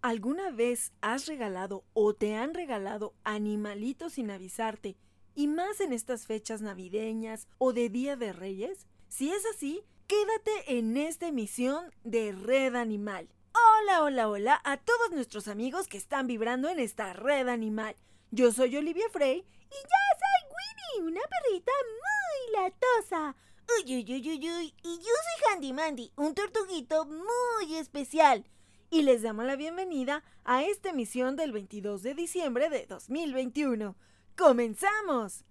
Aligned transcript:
¿Alguna 0.00 0.52
vez 0.52 0.92
has 1.00 1.26
regalado 1.26 1.84
o 1.92 2.14
te 2.14 2.36
han 2.36 2.54
regalado 2.54 3.14
animalitos 3.24 4.12
sin 4.12 4.30
avisarte 4.30 4.96
y 5.34 5.48
más 5.48 5.80
en 5.80 5.92
estas 5.92 6.24
fechas 6.24 6.62
navideñas 6.62 7.48
o 7.58 7.72
de 7.72 7.88
Día 7.88 8.14
de 8.14 8.32
Reyes? 8.32 8.86
Si 9.08 9.32
es 9.32 9.44
así, 9.52 9.82
quédate 10.06 10.78
en 10.78 10.96
esta 10.96 11.26
emisión 11.26 11.92
de 12.04 12.30
Red 12.30 12.76
Animal. 12.76 13.28
Hola, 13.52 14.04
hola, 14.04 14.28
hola 14.28 14.60
a 14.62 14.76
todos 14.76 15.10
nuestros 15.10 15.48
amigos 15.48 15.88
que 15.88 15.98
están 15.98 16.28
vibrando 16.28 16.68
en 16.68 16.78
esta 16.78 17.12
Red 17.12 17.48
Animal. 17.48 17.96
Yo 18.30 18.52
soy 18.52 18.76
Olivia 18.76 19.08
Frey 19.10 19.38
y 19.38 19.74
yo 19.74 19.98
soy 20.20 21.02
Winnie, 21.02 21.10
una 21.10 21.22
perrita 21.28 21.72
muy 21.82 22.62
latosa. 22.62 23.34
Uy, 23.76 23.96
uy, 23.96 24.14
uy, 24.14 24.30
uy, 24.30 24.50
uy. 24.50 24.74
Y 24.84 24.98
yo 24.98 25.02
soy 25.02 25.52
Handy 25.52 25.72
Mandy, 25.72 26.12
un 26.14 26.36
tortuguito 26.36 27.04
muy 27.04 27.74
especial 27.74 28.44
y 28.90 29.02
les 29.02 29.22
damos 29.22 29.44
la 29.44 29.56
bienvenida 29.56 30.24
a 30.44 30.62
esta 30.64 30.90
emisión 30.90 31.36
del 31.36 31.52
22 31.52 32.02
de 32.02 32.14
diciembre 32.14 32.70
de 32.70 32.86
2021. 32.86 33.96
¡Comenzamos! 34.36 35.44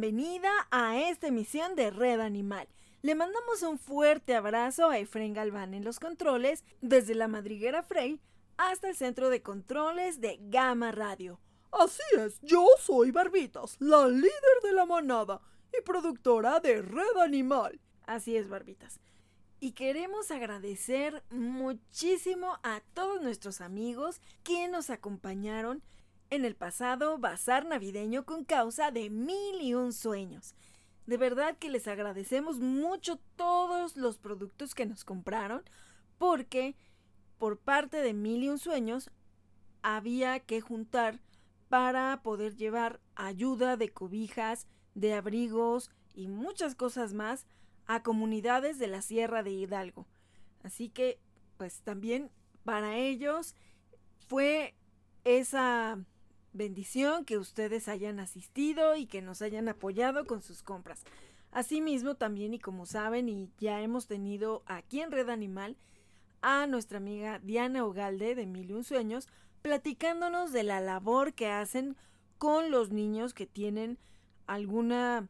Bienvenida 0.00 0.50
a 0.70 0.98
esta 0.98 1.26
emisión 1.26 1.76
de 1.76 1.90
Red 1.90 2.20
Animal. 2.20 2.66
Le 3.02 3.14
mandamos 3.14 3.62
un 3.62 3.78
fuerte 3.78 4.34
abrazo 4.34 4.88
a 4.88 4.98
Efren 4.98 5.34
Galván 5.34 5.74
en 5.74 5.84
los 5.84 6.00
controles, 6.00 6.64
desde 6.80 7.14
la 7.14 7.28
madriguera 7.28 7.82
Frey 7.82 8.18
hasta 8.56 8.88
el 8.88 8.96
centro 8.96 9.28
de 9.28 9.42
controles 9.42 10.22
de 10.22 10.38
Gama 10.40 10.90
Radio. 10.90 11.38
Así 11.70 12.02
es, 12.18 12.40
yo 12.40 12.66
soy 12.78 13.10
Barbitas, 13.10 13.76
la 13.78 14.08
líder 14.08 14.30
de 14.62 14.72
la 14.72 14.86
manada 14.86 15.42
y 15.78 15.82
productora 15.82 16.60
de 16.60 16.80
Red 16.80 17.18
Animal. 17.22 17.78
Así 18.06 18.38
es, 18.38 18.48
Barbitas. 18.48 19.00
Y 19.60 19.72
queremos 19.72 20.30
agradecer 20.30 21.22
muchísimo 21.28 22.58
a 22.62 22.80
todos 22.94 23.20
nuestros 23.20 23.60
amigos 23.60 24.22
que 24.44 24.66
nos 24.68 24.88
acompañaron 24.88 25.82
en 26.30 26.44
el 26.44 26.54
pasado 26.54 27.18
bazar 27.18 27.66
navideño 27.66 28.24
con 28.24 28.44
causa 28.44 28.90
de 28.90 29.10
mil 29.10 29.60
y 29.60 29.74
un 29.74 29.92
sueños. 29.92 30.54
De 31.06 31.16
verdad 31.16 31.56
que 31.58 31.70
les 31.70 31.88
agradecemos 31.88 32.60
mucho 32.60 33.18
todos 33.36 33.96
los 33.96 34.18
productos 34.18 34.74
que 34.74 34.86
nos 34.86 35.04
compraron 35.04 35.62
porque 36.18 36.76
por 37.38 37.58
parte 37.58 37.98
de 37.98 38.14
mil 38.14 38.44
y 38.44 38.48
un 38.48 38.58
sueños 38.58 39.10
había 39.82 40.38
que 40.40 40.60
juntar 40.60 41.20
para 41.68 42.20
poder 42.22 42.56
llevar 42.56 43.00
ayuda 43.16 43.76
de 43.76 43.88
cobijas, 43.88 44.66
de 44.94 45.14
abrigos 45.14 45.90
y 46.14 46.28
muchas 46.28 46.74
cosas 46.74 47.12
más 47.12 47.46
a 47.86 48.02
comunidades 48.02 48.78
de 48.78 48.86
la 48.86 49.02
Sierra 49.02 49.42
de 49.42 49.52
Hidalgo. 49.52 50.06
Así 50.62 50.90
que, 50.90 51.18
pues 51.56 51.80
también 51.82 52.30
para 52.64 52.96
ellos 52.96 53.54
fue 54.28 54.74
esa 55.24 55.98
bendición 56.52 57.24
que 57.24 57.38
ustedes 57.38 57.88
hayan 57.88 58.20
asistido 58.20 58.96
y 58.96 59.06
que 59.06 59.22
nos 59.22 59.42
hayan 59.42 59.68
apoyado 59.68 60.26
con 60.26 60.42
sus 60.42 60.62
compras. 60.62 61.04
Asimismo, 61.52 62.14
también 62.14 62.54
y 62.54 62.58
como 62.58 62.86
saben 62.86 63.28
y 63.28 63.50
ya 63.58 63.80
hemos 63.80 64.06
tenido 64.06 64.62
aquí 64.66 65.00
en 65.00 65.10
Red 65.10 65.28
Animal 65.30 65.76
a 66.42 66.66
nuestra 66.66 66.98
amiga 66.98 67.38
Diana 67.40 67.84
Ogalde 67.84 68.34
de 68.34 68.46
Mil 68.46 68.70
y 68.70 68.72
Un 68.72 68.84
Sueños 68.84 69.28
platicándonos 69.62 70.52
de 70.52 70.62
la 70.62 70.80
labor 70.80 71.34
que 71.34 71.48
hacen 71.48 71.96
con 72.38 72.70
los 72.70 72.90
niños 72.90 73.34
que 73.34 73.46
tienen 73.46 73.98
alguna 74.46 75.28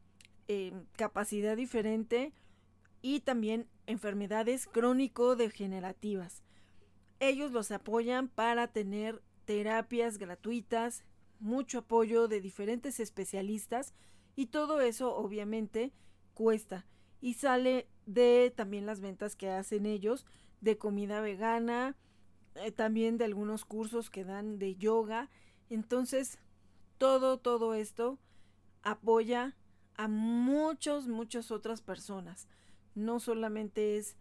eh, 0.49 0.73
capacidad 0.97 1.57
diferente 1.57 2.33
y 3.03 3.21
también 3.21 3.67
enfermedades 3.87 4.67
crónico-degenerativas. 4.67 6.43
Ellos 7.19 7.51
los 7.51 7.71
apoyan 7.71 8.29
para 8.29 8.69
tener 8.69 9.23
terapias 9.45 10.19
gratuitas 10.19 11.03
mucho 11.41 11.81
apoyo 11.81 12.29
de 12.29 12.41
diferentes 12.41 13.01
especialistas 13.01 13.95
y 14.37 14.47
todo 14.47 14.81
eso 14.81 15.17
obviamente 15.17 15.93
cuesta 16.35 16.87
y 17.21 17.35
sale 17.35 17.89
de 18.07 18.53
también 18.55 18.87
las 18.87 19.01
ventas 19.01 19.37
que 19.37 19.51
hacen 19.51 19.87
ellos 19.87 20.27
de 20.61 20.79
comida 20.79 21.21
vegana, 21.21 21.97
eh, 22.55 22.73
también 22.73 23.19
de 23.19 23.25
algunos 23.25 23.65
cursos 23.65 24.11
que 24.11 24.25
dan 24.25 24.59
de 24.59 24.77
yoga. 24.77 25.31
Entonces, 25.69 26.39
todo, 26.99 27.39
todo 27.39 27.75
esto 27.75 28.19
apoya 28.83 29.57
a 29.97 30.09
muchos, 30.09 31.09
muchas 31.09 31.51
otras 31.51 31.83
personas. 31.83 32.49
No 32.95 33.21
solamente 33.21 33.97
es 33.97 34.17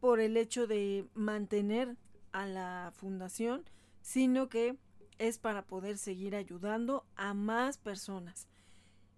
por 0.00 0.20
el 0.20 0.36
hecho 0.36 0.66
de 0.66 1.06
mantener 1.14 1.96
a 2.32 2.46
la 2.46 2.92
fundación, 2.94 3.64
sino 4.02 4.48
que 4.48 4.76
es 5.18 5.38
para 5.38 5.66
poder 5.66 5.98
seguir 5.98 6.34
ayudando 6.34 7.06
a 7.16 7.34
más 7.34 7.78
personas. 7.78 8.48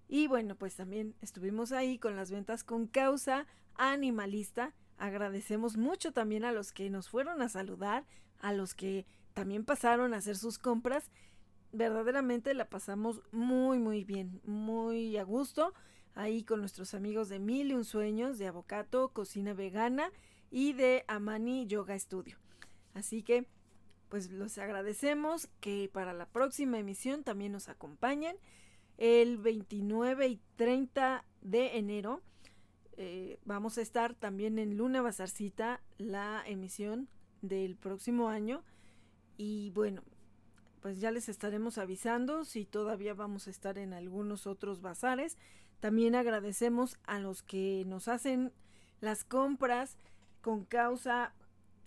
Y 0.08 0.28
bueno, 0.28 0.54
pues 0.56 0.76
también 0.76 1.14
estuvimos 1.20 1.72
ahí 1.72 1.98
con 1.98 2.16
las 2.16 2.30
ventas 2.30 2.64
con 2.64 2.86
causa 2.86 3.46
animalista. 3.74 4.72
Agradecemos 4.98 5.76
mucho 5.76 6.12
también 6.12 6.44
a 6.44 6.52
los 6.52 6.72
que 6.72 6.90
nos 6.90 7.08
fueron 7.08 7.42
a 7.42 7.48
saludar, 7.48 8.06
a 8.38 8.52
los 8.52 8.74
que 8.74 9.06
también 9.34 9.64
pasaron 9.64 10.14
a 10.14 10.18
hacer 10.18 10.36
sus 10.36 10.58
compras. 10.58 11.10
Verdaderamente 11.72 12.54
la 12.54 12.68
pasamos 12.68 13.20
muy, 13.32 13.78
muy 13.78 14.04
bien, 14.04 14.40
muy 14.44 15.16
a 15.16 15.24
gusto. 15.24 15.74
Ahí 16.14 16.44
con 16.44 16.60
nuestros 16.60 16.94
amigos 16.94 17.28
de 17.28 17.38
Mil 17.38 17.70
y 17.70 17.74
Un 17.74 17.84
Sueños, 17.84 18.38
de 18.38 18.46
Avocato, 18.46 19.10
Cocina 19.10 19.52
Vegana 19.52 20.10
y 20.50 20.72
de 20.72 21.04
Amani 21.08 21.66
Yoga 21.66 21.98
Studio. 21.98 22.38
Así 22.94 23.22
que 23.22 23.46
pues 24.08 24.30
los 24.30 24.58
agradecemos 24.58 25.48
que 25.60 25.90
para 25.92 26.12
la 26.12 26.26
próxima 26.26 26.78
emisión 26.78 27.24
también 27.24 27.52
nos 27.52 27.68
acompañen. 27.68 28.36
El 28.98 29.38
29 29.38 30.28
y 30.28 30.40
30 30.56 31.24
de 31.42 31.76
enero 31.76 32.22
eh, 32.96 33.38
vamos 33.44 33.76
a 33.78 33.82
estar 33.82 34.14
también 34.14 34.58
en 34.58 34.76
Luna 34.76 35.02
Bazarcita, 35.02 35.82
la 35.98 36.42
emisión 36.46 37.08
del 37.42 37.76
próximo 37.76 38.28
año. 38.28 38.64
Y 39.36 39.70
bueno, 39.70 40.02
pues 40.80 41.00
ya 41.00 41.10
les 41.10 41.28
estaremos 41.28 41.78
avisando 41.78 42.44
si 42.44 42.64
todavía 42.64 43.12
vamos 43.12 43.48
a 43.48 43.50
estar 43.50 43.76
en 43.76 43.92
algunos 43.92 44.46
otros 44.46 44.80
bazares. 44.80 45.36
También 45.80 46.14
agradecemos 46.14 46.98
a 47.04 47.18
los 47.18 47.42
que 47.42 47.84
nos 47.86 48.08
hacen 48.08 48.52
las 49.00 49.24
compras 49.24 49.98
con 50.40 50.64
causa 50.64 51.34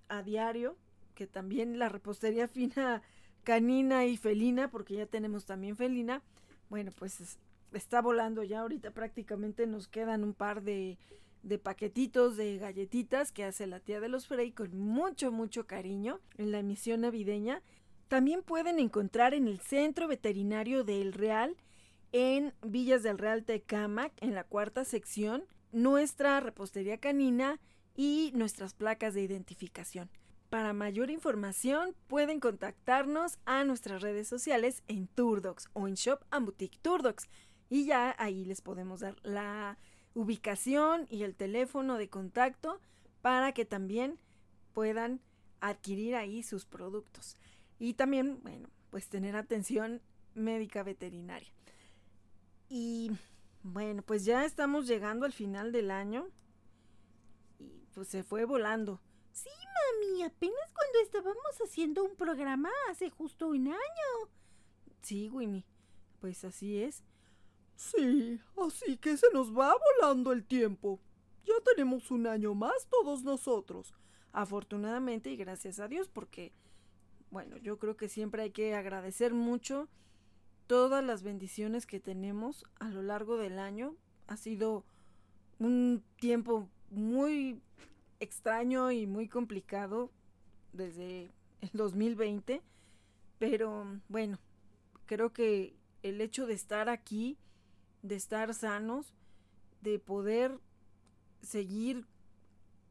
a 0.10 0.21
diario 0.21 0.77
que 1.19 1.27
también 1.27 1.77
la 1.80 1.89
repostería 1.89 2.48
fina 2.57 3.01
canina 3.44 4.06
y 4.06 4.16
felina, 4.16 4.71
porque 4.71 4.94
ya 4.95 5.06
tenemos 5.06 5.45
también 5.45 5.75
felina, 5.75 6.24
bueno, 6.69 6.92
pues 6.98 7.38
está 7.74 8.01
volando 8.01 8.42
ya 8.42 8.62
ahorita 8.62 8.92
prácticamente 8.92 9.68
nos 9.68 9.89
quedan 9.89 10.24
un 10.24 10.33
par 10.33 10.63
de, 10.63 10.98
de 11.44 11.57
paquetitos 11.60 12.38
de 12.38 12.57
galletitas 12.57 13.33
que 13.33 13.44
hace 13.44 13.68
la 13.68 13.81
tía 13.81 14.00
de 14.00 14.07
los 14.07 14.27
Frey 14.27 14.54
con 14.54 14.77
mucho, 14.77 15.30
mucho 15.30 15.68
cariño 15.68 16.21
en 16.38 16.54
la 16.54 16.60
emisión 16.60 17.01
navideña. 17.01 17.62
También 18.07 18.42
pueden 18.42 18.80
encontrar 18.80 19.33
en 19.33 19.50
el 19.50 19.60
Centro 19.60 20.07
Veterinario 20.07 20.86
del 20.86 21.12
Real, 21.12 21.57
en 22.13 22.54
Villas 22.62 23.04
del 23.04 23.18
Real 23.18 23.44
Tecamac, 23.44 24.13
en 24.21 24.36
la 24.36 24.45
cuarta 24.45 24.86
sección, 24.86 25.44
nuestra 25.74 26.39
repostería 26.39 26.98
canina 26.98 27.60
y 27.95 28.31
nuestras 28.33 28.74
placas 28.74 29.13
de 29.13 29.24
identificación. 29.24 30.10
Para 30.49 30.73
mayor 30.73 31.11
información 31.11 31.95
pueden 32.07 32.39
contactarnos 32.39 33.37
a 33.45 33.63
nuestras 33.63 34.01
redes 34.01 34.27
sociales 34.27 34.81
en 34.87 35.07
Turdox 35.07 35.69
o 35.73 35.87
en 35.87 35.93
Shop 35.93 36.25
and 36.31 36.47
Boutique 36.47 36.79
Turdox 36.81 37.29
y 37.69 37.85
ya 37.85 38.15
ahí 38.17 38.45
les 38.45 38.61
podemos 38.61 39.01
dar 39.01 39.15
la 39.21 39.77
ubicación 40.15 41.05
y 41.09 41.21
el 41.21 41.35
teléfono 41.35 41.97
de 41.97 42.09
contacto 42.09 42.81
para 43.21 43.51
que 43.51 43.63
también 43.63 44.19
puedan 44.73 45.21
adquirir 45.61 46.15
ahí 46.15 46.41
sus 46.41 46.65
productos. 46.65 47.37
Y 47.77 47.93
también, 47.93 48.39
bueno, 48.41 48.69
pues 48.89 49.07
tener 49.07 49.35
atención 49.35 50.01
médica 50.33 50.81
veterinaria. 50.81 51.53
Y 52.69 53.11
bueno, 53.61 54.01
pues 54.01 54.25
ya 54.25 54.45
estamos 54.45 54.87
llegando 54.87 55.25
al 55.25 55.33
final 55.33 55.71
del 55.71 55.91
año. 55.91 56.27
Y 57.59 57.85
pues 57.93 58.07
se 58.07 58.23
fue 58.23 58.45
volando. 58.45 58.99
Sí, 59.41 59.50
mami, 59.50 60.24
apenas 60.24 60.74
cuando 60.74 61.00
estábamos 61.00 61.62
haciendo 61.63 62.03
un 62.03 62.18
programa 62.18 62.69
hace 62.89 63.09
justo 63.09 63.47
un 63.47 63.69
año. 63.69 64.30
Sí, 65.01 65.30
Winnie, 65.30 65.63
pues 66.19 66.44
así 66.44 66.81
es. 66.81 67.06
Sí, 67.77 68.41
así 68.57 68.97
que 68.97 69.15
se 69.15 69.27
nos 69.31 69.57
va 69.57 69.74
volando 69.97 70.33
el 70.33 70.45
tiempo. 70.45 71.00
Ya 71.45 71.53
tenemos 71.63 72.12
un 72.12 72.27
año 72.27 72.53
más 72.53 72.88
todos 72.89 73.24
nosotros. 73.24 73.94
Afortunadamente 74.33 75.31
y 75.31 75.38
gracias 75.38 75.80
a 75.80 75.88
Dios 75.88 76.09
porque, 76.09 76.51
bueno, 77.31 77.56
yo 77.56 77.80
creo 77.80 77.95
que 77.95 78.09
siempre 78.09 78.44
hay 78.44 78.51
que 78.51 78.75
agradecer 78.75 79.33
mucho 79.33 79.88
todas 80.68 81.01
las 81.01 81.24
bendiciones 81.24 81.85
que 81.85 82.01
tenemos 82.01 82.65
a 82.80 82.89
lo 82.89 83.03
largo 83.03 83.38
del 83.38 83.57
año. 83.57 83.95
Ha 84.27 84.35
sido 84.35 84.83
un 85.59 86.03
tiempo 86.18 86.68
muy 86.89 87.62
extraño 88.19 88.92
y 88.92 89.07
muy 89.07 89.27
complicado 89.27 90.12
desde 90.74 91.31
el 91.62 91.69
2020, 91.74 92.62
pero 93.38 94.00
bueno, 94.07 94.39
creo 95.06 95.33
que 95.33 95.75
el 96.04 96.21
hecho 96.21 96.45
de 96.45 96.54
estar 96.54 96.89
aquí 96.89 97.38
de 98.01 98.16
estar 98.16 98.54
sanos, 98.54 99.13
de 99.81 100.00
poder 100.00 100.60
seguir 101.42 102.06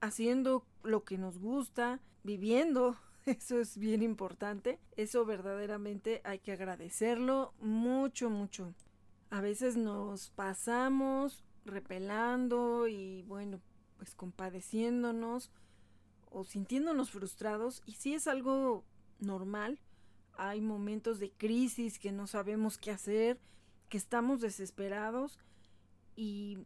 haciendo 0.01 0.67
lo 0.83 1.05
que 1.05 1.19
nos 1.19 1.39
gusta, 1.39 2.01
viviendo, 2.23 2.97
eso 3.27 3.59
es 3.59 3.79
bien 3.79 4.03
importante, 4.03 4.79
eso 4.97 5.25
verdaderamente 5.25 6.21
hay 6.25 6.39
que 6.39 6.53
agradecerlo 6.53 7.55
mucho, 7.61 8.31
mucho. 8.31 8.75
A 9.31 9.41
veces 9.41 9.77
nos 9.77 10.31
pasamos 10.31 11.45
repelando 11.65 12.89
y 12.89 13.23
bueno, 13.25 13.61
pues 13.99 14.15
compadeciéndonos 14.15 15.51
o 16.31 16.45
sintiéndonos 16.45 17.11
frustrados 17.11 17.83
y 17.85 17.93
si 17.93 18.15
es 18.15 18.27
algo 18.27 18.85
normal, 19.19 19.79
hay 20.37 20.61
momentos 20.61 21.19
de 21.19 21.31
crisis 21.33 21.99
que 21.99 22.13
no 22.13 22.27
sabemos 22.27 22.79
qué 22.79 22.93
hacer, 22.93 23.39
que 23.89 23.99
estamos 23.99 24.41
desesperados 24.41 25.39
y 26.17 26.59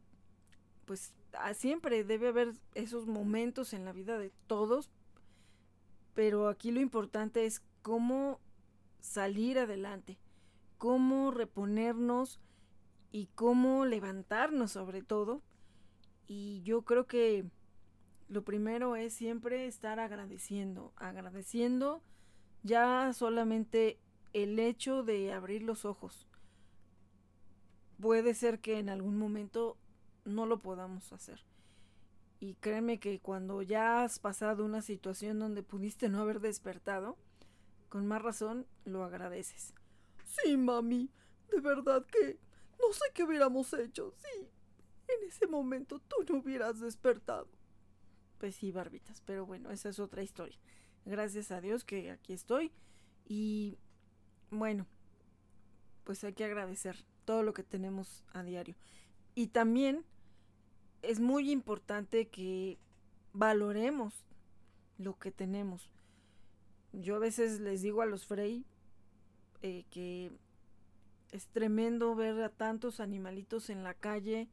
pues 0.85 1.15
siempre 1.55 2.05
debe 2.05 2.29
haber 2.29 2.53
esos 2.75 3.07
momentos 3.07 3.73
en 3.73 3.85
la 3.85 3.93
vida 3.93 4.19
de 4.19 4.31
todos, 4.47 4.91
pero 6.15 6.49
aquí 6.49 6.71
lo 6.71 6.81
importante 6.81 7.47
es 7.47 7.63
cómo 7.81 8.41
salir 9.01 9.59
adelante, 9.59 10.19
cómo 10.79 11.31
reponernos 11.31 12.41
y 13.11 13.27
cómo 13.35 13.85
levantarnos 13.85 14.73
sobre 14.73 15.03
todo. 15.03 15.43
Y 16.35 16.63
yo 16.63 16.81
creo 16.81 17.07
que 17.07 17.45
lo 18.31 18.43
primero 18.43 18.97
es 18.97 19.13
siempre 19.13 19.67
estar 19.67 20.01
agradeciendo, 20.01 20.95
agradeciendo 20.97 22.03
ya 22.63 23.13
solamente 23.13 23.99
el 24.33 24.59
hecho 24.59 25.03
de 25.03 25.31
abrir 25.35 25.61
los 25.61 25.85
ojos, 25.85 26.27
puede 28.01 28.33
ser 28.33 28.61
que 28.61 28.79
en 28.79 28.89
algún 28.89 29.19
momento 29.19 29.77
no 30.25 30.47
lo 30.47 30.63
podamos 30.63 31.13
hacer. 31.13 31.45
Y 32.41 32.55
créeme 32.55 32.99
que 32.99 33.21
cuando 33.21 33.61
ya 33.61 34.03
has 34.03 34.19
pasado 34.19 34.65
una 34.65 34.81
situación 34.81 35.39
donde 35.39 35.63
pudiste 35.63 36.09
no 36.09 36.23
haber 36.23 36.41
despertado, 36.41 37.19
con 37.91 38.07
más 38.07 38.23
razón 38.23 38.67
lo 38.87 39.05
agradeces. 39.05 39.75
Sí, 40.25 40.57
mami, 40.57 41.11
de 41.51 41.61
verdad 41.61 42.07
que 42.07 42.39
no 42.81 42.91
sé 42.95 43.05
qué 43.13 43.25
hubiéramos 43.25 43.71
hecho 43.75 44.15
si 44.17 44.49
en 45.21 45.29
ese 45.29 45.47
momento 45.47 46.01
tú 46.01 46.17
no 46.29 46.39
hubieras 46.39 46.81
despertado. 46.81 47.49
Pues 48.39 48.57
sí, 48.57 48.73
barbitas, 48.73 49.21
pero 49.25 49.47
bueno, 49.47 49.71
esa 49.71 49.89
es 49.89 49.99
otra 49.99 50.23
historia. 50.23 50.59
Gracias 51.05 51.51
a 51.51 51.61
Dios 51.61 51.85
que 51.85 52.11
aquí 52.11 52.33
estoy 52.33 52.73
y 53.29 53.79
bueno, 54.51 54.87
pues 56.05 56.23
hay 56.25 56.33
que 56.33 56.45
agradecer 56.45 56.97
todo 57.25 57.43
lo 57.43 57.55
que 57.55 57.63
tenemos 57.63 58.25
a 58.33 58.43
diario. 58.43 58.75
Y 59.35 59.49
también 59.49 60.05
es 61.03 61.21
muy 61.21 61.51
importante 61.51 62.29
que 62.29 62.79
valoremos 63.33 64.27
lo 64.99 65.19
que 65.19 65.31
tenemos. 65.31 65.91
Yo 66.93 67.17
a 67.17 67.21
veces 67.21 67.61
les 67.61 67.83
digo 67.83 68.03
a 68.03 68.07
los 68.07 68.27
Frey 68.27 68.65
eh, 69.63 69.85
que 69.91 70.31
es 71.31 71.47
tremendo 71.47 72.15
ver 72.15 72.43
a 72.43 72.51
tantos 72.51 73.01
animalitos 73.01 73.71
en 73.71 73.83
la 73.83 73.95
calle 73.95 74.49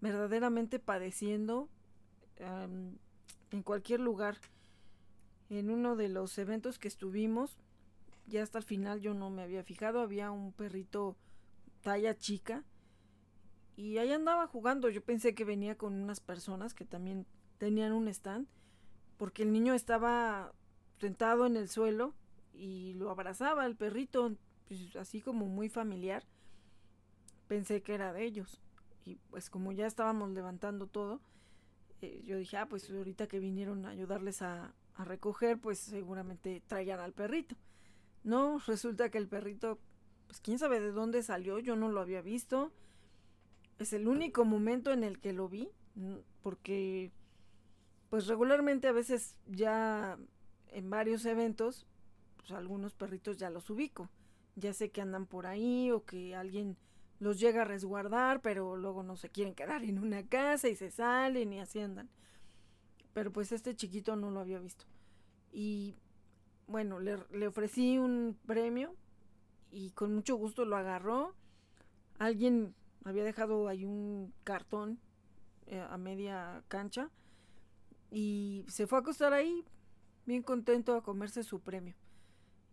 verdaderamente 0.00 0.78
padeciendo 0.78 1.68
en 3.50 3.62
cualquier 3.62 4.00
lugar. 4.00 4.36
En 5.50 5.70
uno 5.70 5.96
de 5.96 6.08
los 6.08 6.36
eventos 6.36 6.78
que 6.78 6.88
estuvimos, 6.88 7.56
ya 8.26 8.42
hasta 8.42 8.58
el 8.58 8.64
final 8.64 9.00
yo 9.00 9.14
no 9.14 9.30
me 9.30 9.42
había 9.42 9.64
fijado, 9.64 10.00
había 10.00 10.30
un 10.30 10.52
perrito 10.52 11.16
talla 11.80 12.16
chica. 12.16 12.64
Y 13.76 13.98
ahí 13.98 14.12
andaba 14.12 14.46
jugando. 14.46 14.90
Yo 14.90 15.02
pensé 15.02 15.34
que 15.34 15.44
venía 15.44 15.78
con 15.78 15.94
unas 15.94 16.20
personas 16.20 16.74
que 16.74 16.84
también 16.84 17.26
tenían 17.58 17.92
un 17.92 18.08
stand. 18.08 18.46
Porque 19.16 19.42
el 19.42 19.52
niño 19.52 19.72
estaba 19.72 20.52
sentado 21.00 21.46
en 21.46 21.56
el 21.56 21.68
suelo 21.68 22.14
y 22.52 22.94
lo 22.94 23.10
abrazaba 23.10 23.66
el 23.66 23.76
perrito, 23.76 24.36
pues, 24.66 24.96
así 24.96 25.20
como 25.20 25.46
muy 25.46 25.68
familiar. 25.68 26.24
Pensé 27.46 27.82
que 27.82 27.94
era 27.94 28.12
de 28.12 28.24
ellos. 28.24 28.60
Y 29.08 29.16
pues 29.30 29.50
como 29.50 29.72
ya 29.72 29.86
estábamos 29.86 30.30
levantando 30.30 30.86
todo, 30.86 31.20
eh, 32.02 32.22
yo 32.24 32.36
dije, 32.36 32.56
ah, 32.56 32.66
pues 32.66 32.90
ahorita 32.90 33.26
que 33.26 33.38
vinieron 33.38 33.86
a 33.86 33.90
ayudarles 33.90 34.42
a, 34.42 34.74
a 34.94 35.04
recoger, 35.04 35.58
pues 35.58 35.78
seguramente 35.78 36.62
traían 36.66 37.00
al 37.00 37.12
perrito. 37.12 37.56
No, 38.22 38.58
resulta 38.66 39.10
que 39.10 39.18
el 39.18 39.28
perrito 39.28 39.78
pues 40.28 40.40
quién 40.40 40.58
sabe 40.58 40.78
de 40.78 40.92
dónde 40.92 41.22
salió, 41.22 41.58
yo 41.58 41.74
no 41.74 41.90
lo 41.90 42.00
había 42.00 42.20
visto. 42.20 42.70
Es 43.78 43.92
el 43.94 44.06
único 44.06 44.44
momento 44.44 44.92
en 44.92 45.02
el 45.02 45.18
que 45.18 45.32
lo 45.32 45.48
vi, 45.48 45.70
porque 46.42 47.10
pues 48.10 48.26
regularmente 48.26 48.88
a 48.88 48.92
veces 48.92 49.36
ya 49.46 50.18
en 50.68 50.90
varios 50.90 51.24
eventos, 51.24 51.86
pues 52.36 52.50
algunos 52.52 52.94
perritos 52.94 53.38
ya 53.38 53.48
los 53.48 53.70
ubico. 53.70 54.10
Ya 54.54 54.72
sé 54.74 54.90
que 54.90 55.00
andan 55.00 55.26
por 55.26 55.46
ahí 55.46 55.90
o 55.90 56.04
que 56.04 56.36
alguien 56.36 56.76
los 57.20 57.40
llega 57.40 57.62
a 57.62 57.64
resguardar, 57.64 58.40
pero 58.40 58.76
luego 58.76 59.02
no 59.02 59.16
se 59.16 59.28
quieren 59.28 59.54
quedar 59.54 59.82
en 59.84 59.98
una 59.98 60.26
casa 60.26 60.68
y 60.68 60.76
se 60.76 60.90
salen 60.90 61.52
y 61.52 61.60
así 61.60 61.80
andan. 61.80 62.08
Pero 63.12 63.32
pues 63.32 63.52
este 63.52 63.74
chiquito 63.74 64.16
no 64.16 64.30
lo 64.30 64.40
había 64.40 64.58
visto. 64.58 64.84
Y 65.52 65.96
bueno, 66.66 67.00
le, 67.00 67.18
le 67.32 67.46
ofrecí 67.46 67.98
un 67.98 68.38
premio 68.46 68.94
y 69.70 69.90
con 69.90 70.14
mucho 70.14 70.36
gusto 70.36 70.64
lo 70.64 70.76
agarró. 70.76 71.34
Alguien 72.18 72.74
había 73.04 73.24
dejado 73.24 73.68
ahí 73.68 73.84
un 73.84 74.32
cartón 74.44 75.00
eh, 75.66 75.80
a 75.80 75.98
media 75.98 76.62
cancha 76.68 77.10
y 78.10 78.64
se 78.68 78.86
fue 78.86 78.98
a 78.98 79.00
acostar 79.02 79.32
ahí 79.32 79.64
bien 80.24 80.42
contento 80.42 80.94
a 80.94 81.02
comerse 81.02 81.42
su 81.42 81.60
premio. 81.60 81.94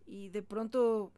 Y 0.06 0.28
de 0.28 0.42
pronto 0.42 1.12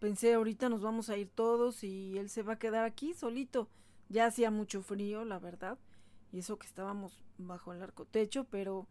pensé, 0.00 0.34
ahorita 0.34 0.68
nos 0.68 0.82
vamos 0.82 1.10
a 1.10 1.16
ir 1.16 1.28
todos 1.28 1.84
y 1.84 2.18
él 2.18 2.30
se 2.30 2.42
va 2.42 2.54
a 2.54 2.58
quedar 2.58 2.84
aquí 2.84 3.14
solito. 3.14 3.68
Ya 4.08 4.26
hacía 4.26 4.50
mucho 4.50 4.82
frío, 4.82 5.24
la 5.24 5.38
verdad. 5.38 5.78
Y 6.32 6.38
eso 6.40 6.58
que 6.58 6.66
estábamos 6.66 7.24
bajo 7.38 7.72
el 7.72 7.82
arco 7.82 8.04
techo, 8.04 8.44
pero 8.44 8.86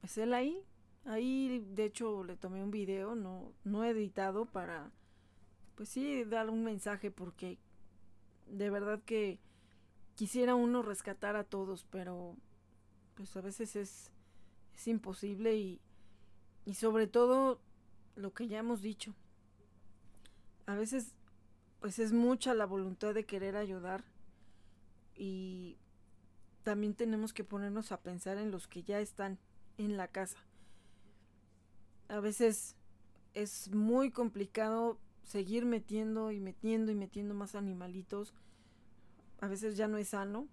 pues 0.00 0.18
él 0.18 0.34
ahí, 0.34 0.62
Ahí, 1.06 1.64
de 1.74 1.84
hecho, 1.84 2.24
le 2.24 2.36
tomé 2.36 2.64
un 2.64 2.72
video, 2.72 3.14
no, 3.14 3.52
no 3.62 3.84
editado, 3.84 4.44
para, 4.44 4.90
pues 5.76 5.88
sí, 5.88 6.24
dar 6.24 6.50
un 6.50 6.64
mensaje, 6.64 7.12
porque 7.12 7.58
de 8.48 8.70
verdad 8.70 9.00
que 9.04 9.38
quisiera 10.16 10.56
uno 10.56 10.82
rescatar 10.82 11.36
a 11.36 11.44
todos, 11.44 11.84
pero 11.90 12.36
pues 13.14 13.36
a 13.36 13.40
veces 13.40 13.76
es, 13.76 14.10
es 14.74 14.88
imposible 14.88 15.56
y, 15.56 15.80
y 16.64 16.74
sobre 16.74 17.06
todo 17.06 17.60
lo 18.16 18.34
que 18.34 18.48
ya 18.48 18.58
hemos 18.58 18.82
dicho. 18.82 19.14
A 20.66 20.74
veces 20.74 21.14
pues 21.80 21.98
es 21.98 22.12
mucha 22.12 22.54
la 22.54 22.66
voluntad 22.66 23.14
de 23.14 23.24
querer 23.24 23.56
ayudar 23.56 24.04
y 25.14 25.78
también 26.62 26.94
tenemos 26.94 27.32
que 27.32 27.44
ponernos 27.44 27.92
a 27.92 28.00
pensar 28.00 28.38
en 28.38 28.50
los 28.50 28.66
que 28.66 28.82
ya 28.82 29.00
están 29.00 29.38
en 29.78 29.96
la 29.96 30.08
casa. 30.08 30.38
A 32.08 32.20
veces 32.20 32.74
es 33.34 33.72
muy 33.72 34.10
complicado 34.10 34.98
seguir 35.22 35.64
metiendo 35.64 36.32
y 36.32 36.40
metiendo 36.40 36.90
y 36.90 36.94
metiendo 36.94 37.34
más 37.34 37.54
animalitos. 37.54 38.34
A 39.40 39.48
veces 39.48 39.76
ya 39.76 39.88
no 39.88 39.98
es 39.98 40.08
sano. 40.08 40.48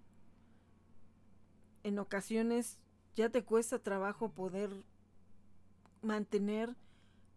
En 1.82 1.98
ocasiones 1.98 2.78
ya 3.16 3.28
te 3.30 3.44
cuesta 3.44 3.78
trabajo 3.78 4.30
poder 4.30 4.70
mantener 6.02 6.76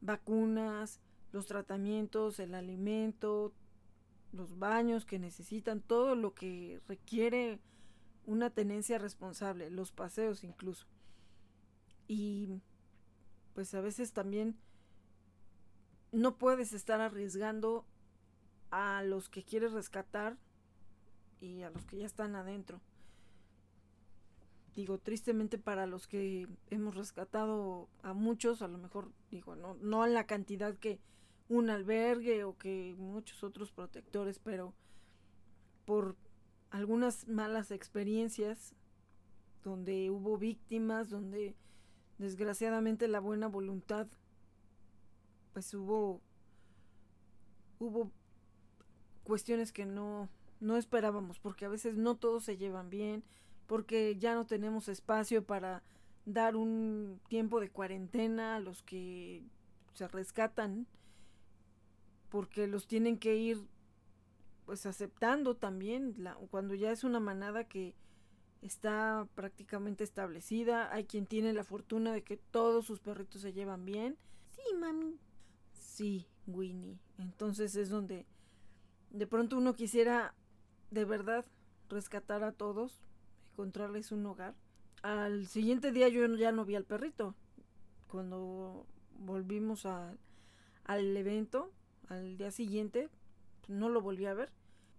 vacunas, 0.01 0.99
los 1.37 1.45
tratamientos, 1.45 2.39
el 2.39 2.55
alimento, 2.55 3.53
los 4.33 4.57
baños 4.57 5.05
que 5.05 5.19
necesitan, 5.19 5.81
todo 5.81 6.15
lo 6.15 6.33
que 6.33 6.81
requiere 6.87 7.59
una 8.25 8.49
tenencia 8.49 8.97
responsable, 8.97 9.69
los 9.69 9.91
paseos 9.91 10.43
incluso. 10.43 10.87
Y 12.07 12.59
pues 13.53 13.71
a 13.75 13.81
veces 13.81 14.13
también 14.13 14.57
no 16.11 16.39
puedes 16.39 16.73
estar 16.73 17.01
arriesgando 17.01 17.85
a 18.71 19.03
los 19.03 19.29
que 19.29 19.43
quieres 19.43 19.73
rescatar 19.73 20.37
y 21.39 21.61
a 21.61 21.69
los 21.69 21.85
que 21.85 21.97
ya 21.97 22.07
están 22.07 22.35
adentro. 22.35 22.81
Digo, 24.75 24.97
tristemente 24.97 25.59
para 25.59 25.85
los 25.85 26.07
que 26.07 26.47
hemos 26.71 26.95
rescatado 26.95 27.89
a 28.01 28.13
muchos, 28.13 28.63
a 28.63 28.67
lo 28.67 28.79
mejor, 28.79 29.11
digo, 29.29 29.55
no, 29.55 29.75
no 29.75 30.03
en 30.03 30.15
la 30.15 30.25
cantidad 30.25 30.75
que, 30.75 30.99
un 31.49 31.69
albergue 31.69 32.43
o 32.43 32.57
que 32.57 32.95
muchos 32.97 33.43
otros 33.43 33.71
protectores, 33.71 34.39
pero 34.39 34.73
por 35.85 36.15
algunas 36.69 37.27
malas 37.27 37.71
experiencias 37.71 38.75
donde 39.63 40.09
hubo 40.09 40.37
víctimas, 40.37 41.09
donde 41.09 41.55
desgraciadamente 42.17 43.07
la 43.07 43.19
buena 43.19 43.47
voluntad 43.47 44.07
pues 45.53 45.73
hubo 45.73 46.21
hubo 47.79 48.11
cuestiones 49.23 49.71
que 49.71 49.85
no 49.85 50.29
no 50.59 50.75
esperábamos, 50.77 51.39
porque 51.39 51.65
a 51.65 51.69
veces 51.69 51.97
no 51.97 52.15
todos 52.15 52.43
se 52.43 52.57
llevan 52.57 52.89
bien, 52.89 53.23
porque 53.67 54.17
ya 54.17 54.33
no 54.33 54.45
tenemos 54.45 54.89
espacio 54.89 55.45
para 55.45 55.83
dar 56.25 56.55
un 56.55 57.19
tiempo 57.27 57.59
de 57.59 57.69
cuarentena 57.69 58.55
a 58.55 58.59
los 58.59 58.81
que 58.81 59.43
se 59.93 60.07
rescatan 60.07 60.87
porque 62.29 62.67
los 62.67 62.87
tienen 62.87 63.17
que 63.17 63.35
ir 63.35 63.65
pues 64.65 64.85
aceptando 64.85 65.55
también 65.55 66.15
cuando 66.49 66.75
ya 66.75 66.91
es 66.91 67.03
una 67.05 67.21
manada 67.21 67.63
que 67.63 67.95
está 68.61 69.27
prácticamente 69.33 70.03
establecida, 70.03 70.91
hay 70.93 71.05
quien 71.05 71.25
tiene 71.25 71.53
la 71.53 71.63
fortuna 71.63 72.11
de 72.11 72.23
que 72.23 72.37
todos 72.37 72.85
sus 72.85 72.99
perritos 72.99 73.41
se 73.41 73.53
llevan 73.53 73.85
bien. 73.85 74.17
Sí, 74.49 74.75
mami. 74.75 75.17
Sí, 75.73 76.27
Winnie. 76.47 76.99
Entonces 77.17 77.75
es 77.75 77.89
donde 77.89 78.25
de 79.11 79.27
pronto 79.27 79.57
uno 79.57 79.73
quisiera 79.73 80.33
de 80.91 81.05
verdad 81.05 81.45
rescatar 81.87 82.43
a 82.43 82.51
todos, 82.51 83.01
encontrarles 83.53 84.11
un 84.11 84.25
hogar. 84.25 84.53
Al 85.01 85.47
siguiente 85.47 85.91
día 85.91 86.09
yo 86.09 86.25
ya 86.35 86.51
no 86.51 86.65
vi 86.65 86.75
al 86.75 86.83
perrito. 86.83 87.35
Cuando 88.09 88.85
volvimos 89.17 89.85
al 89.85 90.17
evento, 91.17 91.71
al 92.07 92.37
día 92.37 92.51
siguiente 92.51 93.09
no 93.67 93.89
lo 93.89 94.01
volví 94.01 94.25
a 94.25 94.33
ver. 94.33 94.51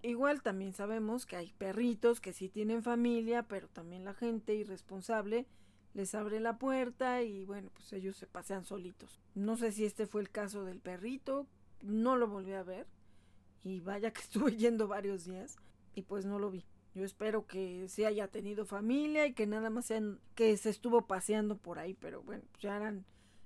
Igual 0.03 0.43
también 0.43 0.73
sabemos 0.73 1.27
que 1.27 1.37
hay 1.37 1.53
perritos 1.59 2.21
que 2.21 2.33
sí 2.33 2.49
tienen 2.49 2.83
familia, 2.83 3.43
pero 3.43 3.69
también 3.69 4.05
la 4.05 4.15
gente 4.15 4.55
irresponsable 4.55 5.47
les 5.95 6.15
abre 6.15 6.38
la 6.38 6.59
puerta 6.59 7.23
y 7.23 7.45
bueno, 7.45 7.71
pues 7.75 7.93
ellos 7.93 8.17
se 8.17 8.27
pasean 8.27 8.65
solitos. 8.65 9.21
No 9.35 9.57
sé 9.57 9.73
si 9.73 9.85
este 9.85 10.07
fue 10.07 10.21
el 10.21 10.31
caso 10.31 10.65
del 10.65 10.81
perrito, 10.81 11.47
no 11.83 12.17
lo 12.17 12.29
volví 12.29 12.53
a 12.53 12.62
ver 12.62 12.87
y 13.65 13.81
vaya 13.81 14.12
que 14.12 14.21
estuve 14.23 14.57
yendo 14.57 14.87
varios 14.87 15.25
días 15.25 15.57
y 15.95 16.03
pues 16.03 16.25
no 16.25 16.38
lo 16.38 16.50
vi. 16.50 16.65
Yo 16.95 17.05
espero 17.05 17.47
que 17.47 17.87
sí 17.88 18.05
haya 18.05 18.29
tenido 18.29 18.65
familia 18.65 19.27
y 19.27 19.33
que 19.33 19.47
nada 19.47 19.71
más 19.71 19.87
sean 19.87 20.21
que 20.35 20.57
se 20.57 20.71
estuvo 20.71 21.07
paseando 21.07 21.57
por 21.57 21.79
ahí, 21.79 21.95
pero 21.95 22.23
bueno, 22.23 22.45
ya 22.61 22.77
eran 22.77 23.05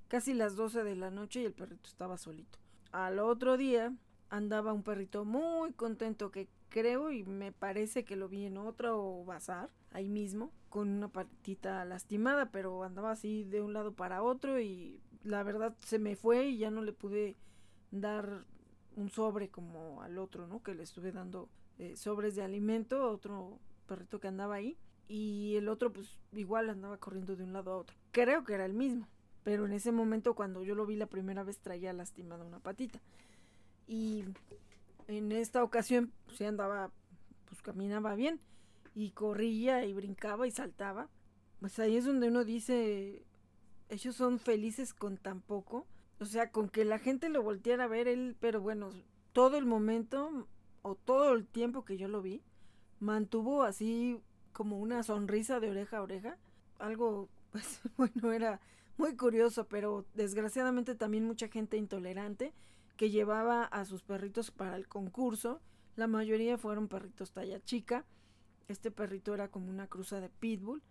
casi 0.09 0.33
las 0.35 0.57
12 0.57 0.85
de 0.85 0.97
la 0.97 1.11
noche 1.11 1.41
y 1.41 1.45
el 1.45 1.55
perrito 1.55 1.89
estaba 1.89 2.19
solito. 2.19 2.59
Al 2.93 3.19
otro 3.19 3.57
día 3.57 3.95
andaba 4.29 4.73
un 4.73 4.83
perrito 4.83 5.25
muy 5.25 5.73
contento 5.73 6.31
que 6.31 6.49
creo 6.69 7.11
y 7.11 7.25
me 7.25 7.53
parece 7.53 8.05
que 8.05 8.17
lo 8.17 8.29
vi 8.29 8.47
en 8.47 8.57
otro 8.59 9.25
bazar, 9.25 9.71
ahí 9.93 10.09
mismo, 10.09 10.53
con 10.69 10.89
una 10.89 11.09
patita 11.09 11.85
lastimada, 11.85 12.51
pero 12.51 12.83
andaba 12.83 13.11
así 13.11 13.45
de 13.45 13.61
un 13.61 13.73
lado 13.73 13.93
para 13.93 14.23
otro 14.23 14.61
y 14.61 15.01
la 15.25 15.43
verdad 15.43 15.77
se 15.81 15.99
me 15.99 16.17
fue 16.17 16.49
y 16.49 16.59
ya 16.59 16.71
no 16.71 16.83
le 16.83 16.93
pude 16.93 17.37
dar 17.91 18.45
un 18.97 19.11
sobre 19.11 19.51
como 19.51 20.03
al 20.03 20.19
otro, 20.19 20.47
¿no? 20.47 20.63
Que 20.63 20.75
le 20.75 20.83
estuve 20.83 21.13
dando 21.13 21.49
eh, 21.79 21.97
sobres 21.97 22.35
de 22.35 22.43
alimento 22.43 23.03
a 23.03 23.11
otro 23.11 23.59
perrito 23.87 24.21
que 24.21 24.29
andaba 24.29 24.55
ahí 24.55 24.77
y 25.09 25.57
el 25.57 25.69
otro 25.69 25.93
pues 25.93 26.21
igual 26.33 26.71
andaba 26.71 26.97
corriendo 26.99 27.37
de 27.37 27.45
un 27.45 27.53
lado 27.53 27.73
a 27.73 27.77
otro. 27.77 27.97
Creo 28.13 28.45
que 28.45 28.55
era 28.55 28.65
el 28.65 28.75
mismo. 28.75 29.07
Pero 29.45 29.67
en 29.67 29.73
ese 29.73 29.93
momento 29.93 30.35
cuando 30.35 30.63
yo 30.63 30.75
lo 30.75 30.87
vi 30.87 30.97
la 30.97 31.07
primera 31.07 31.43
vez 31.43 31.59
traía 31.59 31.93
lastimada 31.93 32.45
una 32.45 32.61
patita. 32.61 33.01
Y 33.87 34.25
en 35.09 35.33
esta 35.33 35.65
ocasión 35.65 36.13
pues 36.27 36.41
andaba, 36.43 36.91
pues 37.49 37.63
caminaba 37.63 38.15
bien 38.15 38.41
y 38.95 39.11
corría 39.11 39.85
y 39.85 39.93
brincaba 39.93 40.47
y 40.47 40.51
saltaba. 40.51 41.09
Pues 41.61 41.79
ahí 41.79 41.97
es 41.97 42.05
donde 42.05 42.29
uno 42.29 42.45
dice, 42.45 43.25
ellos 43.89 44.17
son 44.17 44.39
felices 44.39 44.95
con 44.95 45.17
tan 45.17 45.41
poco. 45.41 45.87
O 46.19 46.25
sea, 46.25 46.51
con 46.51 46.69
que 46.69 46.85
la 46.85 46.99
gente 46.99 47.29
lo 47.29 47.43
volteara 47.43 47.85
a 47.85 47.89
ver 47.89 48.09
él, 48.09 48.37
pero 48.39 48.61
bueno, 48.61 48.91
todo 49.33 49.57
el 49.57 49.67
momento 49.67 50.47
o 50.83 50.95
todo 50.95 51.35
el 51.35 51.47
tiempo 51.47 51.85
que 51.85 51.97
yo 51.97 52.09
lo 52.09 52.23
vi, 52.23 52.43
mantuvo 53.01 53.65
así 53.65 54.21
como 54.53 54.79
una 54.79 55.03
sonrisa 55.03 55.61
de 55.61 55.71
oreja 55.71 55.99
a 55.99 56.03
oreja. 56.03 56.39
Algo, 56.79 57.29
pues 57.53 57.81
bueno, 57.97 58.33
era 58.33 58.61
muy 58.97 59.17
curioso, 59.17 59.67
pero 59.69 60.07
desgraciadamente 60.15 60.95
también 60.95 61.25
mucha 61.25 61.49
gente 61.49 61.77
intolerante 61.77 62.53
que 62.97 63.11
llevaba 63.11 63.65
a 63.65 63.85
sus 63.85 64.03
perritos 64.03 64.51
para 64.51 64.77
el 64.77 64.87
concurso. 64.87 65.61
La 65.97 66.07
mayoría 66.07 66.59
fueron 66.59 66.89
perritos 66.89 67.33
talla 67.33 67.61
chica. 67.61 68.05
Este 68.69 68.91
perrito 68.91 69.35
era 69.35 69.49
como 69.49 69.71
una 69.71 69.89
cruza 69.89 70.21
de 70.21 70.29
pitbull, 70.29 70.83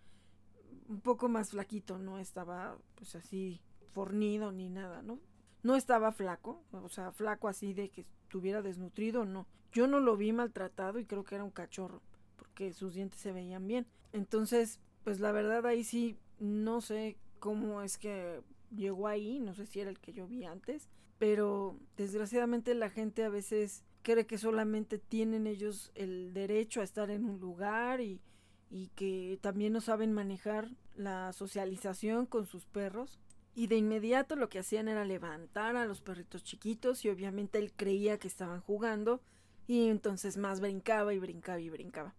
un 0.88 1.02
poco 1.02 1.30
más 1.30 1.52
flaquito, 1.52 1.98
no 1.98 2.20
estaba 2.20 2.78
pues 2.96 3.16
así 3.16 3.62
fornido 3.94 4.52
ni 4.52 4.70
nada, 4.70 5.02
¿no? 5.02 5.20
No 5.64 5.76
estaba 5.76 6.12
flaco, 6.12 6.64
o 6.72 6.90
sea, 6.90 7.12
flaco 7.12 7.48
así 7.48 7.74
de 7.74 7.90
que 7.90 8.06
estuviera 8.24 8.62
desnutrido, 8.62 9.26
no. 9.26 9.48
Yo 9.72 9.88
no 9.88 10.00
lo 10.00 10.18
vi 10.18 10.34
maltratado 10.34 11.00
y 11.00 11.06
creo 11.06 11.24
que 11.24 11.36
era 11.36 11.44
un 11.44 11.52
cachorro, 11.52 12.02
porque 12.36 12.74
sus 12.74 12.94
dientes 12.94 13.20
se 13.20 13.32
veían 13.32 13.68
bien. 13.68 13.88
Entonces, 14.12 14.82
pues 15.04 15.20
la 15.20 15.32
verdad 15.32 15.66
ahí 15.66 15.84
sí, 15.84 16.18
no 16.40 16.82
sé 16.82 17.18
cómo 17.42 17.82
es 17.82 17.98
que 17.98 18.40
llegó 18.74 19.08
ahí, 19.08 19.40
no 19.40 19.54
sé 19.56 19.66
si 19.66 19.82
era 19.82 19.90
el 19.90 20.00
que 20.00 20.14
yo 20.14 20.28
vi 20.28 20.46
antes, 20.46 20.88
pero 21.18 21.76
desgraciadamente 21.98 22.74
la 22.76 22.90
gente 22.90 23.26
a 23.26 23.30
veces 23.30 23.84
cree 24.04 24.28
que 24.28 24.38
solamente 24.38 25.00
tienen 25.00 25.48
ellos 25.48 25.92
el 25.96 26.34
derecho 26.34 26.82
a 26.82 26.84
estar 26.84 27.10
en 27.10 27.26
un 27.26 27.40
lugar 27.40 28.00
y, 28.00 28.22
y 28.70 28.90
que 28.90 29.40
también 29.42 29.74
no 29.74 29.82
saben 29.82 30.14
manejar 30.14 30.70
la 30.96 31.34
socialización 31.34 32.28
con 32.28 32.46
sus 32.46 32.66
perros. 32.68 33.20
Y 33.54 33.68
de 33.68 33.76
inmediato 33.76 34.36
lo 34.36 34.48
que 34.48 34.60
hacían 34.60 34.88
era 34.88 35.04
levantar 35.04 35.76
a 35.76 35.86
los 35.86 36.00
perritos 36.00 36.44
chiquitos 36.44 37.04
y 37.04 37.10
obviamente 37.10 37.58
él 37.58 37.74
creía 37.76 38.18
que 38.18 38.28
estaban 38.28 38.62
jugando 38.62 39.20
y 39.68 39.90
entonces 39.90 40.38
más 40.38 40.62
brincaba 40.62 41.14
y 41.14 41.20
brincaba 41.20 41.60
y 41.60 41.70
brincaba. 41.70 42.16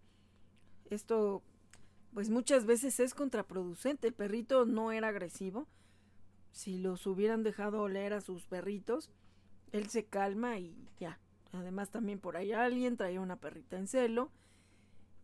Esto 0.91 1.43
pues 2.15 2.31
muchas 2.31 2.67
veces 2.67 3.01
es 3.01 3.15
contraproducente. 3.15 4.09
El 4.09 4.15
perrito 4.15 4.67
no 4.67 4.93
era 4.93 5.09
agresivo. 5.09 5.67
Si 6.51 6.79
los 6.79 7.07
hubieran 7.07 7.43
dejado 7.43 7.81
oler 7.81 8.13
a 8.13 8.21
sus 8.21 8.47
perritos, 8.47 9.11
él 9.73 9.89
se 9.89 10.05
calma 10.05 10.59
y 10.59 10.89
ya. 10.99 11.19
Además 11.53 11.91
también 11.91 12.19
por 12.19 12.37
ahí 12.37 12.53
alguien 12.53 12.97
traía 12.97 13.21
una 13.21 13.37
perrita 13.37 13.79
en 13.79 13.89
celo. 13.89 14.31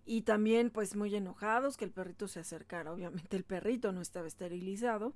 Y 0.06 0.22
también 0.22 0.70
pues 0.70 0.96
muy 0.96 1.14
enojados 1.14 1.76
que 1.76 1.84
el 1.84 1.92
perrito 1.92 2.28
se 2.28 2.40
acercara. 2.40 2.92
Obviamente 2.92 3.36
el 3.36 3.44
perrito 3.44 3.92
no 3.92 4.00
estaba 4.00 4.26
esterilizado. 4.26 5.14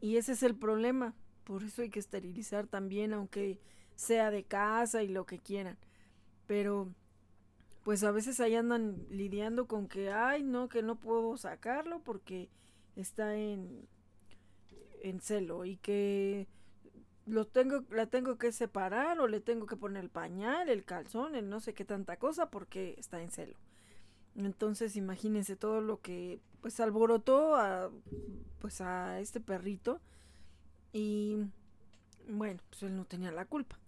Y 0.00 0.16
ese 0.16 0.32
es 0.32 0.42
el 0.42 0.56
problema. 0.56 1.14
Por 1.44 1.62
eso 1.62 1.82
hay 1.82 1.90
que 1.90 2.00
esterilizar 2.00 2.66
también, 2.66 3.12
aunque 3.12 3.60
sea 3.94 4.32
de 4.32 4.44
casa 4.44 5.04
y 5.04 5.08
lo 5.08 5.26
que 5.26 5.38
quieran. 5.38 5.78
Pero 6.46 6.92
pues 7.84 8.02
a 8.02 8.10
veces 8.10 8.40
ahí 8.40 8.56
andan 8.56 9.06
lidiando 9.10 9.66
con 9.66 9.88
que, 9.88 10.10
ay, 10.10 10.42
no, 10.42 10.68
que 10.68 10.82
no 10.82 10.96
puedo 10.96 11.36
sacarlo 11.36 12.00
porque 12.00 12.50
está 12.96 13.36
en, 13.36 13.86
en 15.02 15.20
celo 15.20 15.66
y 15.66 15.76
que 15.76 16.48
lo 17.26 17.46
tengo, 17.46 17.84
la 17.90 18.06
tengo 18.06 18.38
que 18.38 18.52
separar 18.52 19.20
o 19.20 19.28
le 19.28 19.40
tengo 19.40 19.66
que 19.66 19.76
poner 19.76 20.02
el 20.02 20.10
pañal, 20.10 20.68
el 20.70 20.84
calzón, 20.84 21.34
el 21.34 21.48
no 21.48 21.60
sé 21.60 21.74
qué 21.74 21.84
tanta 21.84 22.18
cosa 22.18 22.50
porque 22.50 22.94
está 22.98 23.22
en 23.22 23.30
celo. 23.30 23.56
Entonces 24.34 24.96
imagínense 24.96 25.54
todo 25.54 25.80
lo 25.82 26.00
que 26.00 26.40
pues 26.62 26.80
alborotó 26.80 27.54
a 27.54 27.90
pues 28.60 28.80
a 28.80 29.20
este 29.20 29.40
perrito 29.40 30.00
y 30.92 31.36
bueno, 32.28 32.60
pues 32.70 32.82
él 32.82 32.96
no 32.96 33.04
tenía 33.04 33.30
la 33.30 33.44
culpa. 33.44 33.78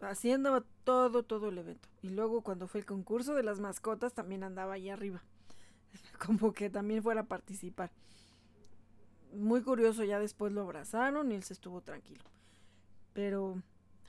Andaba 0.00 0.64
todo, 0.84 1.24
todo 1.24 1.48
el 1.48 1.58
evento. 1.58 1.88
Y 2.02 2.10
luego 2.10 2.42
cuando 2.42 2.68
fue 2.68 2.80
el 2.80 2.86
concurso 2.86 3.34
de 3.34 3.42
las 3.42 3.58
mascotas 3.58 4.14
también 4.14 4.44
andaba 4.44 4.74
ahí 4.74 4.88
arriba. 4.88 5.22
Como 6.24 6.52
que 6.52 6.70
también 6.70 7.02
fuera 7.02 7.22
a 7.22 7.26
participar. 7.26 7.90
Muy 9.32 9.62
curioso, 9.62 10.04
ya 10.04 10.18
después 10.20 10.52
lo 10.52 10.62
abrazaron 10.62 11.30
y 11.32 11.34
él 11.34 11.42
se 11.42 11.52
estuvo 11.52 11.80
tranquilo. 11.82 12.22
Pero 13.12 13.60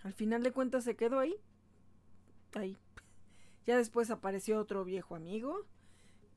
al 0.04 0.14
final 0.14 0.44
de 0.44 0.52
cuentas 0.52 0.84
se 0.84 0.96
quedó 0.96 1.20
ahí. 1.20 1.36
Ahí. 2.54 2.78
Ya 3.66 3.78
después 3.78 4.10
apareció 4.10 4.60
otro 4.60 4.84
viejo 4.84 5.16
amigo. 5.16 5.68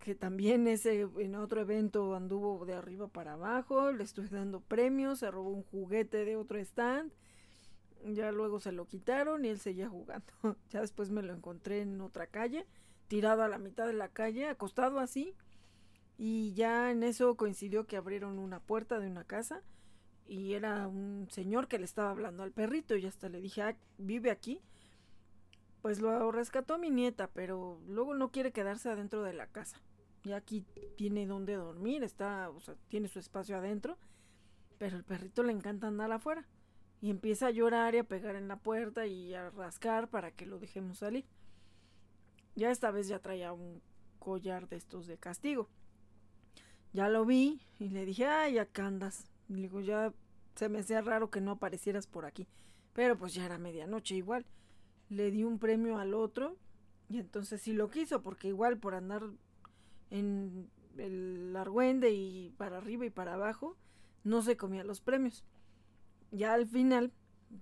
Que 0.01 0.15
también 0.15 0.67
ese 0.67 1.01
en 1.01 1.35
otro 1.35 1.63
evento 1.63 2.15
anduvo 2.15 2.67
de 2.67 2.75
arriba 2.75 3.09
para 3.09 3.35
abajo. 3.35 3.91
Le 3.91 4.05
estuve 4.05 4.29
dando 4.29 4.61
premios. 4.61 5.21
Se 5.21 5.31
robó 5.31 5.49
un 5.49 5.63
juguete 5.63 6.27
de 6.27 6.37
otro 6.37 6.59
stand 6.59 7.11
ya 8.05 8.33
luego 8.33 8.61
se 8.61 8.73
lo 8.73 8.87
quitaron 8.87 9.45
y 9.45 9.49
él 9.49 9.59
seguía 9.59 9.89
jugando. 9.89 10.33
ya 10.71 10.81
después 10.81 11.11
me 11.11 11.23
lo 11.23 11.33
encontré 11.33 11.83
en 11.83 12.01
otra 12.01 12.27
calle, 12.27 12.67
tirado 13.09 13.43
a 13.43 13.49
la 13.49 13.59
mitad 13.59 13.87
de 13.87 13.93
la 13.93 14.09
calle, 14.09 14.49
acostado 14.49 14.99
así. 14.99 15.35
Y 16.19 16.53
ya 16.55 16.91
en 16.91 17.03
eso 17.03 17.37
coincidió 17.37 17.87
que 17.87 17.97
abrieron 17.97 18.39
una 18.39 18.61
puerta 18.61 18.99
de 18.99 19.09
una 19.09 19.25
casa 19.25 19.63
y 20.27 20.55
era 20.55 20.87
un 20.87 21.29
señor 21.31 21.69
que 21.69 21.79
le 21.79 21.85
estaba 21.85 22.11
hablando 22.11 22.43
al 22.43 22.53
perrito 22.53 22.97
y 22.97 23.07
hasta 23.07 23.29
le 23.29 23.41
dije, 23.41 23.63
ah, 23.63 23.77
vive 23.99 24.31
aquí. 24.31 24.61
Pues 25.81 26.01
lo 26.01 26.31
rescató 26.31 26.79
mi 26.79 26.91
nieta, 26.91 27.29
pero 27.29 27.81
luego 27.89 28.15
no 28.15 28.31
quiere 28.31 28.53
quedarse 28.53 28.89
adentro 28.89 29.25
de 29.25 29.33
la 29.33 29.49
casa. 29.49 29.81
Ya 30.23 30.37
aquí 30.37 30.65
tiene 30.97 31.27
donde 31.27 31.57
dormir, 31.57 32.05
está, 32.05 32.51
o 32.51 32.61
sea, 32.61 32.77
tiene 32.89 33.09
su 33.09 33.19
espacio 33.19 33.57
adentro, 33.57 33.99
pero 34.79 34.97
el 34.97 35.03
perrito 35.03 35.43
le 35.43 35.53
encanta 35.53 35.89
andar 35.89 36.13
afuera 36.13 36.47
y 37.03 37.11
empieza 37.11 37.49
a 37.49 37.51
llorar 37.51 37.97
y 37.97 37.99
a 37.99 38.05
pegar 38.05 38.37
en 38.37 38.47
la 38.47 38.57
puerta 38.57 39.07
y 39.09 39.35
a 39.35 39.51
rascar 39.51 40.09
para 40.09 40.31
que 40.31 40.47
lo 40.47 40.61
dejemos 40.61 40.99
salir. 40.99 41.27
Ya 42.55 42.71
esta 42.71 42.93
vez 42.93 43.09
ya 43.09 43.19
traía 43.19 43.53
un 43.53 43.83
collar 44.21 44.69
de 44.69 44.77
estos 44.77 45.09
de 45.09 45.19
castigo. 45.19 45.69
Ya 46.93 47.09
lo 47.09 47.27
vi 47.27 47.61
y 47.81 47.89
le 47.89 48.07
dije, 48.07 48.27
ay, 48.27 48.59
acá 48.59 48.87
andas. 48.87 49.27
Y 49.49 49.55
le 49.55 49.63
digo, 49.63 49.81
ya 49.81 50.15
se 50.55 50.69
me 50.69 50.79
hacía 50.79 51.01
raro 51.01 51.29
que 51.29 51.41
no 51.41 51.51
aparecieras 51.51 52.07
por 52.07 52.25
aquí. 52.25 52.47
Pero 52.93 53.19
pues 53.19 53.35
ya 53.35 53.47
era 53.47 53.59
medianoche 53.59 54.15
igual. 54.15 54.47
Le 55.09 55.33
di 55.33 55.43
un 55.43 55.59
premio 55.59 55.99
al 55.99 56.15
otro 56.15 56.57
y 57.09 57.19
entonces 57.19 57.61
sí 57.63 57.73
lo 57.73 57.91
quiso 57.91 58.23
porque 58.23 58.47
igual 58.47 58.79
por 58.79 58.95
andar 58.95 59.25
en 60.11 60.71
el 60.97 61.53
argüende 61.57 62.13
y 62.13 62.51
para 62.51 62.79
arriba 62.79 63.05
y 63.07 63.11
para 63.11 63.35
abajo 63.35 63.77
no 64.23 64.41
se 64.41 64.57
comía 64.57 64.85
los 64.85 65.01
premios 65.01 65.43
ya 66.33 66.55
al 66.55 66.67
final 66.67 67.13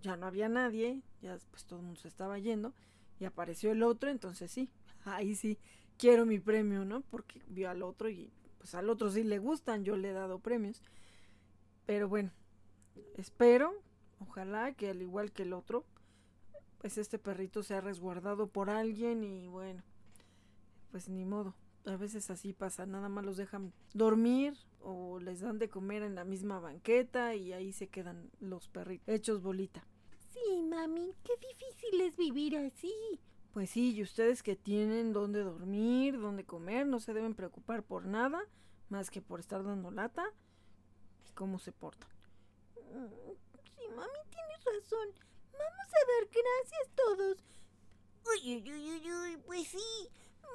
ya 0.00 0.16
no 0.16 0.26
había 0.26 0.48
nadie, 0.48 1.02
ya 1.20 1.36
pues 1.50 1.64
todo 1.64 1.80
el 1.80 1.84
mundo 1.84 2.00
se 2.00 2.08
estaba 2.08 2.38
yendo 2.38 2.72
y 3.18 3.24
apareció 3.24 3.72
el 3.72 3.82
otro, 3.82 4.08
entonces 4.10 4.50
sí, 4.50 4.70
ahí 5.04 5.34
sí 5.34 5.58
quiero 5.98 6.24
mi 6.24 6.38
premio, 6.38 6.84
¿no? 6.84 7.02
Porque 7.02 7.42
vio 7.48 7.68
al 7.68 7.82
otro 7.82 8.08
y 8.08 8.32
pues 8.58 8.74
al 8.74 8.88
otro 8.88 9.10
sí 9.10 9.22
le 9.24 9.38
gustan, 9.38 9.84
yo 9.84 9.96
le 9.96 10.10
he 10.10 10.12
dado 10.12 10.38
premios. 10.38 10.82
Pero 11.86 12.08
bueno, 12.08 12.30
espero, 13.16 13.74
ojalá 14.18 14.72
que 14.72 14.90
al 14.90 15.02
igual 15.02 15.32
que 15.32 15.42
el 15.42 15.52
otro, 15.52 15.84
pues 16.78 16.96
este 16.96 17.18
perrito 17.18 17.62
sea 17.62 17.80
resguardado 17.80 18.46
por 18.46 18.70
alguien 18.70 19.24
y 19.24 19.46
bueno, 19.46 19.82
pues 20.90 21.08
ni 21.08 21.24
modo. 21.24 21.54
A 21.86 21.96
veces 21.96 22.30
así 22.30 22.52
pasa, 22.52 22.86
nada 22.86 23.08
más 23.08 23.24
los 23.24 23.36
dejan 23.36 23.72
dormir 23.94 24.54
o 24.82 25.18
les 25.18 25.40
dan 25.40 25.58
de 25.58 25.68
comer 25.68 26.02
en 26.02 26.14
la 26.14 26.24
misma 26.24 26.60
banqueta 26.60 27.34
y 27.34 27.52
ahí 27.52 27.72
se 27.72 27.88
quedan 27.88 28.30
los 28.40 28.68
perritos 28.68 29.08
hechos 29.08 29.42
bolita. 29.42 29.86
Sí, 30.32 30.62
mami, 30.62 31.14
qué 31.24 31.32
difícil 31.36 32.00
es 32.00 32.16
vivir 32.16 32.56
así. 32.56 33.20
Pues 33.52 33.70
sí, 33.70 33.94
y 33.94 34.02
ustedes 34.02 34.42
que 34.42 34.56
tienen 34.56 35.12
dónde 35.12 35.42
dormir, 35.42 36.20
dónde 36.20 36.44
comer, 36.44 36.86
no 36.86 37.00
se 37.00 37.12
deben 37.12 37.34
preocupar 37.34 37.82
por 37.82 38.06
nada 38.06 38.42
más 38.88 39.10
que 39.10 39.20
por 39.20 39.40
estar 39.40 39.64
dando 39.64 39.90
lata 39.90 40.24
y 41.28 41.32
cómo 41.32 41.58
se 41.58 41.72
portan. 41.72 42.08
Mm, 42.76 43.32
sí, 43.76 43.88
mami, 43.94 44.18
tienes 44.30 44.64
razón. 44.64 45.08
Vamos 45.52 45.88
a 45.88 46.06
dar 46.12 46.28
gracias 46.30 46.90
todos. 46.94 47.36
Uy, 48.32 48.56
uy, 48.56 48.70
uy, 48.70 48.90
uy, 48.90 49.12
uy, 49.12 49.36
pues 49.44 49.68
sí. 49.68 50.10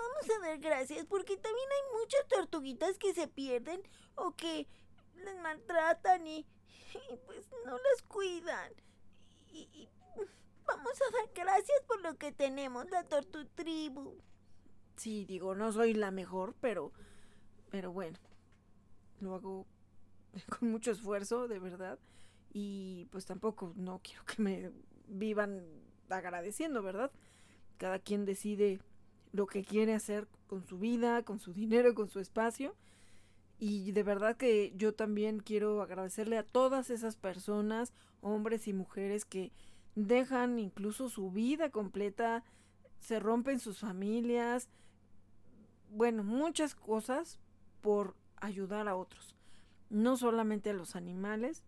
Vamos 0.07 0.37
a 0.37 0.47
dar 0.47 0.57
gracias 0.59 1.05
porque 1.05 1.37
también 1.37 1.67
hay 1.69 1.99
muchas 1.99 2.27
tortuguitas 2.27 2.97
que 2.97 3.13
se 3.13 3.27
pierden 3.27 3.81
o 4.15 4.35
que 4.35 4.67
les 5.15 5.35
maltratan 5.41 6.27
y, 6.27 6.45
pues 7.25 7.49
no 7.65 7.73
las 7.77 8.01
cuidan. 8.07 8.71
Y, 9.51 9.89
vamos 10.65 10.99
a 11.01 11.11
dar 11.11 11.29
gracias 11.33 11.81
por 11.87 12.01
lo 12.01 12.17
que 12.17 12.31
tenemos, 12.31 12.89
la 12.89 13.03
tortu 13.03 13.45
tribu. 13.55 14.17
Sí, 14.95 15.25
digo, 15.25 15.55
no 15.55 15.71
soy 15.71 15.93
la 15.93 16.11
mejor, 16.11 16.55
pero 16.61 16.91
pero 17.75 17.91
bueno, 17.91 18.17
lo 19.19 19.35
hago 19.35 19.65
con 20.59 20.71
mucho 20.71 20.91
esfuerzo, 20.91 21.47
de 21.47 21.59
verdad. 21.59 21.99
Y 22.53 23.05
pues 23.11 23.25
tampoco 23.25 23.73
no 23.75 23.99
quiero 24.01 24.23
que 24.23 24.41
me 24.41 24.71
vivan 25.07 25.61
agradeciendo, 26.09 26.81
¿verdad? 26.81 27.11
Cada 27.77 27.99
quien 27.99 28.23
decide 28.23 28.79
lo 29.35 29.47
que 29.47 29.63
quiere 29.63 29.93
hacer 29.93 30.27
con 30.47 30.65
su 30.65 30.79
vida, 30.79 31.23
con 31.23 31.39
su 31.39 31.53
dinero, 31.53 31.93
con 31.93 32.09
su 32.09 32.19
espacio. 32.19 32.73
Y 33.59 33.91
de 33.91 34.03
verdad 34.03 34.37
que 34.37 34.73
yo 34.75 34.93
también 34.93 35.39
quiero 35.39 35.81
agradecerle 35.81 36.37
a 36.37 36.45
todas 36.45 36.89
esas 36.89 37.17
personas, 37.17 37.93
hombres 38.21 38.67
y 38.67 38.73
mujeres, 38.73 39.25
que 39.25 39.51
dejan 39.95 40.57
incluso 40.59 41.09
su 41.09 41.31
vida 41.31 41.69
completa, 41.69 42.43
se 42.99 43.19
rompen 43.19 43.59
sus 43.59 43.79
familias, 43.79 44.69
bueno, 45.89 46.23
muchas 46.23 46.73
cosas 46.75 47.39
por 47.81 48.15
ayudar 48.37 48.87
a 48.87 48.95
otros. 48.95 49.35
No 49.89 50.17
solamente 50.17 50.69
a 50.69 50.73
los 50.73 50.95
animales, 50.95 51.63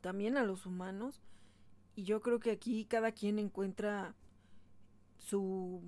también 0.00 0.36
a 0.36 0.44
los 0.44 0.66
humanos. 0.66 1.22
Y 1.94 2.04
yo 2.04 2.20
creo 2.20 2.40
que 2.40 2.50
aquí 2.50 2.86
cada 2.86 3.12
quien 3.12 3.38
encuentra 3.38 4.14
su 5.18 5.82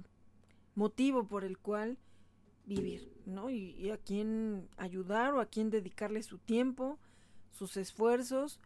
motivo 0.75 1.27
por 1.27 1.45
el 1.45 1.59
cual 1.59 1.99
vivir, 2.65 3.13
¿no? 3.27 3.51
Y, 3.51 3.91
a 3.91 3.99
quién 3.99 4.69
ayudar 4.77 5.35
o 5.35 5.41
a 5.41 5.47
quién 5.47 5.71
dedicarle 5.71 6.23
su 6.23 6.39
tiempo, 6.39 6.99
sus 7.51 7.77
esfuerzos. 7.77 8.61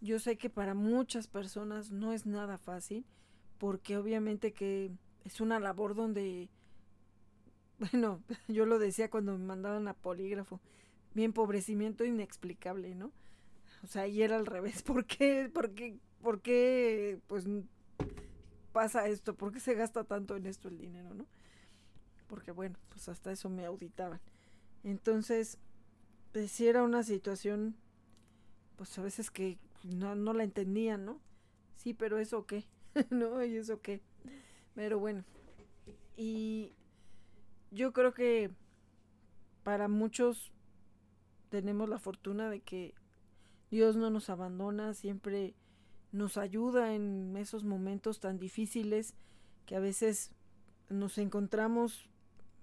Yo 0.00 0.18
sé 0.18 0.36
que 0.36 0.50
para 0.50 0.74
muchas 0.74 1.26
personas 1.26 1.90
no 1.90 2.12
es 2.12 2.26
nada 2.26 2.58
fácil, 2.58 3.04
porque 3.58 3.96
obviamente 3.96 4.52
que 4.52 4.90
es 5.24 5.40
una 5.40 5.60
labor 5.60 5.94
donde, 5.94 6.48
bueno, 7.78 8.22
yo 8.48 8.66
lo 8.66 8.78
decía 8.78 9.10
cuando 9.10 9.36
me 9.36 9.44
mandaban 9.44 9.88
a 9.88 9.94
polígrafo, 9.94 10.60
mi 11.14 11.24
empobrecimiento 11.24 12.04
inexplicable, 12.04 12.94
¿no? 12.94 13.12
O 13.82 13.86
sea, 13.86 14.06
y 14.06 14.22
era 14.22 14.36
al 14.36 14.46
revés. 14.46 14.82
¿Por 14.82 15.04
qué? 15.06 15.50
¿Por 15.52 15.72
qué? 15.74 15.98
¿Por 16.22 16.40
qué? 16.40 17.18
Pues 17.26 17.46
pasa 18.72 19.06
esto? 19.06 19.34
¿Por 19.34 19.52
qué 19.52 19.60
se 19.60 19.74
gasta 19.74 20.04
tanto 20.04 20.36
en 20.36 20.46
esto 20.46 20.68
el 20.68 20.78
dinero, 20.78 21.14
no? 21.14 21.26
Porque 22.26 22.52
bueno, 22.52 22.78
pues 22.88 23.08
hasta 23.08 23.32
eso 23.32 23.48
me 23.48 23.64
auditaban. 23.64 24.20
Entonces, 24.84 25.58
pues 26.32 26.50
si 26.50 26.68
era 26.68 26.82
una 26.82 27.02
situación, 27.02 27.76
pues 28.76 28.96
a 28.98 29.02
veces 29.02 29.30
que 29.30 29.58
no, 29.84 30.14
no 30.14 30.32
la 30.32 30.44
entendían, 30.44 31.04
¿no? 31.04 31.20
Sí, 31.76 31.94
pero 31.94 32.18
eso 32.18 32.46
qué, 32.46 32.64
¿no? 33.10 33.44
¿Y 33.44 33.56
eso 33.56 33.80
qué? 33.80 34.00
Pero 34.74 34.98
bueno, 34.98 35.24
y 36.16 36.74
yo 37.70 37.92
creo 37.92 38.14
que 38.14 38.50
para 39.62 39.88
muchos 39.88 40.52
tenemos 41.48 41.88
la 41.88 41.98
fortuna 41.98 42.48
de 42.50 42.60
que 42.60 42.94
Dios 43.70 43.96
no 43.96 44.10
nos 44.10 44.30
abandona, 44.30 44.94
siempre 44.94 45.54
nos 46.12 46.36
ayuda 46.36 46.94
en 46.94 47.36
esos 47.36 47.64
momentos 47.64 48.20
tan 48.20 48.38
difíciles 48.38 49.14
que 49.66 49.76
a 49.76 49.80
veces 49.80 50.32
nos 50.88 51.18
encontramos 51.18 52.08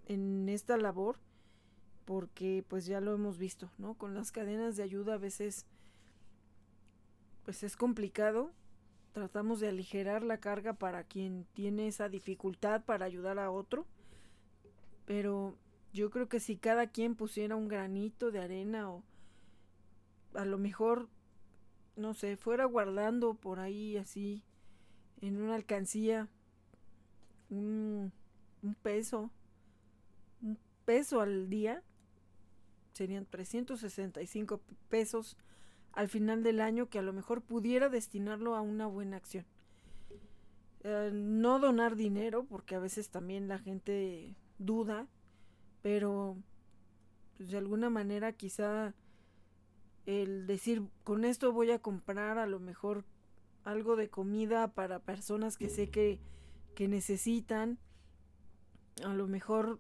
en 0.05 0.49
esta 0.49 0.77
labor 0.77 1.17
porque 2.05 2.63
pues 2.67 2.85
ya 2.85 3.01
lo 3.01 3.13
hemos 3.13 3.37
visto, 3.37 3.69
¿no? 3.77 3.95
Con 3.95 4.13
las 4.13 4.31
cadenas 4.31 4.77
de 4.77 4.83
ayuda 4.83 5.15
a 5.15 5.17
veces 5.17 5.65
pues 7.43 7.63
es 7.63 7.77
complicado. 7.77 8.51
Tratamos 9.13 9.59
de 9.59 9.69
aligerar 9.69 10.21
la 10.23 10.37
carga 10.39 10.73
para 10.73 11.03
quien 11.03 11.47
tiene 11.53 11.87
esa 11.87 12.09
dificultad 12.09 12.83
para 12.83 13.05
ayudar 13.05 13.39
a 13.39 13.51
otro. 13.51 13.85
Pero 15.05 15.55
yo 15.93 16.09
creo 16.09 16.27
que 16.27 16.39
si 16.39 16.57
cada 16.57 16.87
quien 16.87 17.15
pusiera 17.15 17.55
un 17.55 17.69
granito 17.69 18.31
de 18.31 18.39
arena 18.39 18.91
o 18.91 19.03
a 20.33 20.45
lo 20.45 20.57
mejor, 20.57 21.09
no 21.97 22.13
sé, 22.13 22.37
fuera 22.37 22.65
guardando 22.65 23.33
por 23.33 23.59
ahí 23.59 23.97
así 23.97 24.43
en 25.21 25.41
una 25.41 25.55
alcancía 25.55 26.29
un, 27.49 28.11
peso, 28.83 29.31
un 30.41 30.57
peso 30.85 31.21
al 31.21 31.49
día, 31.49 31.83
serían 32.93 33.25
365 33.25 34.61
pesos 34.89 35.37
al 35.93 36.09
final 36.09 36.43
del 36.43 36.61
año 36.61 36.89
que 36.89 36.99
a 36.99 37.03
lo 37.03 37.13
mejor 37.13 37.41
pudiera 37.41 37.89
destinarlo 37.89 38.55
a 38.55 38.61
una 38.61 38.85
buena 38.85 39.17
acción. 39.17 39.45
Eh, 40.83 41.11
no 41.13 41.59
donar 41.59 41.95
dinero, 41.95 42.45
porque 42.45 42.75
a 42.75 42.79
veces 42.79 43.09
también 43.09 43.47
la 43.47 43.57
gente 43.57 44.35
duda, 44.59 45.07
pero 45.81 46.37
pues, 47.37 47.49
de 47.49 47.57
alguna 47.57 47.89
manera 47.89 48.33
quizá 48.33 48.93
el 50.07 50.47
decir 50.47 50.81
con 51.03 51.25
esto 51.25 51.51
voy 51.51 51.69
a 51.69 51.79
comprar 51.79 52.39
a 52.39 52.47
lo 52.47 52.59
mejor 52.59 53.03
algo 53.65 53.97
de 53.97 54.09
comida 54.09 54.69
para 54.69 54.99
personas 54.99 55.57
que 55.57 55.69
sé 55.69 55.89
que, 55.89 56.19
que 56.73 56.87
necesitan, 56.87 57.77
a 59.03 59.13
lo 59.13 59.27
mejor 59.27 59.79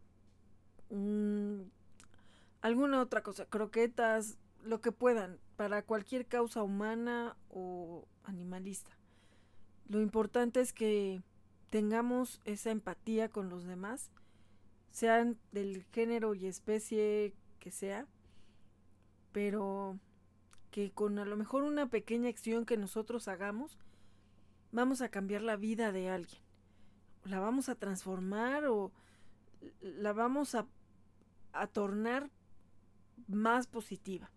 alguna 2.61 3.01
otra 3.01 3.23
cosa, 3.23 3.45
croquetas, 3.45 4.37
lo 4.63 4.81
que 4.81 4.91
puedan, 4.91 5.39
para 5.55 5.81
cualquier 5.81 6.27
causa 6.27 6.61
humana 6.61 7.37
o 7.49 8.05
animalista. 8.23 8.91
Lo 9.87 10.01
importante 10.01 10.59
es 10.59 10.73
que 10.73 11.21
tengamos 11.69 12.41
esa 12.43 12.71
empatía 12.71 13.29
con 13.29 13.49
los 13.49 13.63
demás, 13.65 14.11
sean 14.91 15.37
del 15.53 15.85
género 15.93 16.35
y 16.35 16.47
especie 16.47 17.33
que 17.59 17.71
sea, 17.71 18.05
pero 19.31 19.97
que 20.71 20.91
con 20.91 21.19
a 21.19 21.25
lo 21.25 21.37
mejor 21.37 21.63
una 21.63 21.89
pequeña 21.89 22.29
acción 22.29 22.65
que 22.65 22.77
nosotros 22.77 23.27
hagamos, 23.27 23.77
vamos 24.71 25.01
a 25.01 25.09
cambiar 25.09 25.41
la 25.41 25.55
vida 25.55 25.91
de 25.91 26.09
alguien. 26.09 26.41
La 27.23 27.39
vamos 27.39 27.69
a 27.69 27.75
transformar 27.75 28.65
o 28.65 28.91
la 29.81 30.13
vamos 30.13 30.55
a, 30.55 30.67
a 31.53 31.67
tornar 31.67 32.29
más 33.27 33.67
positiva. 33.67 34.29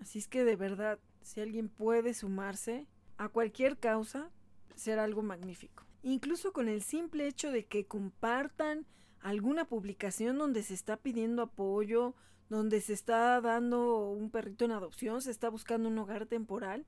Así 0.00 0.18
es 0.18 0.28
que 0.28 0.44
de 0.44 0.56
verdad, 0.56 0.98
si 1.22 1.40
alguien 1.40 1.68
puede 1.68 2.14
sumarse 2.14 2.86
a 3.18 3.28
cualquier 3.28 3.78
causa, 3.78 4.30
será 4.74 5.04
algo 5.04 5.22
magnífico. 5.22 5.84
Incluso 6.02 6.52
con 6.52 6.68
el 6.68 6.82
simple 6.82 7.26
hecho 7.26 7.52
de 7.52 7.66
que 7.66 7.84
compartan 7.84 8.86
alguna 9.20 9.66
publicación 9.66 10.38
donde 10.38 10.62
se 10.62 10.72
está 10.72 10.96
pidiendo 10.96 11.42
apoyo, 11.42 12.14
donde 12.50 12.80
se 12.80 12.92
está 12.92 13.40
dando 13.40 14.10
un 14.10 14.28
perrito 14.28 14.64
en 14.64 14.72
adopción, 14.72 15.22
se 15.22 15.30
está 15.30 15.48
buscando 15.48 15.88
un 15.88 15.96
hogar 15.98 16.26
temporal, 16.26 16.84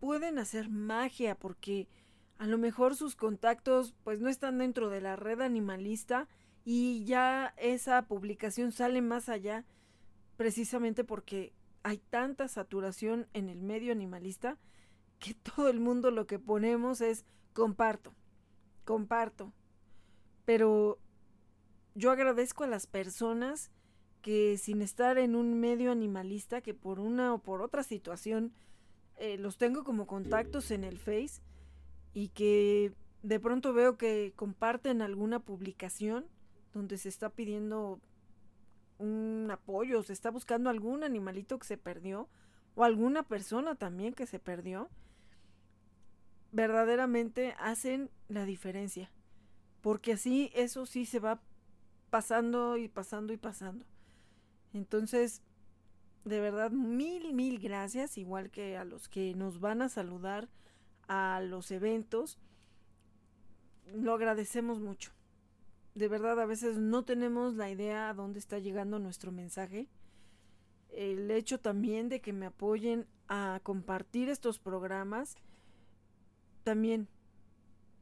pueden 0.00 0.38
hacer 0.38 0.70
magia 0.70 1.36
porque 1.36 1.86
a 2.38 2.46
lo 2.46 2.58
mejor 2.58 2.96
sus 2.96 3.14
contactos 3.14 3.94
pues 4.02 4.20
no 4.20 4.28
están 4.28 4.58
dentro 4.58 4.88
de 4.88 5.02
la 5.02 5.16
red 5.16 5.42
animalista 5.42 6.28
y 6.64 7.04
ya 7.04 7.54
esa 7.58 8.02
publicación 8.08 8.72
sale 8.72 9.02
más 9.02 9.28
allá 9.28 9.64
precisamente 10.36 11.04
porque 11.04 11.52
hay 11.82 11.98
tanta 11.98 12.48
saturación 12.48 13.28
en 13.34 13.50
el 13.50 13.60
medio 13.60 13.92
animalista 13.92 14.58
que 15.18 15.34
todo 15.34 15.68
el 15.68 15.78
mundo 15.78 16.10
lo 16.10 16.26
que 16.26 16.38
ponemos 16.38 17.02
es 17.02 17.26
comparto, 17.52 18.14
comparto. 18.84 19.52
Pero 20.46 20.98
yo 21.94 22.10
agradezco 22.10 22.64
a 22.64 22.68
las 22.68 22.86
personas 22.86 23.70
que 24.24 24.56
sin 24.56 24.80
estar 24.80 25.18
en 25.18 25.36
un 25.36 25.60
medio 25.60 25.92
animalista, 25.92 26.62
que 26.62 26.72
por 26.72 26.98
una 26.98 27.34
o 27.34 27.42
por 27.42 27.60
otra 27.60 27.82
situación 27.82 28.54
eh, 29.18 29.36
los 29.36 29.58
tengo 29.58 29.84
como 29.84 30.06
contactos 30.06 30.70
en 30.70 30.82
el 30.82 30.96
Face 30.96 31.42
y 32.14 32.28
que 32.28 32.94
de 33.22 33.38
pronto 33.38 33.74
veo 33.74 33.98
que 33.98 34.32
comparten 34.34 35.02
alguna 35.02 35.40
publicación 35.40 36.24
donde 36.72 36.96
se 36.96 37.10
está 37.10 37.28
pidiendo 37.28 38.00
un 38.96 39.46
apoyo, 39.52 40.02
se 40.02 40.14
está 40.14 40.30
buscando 40.30 40.70
algún 40.70 41.04
animalito 41.04 41.58
que 41.58 41.66
se 41.66 41.76
perdió 41.76 42.30
o 42.76 42.84
alguna 42.84 43.24
persona 43.24 43.74
también 43.74 44.14
que 44.14 44.24
se 44.24 44.38
perdió, 44.38 44.88
verdaderamente 46.50 47.54
hacen 47.58 48.08
la 48.28 48.46
diferencia. 48.46 49.10
Porque 49.82 50.14
así 50.14 50.50
eso 50.54 50.86
sí 50.86 51.04
se 51.04 51.18
va 51.18 51.42
pasando 52.08 52.78
y 52.78 52.88
pasando 52.88 53.34
y 53.34 53.36
pasando. 53.36 53.84
Entonces, 54.74 55.40
de 56.26 56.40
verdad, 56.40 56.70
mil, 56.70 57.32
mil 57.32 57.58
gracias, 57.58 58.18
igual 58.18 58.50
que 58.50 58.76
a 58.76 58.84
los 58.84 59.08
que 59.08 59.34
nos 59.34 59.60
van 59.60 59.80
a 59.80 59.88
saludar 59.88 60.50
a 61.08 61.40
los 61.40 61.70
eventos. 61.70 62.38
Lo 63.86 64.12
agradecemos 64.12 64.80
mucho 64.80 65.14
de 65.94 66.08
verdad 66.08 66.40
a 66.40 66.46
veces 66.46 66.76
no 66.76 67.04
tenemos 67.04 67.54
la 67.54 67.70
idea 67.70 68.08
a 68.08 68.14
dónde 68.14 68.38
está 68.38 68.58
llegando 68.58 68.98
nuestro 68.98 69.30
mensaje. 69.30 69.88
El 70.90 71.30
hecho 71.30 71.58
también 71.58 72.08
de 72.08 72.20
que 72.20 72.32
me 72.32 72.46
apoyen 72.46 73.06
a 73.28 73.60
compartir 73.62 74.28
estos 74.28 74.58
programas, 74.58 75.36
también, 76.64 77.08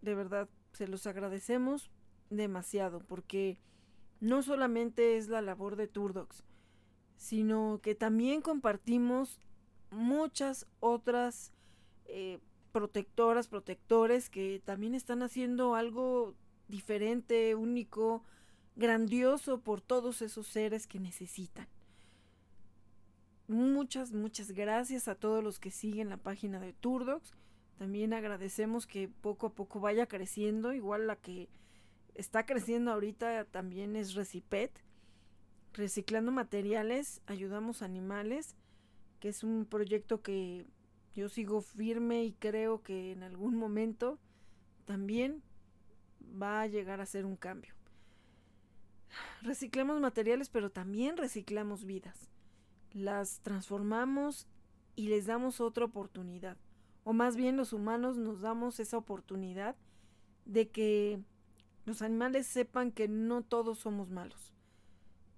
de 0.01 0.15
verdad, 0.15 0.49
se 0.73 0.89
los 0.89 1.07
agradecemos 1.07 1.91
demasiado, 2.31 3.01
porque 3.01 3.59
no 4.21 4.43
solamente 4.43 5.17
es 5.17 5.29
la 5.29 5.43
labor 5.43 5.77
de 5.77 5.89
Turdox, 5.89 6.45
sino 7.23 7.79
que 7.81 7.95
también 7.95 8.43
compartimos 8.43 9.39
muchas 9.93 10.67
otras 10.81 11.53
eh, 12.07 12.41
protectoras, 12.73 13.47
protectores 13.47 14.29
que 14.29 14.61
también 14.65 14.97
están 14.97 15.23
haciendo 15.23 15.77
algo 15.77 16.35
diferente, 16.67 17.55
único, 17.55 18.25
grandioso 18.75 19.61
por 19.61 19.81
todos 19.81 20.21
esos 20.21 20.49
seres 20.49 20.89
que 20.89 20.99
necesitan. 20.99 21.69
Muchas, 23.47 24.11
muchas 24.11 24.51
gracias 24.51 25.07
a 25.07 25.15
todos 25.15 25.45
los 25.45 25.61
que 25.61 25.71
siguen 25.71 26.09
la 26.09 26.17
página 26.17 26.59
de 26.59 26.73
Turdox. 26.73 27.37
También 27.79 28.15
agradecemos 28.15 28.89
que 28.89 29.07
poco 29.07 29.47
a 29.47 29.55
poco 29.55 29.79
vaya 29.79 30.07
creciendo. 30.07 30.73
Igual 30.73 31.07
la 31.07 31.15
que 31.15 31.49
está 32.15 32.47
creciendo 32.47 32.91
ahorita 32.91 33.45
también 33.45 33.95
es 33.95 34.15
Recipet. 34.15 34.73
Reciclando 35.75 36.33
materiales, 36.33 37.23
ayudamos 37.27 37.83
animales, 37.83 38.57
que 39.21 39.29
es 39.31 39.43
un 39.43 39.65
proyecto 39.65 40.21
que 40.21 40.67
yo 41.15 41.29
sigo 41.29 41.61
firme 41.61 42.25
y 42.25 42.33
creo 42.33 42.83
que 42.83 43.13
en 43.13 43.23
algún 43.23 43.57
momento 43.57 44.19
también 44.85 45.43
va 46.41 46.63
a 46.63 46.67
llegar 46.67 47.01
a 47.01 47.07
ser 47.07 47.25
un 47.25 47.37
cambio. 47.37 47.75
Reciclamos 49.43 50.01
materiales, 50.01 50.49
pero 50.49 50.71
también 50.71 51.17
reciclamos 51.17 51.85
vidas. 51.85 52.31
Las 52.93 53.41
transformamos 53.41 54.47
y 54.95 55.09
les 55.09 55.27
damos 55.27 55.61
otra 55.61 55.85
oportunidad. 55.85 56.57
O 57.05 57.13
más 57.13 57.37
bien 57.37 57.57
los 57.57 57.73
humanos 57.73 58.17
nos 58.17 58.41
damos 58.41 58.79
esa 58.79 58.99
oportunidad 58.99 59.77
de 60.45 60.69
que 60.71 61.21
los 61.85 62.03
animales 62.03 62.47
sepan 62.47 62.93
que 62.93 63.09
no 63.09 63.43
todos 63.43 63.79
somos 63.79 64.11
malos. 64.11 64.52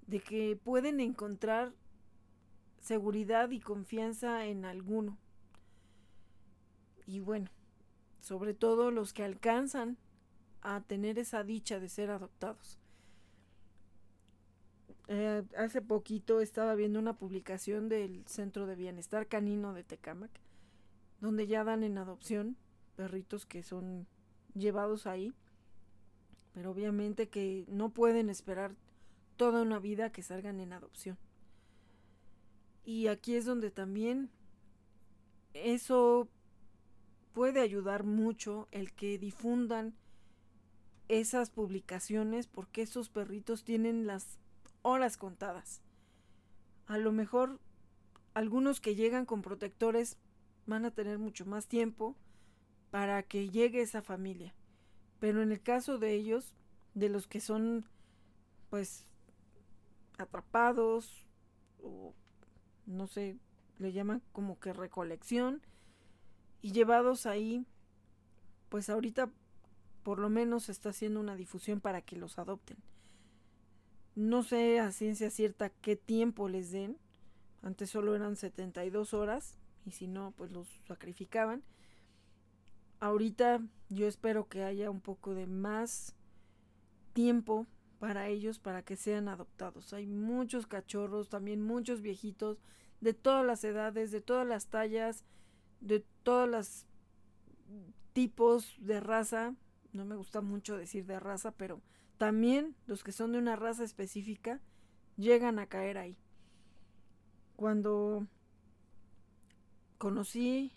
De 0.06 0.20
que 0.20 0.56
pueden 0.62 1.00
encontrar 1.00 1.72
seguridad 2.80 3.50
y 3.50 3.60
confianza 3.60 4.44
en 4.46 4.64
alguno. 4.64 5.18
Y 7.06 7.20
bueno, 7.20 7.50
sobre 8.20 8.54
todo 8.54 8.90
los 8.90 9.12
que 9.12 9.24
alcanzan 9.24 9.98
a 10.60 10.80
tener 10.82 11.18
esa 11.18 11.44
dicha 11.44 11.78
de 11.78 11.88
ser 11.88 12.10
adoptados. 12.10 12.78
Eh, 15.08 15.42
hace 15.58 15.82
poquito 15.82 16.40
estaba 16.40 16.74
viendo 16.74 16.98
una 16.98 17.18
publicación 17.18 17.90
del 17.90 18.26
Centro 18.26 18.66
de 18.66 18.74
Bienestar 18.74 19.28
Canino 19.28 19.74
de 19.74 19.84
Tecámac, 19.84 20.30
donde 21.20 21.46
ya 21.46 21.64
dan 21.64 21.82
en 21.82 21.98
adopción 21.98 22.56
perritos 22.96 23.44
que 23.44 23.62
son 23.62 24.06
llevados 24.54 25.06
ahí, 25.06 25.34
pero 26.54 26.70
obviamente 26.70 27.28
que 27.28 27.66
no 27.68 27.90
pueden 27.90 28.30
esperar 28.30 28.74
toda 29.36 29.62
una 29.62 29.78
vida 29.78 30.10
que 30.10 30.22
salgan 30.22 30.60
en 30.60 30.72
adopción. 30.72 31.18
Y 32.84 33.06
aquí 33.08 33.34
es 33.34 33.44
donde 33.44 33.70
también 33.70 34.30
eso 35.54 36.28
puede 37.32 37.60
ayudar 37.60 38.04
mucho 38.04 38.68
el 38.70 38.92
que 38.92 39.18
difundan 39.18 39.94
esas 41.08 41.50
publicaciones 41.50 42.46
porque 42.46 42.82
esos 42.82 43.08
perritos 43.08 43.64
tienen 43.64 44.06
las 44.06 44.38
horas 44.82 45.16
contadas. 45.16 45.82
A 46.86 46.98
lo 46.98 47.12
mejor 47.12 47.58
algunos 48.34 48.80
que 48.80 48.94
llegan 48.94 49.26
con 49.26 49.42
protectores 49.42 50.18
van 50.66 50.84
a 50.84 50.90
tener 50.90 51.18
mucho 51.18 51.46
más 51.46 51.66
tiempo 51.66 52.16
para 52.90 53.22
que 53.22 53.50
llegue 53.50 53.80
esa 53.80 54.02
familia. 54.02 54.54
Pero 55.20 55.42
en 55.42 55.52
el 55.52 55.60
caso 55.60 55.98
de 55.98 56.12
ellos, 56.14 56.54
de 56.94 57.08
los 57.08 57.26
que 57.26 57.40
son 57.40 57.86
pues 58.70 59.06
atrapados 60.18 61.26
o 61.82 62.14
no 62.86 63.06
sé, 63.06 63.38
le 63.78 63.92
llaman 63.92 64.22
como 64.32 64.58
que 64.58 64.72
recolección 64.72 65.62
y 66.60 66.72
llevados 66.72 67.26
ahí, 67.26 67.66
pues 68.68 68.88
ahorita 68.88 69.30
por 70.02 70.18
lo 70.18 70.28
menos 70.28 70.64
se 70.64 70.72
está 70.72 70.90
haciendo 70.90 71.20
una 71.20 71.36
difusión 71.36 71.80
para 71.80 72.02
que 72.02 72.16
los 72.16 72.38
adopten. 72.38 72.76
No 74.14 74.42
sé 74.42 74.78
a 74.78 74.92
ciencia 74.92 75.30
cierta 75.30 75.70
qué 75.70 75.96
tiempo 75.96 76.48
les 76.48 76.70
den. 76.70 76.98
Antes 77.62 77.90
solo 77.90 78.14
eran 78.14 78.36
72 78.36 79.14
horas 79.14 79.58
y 79.84 79.92
si 79.92 80.06
no, 80.06 80.32
pues 80.36 80.52
los 80.52 80.68
sacrificaban. 80.86 81.62
Ahorita 83.00 83.60
yo 83.88 84.06
espero 84.06 84.48
que 84.48 84.62
haya 84.62 84.90
un 84.90 85.00
poco 85.00 85.34
de 85.34 85.46
más 85.46 86.14
tiempo 87.12 87.66
para 87.98 88.28
ellos 88.28 88.58
para 88.58 88.82
que 88.82 88.96
sean 88.96 89.28
adoptados. 89.28 89.92
Hay 89.92 90.06
muchos 90.06 90.66
cachorros, 90.66 91.28
también 91.28 91.62
muchos 91.62 92.00
viejitos 92.00 92.58
de 93.00 93.14
todas 93.14 93.44
las 93.44 93.64
edades, 93.64 94.10
de 94.10 94.20
todas 94.20 94.46
las 94.46 94.68
tallas, 94.68 95.24
de 95.80 96.04
todos 96.22 96.48
los 96.48 96.86
tipos 98.12 98.76
de 98.78 99.00
raza. 99.00 99.54
No 99.92 100.04
me 100.04 100.16
gusta 100.16 100.40
mucho 100.40 100.76
decir 100.76 101.06
de 101.06 101.20
raza, 101.20 101.52
pero 101.52 101.80
también 102.18 102.74
los 102.86 103.04
que 103.04 103.12
son 103.12 103.32
de 103.32 103.38
una 103.38 103.56
raza 103.56 103.84
específica 103.84 104.60
llegan 105.16 105.58
a 105.58 105.66
caer 105.66 105.98
ahí. 105.98 106.16
Cuando 107.56 108.26
conocí 109.98 110.72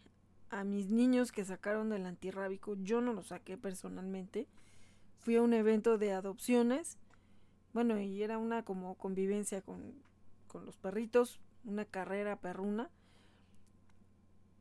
a 0.50 0.64
mis 0.64 0.90
niños 0.90 1.32
que 1.32 1.46
sacaron 1.46 1.90
del 1.90 2.06
antirrábico, 2.06 2.76
yo 2.76 3.02
no 3.02 3.14
los 3.14 3.28
saqué 3.28 3.58
personalmente. 3.58 4.48
Fui 5.20 5.36
a 5.36 5.42
un 5.42 5.54
evento 5.54 5.98
de 5.98 6.14
adopciones 6.14 6.98
bueno, 7.78 8.00
y 8.00 8.24
era 8.24 8.40
una 8.40 8.66
como 8.66 8.96
convivencia 8.96 9.62
con, 9.62 9.94
con 10.48 10.66
los 10.66 10.76
perritos, 10.78 11.40
una 11.64 11.86
carrera 11.86 12.36
perruna. 12.36 12.90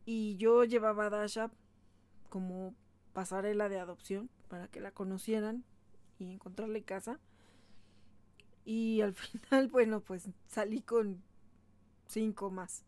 Y 0.04 0.36
yo 0.36 0.64
llevaba 0.64 1.06
a 1.06 1.08
Dasha 1.08 1.50
como 2.28 2.74
pasarela 3.14 3.70
de 3.70 3.80
adopción 3.80 4.28
para 4.50 4.68
que 4.68 4.82
la 4.82 4.90
conocieran 4.90 5.64
y 6.18 6.30
encontrarle 6.30 6.82
casa. 6.82 7.18
Y 8.66 9.00
al 9.00 9.14
final, 9.14 9.68
bueno, 9.68 10.02
pues 10.02 10.28
salí 10.46 10.82
con 10.82 11.22
cinco 12.08 12.50
más. 12.50 12.84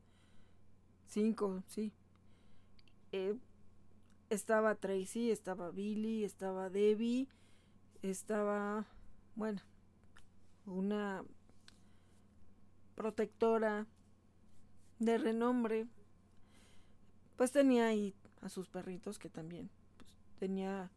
Cinco, 1.07 1.63
sí. 1.69 1.91
Eh, 3.13 3.35
estaba 4.29 4.75
Tracy, 4.75 5.31
estaba 5.31 5.71
Billy, 5.71 6.23
estaba 6.23 6.69
Debbie, 6.69 7.29
estaba, 8.03 8.85
bueno, 9.35 9.63
una 10.69 11.25
protectora 12.95 13.87
de 14.99 15.19
renombre, 15.19 15.87
pues 17.37 17.53
tenía 17.53 17.87
ahí 17.87 18.15
a 18.41 18.49
sus 18.49 18.69
perritos 18.69 19.19
que 19.19 19.31
también 19.31 19.71
pues, 19.97 20.15
tenía 20.39 20.91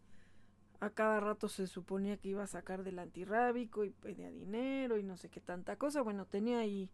a 0.82 0.90
cada 0.90 1.20
rato 1.20 1.48
se 1.48 1.68
suponía 1.68 2.18
que 2.18 2.30
iba 2.30 2.44
a 2.44 2.48
sacar 2.48 2.84
del 2.84 2.98
antirrábico 2.98 3.86
y 3.86 3.92
pedía 3.92 4.32
dinero 4.32 4.98
y 4.98 5.04
no 5.04 5.16
sé 5.16 5.30
qué 5.30 5.40
tanta 5.40 5.76
cosa. 5.76 6.02
Bueno, 6.02 6.26
tenía 6.26 6.58
ahí 6.58 6.90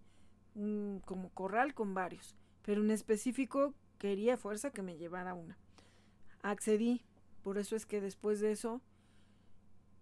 un 0.55 1.01
como 1.05 1.29
corral 1.29 1.73
con 1.73 1.93
varios, 1.93 2.35
pero 2.63 2.81
en 2.81 2.91
específico 2.91 3.73
quería 3.97 4.35
fuerza 4.35 4.71
que 4.71 4.81
me 4.81 4.97
llevara 4.97 5.33
una. 5.33 5.57
Accedí, 6.41 7.01
por 7.43 7.57
eso 7.57 7.77
es 7.77 7.85
que 7.85 8.01
después 8.01 8.41
de 8.41 8.51
eso 8.51 8.81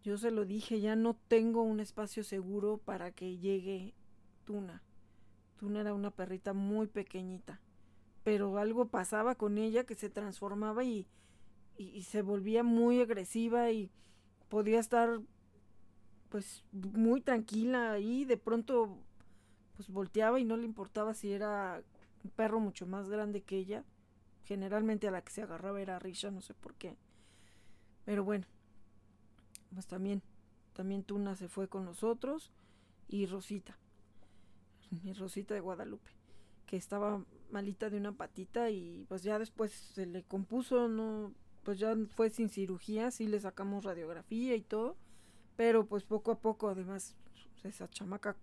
yo 0.06 0.20
se 0.20 0.30
lo 0.30 0.46
dije, 0.46 0.80
ya 0.80 0.96
no 0.96 1.16
tengo 1.28 1.64
un 1.64 1.80
espacio 1.80 2.24
seguro 2.24 2.78
para 2.78 3.12
que 3.12 3.38
llegue 3.38 3.96
Tuna. 4.46 4.84
Tuna 5.58 5.82
era 5.82 5.96
una 5.96 6.12
perrita 6.12 6.54
muy 6.54 6.86
pequeñita, 6.86 7.60
pero 8.24 8.60
algo 8.60 8.88
pasaba 8.88 9.34
con 9.34 9.58
ella 9.58 9.84
que 9.84 9.96
se 9.96 10.12
transformaba 10.12 10.84
y, 10.84 11.08
y, 11.76 12.04
se 12.04 12.22
volvía 12.22 12.62
muy 12.62 13.02
agresiva 13.02 13.72
y 13.72 13.90
podía 14.48 14.80
estar 14.80 15.22
pues 16.30 16.64
muy 16.72 17.22
tranquila 17.22 17.94
ahí, 17.94 18.26
de 18.26 18.38
pronto 18.38 19.00
pues 19.76 19.90
volteaba 19.90 20.40
y 20.40 20.46
no 20.46 20.56
le 20.56 20.66
importaba 20.66 21.16
si 21.16 21.32
era 21.34 21.82
un 22.24 22.30
perro 22.30 22.60
mucho 22.60 22.86
más 22.86 23.10
grande 23.10 23.42
que 23.42 23.58
ella. 23.58 23.84
Generalmente 24.44 25.08
a 25.08 25.12
la 25.12 25.24
que 25.24 25.32
se 25.32 25.42
agarraba 25.42 25.82
era 25.82 25.98
Risha, 25.98 26.30
no 26.30 26.42
sé 26.42 26.54
por 26.54 26.76
qué. 26.76 26.96
Pero 28.06 28.24
bueno, 28.24 28.46
pues 29.76 29.86
también, 29.86 30.24
también 30.74 31.04
Tuna 31.04 31.36
se 31.36 31.48
fue 31.48 31.68
con 31.68 31.86
nosotros 31.86 32.52
y 33.08 33.28
Rosita, 33.28 33.78
mi 35.04 35.14
Rosita 35.14 35.54
de 35.54 35.60
Guadalupe, 35.60 36.10
que 36.66 36.78
estaba 36.78 37.24
malita 37.52 37.90
de 37.90 37.98
una 37.98 38.14
patita 38.14 38.72
y 38.72 39.06
pues 39.08 39.22
ya 39.22 39.38
después 39.38 39.72
se 39.72 40.08
le 40.08 40.24
compuso, 40.24 40.88
no, 40.88 41.34
pues 41.64 41.78
ya 41.78 41.96
fue 42.16 42.30
sin 42.32 42.50
cirugía, 42.50 43.12
sí 43.12 43.28
le 43.28 43.40
sacamos 43.40 43.84
radiografía 43.84 44.56
y 44.56 44.62
todo, 44.62 44.96
pero 45.56 45.86
pues 45.86 46.04
poco 46.04 46.32
a 46.32 46.40
poco 46.40 46.70
además 46.70 47.16
esa 47.64 47.90
chamaca 47.90 48.36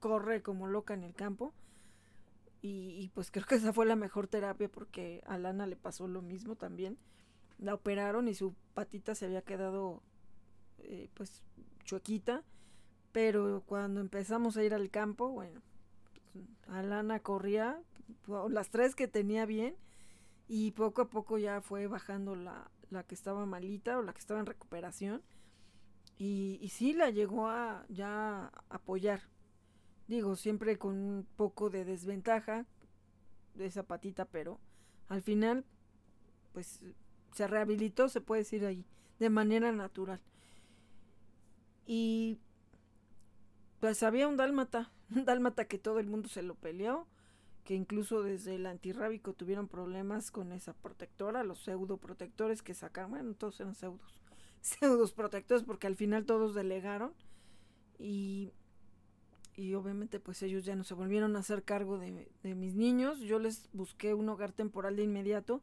corre 0.00 0.42
como 0.42 0.66
loca 0.66 0.94
en 0.94 1.04
el 1.04 1.14
campo. 1.14 1.52
Y, 2.60 2.98
y, 3.00 3.08
pues 3.14 3.30
creo 3.30 3.46
que 3.46 3.54
esa 3.54 3.72
fue 3.72 3.86
la 3.86 3.94
mejor 3.94 4.26
terapia 4.26 4.68
porque 4.68 5.22
a 5.26 5.38
Lana 5.38 5.66
le 5.66 5.76
pasó 5.76 6.08
lo 6.08 6.22
mismo 6.22 6.56
también. 6.56 6.98
La 7.58 7.74
operaron 7.74 8.26
y 8.26 8.34
su 8.34 8.54
patita 8.74 9.14
se 9.14 9.26
había 9.26 9.42
quedado 9.42 10.02
eh, 10.88 11.10
pues 11.14 11.42
chuequita, 11.84 12.42
pero 13.12 13.62
cuando 13.66 14.00
empezamos 14.00 14.56
a 14.56 14.64
ir 14.64 14.74
al 14.74 14.90
campo, 14.90 15.28
bueno, 15.28 15.60
Alana 16.66 17.20
corría, 17.20 17.80
las 18.48 18.70
tres 18.70 18.94
que 18.94 19.06
tenía 19.06 19.46
bien, 19.46 19.76
y 20.48 20.70
poco 20.70 21.02
a 21.02 21.10
poco 21.10 21.36
ya 21.36 21.60
fue 21.60 21.86
bajando 21.86 22.34
la, 22.34 22.70
la 22.90 23.02
que 23.02 23.14
estaba 23.14 23.44
malita 23.44 23.98
o 23.98 24.02
la 24.02 24.14
que 24.14 24.20
estaba 24.20 24.40
en 24.40 24.46
recuperación, 24.46 25.22
y, 26.16 26.58
y 26.62 26.70
sí 26.70 26.94
la 26.94 27.10
llegó 27.10 27.48
a 27.48 27.84
ya 27.88 28.50
apoyar, 28.70 29.20
digo, 30.06 30.36
siempre 30.36 30.78
con 30.78 30.96
un 30.96 31.26
poco 31.36 31.68
de 31.68 31.84
desventaja 31.84 32.64
de 33.54 33.66
esa 33.66 33.82
patita, 33.82 34.24
pero 34.24 34.58
al 35.08 35.20
final, 35.20 35.66
pues 36.52 36.80
se 37.34 37.46
rehabilitó, 37.46 38.08
se 38.08 38.22
puede 38.22 38.40
decir 38.40 38.64
ahí, 38.64 38.86
de 39.18 39.28
manera 39.28 39.70
natural. 39.70 40.20
Y 41.88 42.38
pues 43.80 44.02
había 44.02 44.28
un 44.28 44.36
dálmata, 44.36 44.92
un 45.16 45.24
dálmata 45.24 45.64
que 45.64 45.78
todo 45.78 45.98
el 45.98 46.06
mundo 46.06 46.28
se 46.28 46.42
lo 46.42 46.54
peleó, 46.54 47.06
que 47.64 47.74
incluso 47.74 48.22
desde 48.22 48.54
el 48.56 48.66
antirrábico 48.66 49.32
tuvieron 49.32 49.68
problemas 49.68 50.30
con 50.30 50.52
esa 50.52 50.74
protectora, 50.74 51.44
los 51.44 51.60
pseudoprotectores 51.60 52.62
que 52.62 52.74
sacaron, 52.74 53.12
bueno, 53.12 53.34
todos 53.34 53.58
eran 53.60 53.74
pseudos, 53.74 54.20
pseudos 54.60 55.12
protectores 55.12 55.64
porque 55.64 55.86
al 55.86 55.96
final 55.96 56.26
todos 56.26 56.54
delegaron 56.54 57.14
y, 57.98 58.52
y 59.56 59.72
obviamente 59.72 60.20
pues 60.20 60.42
ellos 60.42 60.66
ya 60.66 60.76
no 60.76 60.84
se 60.84 60.92
volvieron 60.92 61.36
a 61.36 61.38
hacer 61.38 61.62
cargo 61.62 61.98
de, 61.98 62.30
de 62.42 62.54
mis 62.54 62.74
niños, 62.74 63.20
yo 63.20 63.38
les 63.38 63.70
busqué 63.72 64.12
un 64.12 64.28
hogar 64.28 64.52
temporal 64.52 64.96
de 64.96 65.04
inmediato, 65.04 65.62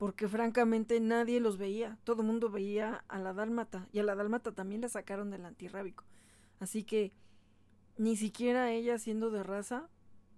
porque 0.00 0.28
francamente 0.28 0.98
nadie 0.98 1.40
los 1.40 1.58
veía, 1.58 1.98
todo 2.04 2.22
el 2.22 2.26
mundo 2.26 2.48
veía 2.48 3.04
a 3.08 3.18
la 3.18 3.34
dálmata 3.34 3.86
y 3.92 3.98
a 3.98 4.02
la 4.02 4.14
dálmata 4.14 4.50
también 4.52 4.80
la 4.80 4.88
sacaron 4.88 5.30
del 5.30 5.44
antirrábico. 5.44 6.04
Así 6.58 6.84
que 6.84 7.12
ni 7.98 8.16
siquiera 8.16 8.72
ella 8.72 8.98
siendo 8.98 9.30
de 9.30 9.42
raza 9.42 9.90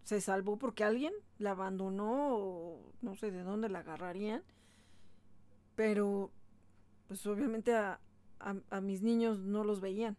se 0.02 0.20
salvó 0.20 0.58
porque 0.58 0.82
alguien 0.82 1.14
la 1.38 1.52
abandonó 1.52 2.34
o 2.34 2.92
no 3.02 3.14
sé 3.14 3.30
de 3.30 3.44
dónde 3.44 3.68
la 3.68 3.78
agarrarían. 3.78 4.42
Pero 5.76 6.32
pues 7.06 7.24
obviamente 7.28 7.72
a, 7.76 8.00
a, 8.40 8.80
mis 8.80 9.02
niños 9.02 9.44
no 9.44 9.62
los 9.62 9.80
veían. 9.80 10.16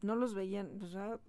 No 0.00 0.16
los 0.16 0.32
veían. 0.32 0.82
O 0.82 0.88
sea, 0.88 1.20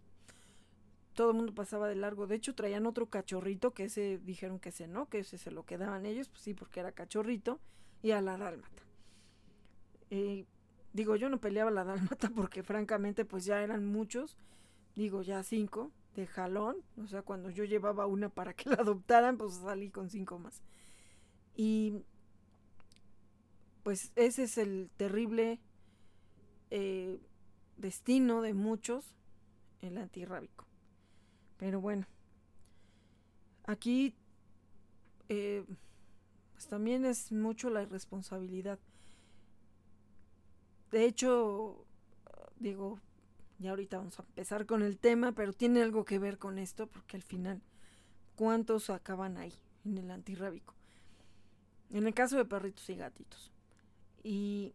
todo 1.22 1.30
el 1.30 1.38
mundo 1.38 1.54
pasaba 1.54 1.88
de 1.88 1.94
largo. 1.94 2.26
De 2.26 2.34
hecho, 2.34 2.56
traían 2.56 2.88
otro 2.88 3.06
cachorrito 3.06 3.76
que 3.76 3.84
ese 3.84 4.18
dijeron 4.18 4.58
que 4.58 4.70
ese 4.70 4.88
no, 4.88 5.08
que 5.08 5.20
ese 5.20 5.38
se 5.38 5.52
lo 5.52 5.68
quedaban 5.68 6.04
ellos, 6.08 6.30
pues 6.30 6.42
sí, 6.42 6.56
porque 6.56 6.80
era 6.80 6.94
cachorrito, 6.94 7.60
y 8.02 8.10
a 8.10 8.22
la 8.22 8.40
dálmata. 8.40 8.82
Eh, 10.10 10.48
digo, 10.94 11.16
yo 11.18 11.30
no 11.30 11.40
peleaba 11.40 11.70
la 11.70 11.84
dálmata 11.84 12.32
porque 12.36 12.64
francamente 12.64 13.24
pues 13.24 13.46
ya 13.46 13.62
eran 13.62 13.86
muchos, 13.86 14.36
digo 14.96 15.22
ya 15.22 15.44
cinco 15.44 15.92
de 16.16 16.26
jalón, 16.26 16.78
o 16.98 17.06
sea, 17.06 17.22
cuando 17.22 17.52
yo 17.52 17.66
llevaba 17.66 18.08
una 18.08 18.30
para 18.30 18.56
que 18.56 18.72
la 18.72 18.78
adoptaran, 18.78 19.38
pues 19.38 19.54
salí 19.54 19.92
con 19.92 20.10
cinco 20.10 20.40
más. 20.40 20.64
Y 21.56 22.02
pues 23.84 24.12
ese 24.16 24.46
es 24.46 24.58
el 24.58 24.90
terrible 24.98 25.60
eh, 26.72 27.22
destino 27.78 28.42
de 28.42 28.56
muchos, 28.56 29.16
el 29.82 30.00
antirrábico. 30.00 30.71
Pero 31.62 31.80
bueno, 31.80 32.08
aquí, 33.66 34.16
eh, 35.30 35.64
pues 36.54 36.66
también 36.66 37.06
es 37.06 37.32
mucho 37.32 37.70
la 37.70 37.84
irresponsabilidad. 37.84 38.80
De 40.90 41.06
hecho, 41.06 41.86
digo, 42.58 43.00
ya 43.60 43.70
ahorita 43.70 44.00
vamos 44.00 44.20
a 44.20 44.24
empezar 44.24 44.66
con 44.66 44.82
el 44.82 44.98
tema, 44.98 45.34
pero 45.34 45.54
tiene 45.54 45.84
algo 45.84 46.04
que 46.04 46.18
ver 46.18 46.40
con 46.40 46.58
esto, 46.58 46.88
porque 46.88 47.18
al 47.18 47.22
final, 47.22 47.62
¿cuántos 48.36 48.90
acaban 48.90 49.38
ahí, 49.38 49.54
en 49.86 50.00
el 50.00 50.10
antirrábico? 50.10 50.74
En 51.92 52.08
el 52.08 52.14
caso 52.16 52.38
de 52.38 52.46
perritos 52.46 52.90
y 52.90 52.96
gatitos. 52.96 53.52
Y 54.24 54.74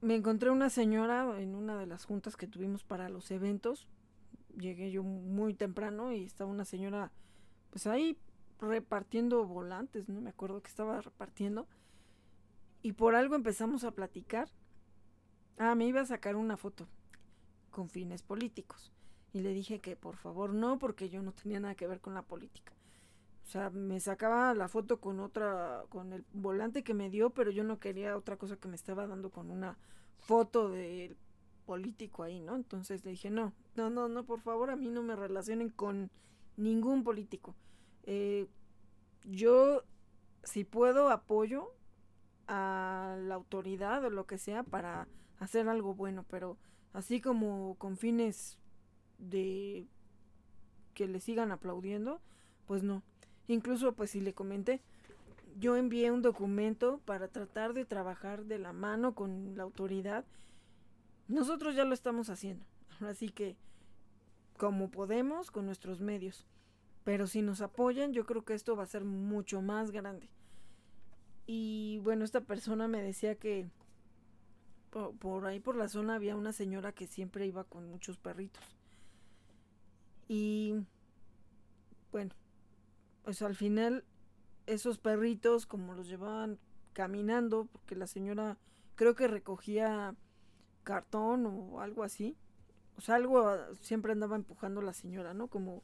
me 0.00 0.14
encontré 0.14 0.48
una 0.48 0.70
señora 0.70 1.38
en 1.38 1.54
una 1.54 1.76
de 1.76 1.84
las 1.84 2.06
juntas 2.06 2.38
que 2.38 2.46
tuvimos 2.46 2.84
para 2.84 3.10
los 3.10 3.30
eventos. 3.30 3.86
Llegué 4.58 4.90
yo 4.90 5.02
muy 5.02 5.54
temprano 5.54 6.12
y 6.12 6.24
estaba 6.24 6.50
una 6.50 6.64
señora, 6.64 7.12
pues 7.70 7.86
ahí 7.86 8.18
repartiendo 8.60 9.46
volantes, 9.46 10.08
no 10.08 10.20
me 10.20 10.30
acuerdo 10.30 10.62
que 10.62 10.68
estaba 10.68 11.00
repartiendo. 11.00 11.68
Y 12.82 12.92
por 12.92 13.14
algo 13.14 13.34
empezamos 13.34 13.84
a 13.84 13.92
platicar. 13.92 14.48
Ah, 15.58 15.74
me 15.74 15.86
iba 15.86 16.00
a 16.00 16.06
sacar 16.06 16.36
una 16.36 16.56
foto 16.56 16.88
con 17.70 17.88
fines 17.88 18.22
políticos. 18.22 18.92
Y 19.32 19.40
le 19.40 19.52
dije 19.52 19.80
que 19.80 19.96
por 19.96 20.16
favor 20.16 20.54
no, 20.54 20.78
porque 20.78 21.08
yo 21.08 21.22
no 21.22 21.32
tenía 21.32 21.60
nada 21.60 21.74
que 21.74 21.86
ver 21.86 22.00
con 22.00 22.14
la 22.14 22.22
política. 22.22 22.72
O 23.44 23.50
sea, 23.50 23.70
me 23.70 23.98
sacaba 24.00 24.54
la 24.54 24.68
foto 24.68 25.00
con 25.00 25.20
otra, 25.20 25.84
con 25.88 26.12
el 26.12 26.24
volante 26.32 26.84
que 26.84 26.94
me 26.94 27.10
dio, 27.10 27.30
pero 27.30 27.50
yo 27.50 27.64
no 27.64 27.78
quería 27.78 28.16
otra 28.16 28.36
cosa 28.36 28.56
que 28.56 28.68
me 28.68 28.76
estaba 28.76 29.06
dando 29.06 29.30
con 29.30 29.50
una 29.50 29.78
foto 30.18 30.68
del 30.68 31.16
político 31.68 32.22
ahí, 32.22 32.40
¿no? 32.40 32.56
Entonces 32.56 33.04
le 33.04 33.10
dije, 33.10 33.28
no, 33.28 33.52
no, 33.76 33.90
no, 33.90 34.08
no, 34.08 34.24
por 34.24 34.40
favor, 34.40 34.70
a 34.70 34.76
mí 34.76 34.88
no 34.88 35.02
me 35.02 35.14
relacionen 35.14 35.68
con 35.68 36.10
ningún 36.56 37.04
político. 37.04 37.54
Eh, 38.04 38.46
yo, 39.26 39.84
si 40.44 40.64
puedo, 40.64 41.10
apoyo 41.10 41.74
a 42.46 43.18
la 43.20 43.34
autoridad 43.34 44.02
o 44.02 44.08
lo 44.08 44.26
que 44.26 44.38
sea 44.38 44.62
para 44.62 45.08
hacer 45.40 45.68
algo 45.68 45.94
bueno, 45.94 46.24
pero 46.30 46.56
así 46.94 47.20
como 47.20 47.74
con 47.76 47.98
fines 47.98 48.58
de 49.18 49.86
que 50.94 51.06
le 51.06 51.20
sigan 51.20 51.52
aplaudiendo, 51.52 52.22
pues 52.66 52.82
no. 52.82 53.02
Incluso, 53.46 53.92
pues 53.92 54.12
si 54.12 54.22
le 54.22 54.32
comenté, 54.32 54.80
yo 55.58 55.76
envié 55.76 56.10
un 56.12 56.22
documento 56.22 57.02
para 57.04 57.28
tratar 57.28 57.74
de 57.74 57.84
trabajar 57.84 58.46
de 58.46 58.58
la 58.58 58.72
mano 58.72 59.14
con 59.14 59.54
la 59.54 59.64
autoridad. 59.64 60.24
Nosotros 61.28 61.74
ya 61.74 61.84
lo 61.84 61.94
estamos 61.94 62.30
haciendo. 62.30 62.64
Así 63.00 63.28
que, 63.28 63.56
como 64.56 64.90
podemos, 64.90 65.50
con 65.50 65.66
nuestros 65.66 66.00
medios. 66.00 66.46
Pero 67.04 67.26
si 67.26 67.42
nos 67.42 67.60
apoyan, 67.60 68.12
yo 68.12 68.26
creo 68.26 68.44
que 68.44 68.54
esto 68.54 68.76
va 68.76 68.82
a 68.82 68.86
ser 68.86 69.04
mucho 69.04 69.62
más 69.62 69.90
grande. 69.90 70.28
Y 71.46 72.00
bueno, 72.02 72.24
esta 72.24 72.40
persona 72.40 72.88
me 72.88 73.02
decía 73.02 73.36
que 73.36 73.70
por, 74.90 75.16
por, 75.16 75.46
ahí 75.46 75.60
por 75.60 75.76
la 75.76 75.88
zona 75.88 76.16
había 76.16 76.36
una 76.36 76.52
señora 76.52 76.92
que 76.92 77.06
siempre 77.06 77.46
iba 77.46 77.64
con 77.64 77.88
muchos 77.88 78.18
perritos. 78.18 78.62
Y 80.28 80.74
bueno, 82.10 82.34
pues 83.22 83.40
al 83.42 83.54
final 83.54 84.04
esos 84.66 84.98
perritos 84.98 85.66
como 85.66 85.94
los 85.94 86.08
llevaban 86.08 86.58
caminando, 86.92 87.66
porque 87.72 87.96
la 87.96 88.06
señora 88.06 88.58
creo 88.94 89.14
que 89.14 89.28
recogía 89.28 90.14
cartón 90.88 91.44
o 91.44 91.82
algo 91.82 92.02
así. 92.02 92.34
O 92.96 93.02
sea, 93.02 93.16
algo 93.16 93.46
ah, 93.46 93.68
siempre 93.82 94.12
andaba 94.12 94.36
empujando 94.36 94.80
la 94.80 94.94
señora, 94.94 95.34
¿no? 95.34 95.48
Como 95.48 95.82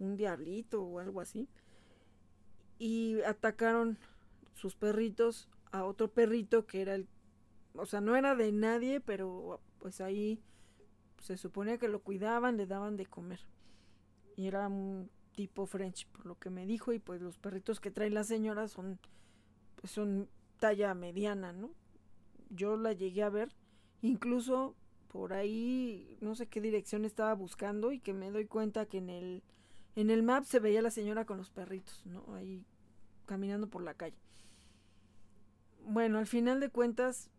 un 0.00 0.16
diablito 0.16 0.82
o 0.82 0.98
algo 0.98 1.20
así. 1.20 1.48
Y 2.76 3.20
atacaron 3.22 3.96
sus 4.54 4.74
perritos 4.74 5.48
a 5.70 5.84
otro 5.84 6.08
perrito 6.08 6.66
que 6.66 6.82
era 6.82 6.96
el... 6.96 7.06
O 7.74 7.86
sea, 7.86 8.00
no 8.00 8.16
era 8.16 8.34
de 8.34 8.50
nadie, 8.50 9.00
pero 9.00 9.60
pues 9.78 10.00
ahí 10.00 10.42
se 11.20 11.36
suponía 11.36 11.78
que 11.78 11.86
lo 11.86 12.02
cuidaban, 12.02 12.56
le 12.56 12.66
daban 12.66 12.96
de 12.96 13.06
comer. 13.06 13.46
Y 14.34 14.48
era 14.48 14.66
un 14.66 15.10
tipo 15.36 15.64
French, 15.66 16.08
por 16.08 16.26
lo 16.26 16.36
que 16.40 16.50
me 16.50 16.66
dijo, 16.66 16.92
y 16.92 16.98
pues 16.98 17.22
los 17.22 17.38
perritos 17.38 17.78
que 17.78 17.92
trae 17.92 18.10
la 18.10 18.24
señora 18.24 18.66
son, 18.66 18.98
pues 19.76 19.92
son 19.92 20.28
talla 20.58 20.92
mediana, 20.94 21.52
¿no? 21.52 21.70
Yo 22.48 22.76
la 22.76 22.92
llegué 22.92 23.22
a 23.22 23.30
ver, 23.30 23.54
incluso 24.02 24.74
por 25.08 25.32
ahí, 25.32 26.16
no 26.20 26.34
sé 26.34 26.46
qué 26.46 26.60
dirección 26.60 27.04
estaba 27.04 27.34
buscando 27.34 27.90
y 27.92 27.98
que 27.98 28.14
me 28.14 28.30
doy 28.30 28.46
cuenta 28.46 28.86
que 28.86 28.98
en 28.98 29.10
el, 29.10 29.42
en 29.96 30.10
el 30.10 30.22
map 30.22 30.44
se 30.44 30.60
veía 30.60 30.82
la 30.82 30.90
señora 30.90 31.24
con 31.24 31.36
los 31.36 31.50
perritos, 31.50 32.06
¿no? 32.06 32.24
Ahí 32.34 32.64
caminando 33.26 33.68
por 33.68 33.82
la 33.82 33.94
calle. 33.94 34.16
Bueno, 35.84 36.18
al 36.18 36.26
final 36.26 36.60
de 36.60 36.70
cuentas, 36.70 37.30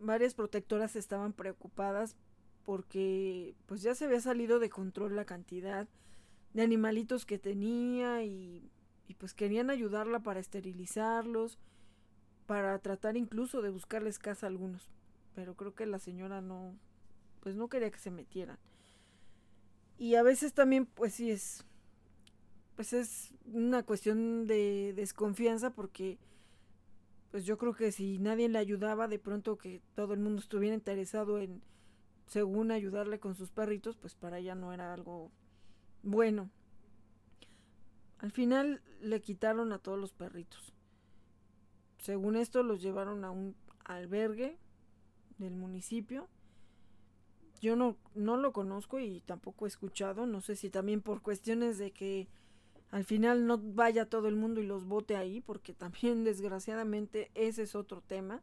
varias 0.00 0.34
protectoras 0.34 0.96
estaban 0.96 1.32
preocupadas 1.32 2.16
porque 2.64 3.54
pues 3.66 3.82
ya 3.82 3.94
se 3.94 4.06
había 4.06 4.20
salido 4.20 4.58
de 4.58 4.70
control 4.70 5.16
la 5.16 5.24
cantidad 5.24 5.88
de 6.54 6.62
animalitos 6.62 7.26
que 7.26 7.38
tenía 7.38 8.24
y, 8.24 8.70
y 9.06 9.14
pues 9.14 9.34
querían 9.34 9.70
ayudarla 9.70 10.20
para 10.20 10.40
esterilizarlos, 10.40 11.58
para 12.46 12.78
tratar 12.78 13.16
incluso 13.16 13.60
de 13.60 13.70
buscarles 13.70 14.18
casa 14.18 14.46
a 14.46 14.48
algunos. 14.48 14.90
Pero 15.38 15.54
creo 15.54 15.72
que 15.72 15.86
la 15.86 16.00
señora 16.00 16.40
no, 16.40 16.76
pues 17.38 17.54
no 17.54 17.68
quería 17.68 17.92
que 17.92 18.00
se 18.00 18.10
metieran. 18.10 18.58
Y 19.96 20.16
a 20.16 20.24
veces 20.24 20.52
también, 20.52 20.84
pues 20.84 21.14
sí 21.14 21.30
es, 21.30 21.64
pues 22.74 22.92
es 22.92 23.32
una 23.44 23.84
cuestión 23.84 24.48
de 24.48 24.94
desconfianza 24.96 25.70
porque, 25.70 26.18
pues 27.30 27.44
yo 27.44 27.56
creo 27.56 27.72
que 27.72 27.92
si 27.92 28.18
nadie 28.18 28.48
le 28.48 28.58
ayudaba, 28.58 29.06
de 29.06 29.20
pronto 29.20 29.58
que 29.58 29.80
todo 29.94 30.12
el 30.12 30.18
mundo 30.18 30.40
estuviera 30.40 30.74
interesado 30.74 31.38
en, 31.38 31.62
según 32.26 32.72
ayudarle 32.72 33.20
con 33.20 33.36
sus 33.36 33.52
perritos, 33.52 33.96
pues 33.96 34.16
para 34.16 34.40
ella 34.40 34.56
no 34.56 34.72
era 34.72 34.92
algo 34.92 35.30
bueno, 36.02 36.50
al 38.18 38.32
final 38.32 38.82
le 39.00 39.20
quitaron 39.20 39.72
a 39.72 39.78
todos 39.78 40.00
los 40.00 40.12
perritos. 40.12 40.74
Según 41.98 42.34
esto 42.34 42.64
los 42.64 42.82
llevaron 42.82 43.24
a 43.24 43.30
un 43.30 43.54
albergue 43.84 44.58
del 45.38 45.54
municipio. 45.56 46.28
Yo 47.60 47.74
no, 47.74 47.96
no 48.14 48.36
lo 48.36 48.52
conozco 48.52 49.00
y 49.00 49.20
tampoco 49.20 49.64
he 49.64 49.68
escuchado. 49.68 50.26
No 50.26 50.40
sé 50.40 50.56
si 50.56 50.70
también 50.70 51.00
por 51.00 51.22
cuestiones 51.22 51.78
de 51.78 51.90
que 51.90 52.28
al 52.90 53.04
final 53.04 53.46
no 53.46 53.58
vaya 53.58 54.06
todo 54.06 54.28
el 54.28 54.36
mundo 54.36 54.60
y 54.60 54.66
los 54.66 54.84
vote 54.84 55.16
ahí, 55.16 55.40
porque 55.40 55.72
también 55.74 56.24
desgraciadamente 56.24 57.30
ese 57.34 57.62
es 57.62 57.74
otro 57.74 58.00
tema, 58.00 58.42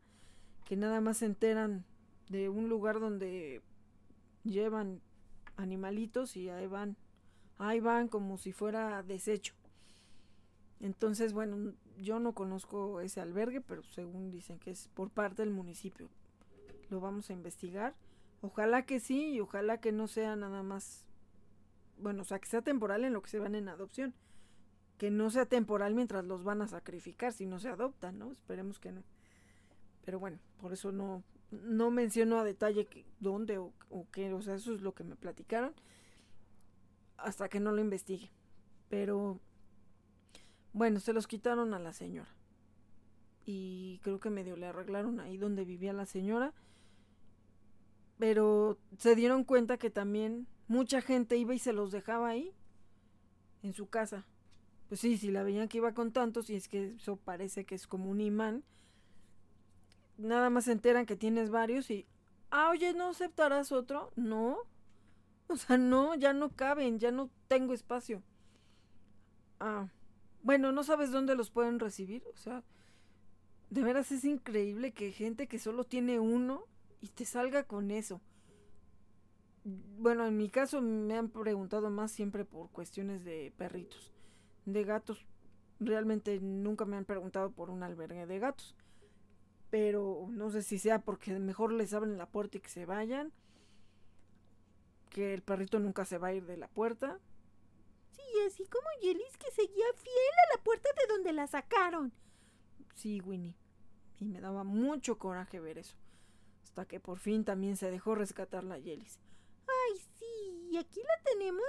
que 0.66 0.76
nada 0.76 1.02
más 1.02 1.18
se 1.18 1.26
enteran 1.26 1.86
de 2.30 2.50
un 2.50 2.70
lugar 2.70 3.00
donde 3.00 3.62
llevan 4.44 5.02
animalitos 5.58 6.36
y 6.36 6.50
ahí 6.50 6.68
van 6.68 6.98
ahí 7.58 7.80
van 7.80 8.08
como 8.08 8.38
si 8.38 8.52
fuera 8.52 9.02
desecho. 9.04 9.54
Entonces, 10.80 11.34
bueno, 11.34 11.74
yo 11.98 12.20
no 12.20 12.34
conozco 12.34 13.00
ese 13.00 13.22
albergue, 13.22 13.62
pero 13.62 13.82
según 13.84 14.32
dicen 14.32 14.60
que 14.60 14.72
es 14.72 14.90
por 14.90 15.10
parte 15.10 15.42
del 15.42 15.52
municipio. 15.52 16.10
Lo 16.90 17.00
vamos 17.00 17.30
a 17.30 17.34
investigar. 17.34 17.96
Ojalá 18.42 18.86
que 18.86 19.00
sí 19.00 19.34
y 19.34 19.40
ojalá 19.40 19.80
que 19.80 19.92
no 19.92 20.08
sea 20.08 20.36
nada 20.36 20.64
más, 20.64 21.06
bueno, 21.98 22.22
o 22.22 22.26
sea, 22.26 22.40
que 22.40 22.48
sea 22.48 22.62
temporal 22.62 23.04
en 23.06 23.14
lo 23.14 23.22
que 23.22 23.30
se 23.30 23.40
van 23.40 23.56
en 23.56 23.70
adopción. 23.70 24.14
Que 24.98 25.12
no 25.12 25.30
sea 25.30 25.46
temporal 25.46 25.94
mientras 25.94 26.26
los 26.26 26.44
van 26.44 26.62
a 26.62 26.68
sacrificar 26.68 27.34
si 27.34 27.46
no 27.46 27.60
se 27.60 27.70
adoptan, 27.70 28.18
¿no? 28.18 28.32
Esperemos 28.32 28.80
que 28.80 28.92
no. 28.92 29.04
Pero 30.06 30.20
bueno, 30.20 30.40
por 30.62 30.72
eso 30.72 30.92
no, 30.92 31.24
no 31.52 31.92
menciono 31.92 32.40
a 32.40 32.44
detalle 32.44 32.88
dónde 33.20 33.58
o, 33.58 33.74
o 33.90 34.08
qué, 34.12 34.32
o 34.34 34.42
sea, 34.42 34.56
eso 34.56 34.74
es 34.74 34.82
lo 34.82 34.94
que 34.94 35.04
me 35.04 35.16
platicaron 35.16 35.74
hasta 37.18 37.50
que 37.50 37.60
no 37.60 37.72
lo 37.72 37.82
investigue. 37.82 38.32
Pero 38.90 39.40
bueno, 40.74 41.00
se 41.00 41.14
los 41.14 41.28
quitaron 41.28 41.74
a 41.74 41.80
la 41.80 41.94
señora. 41.94 42.30
Y 43.46 44.00
creo 44.04 44.20
que 44.20 44.30
medio 44.30 44.56
le 44.56 44.68
arreglaron 44.68 45.20
ahí 45.20 45.38
donde 45.38 45.66
vivía 45.66 45.94
la 45.94 46.06
señora. 46.06 46.54
Pero 48.18 48.78
se 48.98 49.16
dieron 49.16 49.44
cuenta 49.44 49.78
que 49.78 49.90
también 49.90 50.48
mucha 50.68 51.02
gente 51.02 51.38
iba 51.38 51.54
y 51.54 51.60
se 51.60 51.74
los 51.74 51.92
dejaba 51.92 52.30
ahí, 52.30 52.54
en 53.62 53.74
su 53.74 53.88
casa. 53.88 54.26
Pues 54.88 55.02
sí, 55.02 55.18
si 55.18 55.32
la 55.32 55.44
veían 55.44 55.68
que 55.68 55.78
iba 55.78 55.94
con 55.94 56.12
tantos, 56.12 56.50
y 56.50 56.56
es 56.56 56.68
que 56.68 56.96
eso 56.96 57.18
parece 57.18 57.66
que 57.66 57.76
es 57.76 57.88
como 57.88 58.10
un 58.10 58.22
imán, 58.22 58.64
nada 60.18 60.50
más 60.50 60.66
se 60.66 60.72
enteran 60.72 61.06
que 61.06 61.16
tienes 61.16 61.50
varios 61.50 61.90
y, 61.90 62.06
ah, 62.52 62.70
oye, 62.70 62.94
¿no 62.94 63.10
aceptarás 63.10 63.72
otro? 63.72 64.12
No, 64.16 64.60
O 65.48 65.58
sea, 65.58 65.78
no, 65.78 66.16
ya 66.16 66.34
no 66.34 66.50
caben, 66.50 67.00
ya 67.00 67.12
no 67.12 67.30
tengo 67.48 67.74
espacio. 67.74 68.24
Ah, 69.60 69.88
bueno, 70.44 70.72
no 70.72 70.84
sabes 70.84 71.12
dónde 71.12 71.36
los 71.36 71.52
pueden 71.52 71.80
recibir. 71.80 72.24
O 72.34 72.38
sea, 72.38 72.64
de 73.70 73.84
veras 73.84 74.12
es 74.12 74.26
increíble 74.26 74.92
que 74.92 75.12
gente 75.12 75.48
que 75.48 75.60
solo 75.60 75.84
tiene 75.84 76.20
uno 76.20 76.66
y 77.02 77.10
te 77.10 77.26
salga 77.26 77.64
con 77.64 77.92
eso. 77.92 78.22
Bueno, 79.64 80.28
en 80.28 80.38
mi 80.38 80.50
caso 80.50 80.82
me 80.82 81.18
han 81.18 81.30
preguntado 81.30 81.90
más 81.90 82.12
siempre 82.12 82.46
por 82.46 82.70
cuestiones 82.72 83.24
de 83.24 83.52
perritos. 83.58 84.14
De 84.66 84.84
gatos, 84.84 85.26
realmente 85.80 86.40
nunca 86.40 86.86
me 86.86 86.98
han 86.98 87.06
preguntado 87.06 87.52
por 87.52 87.70
un 87.70 87.84
albergue 87.84 88.26
de 88.26 88.40
gatos. 88.40 88.76
Pero 89.72 90.28
no 90.30 90.52
sé 90.52 90.62
si 90.62 90.78
sea 90.78 91.00
porque 91.00 91.38
mejor 91.40 91.72
les 91.72 91.94
abren 91.94 92.18
la 92.18 92.30
puerta 92.30 92.58
y 92.58 92.62
que 92.62 92.70
se 92.70 92.86
vayan. 92.86 93.34
Que 95.10 95.34
el 95.34 95.42
perrito 95.42 95.80
nunca 95.80 96.06
se 96.06 96.18
va 96.18 96.28
a 96.28 96.34
ir 96.34 96.46
de 96.46 96.58
la 96.58 96.68
puerta. 96.68 97.20
Sí, 98.12 98.24
así 98.48 98.66
como 98.68 98.88
Yelis 99.02 99.38
que 99.38 99.52
seguía 99.52 99.86
fiel 99.96 100.34
a 100.46 100.58
la 100.58 100.64
puerta 100.64 100.90
de 101.00 101.14
donde 101.14 101.34
la 101.34 101.48
sacaron. 101.48 102.14
Sí, 102.94 103.20
Winnie. 103.22 103.58
Y 104.20 104.26
me 104.26 104.40
daba 104.42 104.64
mucho 104.64 105.18
coraje 105.18 105.60
ver 105.60 105.78
eso. 105.78 105.98
Hasta 106.76 106.90
que 106.90 107.00
por 107.00 107.20
fin 107.20 107.46
también 107.46 107.78
se 107.78 107.90
dejó 107.90 108.16
rescatar 108.16 108.66
la 108.66 108.78
Yelis. 108.78 109.18
Ay, 109.66 109.98
sí, 110.20 110.76
aquí 110.78 111.00
la 111.00 111.32
tenemos 111.32 111.64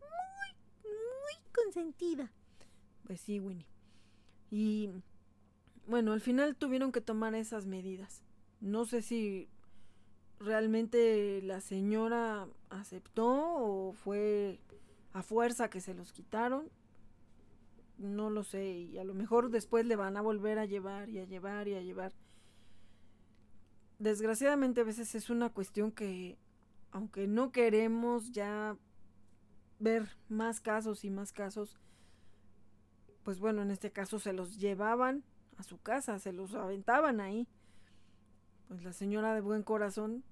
muy, 0.00 0.90
muy 0.90 1.52
consentida. 1.54 2.32
Pues 3.06 3.20
sí, 3.20 3.38
Winnie. 3.38 3.68
Y 4.50 4.90
bueno, 5.86 6.12
al 6.12 6.20
final 6.20 6.56
tuvieron 6.56 6.90
que 6.90 7.00
tomar 7.00 7.36
esas 7.36 7.66
medidas. 7.66 8.24
No 8.60 8.84
sé 8.84 9.00
si 9.00 9.48
realmente 10.40 11.40
la 11.42 11.60
señora 11.60 12.48
aceptó 12.68 13.28
o 13.28 13.92
fue 13.92 14.58
a 15.12 15.22
fuerza 15.22 15.70
que 15.70 15.80
se 15.80 15.94
los 15.94 16.10
quitaron. 16.10 16.68
No 17.96 18.28
lo 18.28 18.42
sé. 18.42 18.66
Y 18.70 18.98
a 18.98 19.04
lo 19.04 19.14
mejor 19.14 19.50
después 19.50 19.86
le 19.86 19.94
van 19.94 20.16
a 20.16 20.20
volver 20.20 20.58
a 20.58 20.64
llevar 20.64 21.08
y 21.10 21.20
a 21.20 21.26
llevar 21.26 21.68
y 21.68 21.74
a 21.74 21.80
llevar. 21.80 22.12
Desgraciadamente 23.98 24.80
a 24.80 24.84
veces 24.84 25.14
es 25.14 25.28
una 25.28 25.50
cuestión 25.50 25.90
que, 25.90 26.38
aunque 26.92 27.26
no 27.26 27.50
queremos 27.50 28.30
ya 28.30 28.76
ver 29.80 30.16
más 30.28 30.60
casos 30.60 31.04
y 31.04 31.10
más 31.10 31.32
casos, 31.32 31.78
pues 33.24 33.40
bueno, 33.40 33.62
en 33.62 33.70
este 33.70 33.90
caso 33.90 34.18
se 34.18 34.32
los 34.32 34.58
llevaban 34.58 35.24
a 35.56 35.64
su 35.64 35.80
casa, 35.80 36.18
se 36.20 36.32
los 36.32 36.54
aventaban 36.54 37.20
ahí. 37.20 37.48
Pues 38.68 38.84
la 38.84 38.92
señora 38.92 39.34
de 39.34 39.40
buen 39.40 39.62
corazón 39.64 40.22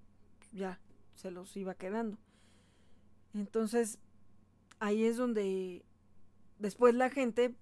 ya 0.52 0.80
se 1.14 1.32
los 1.32 1.56
iba 1.56 1.74
quedando. 1.74 2.18
Entonces, 3.34 3.98
ahí 4.78 5.04
es 5.04 5.16
donde 5.16 5.84
después 6.58 6.94
la 6.94 7.10
gente 7.10 7.56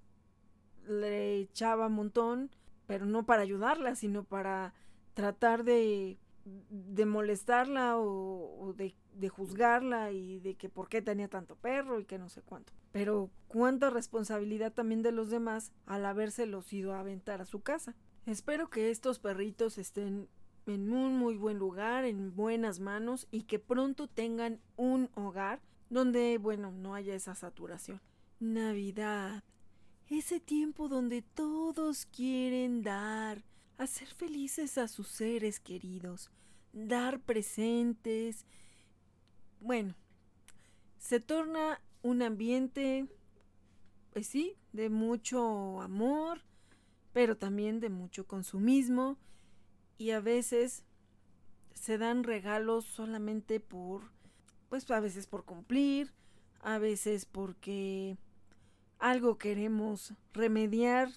le 0.87 1.39
echaba 1.39 1.87
un 1.87 1.95
montón, 1.95 2.51
pero 2.87 3.07
no 3.07 3.25
para 3.25 3.43
ayudarla, 3.43 3.95
sino 3.95 4.25
para 4.25 4.75
tratar 5.15 5.65
de 5.65 6.19
de 6.45 7.07
molestarla 7.07 7.99
o, 7.99 8.75
de, 8.77 8.95
de, 9.15 9.29
juzgarla 9.29 10.13
y 10.13 10.41
de 10.41 10.57
que 10.57 10.69
por 10.69 10.89
qué 10.89 11.01
tenía 11.01 11.29
tanto 11.29 11.57
perro 11.57 12.01
y 12.01 12.05
que 12.05 12.19
no 12.19 12.29
sé 12.29 12.43
cuánto. 12.43 12.73
Pero 12.93 13.31
cuánta 13.49 13.91
responsabilidad 13.91 14.73
también 14.73 15.03
de 15.03 15.13
los 15.13 15.31
demás 15.31 15.73
al 15.87 16.05
habérselos 16.05 16.73
ido 16.73 16.93
a 16.93 17.01
aventar 17.01 17.41
a 17.41 17.47
su 17.47 17.63
casa. 17.63 17.95
Espero 18.27 18.69
que 18.69 18.91
estos 18.91 19.19
perritos 19.19 19.79
estén 19.79 20.29
en 20.67 20.93
un 20.93 21.17
muy 21.17 21.37
buen 21.37 21.59
lugar, 21.59 22.05
en 22.05 22.35
buenas 22.35 22.81
manos 22.81 23.27
y 23.31 23.43
que 23.43 23.59
pronto 23.59 24.07
tengan 24.07 24.61
un 24.77 25.11
hogar 25.15 25.61
donde, 25.91 26.39
bueno, 26.39 26.73
no 26.73 26.95
haya 26.95 27.15
esa 27.15 27.35
saturación. 27.35 28.01
Navidad. 28.41 29.43
Ese 30.09 30.41
tiempo 30.41 30.89
donde 30.89 31.23
todos 31.23 32.05
quieren 32.07 32.83
dar, 32.83 33.43
hacer 33.79 34.09
felices 34.09 34.79
a 34.79 34.89
sus 34.89 35.09
seres 35.09 35.61
queridos, 35.61 36.31
dar 36.73 37.21
presentes. 37.21 38.47
Bueno, 39.61 39.95
se 40.99 41.21
torna 41.21 41.81
un 42.03 42.23
ambiente, 42.23 43.07
pues 44.13 44.27
sí, 44.27 44.57
de 44.73 44.91
mucho 44.91 45.81
amor, 45.81 46.43
pero 47.13 47.37
también 47.37 47.81
de 47.81 47.91
mucho 47.91 48.27
consumismo 48.27 49.19
y 49.99 50.11
a 50.11 50.21
veces 50.21 50.85
se 51.75 51.99
dan 51.99 52.25
regalos 52.25 52.85
solamente 52.85 53.61
por, 53.61 54.03
pues 54.69 54.91
a 54.91 55.01
veces 55.01 55.27
por 55.27 55.45
cumplir, 55.45 56.13
a 56.61 56.79
veces 56.79 57.27
porque 57.27 58.17
algo 58.99 59.39
queremos 59.39 60.15
remediar 60.33 61.11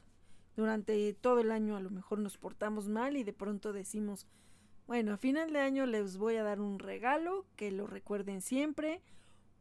durante 0.57 1.13
todo 1.13 1.39
el 1.39 1.51
año 1.51 1.77
a 1.77 1.79
lo 1.79 1.91
mejor 1.91 2.17
nos 2.19 2.37
portamos 2.37 2.89
mal 2.89 3.15
y 3.15 3.23
de 3.23 3.31
pronto 3.31 3.71
decimos, 3.71 4.25
bueno, 4.87 5.13
a 5.13 5.17
final 5.17 5.53
de 5.53 5.59
año 5.59 5.85
les 5.85 6.17
voy 6.17 6.35
a 6.35 6.43
dar 6.43 6.59
un 6.59 6.79
regalo 6.79 7.45
que 7.55 7.71
lo 7.71 7.85
recuerden 7.85 8.41
siempre 8.41 9.01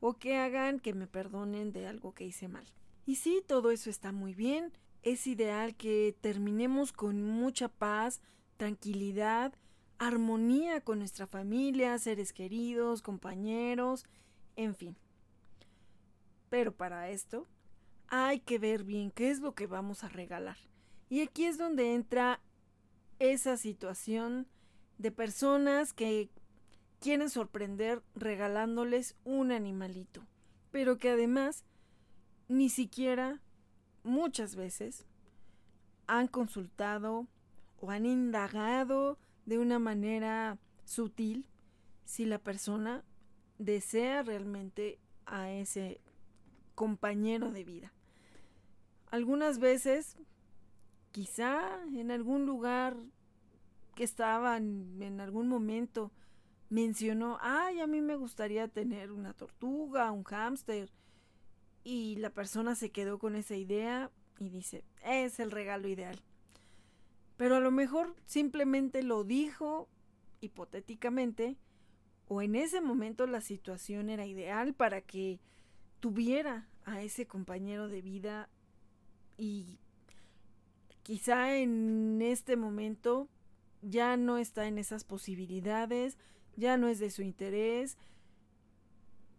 o 0.01 0.15
que 0.15 0.39
hagan 0.39 0.81
que 0.81 0.95
me 0.95 1.07
perdonen 1.07 1.73
de 1.73 1.87
algo 1.87 2.15
que 2.15 2.25
hice 2.25 2.49
mal. 2.49 2.65
Y 3.05 3.17
sí, 3.17 3.43
todo 3.47 3.71
eso 3.71 3.91
está 3.91 4.11
muy 4.11 4.35
bien. 4.35 4.73
Es 5.03 5.27
ideal 5.27 5.77
que 5.77 6.17
terminemos 6.21 6.93
con 6.93 7.23
mucha 7.23 7.69
paz, 7.69 8.23
tranquilidad, 8.57 9.53
armonía 9.99 10.81
con 10.81 11.01
nuestra 11.01 11.27
familia, 11.27 11.99
seres 11.99 12.33
queridos, 12.33 13.03
compañeros, 13.03 14.07
en 14.57 14.75
fin. 14.75 14.97
Pero 16.49 16.75
para 16.75 17.11
esto 17.11 17.47
hay 18.09 18.41
que 18.41 18.59
ver 18.59 18.83
bien 18.85 19.11
qué 19.11 19.31
es 19.31 19.41
lo 19.41 19.55
que 19.55 19.67
vamos 19.67 20.03
a 20.03 20.09
regalar. 20.09 20.57
Y 21.09 21.23
aquí 21.23 21.45
es 21.45 21.59
donde 21.59 21.95
entra 21.95 22.41
esa 23.19 23.57
situación 23.57 24.47
de 24.99 25.13
personas 25.13 25.93
que 25.93 26.31
quieren 27.01 27.31
sorprender 27.31 28.03
regalándoles 28.15 29.15
un 29.25 29.53
animalito, 29.53 30.27
pero 30.71 30.99
que 30.99 31.11
además 31.11 31.65
ni 32.49 32.69
siquiera 32.69 33.41
muchas 34.03 34.57
veces 34.57 35.07
han 36.07 36.29
consultado 36.29 37.27
o 37.81 37.91
han 37.91 38.07
indagado 38.07 39.19
de 39.45 39.59
una 39.59 39.79
manera 39.79 40.59
sutil 40.85 41.47
si 42.05 42.25
la 42.25 42.39
persona 42.39 43.05
desea 43.59 44.23
realmente 44.23 44.99
a 45.27 45.51
ese 45.51 46.01
compañero 46.75 47.51
de 47.51 47.65
vida. 47.65 47.93
Algunas 49.11 49.59
veces 49.59 50.17
quizá 51.17 51.81
en 51.95 52.11
algún 52.11 52.45
lugar 52.45 52.95
que 53.95 54.05
estaba 54.05 54.59
en, 54.59 55.19
algún 55.19 55.49
momento 55.49 56.12
mencionó, 56.69 57.39
ay, 57.41 57.81
a 57.81 57.87
mí 57.87 58.03
me 58.03 58.17
gustaría 58.17 58.69
tener 58.69 59.11
una 59.12 59.33
tortuga, 59.33 60.12
un 60.12 60.25
hámster. 60.25 60.93
Y 61.85 62.17
la 62.17 62.29
persona 62.29 62.75
se 62.75 62.91
quedó 62.91 63.19
con 63.19 63.35
esa 63.35 63.57
idea 63.57 64.11
y 64.39 64.51
dice, 64.51 64.85
es 65.03 65.41
el 65.41 65.53
regalo 65.53 65.89
ideal. 65.89 66.21
Pero 67.39 67.57
a 67.57 67.61
lo 67.61 67.71
mejor 67.71 68.14
simplemente 68.27 69.03
lo 69.03 69.25
dijo 69.25 69.89
hipotéticamente 70.43 71.57
o 72.29 72.43
en 72.43 72.57
ese 72.57 72.83
momento 72.83 73.27
la 73.27 73.41
situación 73.41 74.11
era 74.11 74.27
ideal 74.27 74.75
para 74.75 75.01
que 75.01 75.41
tuviera 75.99 76.69
a 76.85 77.01
ese 77.01 77.27
compañero 77.27 77.89
de 77.89 78.03
vida 78.03 78.51
y 79.39 79.79
quizá 81.07 81.57
en 81.57 82.21
este 82.21 82.57
momento 82.57 83.29
ya 83.81 84.17
no 84.17 84.39
está 84.39 84.67
en 84.67 84.77
esas 84.77 85.05
posibilidades, 85.05 86.19
ya 86.57 86.77
no 86.77 86.89
es 86.89 86.99
de 86.99 87.13
su 87.13 87.23
interés. 87.23 87.97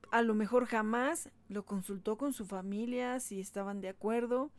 A 0.09 0.22
lo 0.22 0.34
mejor 0.34 0.65
jamás 0.65 1.30
lo 1.49 1.65
consultó 1.65 2.18
con 2.18 2.32
su 2.32 2.45
familia 2.45 3.20
si 3.20 3.41
estaban 3.41 3.82
de 3.82 3.89
acuerdo. 3.89 4.49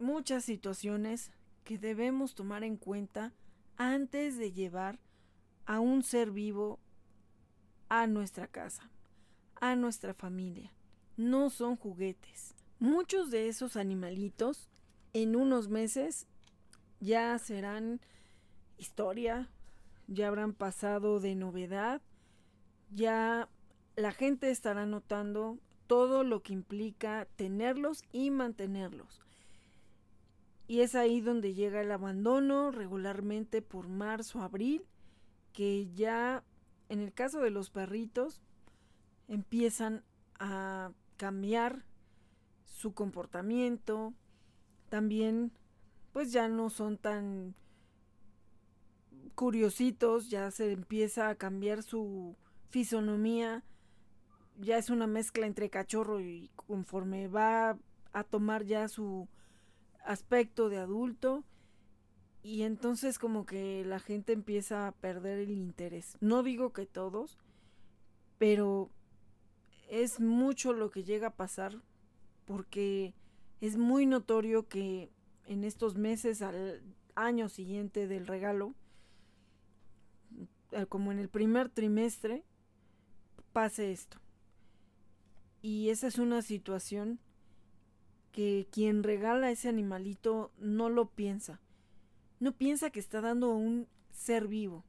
Muchas 0.00 0.44
situaciones 0.44 1.30
que 1.62 1.78
debemos 1.78 2.34
tomar 2.34 2.64
en 2.64 2.76
cuenta 2.76 3.32
antes 3.76 4.38
de 4.38 4.50
llevar 4.50 4.98
a 5.64 5.78
un 5.78 6.02
ser 6.02 6.32
vivo 6.32 6.80
a 7.88 8.08
nuestra 8.08 8.48
casa, 8.48 8.90
a 9.60 9.76
nuestra 9.76 10.12
familia. 10.12 10.72
No 11.16 11.50
son 11.50 11.76
juguetes. 11.76 12.56
Muchos 12.80 13.30
de 13.30 13.46
esos 13.46 13.76
animalitos 13.76 14.68
en 15.12 15.36
unos 15.36 15.68
meses 15.68 16.26
ya 17.00 17.38
serán 17.38 18.00
historia, 18.78 19.48
ya 20.06 20.28
habrán 20.28 20.52
pasado 20.52 21.20
de 21.20 21.34
novedad, 21.34 22.00
ya 22.90 23.48
la 23.96 24.12
gente 24.12 24.50
estará 24.50 24.86
notando 24.86 25.58
todo 25.86 26.24
lo 26.24 26.42
que 26.42 26.52
implica 26.52 27.26
tenerlos 27.36 28.04
y 28.12 28.30
mantenerlos. 28.30 29.20
Y 30.66 30.80
es 30.80 30.94
ahí 30.94 31.20
donde 31.20 31.54
llega 31.54 31.80
el 31.80 31.90
abandono 31.90 32.70
regularmente 32.70 33.60
por 33.60 33.88
marzo, 33.88 34.40
abril, 34.40 34.86
que 35.52 35.92
ya 35.92 36.44
en 36.88 37.00
el 37.00 37.12
caso 37.12 37.40
de 37.40 37.50
los 37.50 37.68
perritos 37.70 38.40
empiezan 39.28 40.02
a 40.38 40.92
cambiar 41.16 41.84
su 42.64 42.94
comportamiento, 42.94 44.14
también 44.92 45.52
pues 46.12 46.32
ya 46.32 46.48
no 46.48 46.68
son 46.68 46.98
tan 46.98 47.54
curiositos, 49.34 50.28
ya 50.28 50.50
se 50.50 50.70
empieza 50.70 51.30
a 51.30 51.34
cambiar 51.34 51.82
su 51.82 52.36
fisonomía, 52.68 53.64
ya 54.58 54.76
es 54.76 54.90
una 54.90 55.06
mezcla 55.06 55.46
entre 55.46 55.70
cachorro 55.70 56.20
y 56.20 56.50
conforme 56.56 57.26
va 57.26 57.78
a 58.12 58.24
tomar 58.24 58.64
ya 58.66 58.86
su 58.86 59.30
aspecto 60.04 60.68
de 60.68 60.76
adulto 60.76 61.42
y 62.42 62.64
entonces 62.64 63.18
como 63.18 63.46
que 63.46 63.86
la 63.86 63.98
gente 63.98 64.34
empieza 64.34 64.86
a 64.86 64.92
perder 64.92 65.38
el 65.38 65.52
interés. 65.52 66.18
No 66.20 66.42
digo 66.42 66.74
que 66.74 66.84
todos, 66.84 67.38
pero 68.36 68.90
es 69.88 70.20
mucho 70.20 70.74
lo 70.74 70.90
que 70.90 71.02
llega 71.02 71.28
a 71.28 71.36
pasar 71.36 71.80
porque 72.44 73.14
es 73.62 73.76
muy 73.76 74.06
notorio 74.06 74.68
que 74.68 75.08
en 75.46 75.62
estos 75.62 75.96
meses 75.96 76.42
al 76.42 76.82
año 77.14 77.48
siguiente 77.48 78.08
del 78.08 78.26
regalo, 78.26 78.74
eh, 80.72 80.84
como 80.86 81.12
en 81.12 81.20
el 81.20 81.28
primer 81.28 81.68
trimestre, 81.68 82.42
pase 83.52 83.92
esto. 83.92 84.18
Y 85.62 85.90
esa 85.90 86.08
es 86.08 86.18
una 86.18 86.42
situación 86.42 87.20
que 88.32 88.66
quien 88.72 89.04
regala 89.04 89.52
ese 89.52 89.68
animalito 89.68 90.50
no 90.58 90.88
lo 90.88 91.10
piensa. 91.10 91.60
No 92.40 92.50
piensa 92.50 92.90
que 92.90 92.98
está 92.98 93.20
dando 93.20 93.50
un 93.50 93.86
ser 94.10 94.48
vivo. 94.48 94.84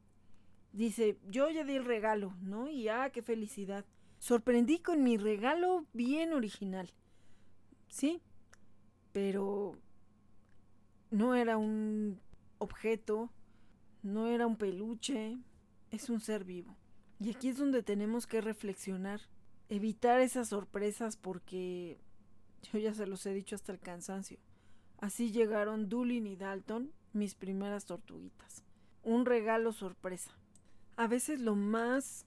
Dice, 0.72 1.20
yo 1.30 1.48
ya 1.52 1.64
di 1.64 1.76
el 1.76 1.86
regalo, 1.86 2.34
¿no? 2.42 2.68
Y 2.68 2.88
ah, 2.88 3.12
qué 3.12 3.22
felicidad. 3.22 3.86
Sorprendí 4.18 4.80
con 4.80 5.04
mi 5.04 5.18
regalo 5.18 5.86
bien 5.94 6.34
original. 6.34 6.90
Sí, 7.88 8.20
pero 9.14 9.78
no 11.12 11.36
era 11.36 11.58
un 11.58 12.20
objeto, 12.58 13.32
no 14.02 14.28
era 14.28 14.46
un 14.48 14.58
peluche, 14.58 15.38
es 15.92 16.10
un 16.10 16.20
ser 16.20 16.44
vivo. 16.44 16.76
Y 17.20 17.30
aquí 17.30 17.50
es 17.50 17.58
donde 17.58 17.84
tenemos 17.84 18.28
que 18.28 18.42
reflexionar, 18.42 19.22
evitar 19.70 20.20
esas 20.20 20.50
sorpresas 20.50 21.16
porque 21.16 21.98
yo 22.64 22.80
ya 22.80 22.94
se 22.94 23.08
los 23.08 23.26
he 23.26 23.34
dicho 23.34 23.56
hasta 23.56 23.72
el 23.72 23.80
cansancio. 23.80 24.40
Así 24.98 25.32
llegaron 25.32 25.88
Dulin 25.88 26.28
y 26.28 26.36
Dalton, 26.36 26.92
mis 27.14 27.36
primeras 27.36 27.86
tortuguitas. 27.86 28.64
Un 29.04 29.26
regalo 29.26 29.72
sorpresa. 29.72 30.32
A 30.96 31.08
veces 31.08 31.40
lo 31.40 31.56
más 31.56 32.26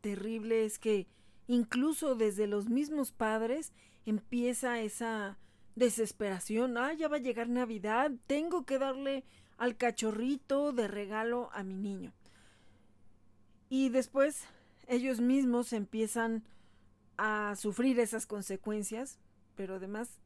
terrible 0.00 0.64
es 0.64 0.78
que 0.78 1.06
incluso 1.46 2.14
desde 2.14 2.46
los 2.46 2.68
mismos 2.68 3.12
padres 3.12 3.72
empieza 4.06 4.80
esa 4.80 5.38
desesperación. 5.76 6.76
Ah, 6.78 6.92
ya 6.92 7.08
va 7.08 7.16
a 7.16 7.20
llegar 7.20 7.48
Navidad, 7.48 8.10
tengo 8.26 8.64
que 8.64 8.78
darle 8.78 9.24
al 9.56 9.76
cachorrito 9.76 10.72
de 10.72 10.88
regalo 10.88 11.50
a 11.52 11.62
mi 11.62 11.74
niño. 11.74 12.12
Y 13.68 13.88
después 13.88 14.44
ellos 14.86 15.20
mismos 15.20 15.72
empiezan 15.72 16.44
a 17.16 17.54
sufrir 17.56 17.98
esas 18.00 18.26
consecuencias, 18.26 19.18
pero 19.54 19.76
además 19.76 20.20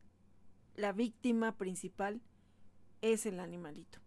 la 0.77 0.93
víctima 0.93 1.57
principal 1.57 2.21
es 3.03 3.27
el 3.27 3.41
animalito. 3.41 3.99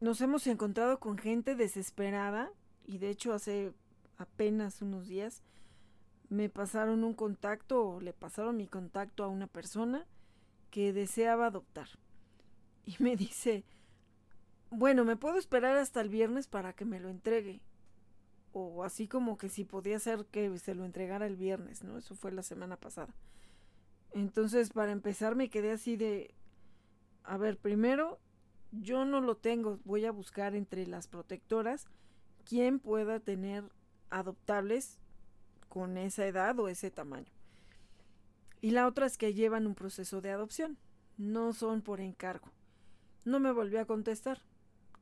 Nos 0.00 0.20
hemos 0.20 0.46
encontrado 0.46 1.00
con 1.00 1.18
gente 1.18 1.56
desesperada 1.56 2.52
y 2.86 2.98
de 2.98 3.10
hecho 3.10 3.32
hace 3.32 3.72
apenas 4.16 4.80
unos 4.80 5.08
días 5.08 5.42
me 6.28 6.48
pasaron 6.48 7.04
un 7.04 7.14
contacto 7.14 7.84
o 7.84 8.00
le 8.00 8.12
pasaron 8.12 8.56
mi 8.56 8.66
contacto 8.66 9.24
a 9.24 9.28
una 9.28 9.46
persona 9.46 10.06
que 10.70 10.92
deseaba 10.92 11.46
adoptar. 11.46 11.88
Y 12.84 12.96
me 13.02 13.16
dice, 13.16 13.64
bueno, 14.70 15.04
me 15.04 15.16
puedo 15.16 15.38
esperar 15.38 15.76
hasta 15.76 16.00
el 16.00 16.08
viernes 16.08 16.46
para 16.46 16.72
que 16.72 16.84
me 16.84 17.00
lo 17.00 17.08
entregue. 17.08 17.62
O 18.52 18.82
así 18.84 19.08
como 19.08 19.36
que 19.38 19.48
si 19.48 19.64
podía 19.64 19.98
ser 19.98 20.24
que 20.26 20.58
se 20.58 20.74
lo 20.74 20.84
entregara 20.84 21.26
el 21.26 21.36
viernes, 21.36 21.84
¿no? 21.84 21.98
Eso 21.98 22.14
fue 22.14 22.32
la 22.32 22.42
semana 22.42 22.76
pasada. 22.76 23.14
Entonces, 24.12 24.70
para 24.70 24.92
empezar, 24.92 25.36
me 25.36 25.50
quedé 25.50 25.70
así 25.70 25.96
de, 25.96 26.34
a 27.24 27.36
ver, 27.36 27.58
primero, 27.58 28.18
yo 28.72 29.04
no 29.04 29.20
lo 29.20 29.36
tengo, 29.36 29.78
voy 29.84 30.06
a 30.06 30.12
buscar 30.12 30.54
entre 30.54 30.86
las 30.86 31.08
protectoras 31.08 31.86
quién 32.44 32.78
pueda 32.78 33.20
tener 33.20 33.64
adoptables 34.10 34.98
con 35.68 35.96
esa 35.96 36.26
edad 36.26 36.58
o 36.58 36.68
ese 36.68 36.90
tamaño. 36.90 37.32
Y 38.60 38.72
la 38.72 38.86
otra 38.86 39.06
es 39.06 39.16
que 39.16 39.34
llevan 39.34 39.66
un 39.66 39.74
proceso 39.74 40.20
de 40.20 40.30
adopción, 40.30 40.78
no 41.16 41.52
son 41.52 41.82
por 41.82 42.00
encargo. 42.00 42.50
No 43.24 43.40
me 43.40 43.52
volvió 43.52 43.80
a 43.80 43.84
contestar. 43.84 44.40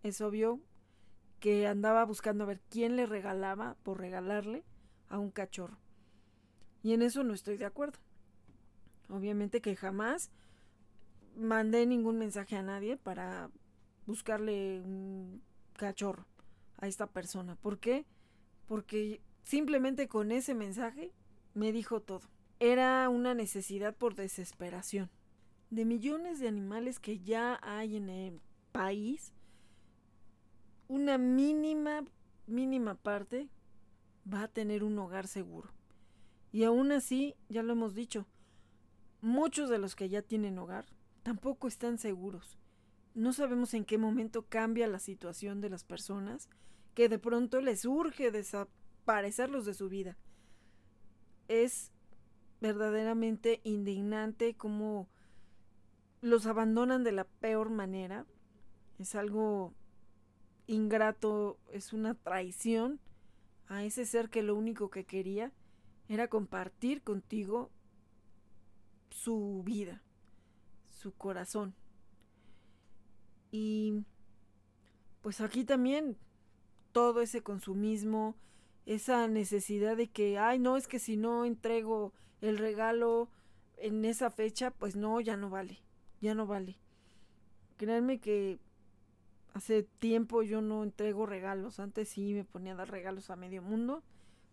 Es 0.02 0.20
obvio 0.20 0.60
que 1.40 1.66
andaba 1.66 2.04
buscando 2.04 2.44
a 2.44 2.48
ver 2.48 2.60
quién 2.70 2.96
le 2.96 3.06
regalaba 3.06 3.76
por 3.82 3.98
regalarle 4.00 4.64
a 5.08 5.18
un 5.18 5.30
cachorro. 5.30 5.78
Y 6.82 6.92
en 6.92 7.02
eso 7.02 7.22
no 7.24 7.34
estoy 7.34 7.56
de 7.56 7.64
acuerdo. 7.64 7.98
Obviamente 9.08 9.60
que 9.60 9.76
jamás 9.76 10.30
mandé 11.36 11.86
ningún 11.86 12.18
mensaje 12.18 12.56
a 12.56 12.62
nadie 12.62 12.96
para 12.96 13.50
buscarle 14.06 14.80
un 14.80 15.42
cachorro 15.74 16.26
a 16.78 16.86
esta 16.86 17.06
persona. 17.06 17.56
¿Por 17.56 17.78
qué? 17.78 18.06
Porque 18.66 19.20
Simplemente 19.46 20.08
con 20.08 20.32
ese 20.32 20.54
mensaje 20.54 21.12
me 21.54 21.70
dijo 21.70 22.02
todo. 22.02 22.22
Era 22.58 23.08
una 23.08 23.32
necesidad 23.32 23.94
por 23.94 24.16
desesperación. 24.16 25.08
De 25.70 25.84
millones 25.84 26.40
de 26.40 26.48
animales 26.48 26.98
que 26.98 27.20
ya 27.20 27.60
hay 27.62 27.94
en 27.94 28.08
el 28.08 28.40
país, 28.72 29.32
una 30.88 31.16
mínima, 31.16 32.04
mínima 32.48 32.96
parte 32.96 33.48
va 34.32 34.42
a 34.42 34.48
tener 34.48 34.82
un 34.82 34.98
hogar 34.98 35.28
seguro. 35.28 35.70
Y 36.50 36.64
aún 36.64 36.90
así, 36.90 37.36
ya 37.48 37.62
lo 37.62 37.74
hemos 37.74 37.94
dicho, 37.94 38.26
muchos 39.20 39.70
de 39.70 39.78
los 39.78 39.94
que 39.94 40.08
ya 40.08 40.22
tienen 40.22 40.58
hogar 40.58 40.86
tampoco 41.22 41.68
están 41.68 41.98
seguros. 41.98 42.58
No 43.14 43.32
sabemos 43.32 43.74
en 43.74 43.84
qué 43.84 43.96
momento 43.96 44.44
cambia 44.48 44.88
la 44.88 44.98
situación 44.98 45.60
de 45.60 45.70
las 45.70 45.84
personas 45.84 46.48
que 46.94 47.08
de 47.08 47.20
pronto 47.20 47.60
les 47.60 47.84
urge 47.84 48.32
parecerlos 49.06 49.64
de 49.64 49.72
su 49.72 49.88
vida. 49.88 50.18
Es 51.48 51.92
verdaderamente 52.60 53.62
indignante 53.64 54.54
cómo 54.54 55.08
los 56.20 56.46
abandonan 56.46 57.04
de 57.04 57.12
la 57.12 57.24
peor 57.24 57.70
manera. 57.70 58.26
Es 58.98 59.14
algo 59.14 59.72
ingrato, 60.66 61.58
es 61.72 61.94
una 61.94 62.14
traición 62.14 63.00
a 63.68 63.84
ese 63.84 64.04
ser 64.04 64.28
que 64.28 64.42
lo 64.42 64.54
único 64.54 64.90
que 64.90 65.04
quería 65.04 65.52
era 66.08 66.28
compartir 66.28 67.02
contigo 67.02 67.70
su 69.08 69.62
vida, 69.64 70.02
su 70.88 71.12
corazón. 71.12 71.74
Y 73.52 74.04
pues 75.22 75.40
aquí 75.40 75.64
también 75.64 76.16
todo 76.92 77.20
ese 77.20 77.42
consumismo, 77.42 78.36
esa 78.86 79.26
necesidad 79.26 79.96
de 79.96 80.08
que, 80.08 80.38
ay, 80.38 80.60
no, 80.60 80.76
es 80.76 80.86
que 80.86 81.00
si 81.00 81.16
no 81.16 81.44
entrego 81.44 82.12
el 82.40 82.56
regalo 82.56 83.28
en 83.76 84.04
esa 84.04 84.30
fecha, 84.30 84.70
pues 84.70 84.94
no, 84.94 85.20
ya 85.20 85.36
no 85.36 85.50
vale, 85.50 85.80
ya 86.20 86.34
no 86.34 86.46
vale. 86.46 86.78
Créanme 87.76 88.20
que 88.20 88.60
hace 89.54 89.82
tiempo 89.82 90.42
yo 90.42 90.62
no 90.62 90.84
entrego 90.84 91.26
regalos, 91.26 91.80
antes 91.80 92.10
sí 92.10 92.32
me 92.32 92.44
ponía 92.44 92.72
a 92.72 92.76
dar 92.76 92.90
regalos 92.90 93.28
a 93.28 93.36
medio 93.36 93.60
mundo, 93.60 94.04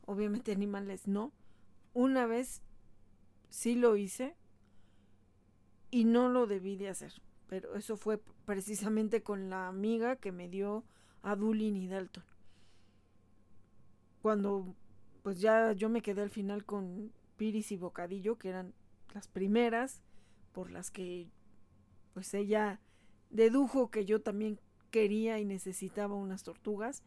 obviamente 0.06 0.52
animales 0.52 1.08
no. 1.08 1.32
Una 1.94 2.26
vez 2.26 2.64
sí 3.50 3.76
lo 3.76 3.96
hice 3.96 4.36
y 5.92 6.06
no 6.06 6.28
lo 6.28 6.48
debí 6.48 6.76
de 6.76 6.90
hacer, 6.90 7.14
pero 7.48 7.76
eso 7.76 7.98
fue 7.98 8.18
precisamente 8.46 9.22
con 9.22 9.52
la 9.52 9.68
amiga 9.68 10.16
que 10.16 10.32
me 10.32 10.50
dio 10.50 10.84
a 11.22 11.36
Dulin 11.36 11.78
y 11.78 11.88
Dalton 11.88 12.33
cuando 14.24 14.74
pues 15.22 15.42
ya 15.42 15.74
yo 15.74 15.90
me 15.90 16.02
quedé 16.02 16.22
al 16.22 16.30
final 16.30 16.64
con 16.64 17.12
Piris 17.36 17.74
y 17.74 17.78
Bocadillo, 17.78 18.38
que 18.38 18.48
eran 18.48 18.74
las 19.14 19.28
primeras 19.28 20.02
por 20.54 20.72
las 20.72 20.92
que 20.92 21.30
pues 22.14 22.34
ella 22.34 22.80
dedujo 23.32 23.92
que 23.92 24.06
yo 24.06 24.22
también 24.22 24.62
quería 24.92 25.40
y 25.40 25.46
necesitaba 25.46 26.16
unas 26.16 26.44
tortugas. 26.44 27.04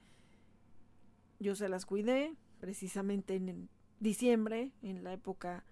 Yo 1.41 1.57
se 1.57 1.71
las 1.71 1.87
cuidé 1.87 2.37
precisamente 2.61 3.37
en 3.37 3.71
diciembre, 3.99 4.73
en 4.83 5.03
la 5.03 5.14
época 5.14 5.64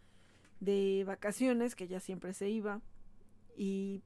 de 0.60 1.04
vacaciones, 1.06 1.74
que 1.74 1.88
ya 1.88 2.00
siempre 2.00 2.32
se 2.32 2.48
iba, 2.48 2.80
y 3.54 4.02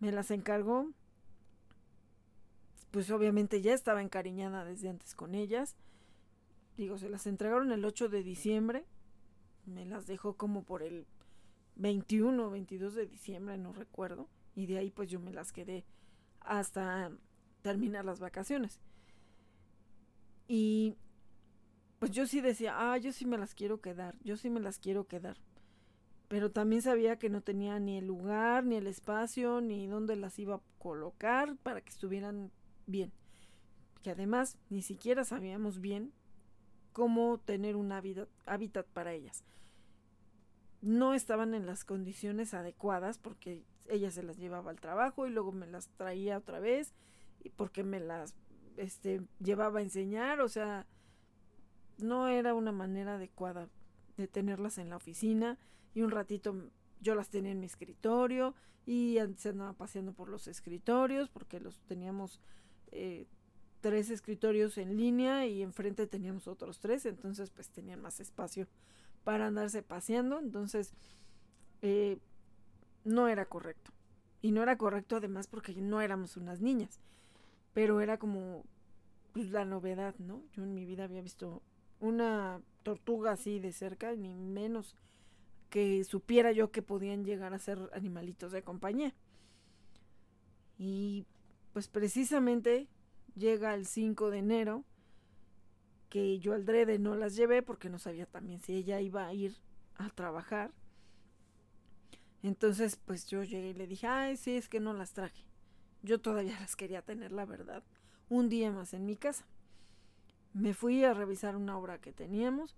me 0.00 0.10
las 0.10 0.32
encargó. 0.32 0.90
Pues 2.90 3.08
obviamente 3.12 3.62
ya 3.62 3.72
estaba 3.72 4.02
encariñada 4.02 4.64
desde 4.64 4.88
antes 4.88 5.14
con 5.14 5.36
ellas 5.36 5.76
digo, 6.76 6.98
se 6.98 7.08
las 7.08 7.26
entregaron 7.26 7.72
el 7.72 7.84
8 7.84 8.08
de 8.08 8.22
diciembre, 8.22 8.84
me 9.64 9.84
las 9.84 10.06
dejó 10.06 10.36
como 10.36 10.62
por 10.62 10.82
el 10.82 11.06
21 11.76 12.46
o 12.46 12.50
22 12.50 12.94
de 12.94 13.06
diciembre, 13.06 13.58
no 13.58 13.72
recuerdo, 13.72 14.28
y 14.54 14.66
de 14.66 14.78
ahí 14.78 14.90
pues 14.90 15.10
yo 15.10 15.20
me 15.20 15.32
las 15.32 15.52
quedé 15.52 15.84
hasta 16.40 17.10
terminar 17.62 18.04
las 18.04 18.20
vacaciones. 18.20 18.80
Y 20.48 20.96
pues 21.98 22.12
yo 22.12 22.26
sí 22.26 22.40
decía, 22.40 22.74
ah, 22.76 22.98
yo 22.98 23.12
sí 23.12 23.26
me 23.26 23.38
las 23.38 23.54
quiero 23.54 23.80
quedar, 23.80 24.16
yo 24.22 24.36
sí 24.36 24.50
me 24.50 24.60
las 24.60 24.78
quiero 24.78 25.06
quedar. 25.06 25.36
pero 26.28 26.50
también 26.50 26.82
sabía 26.82 27.18
que 27.20 27.30
no 27.30 27.40
tenía 27.40 27.78
ni 27.78 27.98
el 27.98 28.06
lugar, 28.06 28.64
ni 28.64 28.74
el 28.76 28.88
espacio, 28.88 29.60
ni 29.60 29.86
dónde 29.86 30.16
las 30.16 30.38
iba 30.40 30.56
a 30.56 30.62
colocar 30.78 31.56
para 31.58 31.80
que 31.80 31.90
estuvieran 31.90 32.50
bien. 32.86 33.12
Que 34.02 34.10
además 34.10 34.58
ni 34.68 34.82
siquiera 34.82 35.24
sabíamos 35.24 35.80
bien 35.80 36.12
cómo 36.96 37.36
tener 37.36 37.76
un 37.76 37.92
hábitat, 37.92 38.86
para 38.94 39.12
ellas. 39.12 39.44
No 40.80 41.12
estaban 41.12 41.52
en 41.52 41.66
las 41.66 41.84
condiciones 41.84 42.54
adecuadas 42.54 43.18
porque 43.18 43.66
ella 43.86 44.10
se 44.10 44.22
las 44.22 44.38
llevaba 44.38 44.70
al 44.70 44.80
trabajo 44.80 45.26
y 45.26 45.30
luego 45.30 45.52
me 45.52 45.66
las 45.66 45.90
traía 45.98 46.38
otra 46.38 46.58
vez 46.58 46.94
y 47.44 47.50
porque 47.50 47.84
me 47.84 48.00
las 48.00 48.34
este, 48.78 49.20
llevaba 49.40 49.80
a 49.80 49.82
enseñar, 49.82 50.40
o 50.40 50.48
sea, 50.48 50.86
no 51.98 52.28
era 52.28 52.54
una 52.54 52.72
manera 52.72 53.16
adecuada 53.16 53.68
de 54.16 54.26
tenerlas 54.26 54.78
en 54.78 54.88
la 54.88 54.96
oficina 54.96 55.58
y 55.92 56.00
un 56.00 56.10
ratito 56.10 56.70
yo 57.02 57.14
las 57.14 57.28
tenía 57.28 57.52
en 57.52 57.60
mi 57.60 57.66
escritorio 57.66 58.54
y 58.86 59.18
se 59.36 59.50
andaba 59.50 59.74
paseando 59.74 60.14
por 60.14 60.30
los 60.30 60.48
escritorios 60.48 61.28
porque 61.28 61.60
los 61.60 61.78
teníamos 61.80 62.40
eh, 62.90 63.26
tres 63.86 64.10
escritorios 64.10 64.78
en 64.78 64.96
línea 64.96 65.46
y 65.46 65.62
enfrente 65.62 66.08
teníamos 66.08 66.48
otros 66.48 66.80
tres, 66.80 67.06
entonces 67.06 67.50
pues 67.50 67.68
tenían 67.68 68.02
más 68.02 68.18
espacio 68.18 68.66
para 69.22 69.46
andarse 69.46 69.80
paseando, 69.80 70.40
entonces 70.40 70.92
eh, 71.82 72.18
no 73.04 73.28
era 73.28 73.44
correcto. 73.44 73.92
Y 74.42 74.50
no 74.50 74.64
era 74.64 74.76
correcto 74.76 75.14
además 75.14 75.46
porque 75.46 75.72
no 75.76 76.00
éramos 76.00 76.36
unas 76.36 76.60
niñas, 76.60 76.98
pero 77.74 78.00
era 78.00 78.18
como 78.18 78.64
pues, 79.32 79.52
la 79.52 79.64
novedad, 79.64 80.16
¿no? 80.18 80.42
Yo 80.54 80.64
en 80.64 80.74
mi 80.74 80.84
vida 80.84 81.04
había 81.04 81.22
visto 81.22 81.62
una 82.00 82.60
tortuga 82.82 83.30
así 83.30 83.60
de 83.60 83.72
cerca, 83.72 84.16
ni 84.16 84.34
menos 84.34 84.96
que 85.70 86.02
supiera 86.02 86.50
yo 86.50 86.72
que 86.72 86.82
podían 86.82 87.24
llegar 87.24 87.54
a 87.54 87.60
ser 87.60 87.88
animalitos 87.92 88.50
de 88.50 88.64
compañía. 88.64 89.14
Y 90.76 91.24
pues 91.72 91.86
precisamente 91.86 92.88
llega 93.36 93.74
el 93.74 93.86
5 93.86 94.30
de 94.30 94.38
enero, 94.38 94.84
que 96.08 96.38
yo 96.38 96.54
al 96.54 96.64
drede 96.64 96.98
no 96.98 97.14
las 97.14 97.36
llevé 97.36 97.62
porque 97.62 97.88
no 97.88 97.98
sabía 97.98 98.26
también 98.26 98.60
si 98.60 98.74
ella 98.74 99.00
iba 99.00 99.26
a 99.26 99.34
ir 99.34 99.56
a 99.96 100.08
trabajar. 100.10 100.72
Entonces 102.42 102.96
pues 102.96 103.26
yo 103.26 103.44
llegué 103.44 103.70
y 103.70 103.74
le 103.74 103.86
dije, 103.86 104.06
ay, 104.06 104.36
sí, 104.36 104.56
es 104.56 104.68
que 104.68 104.80
no 104.80 104.92
las 104.92 105.12
traje. 105.12 105.44
Yo 106.02 106.20
todavía 106.20 106.58
las 106.60 106.76
quería 106.76 107.02
tener, 107.02 107.32
la 107.32 107.44
verdad, 107.44 107.84
un 108.28 108.48
día 108.48 108.70
más 108.72 108.94
en 108.94 109.06
mi 109.06 109.16
casa. 109.16 109.46
Me 110.52 110.72
fui 110.72 111.04
a 111.04 111.12
revisar 111.12 111.54
una 111.54 111.76
obra 111.76 112.00
que 112.00 112.12
teníamos 112.12 112.76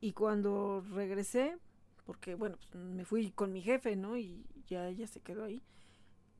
y 0.00 0.12
cuando 0.12 0.82
regresé, 0.92 1.58
porque 2.06 2.34
bueno, 2.34 2.56
pues 2.72 2.82
me 2.82 3.04
fui 3.04 3.30
con 3.32 3.52
mi 3.52 3.60
jefe, 3.60 3.96
¿no? 3.96 4.16
Y 4.16 4.46
ya 4.66 4.88
ella 4.88 5.06
se 5.06 5.20
quedó 5.20 5.44
ahí. 5.44 5.62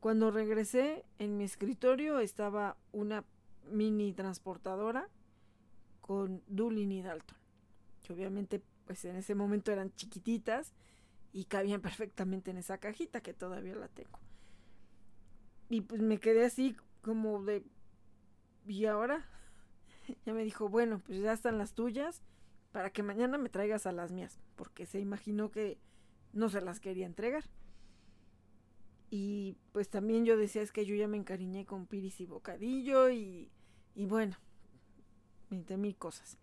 Cuando 0.01 0.31
regresé, 0.31 1.05
en 1.19 1.37
mi 1.37 1.45
escritorio 1.45 2.21
estaba 2.21 2.77
una 2.91 3.25
mini 3.71 4.13
transportadora 4.15 5.09
con 6.01 6.43
Dulin 6.49 6.91
y 6.91 7.03
Dalton. 7.03 7.37
Que 8.03 8.15
obviamente, 8.15 8.63
pues 8.87 9.05
en 9.05 9.17
ese 9.17 9.35
momento 9.35 9.71
eran 9.71 9.95
chiquititas 9.95 10.73
y 11.33 11.45
cabían 11.45 11.83
perfectamente 11.83 12.51
en 12.51 12.57
esa 12.57 12.79
cajita 12.79 13.21
que 13.21 13.35
todavía 13.35 13.75
la 13.75 13.89
tengo. 13.89 14.19
Y 15.69 15.83
pues 15.83 16.01
me 16.01 16.19
quedé 16.19 16.47
así 16.47 16.77
como 17.03 17.43
de... 17.43 17.63
¿Y 18.67 18.87
ahora? 18.87 19.27
ya 20.25 20.33
me 20.33 20.45
dijo, 20.45 20.69
bueno, 20.69 21.01
pues 21.07 21.21
ya 21.21 21.33
están 21.33 21.59
las 21.59 21.75
tuyas 21.75 22.23
para 22.73 22.91
que 22.91 23.03
mañana 23.03 23.37
me 23.37 23.49
traigas 23.49 23.87
a 23.87 23.93
las 23.93 24.13
mías, 24.13 24.39
porque 24.57 24.87
se 24.87 24.99
imaginó 24.99 25.51
que 25.51 25.79
no 26.33 26.49
se 26.49 26.61
las 26.61 26.81
quería 26.81 27.07
entregar. 27.07 27.45
Y 29.11 29.57
pues 29.73 29.89
también 29.91 30.25
yo 30.25 30.37
decía, 30.37 30.63
es 30.63 30.73
que 30.73 30.87
yo 30.87 30.95
ya 30.95 31.09
me 31.09 31.17
encariñé 31.17 31.67
con 31.67 31.87
Piris 31.87 32.21
y 32.21 32.27
Bocadillo 32.27 33.11
y, 33.11 33.51
y 33.95 34.07
bueno, 34.07 34.37
20 35.51 35.77
mil 35.77 35.97
cosas. 35.97 36.39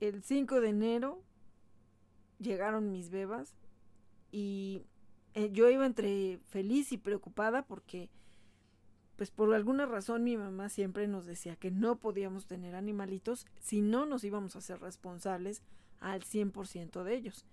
El 0.00 0.22
5 0.22 0.60
de 0.60 0.68
enero 0.70 1.22
llegaron 2.38 2.90
mis 2.90 3.10
bebas 3.10 3.54
y 4.32 4.82
eh, 5.34 5.50
yo 5.52 5.68
iba 5.68 5.86
entre 5.86 6.38
feliz 6.48 6.92
y 6.92 6.98
preocupada 6.98 7.66
porque 7.66 8.10
pues 9.16 9.30
por 9.30 9.54
alguna 9.54 9.86
razón 9.86 10.24
mi 10.24 10.36
mamá 10.36 10.68
siempre 10.68 11.06
nos 11.06 11.26
decía 11.26 11.56
que 11.56 11.70
no 11.70 12.00
podíamos 12.00 12.46
tener 12.46 12.74
animalitos 12.74 13.46
si 13.60 13.80
no 13.80 14.06
nos 14.06 14.24
íbamos 14.24 14.56
a 14.56 14.60
ser 14.60 14.80
responsables 14.80 15.62
al 16.00 16.22
100% 16.22 17.04
de 17.04 17.14
ellos. 17.14 17.46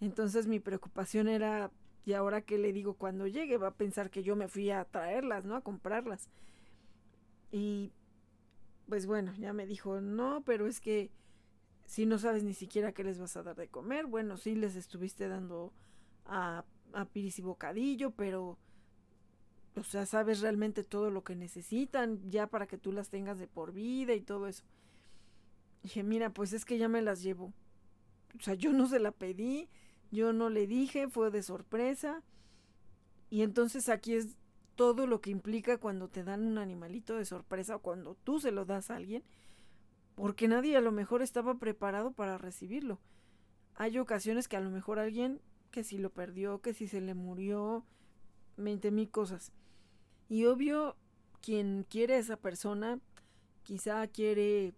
Entonces 0.00 0.46
mi 0.46 0.60
preocupación 0.60 1.28
era, 1.28 1.70
¿y 2.04 2.12
ahora 2.14 2.42
qué 2.42 2.58
le 2.58 2.72
digo 2.72 2.94
cuando 2.94 3.26
llegue? 3.26 3.58
Va 3.58 3.68
a 3.68 3.74
pensar 3.74 4.10
que 4.10 4.22
yo 4.22 4.36
me 4.36 4.48
fui 4.48 4.70
a 4.70 4.84
traerlas, 4.84 5.44
¿no? 5.44 5.56
A 5.56 5.62
comprarlas. 5.62 6.28
Y 7.50 7.92
pues 8.88 9.06
bueno, 9.06 9.32
ya 9.38 9.52
me 9.52 9.66
dijo, 9.66 10.00
no, 10.00 10.42
pero 10.44 10.66
es 10.66 10.80
que 10.80 11.10
si 11.86 12.06
no 12.06 12.18
sabes 12.18 12.42
ni 12.44 12.54
siquiera 12.54 12.92
qué 12.92 13.04
les 13.04 13.18
vas 13.18 13.36
a 13.36 13.42
dar 13.42 13.56
de 13.56 13.68
comer, 13.68 14.06
bueno, 14.06 14.36
sí 14.36 14.54
les 14.54 14.76
estuviste 14.76 15.28
dando 15.28 15.72
a, 16.24 16.64
a 16.92 17.04
Piris 17.06 17.38
y 17.38 17.42
Bocadillo, 17.42 18.10
pero 18.10 18.58
o 19.74 19.84
sea, 19.84 20.04
sabes 20.04 20.40
realmente 20.40 20.84
todo 20.84 21.10
lo 21.10 21.24
que 21.24 21.34
necesitan 21.34 22.20
ya 22.30 22.46
para 22.46 22.66
que 22.66 22.76
tú 22.76 22.92
las 22.92 23.08
tengas 23.08 23.38
de 23.38 23.48
por 23.48 23.72
vida 23.72 24.14
y 24.14 24.20
todo 24.20 24.46
eso. 24.46 24.64
Dije, 25.82 26.02
mira, 26.02 26.30
pues 26.30 26.52
es 26.52 26.64
que 26.64 26.78
ya 26.78 26.88
me 26.88 27.02
las 27.02 27.22
llevo. 27.22 27.52
O 28.38 28.42
sea, 28.42 28.54
yo 28.54 28.72
no 28.72 28.86
se 28.86 28.98
la 28.98 29.12
pedí, 29.12 29.68
yo 30.12 30.32
no 30.32 30.50
le 30.50 30.68
dije, 30.68 31.08
fue 31.08 31.30
de 31.32 31.42
sorpresa. 31.42 32.22
Y 33.30 33.42
entonces 33.42 33.88
aquí 33.88 34.14
es 34.14 34.36
todo 34.76 35.06
lo 35.06 35.20
que 35.20 35.30
implica 35.30 35.78
cuando 35.78 36.08
te 36.08 36.22
dan 36.22 36.46
un 36.46 36.58
animalito 36.58 37.16
de 37.16 37.24
sorpresa 37.24 37.76
o 37.76 37.82
cuando 37.82 38.14
tú 38.14 38.38
se 38.38 38.52
lo 38.52 38.64
das 38.64 38.90
a 38.90 38.96
alguien, 38.96 39.24
porque 40.14 40.48
nadie 40.48 40.76
a 40.76 40.80
lo 40.80 40.92
mejor 40.92 41.22
estaba 41.22 41.58
preparado 41.58 42.12
para 42.12 42.38
recibirlo. 42.38 43.00
Hay 43.74 43.98
ocasiones 43.98 44.48
que 44.48 44.56
a 44.56 44.60
lo 44.60 44.70
mejor 44.70 44.98
alguien 44.98 45.40
que 45.70 45.82
si 45.82 45.96
lo 45.96 46.10
perdió, 46.10 46.60
que 46.60 46.74
si 46.74 46.86
se 46.86 47.00
le 47.00 47.14
murió, 47.14 47.86
veinte 48.58 48.90
mil 48.90 49.10
cosas. 49.10 49.50
Y 50.28 50.44
obvio, 50.44 50.96
quien 51.40 51.86
quiere 51.88 52.14
a 52.14 52.18
esa 52.18 52.36
persona, 52.36 53.00
quizá 53.62 54.06
quiere, 54.08 54.74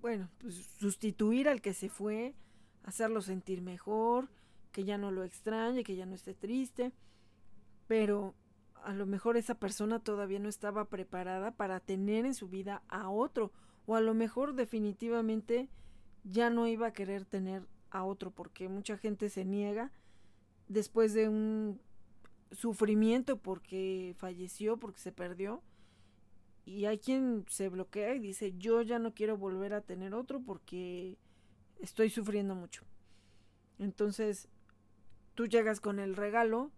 bueno, 0.00 0.30
pues 0.38 0.54
sustituir 0.78 1.48
al 1.48 1.60
que 1.60 1.74
se 1.74 1.90
fue, 1.90 2.34
hacerlo 2.84 3.20
sentir 3.22 3.60
mejor, 3.60 4.28
que 4.72 4.84
ya 4.84 4.98
no 4.98 5.10
lo 5.10 5.24
extrañe, 5.24 5.84
que 5.84 5.96
ya 5.96 6.06
no 6.06 6.14
esté 6.14 6.34
triste, 6.34 6.92
pero 7.86 8.34
a 8.82 8.92
lo 8.92 9.06
mejor 9.06 9.36
esa 9.36 9.54
persona 9.54 9.98
todavía 9.98 10.38
no 10.38 10.48
estaba 10.48 10.84
preparada 10.86 11.50
para 11.52 11.80
tener 11.80 12.26
en 12.26 12.34
su 12.34 12.48
vida 12.48 12.82
a 12.88 13.08
otro, 13.08 13.52
o 13.86 13.96
a 13.96 14.00
lo 14.00 14.14
mejor 14.14 14.54
definitivamente 14.54 15.68
ya 16.24 16.50
no 16.50 16.66
iba 16.66 16.88
a 16.88 16.92
querer 16.92 17.24
tener 17.24 17.66
a 17.90 18.04
otro, 18.04 18.30
porque 18.30 18.68
mucha 18.68 18.96
gente 18.96 19.28
se 19.28 19.44
niega 19.44 19.90
después 20.68 21.14
de 21.14 21.28
un 21.28 21.80
sufrimiento 22.52 23.36
porque 23.36 24.14
falleció, 24.16 24.76
porque 24.76 25.00
se 25.00 25.12
perdió. 25.12 25.62
Y 26.64 26.86
hay 26.86 26.98
quien 26.98 27.44
se 27.48 27.68
bloquea 27.68 28.14
y 28.14 28.20
dice, 28.20 28.54
yo 28.56 28.80
ya 28.80 28.98
no 28.98 29.12
quiero 29.12 29.36
volver 29.36 29.74
a 29.74 29.82
tener 29.82 30.14
otro 30.14 30.40
porque 30.40 31.18
estoy 31.84 32.10
sufriendo 32.10 32.54
mucho. 32.54 32.82
Entonces, 33.78 34.48
tú 35.34 35.46
llegas 35.46 35.80
con 35.80 35.98
el 35.98 36.16
regalo 36.16 36.70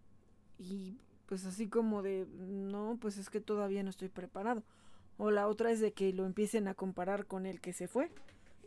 y 0.59 0.99
pues 1.27 1.45
así 1.45 1.69
como 1.69 2.03
de, 2.03 2.27
no, 2.27 2.99
pues 3.01 3.17
es 3.19 3.31
que 3.31 3.41
todavía 3.41 3.83
no 3.83 3.91
estoy 3.91 4.09
preparado. 4.09 4.65
O 5.17 5.31
la 5.31 5.49
otra 5.49 5.71
es 5.71 5.81
de 5.81 5.93
que 5.93 6.13
lo 6.13 6.27
empiecen 6.27 6.69
a 6.69 6.75
comparar 6.75 7.27
con 7.27 7.47
el 7.47 7.61
que 7.61 7.73
se 7.73 7.89
fue 7.89 8.11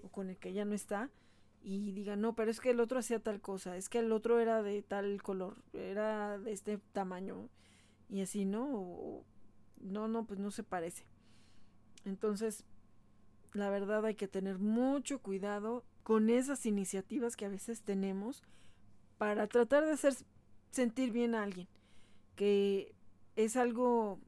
o 0.04 0.10
con 0.10 0.30
el 0.30 0.38
que 0.38 0.54
ya 0.54 0.66
no 0.66 0.74
está 0.74 1.10
y 1.62 1.92
digan, 1.92 2.22
no, 2.22 2.36
pero 2.36 2.50
es 2.50 2.60
que 2.60 2.72
el 2.72 2.80
otro 2.80 3.00
hacía 3.00 3.20
tal 3.20 3.42
cosa, 3.42 3.76
es 3.76 3.90
que 3.90 4.00
el 4.00 4.12
otro 4.14 4.40
era 4.40 4.64
de 4.64 4.82
tal 4.82 5.22
color, 5.22 5.58
era 5.74 6.38
de 6.38 6.54
este 6.54 6.78
tamaño 6.94 7.50
y 8.10 8.22
así, 8.22 8.46
¿no? 8.46 9.24
no, 9.82 10.08
no, 10.08 10.26
pues 10.26 10.40
no 10.40 10.52
se 10.52 10.64
parece. 10.64 11.06
Entonces, 12.06 12.64
la 13.54 13.70
verdad 13.70 14.06
hay 14.06 14.16
que 14.16 14.28
tener 14.28 14.58
mucho 14.58 15.20
cuidado 15.20 15.84
con 16.10 16.32
esas 16.32 16.66
iniciativas 16.66 17.36
que 17.36 17.46
a 17.46 17.50
veces 17.50 17.84
tenemos 17.84 18.42
para 19.20 19.46
tratar 19.46 19.86
de 19.86 19.92
hacer 19.92 20.16
sentir 20.72 21.12
bien 21.12 21.36
a 21.36 21.44
alguien, 21.44 21.68
que 22.36 22.96
es 23.36 23.56
algo 23.56 24.20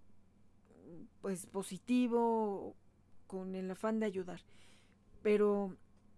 pues 1.22 1.48
positivo 1.48 2.76
con 3.26 3.56
el 3.56 3.72
afán 3.72 4.00
de 4.00 4.06
ayudar. 4.06 4.42
Pero 5.24 5.76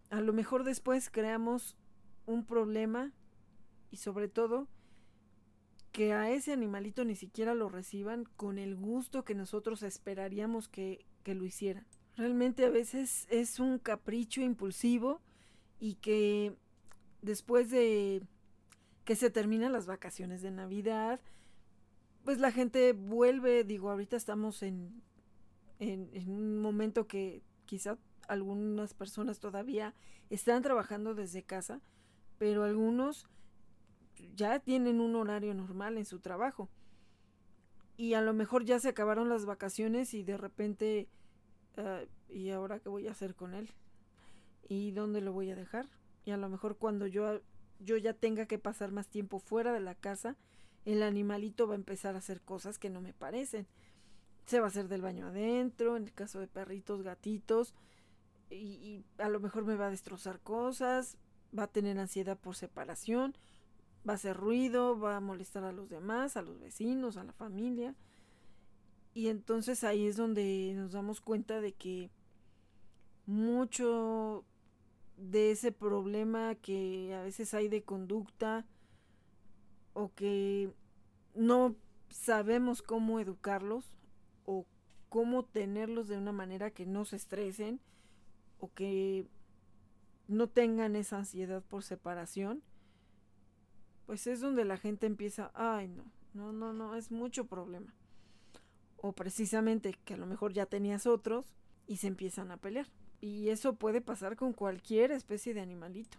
a 0.09 0.19
lo 0.19 0.33
mejor 0.33 0.65
después 0.65 1.09
creamos 1.09 1.77
un 2.25 2.45
problema 2.45 3.13
y 3.89 3.95
sobre 3.95 4.27
todo 4.27 4.67
que 5.93 6.11
a 6.11 6.29
ese 6.29 6.51
animalito 6.51 7.05
ni 7.05 7.15
siquiera 7.15 7.55
lo 7.55 7.69
reciban 7.69 8.25
con 8.35 8.57
el 8.59 8.75
gusto 8.75 9.23
que 9.23 9.33
nosotros 9.33 9.81
esperaríamos 9.81 10.67
que, 10.67 11.05
que 11.23 11.35
lo 11.35 11.45
hicieran. 11.45 11.87
Realmente 12.17 12.65
a 12.65 12.69
veces 12.69 13.27
es 13.29 13.61
un 13.61 13.79
capricho 13.79 14.41
impulsivo 14.41 15.21
y 15.83 15.95
que 15.95 16.55
después 17.21 17.69
de 17.69 18.23
que 19.03 19.17
se 19.17 19.29
terminan 19.29 19.73
las 19.73 19.85
vacaciones 19.85 20.41
de 20.41 20.49
Navidad, 20.49 21.19
pues 22.23 22.39
la 22.39 22.53
gente 22.53 22.93
vuelve, 22.93 23.65
digo, 23.65 23.91
ahorita 23.91 24.15
estamos 24.15 24.63
en, 24.63 25.03
en, 25.79 26.29
un 26.29 26.61
momento 26.61 27.05
que 27.05 27.43
quizá 27.65 27.97
algunas 28.29 28.93
personas 28.93 29.41
todavía 29.41 29.93
están 30.29 30.61
trabajando 30.61 31.15
desde 31.15 31.43
casa, 31.43 31.81
pero 32.37 32.63
algunos 32.63 33.27
ya 34.35 34.59
tienen 34.59 35.01
un 35.01 35.17
horario 35.17 35.53
normal 35.53 35.97
en 35.97 36.05
su 36.05 36.21
trabajo. 36.21 36.69
Y 37.97 38.13
a 38.13 38.21
lo 38.21 38.33
mejor 38.33 38.63
ya 38.63 38.79
se 38.79 38.87
acabaron 38.87 39.27
las 39.27 39.45
vacaciones 39.45 40.13
y 40.13 40.23
de 40.23 40.37
repente, 40.37 41.09
uh, 41.75 42.33
¿y 42.33 42.51
ahora 42.51 42.79
qué 42.79 42.87
voy 42.87 43.09
a 43.09 43.11
hacer 43.11 43.35
con 43.35 43.53
él? 43.53 43.73
¿Y 44.67 44.91
dónde 44.91 45.21
lo 45.21 45.33
voy 45.33 45.51
a 45.51 45.55
dejar? 45.55 45.89
Y 46.25 46.31
a 46.31 46.37
lo 46.37 46.49
mejor 46.49 46.77
cuando 46.77 47.07
yo, 47.07 47.41
yo 47.79 47.97
ya 47.97 48.13
tenga 48.13 48.45
que 48.45 48.59
pasar 48.59 48.91
más 48.91 49.07
tiempo 49.07 49.39
fuera 49.39 49.73
de 49.73 49.79
la 49.79 49.95
casa, 49.95 50.37
el 50.85 51.03
animalito 51.03 51.67
va 51.67 51.73
a 51.73 51.77
empezar 51.77 52.15
a 52.15 52.19
hacer 52.19 52.41
cosas 52.41 52.79
que 52.79 52.89
no 52.89 53.01
me 53.01 53.13
parecen. 53.13 53.67
Se 54.45 54.59
va 54.59 54.65
a 54.65 54.69
hacer 54.69 54.87
del 54.87 55.01
baño 55.01 55.27
adentro, 55.27 55.95
en 55.95 56.03
el 56.03 56.13
caso 56.13 56.39
de 56.39 56.47
perritos, 56.47 57.01
gatitos, 57.01 57.73
y, 58.49 58.55
y 58.55 59.05
a 59.17 59.29
lo 59.29 59.39
mejor 59.39 59.65
me 59.65 59.75
va 59.75 59.87
a 59.87 59.91
destrozar 59.91 60.39
cosas, 60.41 61.17
va 61.57 61.63
a 61.63 61.71
tener 61.71 61.97
ansiedad 61.97 62.37
por 62.37 62.55
separación, 62.55 63.35
va 64.07 64.13
a 64.13 64.15
hacer 64.15 64.35
ruido, 64.35 64.99
va 64.99 65.17
a 65.17 65.21
molestar 65.21 65.63
a 65.63 65.71
los 65.71 65.89
demás, 65.89 66.35
a 66.35 66.41
los 66.41 66.59
vecinos, 66.59 67.17
a 67.17 67.23
la 67.23 67.33
familia. 67.33 67.95
Y 69.13 69.27
entonces 69.27 69.83
ahí 69.83 70.07
es 70.07 70.17
donde 70.17 70.73
nos 70.75 70.91
damos 70.91 71.21
cuenta 71.21 71.61
de 71.61 71.73
que 71.73 72.09
mucho 73.25 74.43
de 75.29 75.51
ese 75.51 75.71
problema 75.71 76.55
que 76.55 77.13
a 77.15 77.23
veces 77.23 77.53
hay 77.53 77.69
de 77.69 77.83
conducta 77.83 78.65
o 79.93 80.13
que 80.13 80.73
no 81.33 81.75
sabemos 82.09 82.81
cómo 82.81 83.19
educarlos 83.19 83.95
o 84.45 84.65
cómo 85.09 85.45
tenerlos 85.45 86.07
de 86.07 86.17
una 86.17 86.31
manera 86.31 86.71
que 86.71 86.85
no 86.85 87.05
se 87.05 87.15
estresen 87.15 87.79
o 88.59 88.73
que 88.73 89.25
no 90.27 90.47
tengan 90.47 90.95
esa 90.95 91.19
ansiedad 91.19 91.63
por 91.63 91.83
separación, 91.83 92.61
pues 94.05 94.27
es 94.27 94.41
donde 94.41 94.65
la 94.65 94.77
gente 94.77 95.05
empieza, 95.05 95.51
ay 95.53 95.87
no, 95.87 96.03
no, 96.33 96.51
no, 96.51 96.73
no, 96.73 96.95
es 96.95 97.11
mucho 97.11 97.45
problema. 97.45 97.93
O 98.97 99.13
precisamente 99.13 99.93
que 100.05 100.15
a 100.15 100.17
lo 100.17 100.25
mejor 100.25 100.53
ya 100.53 100.65
tenías 100.65 101.07
otros 101.07 101.55
y 101.87 101.97
se 101.97 102.07
empiezan 102.07 102.51
a 102.51 102.57
pelear. 102.57 102.87
Y 103.23 103.51
eso 103.51 103.75
puede 103.75 104.01
pasar 104.01 104.35
con 104.35 104.51
cualquier 104.51 105.13
especie 105.13 105.53
de 105.53 105.61
animalito. 105.61 106.17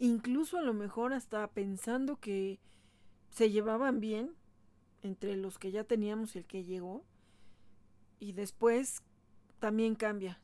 Incluso 0.00 0.58
a 0.58 0.62
lo 0.62 0.74
mejor 0.74 1.12
hasta 1.12 1.46
pensando 1.46 2.16
que 2.18 2.58
se 3.30 3.52
llevaban 3.52 4.00
bien 4.00 4.34
entre 5.02 5.36
los 5.36 5.60
que 5.60 5.70
ya 5.70 5.84
teníamos 5.84 6.34
y 6.34 6.40
el 6.40 6.44
que 6.44 6.64
llegó. 6.64 7.04
Y 8.18 8.32
después 8.32 9.04
también 9.60 9.94
cambia. 9.94 10.40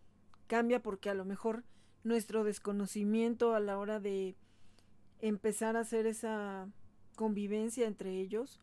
Cambia 0.47 0.81
porque 0.81 1.11
a 1.11 1.15
lo 1.15 1.25
mejor 1.25 1.65
nuestro 2.05 2.45
desconocimiento 2.45 3.57
a 3.57 3.59
la 3.59 3.77
hora 3.77 3.99
de 3.99 4.37
empezar 5.19 5.77
a 5.77 5.81
hacer 5.81 6.07
esa 6.07 6.69
convivencia 7.17 7.89
entre 7.89 8.21
ellos 8.21 8.61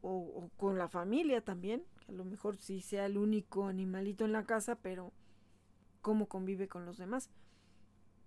o, 0.00 0.48
con 0.56 0.78
la 0.78 0.86
familia 0.86 1.40
también, 1.40 1.82
a 2.08 2.12
lo 2.12 2.24
mejor 2.24 2.56
sí 2.56 2.80
sea 2.82 3.06
el 3.06 3.18
único 3.18 3.66
animalito 3.66 4.24
en 4.24 4.30
la 4.30 4.44
casa, 4.44 4.76
pero 4.76 5.12
cómo 6.06 6.28
convive 6.28 6.68
con 6.68 6.86
los 6.86 6.98
demás. 6.98 7.30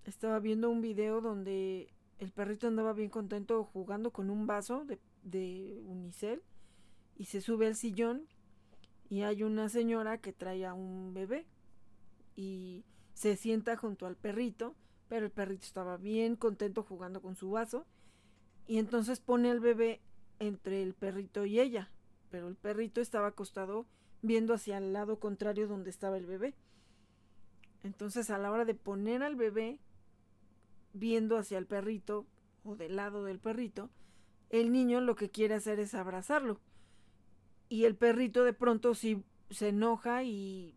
Estaba 0.03 0.41
viendo 0.41 0.69
un 0.69 0.81
video 0.81 1.21
donde 1.21 1.93
el 2.17 2.33
perrito 2.33 2.67
andaba 2.67 2.91
bien 2.91 3.09
contento 3.09 3.63
jugando 3.63 4.11
con 4.11 4.29
un 4.29 4.45
vaso 4.45 4.83
de, 4.83 4.99
de 5.23 5.81
unicel 5.85 6.43
y 7.15 7.23
se 7.23 7.39
sube 7.39 7.67
al 7.67 7.77
sillón 7.77 8.27
y 9.07 9.21
hay 9.21 9.43
una 9.43 9.69
señora 9.69 10.17
que 10.17 10.33
trae 10.33 10.65
a 10.65 10.73
un 10.73 11.13
bebé 11.13 11.47
y 12.35 12.83
se 13.13 13.37
sienta 13.37 13.77
junto 13.77 14.07
al 14.07 14.17
perrito, 14.17 14.75
pero 15.07 15.27
el 15.27 15.31
perrito 15.31 15.63
estaba 15.63 15.95
bien 15.95 16.35
contento 16.35 16.83
jugando 16.83 17.21
con 17.21 17.37
su 17.37 17.51
vaso 17.51 17.85
y 18.67 18.79
entonces 18.79 19.21
pone 19.21 19.51
al 19.51 19.61
bebé 19.61 20.01
entre 20.39 20.83
el 20.83 20.95
perrito 20.95 21.45
y 21.45 21.61
ella, 21.61 21.89
pero 22.29 22.49
el 22.49 22.57
perrito 22.57 22.99
estaba 22.99 23.27
acostado 23.27 23.85
viendo 24.21 24.53
hacia 24.53 24.79
el 24.79 24.91
lado 24.91 25.21
contrario 25.21 25.69
donde 25.69 25.91
estaba 25.91 26.17
el 26.17 26.25
bebé. 26.25 26.55
Entonces 27.83 28.29
a 28.29 28.37
la 28.37 28.51
hora 28.51 28.65
de 28.65 28.75
poner 28.75 29.23
al 29.23 29.35
bebé 29.35 29.79
viendo 30.93 31.37
hacia 31.37 31.57
el 31.57 31.65
perrito 31.65 32.25
o 32.63 32.75
del 32.75 32.95
lado 32.95 33.23
del 33.23 33.39
perrito, 33.39 33.89
el 34.49 34.71
niño 34.71 35.01
lo 35.01 35.15
que 35.15 35.29
quiere 35.29 35.55
hacer 35.55 35.79
es 35.79 35.93
abrazarlo. 35.93 36.59
Y 37.69 37.85
el 37.85 37.95
perrito 37.95 38.43
de 38.43 38.53
pronto 38.53 38.95
sí 38.95 39.23
se 39.49 39.69
enoja 39.69 40.23
y 40.23 40.75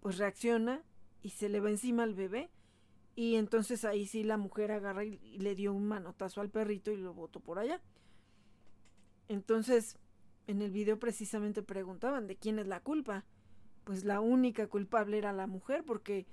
pues 0.00 0.18
reacciona 0.18 0.82
y 1.22 1.30
se 1.30 1.48
le 1.48 1.60
va 1.60 1.70
encima 1.70 2.04
al 2.04 2.14
bebé. 2.14 2.50
Y 3.16 3.34
entonces 3.34 3.84
ahí 3.84 4.06
sí 4.06 4.22
la 4.22 4.36
mujer 4.36 4.70
agarra 4.72 5.04
y, 5.04 5.18
le 5.38 5.54
dio 5.54 5.72
un 5.72 5.86
manotazo 5.86 6.40
al 6.40 6.50
perrito 6.50 6.90
y 6.90 6.96
lo 6.96 7.12
botó 7.12 7.40
por 7.40 7.58
allá. 7.58 7.80
Entonces, 9.28 9.96
en 10.46 10.62
el 10.62 10.70
video 10.70 10.98
precisamente 10.98 11.62
preguntaban 11.62 12.26
de 12.26 12.36
quién 12.36 12.58
es 12.58 12.66
la 12.66 12.80
culpa. 12.80 13.24
Pues 13.84 14.04
la 14.04 14.20
única 14.20 14.66
culpable 14.66 15.18
era 15.18 15.32
la 15.32 15.46
mujer 15.46 15.84
porque 15.84 16.26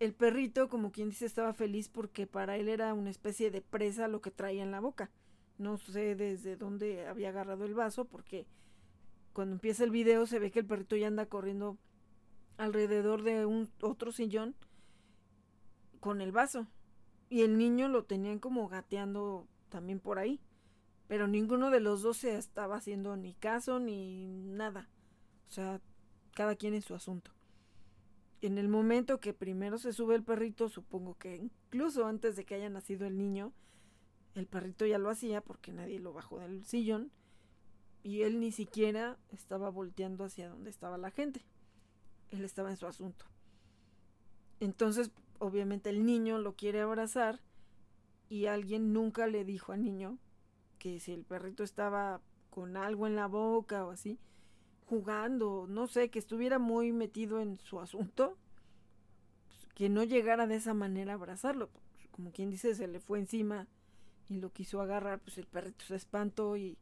el 0.00 0.12
perrito, 0.12 0.68
como 0.68 0.92
quien 0.92 1.10
dice, 1.10 1.26
estaba 1.26 1.52
feliz 1.52 1.88
porque 1.88 2.26
para 2.26 2.56
él 2.56 2.68
era 2.68 2.94
una 2.94 3.10
especie 3.10 3.50
de 3.50 3.60
presa 3.60 4.08
lo 4.08 4.20
que 4.20 4.30
traía 4.30 4.62
en 4.62 4.70
la 4.70 4.80
boca. 4.80 5.10
No 5.58 5.78
sé 5.78 6.16
desde 6.16 6.56
dónde 6.56 7.06
había 7.06 7.28
agarrado 7.28 7.64
el 7.64 7.74
vaso 7.74 8.04
porque 8.04 8.46
cuando 9.32 9.54
empieza 9.54 9.84
el 9.84 9.90
video 9.90 10.26
se 10.26 10.38
ve 10.38 10.50
que 10.50 10.60
el 10.60 10.66
perrito 10.66 10.96
ya 10.96 11.06
anda 11.06 11.26
corriendo 11.26 11.78
alrededor 12.56 13.22
de 13.22 13.46
un 13.46 13.68
otro 13.80 14.12
sillón 14.12 14.54
con 16.00 16.20
el 16.20 16.32
vaso. 16.32 16.66
Y 17.30 17.42
el 17.42 17.56
niño 17.56 17.88
lo 17.88 18.04
tenían 18.04 18.38
como 18.38 18.68
gateando 18.68 19.48
también 19.70 20.00
por 20.00 20.18
ahí. 20.18 20.40
Pero 21.08 21.26
ninguno 21.28 21.70
de 21.70 21.80
los 21.80 22.02
dos 22.02 22.18
se 22.18 22.36
estaba 22.36 22.76
haciendo 22.76 23.16
ni 23.16 23.34
caso 23.34 23.78
ni 23.78 24.26
nada. 24.26 24.88
O 25.48 25.50
sea, 25.50 25.80
cada 26.34 26.56
quien 26.56 26.74
en 26.74 26.82
su 26.82 26.94
asunto. 26.94 27.30
En 28.42 28.58
el 28.58 28.68
momento 28.68 29.20
que 29.20 29.32
primero 29.32 29.78
se 29.78 29.92
sube 29.92 30.14
el 30.14 30.22
perrito, 30.22 30.68
supongo 30.68 31.16
que 31.16 31.36
incluso 31.36 32.06
antes 32.06 32.36
de 32.36 32.44
que 32.44 32.56
haya 32.56 32.68
nacido 32.68 33.06
el 33.06 33.16
niño, 33.16 33.52
el 34.34 34.46
perrito 34.46 34.84
ya 34.84 34.98
lo 34.98 35.08
hacía 35.08 35.40
porque 35.40 35.72
nadie 35.72 35.98
lo 35.98 36.12
bajó 36.12 36.40
del 36.40 36.64
sillón 36.64 37.10
y 38.02 38.22
él 38.22 38.40
ni 38.40 38.52
siquiera 38.52 39.16
estaba 39.30 39.70
volteando 39.70 40.24
hacia 40.24 40.50
donde 40.50 40.68
estaba 40.68 40.98
la 40.98 41.10
gente 41.10 41.44
él 42.34 42.44
estaba 42.44 42.70
en 42.70 42.76
su 42.76 42.86
asunto. 42.86 43.24
Entonces, 44.60 45.10
obviamente 45.38 45.90
el 45.90 46.04
niño 46.04 46.38
lo 46.38 46.54
quiere 46.54 46.80
abrazar 46.80 47.40
y 48.28 48.46
alguien 48.46 48.92
nunca 48.92 49.26
le 49.26 49.44
dijo 49.44 49.72
al 49.72 49.82
niño 49.82 50.18
que 50.78 51.00
si 51.00 51.12
el 51.12 51.24
perrito 51.24 51.62
estaba 51.62 52.20
con 52.50 52.76
algo 52.76 53.06
en 53.06 53.16
la 53.16 53.26
boca 53.26 53.84
o 53.84 53.90
así, 53.90 54.18
jugando, 54.86 55.66
no 55.68 55.86
sé, 55.86 56.10
que 56.10 56.18
estuviera 56.18 56.58
muy 56.58 56.92
metido 56.92 57.40
en 57.40 57.58
su 57.60 57.80
asunto, 57.80 58.36
pues, 59.46 59.66
que 59.74 59.88
no 59.88 60.04
llegara 60.04 60.46
de 60.46 60.56
esa 60.56 60.74
manera 60.74 61.12
a 61.12 61.16
abrazarlo. 61.16 61.70
Como 62.10 62.32
quien 62.32 62.50
dice, 62.50 62.74
se 62.74 62.86
le 62.86 63.00
fue 63.00 63.18
encima 63.18 63.66
y 64.28 64.36
lo 64.36 64.50
quiso 64.50 64.80
agarrar, 64.80 65.20
pues 65.20 65.38
el 65.38 65.46
perrito 65.46 65.84
se 65.84 65.96
espantó 65.96 66.56
y, 66.56 66.78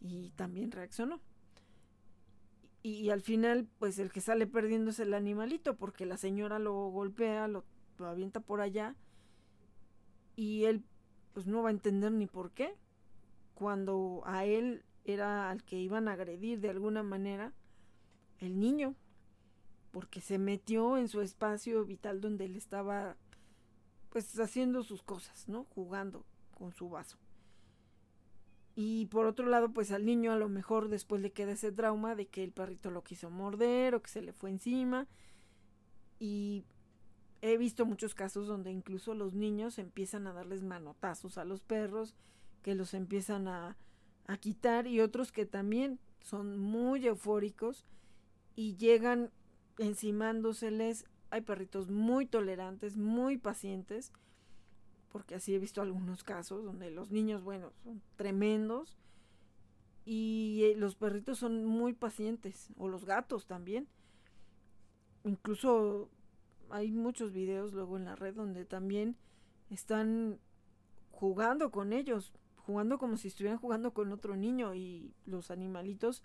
y 0.00 0.30
también 0.30 0.70
reaccionó 0.70 1.20
y, 2.82 3.10
al 3.10 3.22
final 3.22 3.68
pues 3.78 3.98
el 3.98 4.12
que 4.12 4.20
sale 4.20 4.46
perdiendo 4.46 4.90
es 4.90 5.00
el 5.00 5.14
animalito 5.14 5.76
porque 5.76 6.06
la 6.06 6.16
señora 6.16 6.58
lo 6.58 6.88
golpea, 6.88 7.48
lo, 7.48 7.64
lo 7.98 8.06
avienta 8.06 8.40
por 8.40 8.60
allá 8.60 8.94
y 10.36 10.64
él 10.64 10.84
pues 11.34 11.46
no 11.46 11.62
va 11.62 11.68
a 11.68 11.72
entender 11.72 12.12
ni 12.12 12.26
por 12.26 12.52
qué 12.52 12.74
cuando 13.54 14.22
a 14.24 14.44
él 14.44 14.84
era 15.12 15.50
al 15.50 15.64
que 15.64 15.76
iban 15.76 16.08
a 16.08 16.12
agredir 16.12 16.60
de 16.60 16.70
alguna 16.70 17.02
manera 17.02 17.52
el 18.38 18.58
niño 18.58 18.94
porque 19.90 20.20
se 20.20 20.38
metió 20.38 20.96
en 20.96 21.08
su 21.08 21.20
espacio 21.20 21.84
vital 21.84 22.20
donde 22.20 22.44
él 22.44 22.56
estaba 22.56 23.16
pues 24.10 24.38
haciendo 24.38 24.82
sus 24.82 25.02
cosas, 25.02 25.48
¿no? 25.48 25.64
Jugando 25.64 26.24
con 26.54 26.72
su 26.72 26.88
vaso. 26.88 27.18
Y 28.74 29.06
por 29.06 29.26
otro 29.26 29.46
lado, 29.46 29.72
pues 29.72 29.90
al 29.90 30.04
niño 30.04 30.32
a 30.32 30.36
lo 30.36 30.48
mejor 30.48 30.88
después 30.88 31.20
le 31.20 31.32
queda 31.32 31.52
ese 31.52 31.72
trauma 31.72 32.14
de 32.14 32.26
que 32.26 32.44
el 32.44 32.52
perrito 32.52 32.90
lo 32.90 33.02
quiso 33.02 33.28
morder 33.28 33.94
o 33.94 34.02
que 34.02 34.10
se 34.10 34.22
le 34.22 34.32
fue 34.32 34.50
encima. 34.50 35.08
Y 36.20 36.64
he 37.42 37.56
visto 37.56 37.86
muchos 37.86 38.14
casos 38.14 38.46
donde 38.46 38.70
incluso 38.70 39.14
los 39.14 39.34
niños 39.34 39.78
empiezan 39.78 40.26
a 40.26 40.32
darles 40.32 40.62
manotazos 40.62 41.38
a 41.38 41.44
los 41.44 41.60
perros, 41.60 42.14
que 42.62 42.74
los 42.74 42.94
empiezan 42.94 43.48
a, 43.48 43.76
a 44.28 44.36
quitar 44.36 44.86
y 44.86 45.00
otros 45.00 45.32
que 45.32 45.44
también 45.44 45.98
son 46.22 46.58
muy 46.58 47.04
eufóricos 47.06 47.84
y 48.54 48.76
llegan 48.76 49.30
encimándoseles. 49.78 51.04
Hay 51.30 51.40
perritos 51.40 51.90
muy 51.90 52.26
tolerantes, 52.26 52.96
muy 52.96 53.36
pacientes 53.36 54.12
porque 55.10 55.34
así 55.34 55.54
he 55.54 55.58
visto 55.58 55.82
algunos 55.82 56.22
casos 56.22 56.64
donde 56.64 56.90
los 56.90 57.10
niños, 57.10 57.42
bueno, 57.42 57.72
son 57.82 58.02
tremendos 58.16 58.96
y 60.04 60.62
eh, 60.64 60.76
los 60.76 60.94
perritos 60.94 61.38
son 61.38 61.64
muy 61.64 61.92
pacientes, 61.92 62.68
o 62.76 62.88
los 62.88 63.04
gatos 63.04 63.46
también. 63.46 63.88
Incluso 65.24 66.08
hay 66.70 66.92
muchos 66.92 67.32
videos 67.32 67.72
luego 67.72 67.96
en 67.96 68.04
la 68.04 68.16
red 68.16 68.34
donde 68.34 68.64
también 68.64 69.16
están 69.70 70.38
jugando 71.10 71.70
con 71.70 71.92
ellos, 71.92 72.32
jugando 72.68 72.98
como 72.98 73.16
si 73.16 73.28
estuvieran 73.28 73.58
jugando 73.58 73.94
con 73.94 74.12
otro 74.12 74.36
niño 74.36 74.74
y 74.74 75.14
los 75.24 75.50
animalitos 75.50 76.22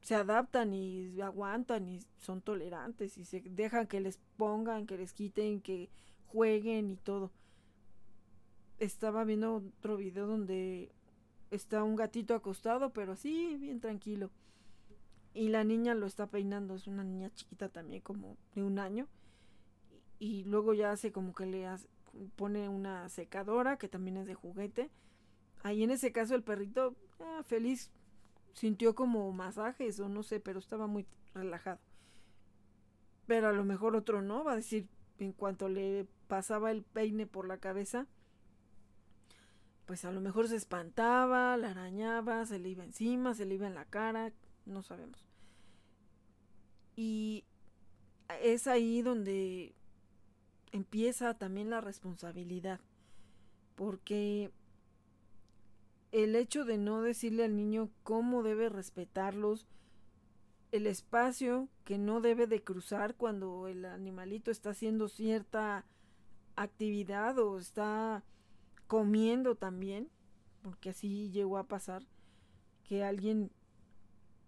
se 0.00 0.14
adaptan 0.14 0.72
y 0.72 1.20
aguantan 1.20 1.86
y 1.86 2.00
son 2.16 2.40
tolerantes 2.40 3.18
y 3.18 3.26
se 3.26 3.42
dejan 3.42 3.86
que 3.86 4.00
les 4.00 4.16
pongan, 4.38 4.86
que 4.86 4.96
les 4.96 5.12
quiten, 5.12 5.60
que 5.60 5.90
jueguen 6.28 6.88
y 6.88 6.96
todo. 6.96 7.30
Estaba 8.78 9.22
viendo 9.24 9.56
otro 9.56 9.98
video 9.98 10.26
donde 10.26 10.90
está 11.50 11.84
un 11.84 11.94
gatito 11.94 12.34
acostado, 12.34 12.94
pero 12.94 13.12
así, 13.12 13.58
bien 13.58 13.80
tranquilo. 13.80 14.30
Y 15.34 15.50
la 15.50 15.62
niña 15.62 15.94
lo 15.94 16.06
está 16.06 16.26
peinando, 16.26 16.74
es 16.74 16.86
una 16.86 17.04
niña 17.04 17.30
chiquita 17.34 17.68
también, 17.68 18.00
como 18.00 18.38
de 18.54 18.62
un 18.62 18.78
año. 18.78 19.08
Y, 20.18 20.44
luego 20.44 20.72
ya 20.72 20.90
hace 20.90 21.12
como 21.12 21.34
que 21.34 21.44
le 21.44 21.68
pone 22.36 22.66
una 22.70 23.10
secadora, 23.10 23.76
que 23.76 23.88
también 23.88 24.16
es 24.16 24.26
de 24.26 24.34
juguete. 24.34 24.90
Ahí 25.62 25.82
en 25.82 25.90
ese 25.90 26.12
caso 26.12 26.34
el 26.34 26.42
perrito, 26.42 26.96
ah, 27.20 27.42
feliz, 27.44 27.90
sintió 28.54 28.94
como 28.94 29.30
masajes 29.32 30.00
o 30.00 30.08
no 30.08 30.22
sé, 30.22 30.40
pero 30.40 30.58
estaba 30.58 30.86
muy 30.86 31.06
relajado. 31.34 31.80
Pero 33.26 33.48
a 33.48 33.52
lo 33.52 33.64
mejor 33.64 33.94
otro 33.94 34.22
no, 34.22 34.44
va 34.44 34.52
a 34.52 34.56
decir, 34.56 34.88
en 35.18 35.32
cuanto 35.32 35.68
le 35.68 36.06
pasaba 36.28 36.70
el 36.70 36.82
peine 36.82 37.26
por 37.26 37.46
la 37.46 37.58
cabeza, 37.58 38.06
pues 39.86 40.04
a 40.04 40.12
lo 40.12 40.20
mejor 40.20 40.48
se 40.48 40.56
espantaba, 40.56 41.56
la 41.56 41.70
arañaba, 41.70 42.46
se 42.46 42.58
le 42.58 42.70
iba 42.70 42.84
encima, 42.84 43.34
se 43.34 43.44
le 43.44 43.56
iba 43.56 43.66
en 43.66 43.74
la 43.74 43.84
cara, 43.84 44.32
no 44.64 44.82
sabemos. 44.82 45.26
Y 46.96 47.44
es 48.42 48.66
ahí 48.66 49.02
donde 49.02 49.74
empieza 50.72 51.34
también 51.34 51.70
la 51.70 51.80
responsabilidad, 51.80 52.80
porque 53.74 54.52
el 56.12 56.34
hecho 56.34 56.64
de 56.64 56.78
no 56.78 57.02
decirle 57.02 57.44
al 57.44 57.56
niño 57.56 57.90
cómo 58.02 58.42
debe 58.42 58.68
respetarlos, 58.68 59.66
el 60.72 60.86
espacio 60.86 61.68
que 61.84 61.98
no 61.98 62.20
debe 62.20 62.46
de 62.46 62.62
cruzar 62.62 63.16
cuando 63.16 63.66
el 63.68 63.84
animalito 63.84 64.50
está 64.50 64.70
haciendo 64.70 65.08
cierta 65.08 65.84
actividad 66.56 67.38
o 67.38 67.58
está 67.58 68.24
comiendo 68.86 69.56
también, 69.56 70.10
porque 70.62 70.90
así 70.90 71.30
llegó 71.30 71.58
a 71.58 71.66
pasar, 71.66 72.06
que 72.84 73.04
alguien 73.04 73.50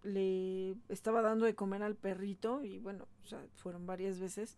le 0.03 0.75
estaba 0.89 1.21
dando 1.21 1.45
de 1.45 1.55
comer 1.55 1.81
al 1.81 1.95
perrito 1.95 2.63
y 2.63 2.77
bueno, 2.79 3.07
o 3.23 3.27
sea, 3.27 3.45
fueron 3.55 3.85
varias 3.85 4.19
veces 4.19 4.57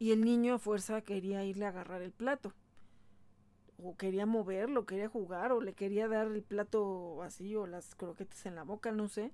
y 0.00 0.10
el 0.10 0.24
niño 0.24 0.54
a 0.54 0.58
fuerza 0.58 1.00
quería 1.02 1.44
irle 1.44 1.64
a 1.64 1.68
agarrar 1.68 2.02
el 2.02 2.12
plato 2.12 2.52
o 3.80 3.96
quería 3.96 4.26
moverlo, 4.26 4.86
quería 4.86 5.08
jugar 5.08 5.52
o 5.52 5.60
le 5.60 5.72
quería 5.72 6.08
dar 6.08 6.26
el 6.26 6.42
plato 6.42 7.22
así 7.22 7.54
o 7.54 7.66
las 7.66 7.94
croquetas 7.94 8.44
en 8.46 8.56
la 8.56 8.64
boca, 8.64 8.90
no 8.92 9.08
sé. 9.08 9.32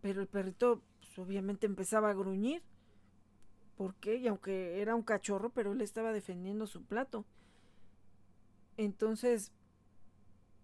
Pero 0.00 0.20
el 0.22 0.26
perrito 0.26 0.82
pues, 1.00 1.18
obviamente 1.18 1.66
empezaba 1.66 2.10
a 2.10 2.14
gruñir. 2.14 2.62
¿Por 3.76 3.94
qué? 3.96 4.16
Y 4.16 4.26
aunque 4.26 4.80
era 4.80 4.94
un 4.94 5.02
cachorro, 5.02 5.50
pero 5.50 5.72
él 5.72 5.80
estaba 5.82 6.12
defendiendo 6.12 6.66
su 6.66 6.82
plato. 6.84 7.26
Entonces, 8.76 9.52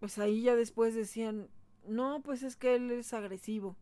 pues 0.00 0.18
ahí 0.18 0.42
ya 0.42 0.56
después 0.56 0.94
decían, 0.94 1.48
no, 1.86 2.22
pues 2.22 2.42
es 2.42 2.56
que 2.56 2.74
él 2.74 2.90
es 2.90 3.12
agresivo. 3.12 3.76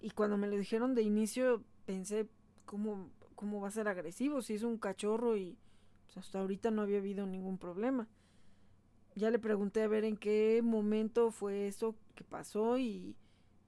Y 0.00 0.10
cuando 0.10 0.36
me 0.36 0.48
lo 0.48 0.56
dijeron 0.56 0.94
de 0.94 1.02
inicio, 1.02 1.62
pensé, 1.84 2.28
¿cómo, 2.64 3.10
cómo 3.36 3.60
va 3.60 3.68
a 3.68 3.72
ser 3.72 3.86
agresivo 3.86 4.42
si 4.42 4.54
es 4.54 4.62
un 4.62 4.78
cachorro 4.78 5.36
y 5.36 5.58
hasta 6.16 6.40
ahorita 6.40 6.70
no 6.70 6.82
había 6.82 6.98
habido 6.98 7.26
ningún 7.26 7.58
problema? 7.58 8.08
Ya 9.14 9.30
le 9.30 9.38
pregunté 9.38 9.82
a 9.82 9.88
ver 9.88 10.04
en 10.04 10.16
qué 10.16 10.60
momento 10.62 11.30
fue 11.30 11.66
eso 11.66 11.96
que 12.14 12.24
pasó 12.24 12.78
y, 12.78 13.16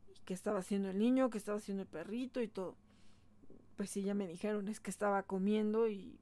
y 0.09 0.21
qué 0.25 0.35
estaba 0.35 0.61
haciendo 0.61 0.91
el 0.91 0.99
niño, 0.99 1.31
qué 1.31 1.39
estaba 1.39 1.59
haciendo 1.59 1.83
el 1.83 1.89
perrito 1.89 2.41
y 2.41 2.49
todo. 2.49 2.77
Pues 3.77 3.91
sí, 3.91 4.03
ya 4.03 4.15
me 4.15 4.27
dijeron, 4.27 4.69
es 4.69 4.81
que 4.81 4.91
estaba 4.91 5.23
comiendo 5.25 5.89
y 5.89 6.19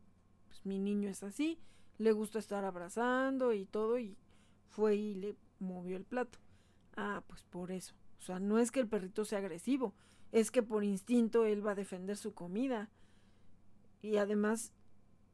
pues 0.48 0.64
mi 0.64 0.78
niño 0.78 1.08
es 1.08 1.22
así 1.22 1.58
le 2.00 2.12
gusta 2.12 2.38
estar 2.38 2.64
abrazando 2.64 3.52
y 3.52 3.66
todo 3.66 3.98
y 3.98 4.16
fue 4.70 4.96
y 4.96 5.14
le 5.14 5.36
movió 5.58 5.98
el 5.98 6.04
plato. 6.04 6.38
Ah, 6.96 7.22
pues 7.26 7.42
por 7.44 7.70
eso. 7.70 7.94
O 8.18 8.22
sea, 8.22 8.40
no 8.40 8.58
es 8.58 8.70
que 8.70 8.80
el 8.80 8.88
perrito 8.88 9.26
sea 9.26 9.38
agresivo, 9.38 9.94
es 10.32 10.50
que 10.50 10.62
por 10.62 10.82
instinto 10.82 11.44
él 11.44 11.64
va 11.64 11.72
a 11.72 11.74
defender 11.74 12.16
su 12.16 12.32
comida. 12.32 12.88
Y 14.00 14.16
además, 14.16 14.72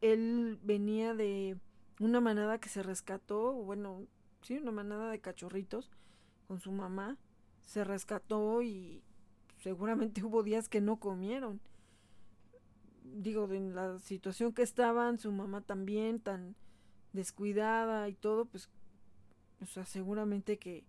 él 0.01 0.59
venía 0.63 1.15
de 1.15 1.59
una 2.01 2.21
manada 2.21 2.59
que 2.59 2.69
se 2.69 2.83
rescató, 2.83 3.53
bueno, 3.53 4.07
sí, 4.43 4.59
una 4.59 4.73
manada 4.73 5.11
de 5.11 5.21
cachorritos 5.21 5.91
con 6.47 6.61
su 6.61 6.73
mamá. 6.73 7.17
Se 7.63 7.85
rescató 7.85 8.63
y 8.63 9.03
seguramente 9.59 10.23
hubo 10.25 10.43
días 10.43 10.69
que 10.69 10.81
no 10.81 10.97
comieron 10.99 11.61
digo, 13.15 13.51
en 13.53 13.75
la 13.75 13.99
situación 13.99 14.53
que 14.53 14.63
estaban, 14.63 15.19
su 15.19 15.33
mamá 15.33 15.61
también 15.61 16.21
tan 16.21 16.57
descuidada 17.13 18.09
y 18.09 18.15
todo, 18.15 18.47
pues, 18.47 18.69
o 19.63 19.67
sea, 19.67 19.85
seguramente 19.85 20.59
que 20.59 20.85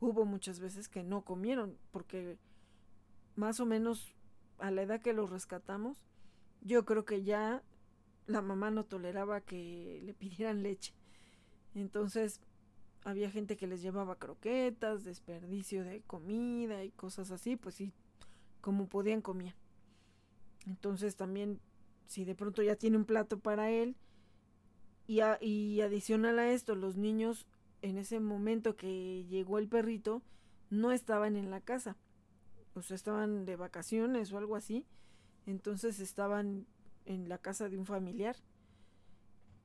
hubo 0.00 0.24
muchas 0.24 0.60
veces 0.60 0.88
que 0.88 1.02
no 1.02 1.24
comieron, 1.24 1.76
porque 1.90 2.38
más 3.36 3.60
o 3.60 3.66
menos 3.66 4.14
a 4.58 4.70
la 4.70 4.82
edad 4.82 5.00
que 5.00 5.12
los 5.12 5.30
rescatamos, 5.30 6.04
yo 6.60 6.84
creo 6.84 7.04
que 7.04 7.22
ya 7.22 7.62
la 8.28 8.42
mamá 8.42 8.70
no 8.70 8.84
toleraba 8.84 9.40
que 9.40 10.00
le 10.04 10.14
pidieran 10.14 10.62
leche. 10.62 10.94
Entonces, 11.74 12.40
había 13.04 13.30
gente 13.30 13.56
que 13.56 13.66
les 13.66 13.82
llevaba 13.82 14.18
croquetas, 14.18 15.04
desperdicio 15.04 15.82
de 15.82 16.02
comida 16.02 16.84
y 16.84 16.90
cosas 16.90 17.30
así, 17.30 17.56
pues 17.56 17.74
sí, 17.74 17.92
como 18.60 18.86
podían 18.86 19.22
comían. 19.22 19.54
Entonces 20.66 21.16
también, 21.16 21.58
si 22.06 22.24
de 22.24 22.34
pronto 22.34 22.62
ya 22.62 22.76
tiene 22.76 22.98
un 22.98 23.06
plato 23.06 23.38
para 23.38 23.70
él, 23.70 23.96
y, 25.06 25.20
y 25.40 25.80
adicional 25.80 26.38
a 26.38 26.52
esto, 26.52 26.74
los 26.74 26.96
niños 26.96 27.46
en 27.80 27.96
ese 27.96 28.20
momento 28.20 28.76
que 28.76 29.24
llegó 29.24 29.58
el 29.58 29.68
perrito, 29.68 30.22
no 30.68 30.92
estaban 30.92 31.36
en 31.36 31.50
la 31.50 31.62
casa. 31.62 31.96
O 32.74 32.82
sea, 32.82 32.94
estaban 32.94 33.46
de 33.46 33.56
vacaciones 33.56 34.32
o 34.32 34.38
algo 34.38 34.54
así. 34.54 34.84
Entonces 35.46 35.98
estaban 36.00 36.66
en 37.08 37.28
la 37.28 37.38
casa 37.38 37.68
de 37.68 37.78
un 37.78 37.86
familiar. 37.86 38.36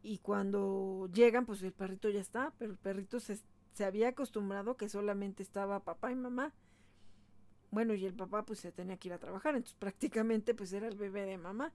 Y 0.01 0.17
cuando 0.19 1.09
llegan, 1.13 1.45
pues 1.45 1.61
el 1.61 1.73
perrito 1.73 2.09
ya 2.09 2.21
está, 2.21 2.53
pero 2.57 2.71
el 2.71 2.77
perrito 2.77 3.19
se, 3.19 3.39
se 3.73 3.85
había 3.85 4.09
acostumbrado 4.09 4.75
que 4.75 4.89
solamente 4.89 5.43
estaba 5.43 5.83
papá 5.83 6.11
y 6.11 6.15
mamá. 6.15 6.53
Bueno, 7.69 7.93
y 7.93 8.05
el 8.05 8.13
papá 8.13 8.45
pues 8.45 8.59
se 8.59 8.71
tenía 8.71 8.97
que 8.97 9.09
ir 9.09 9.13
a 9.13 9.19
trabajar, 9.19 9.55
entonces 9.55 9.75
prácticamente 9.79 10.53
pues 10.53 10.73
era 10.73 10.87
el 10.87 10.95
bebé 10.95 11.25
de 11.25 11.37
mamá. 11.37 11.73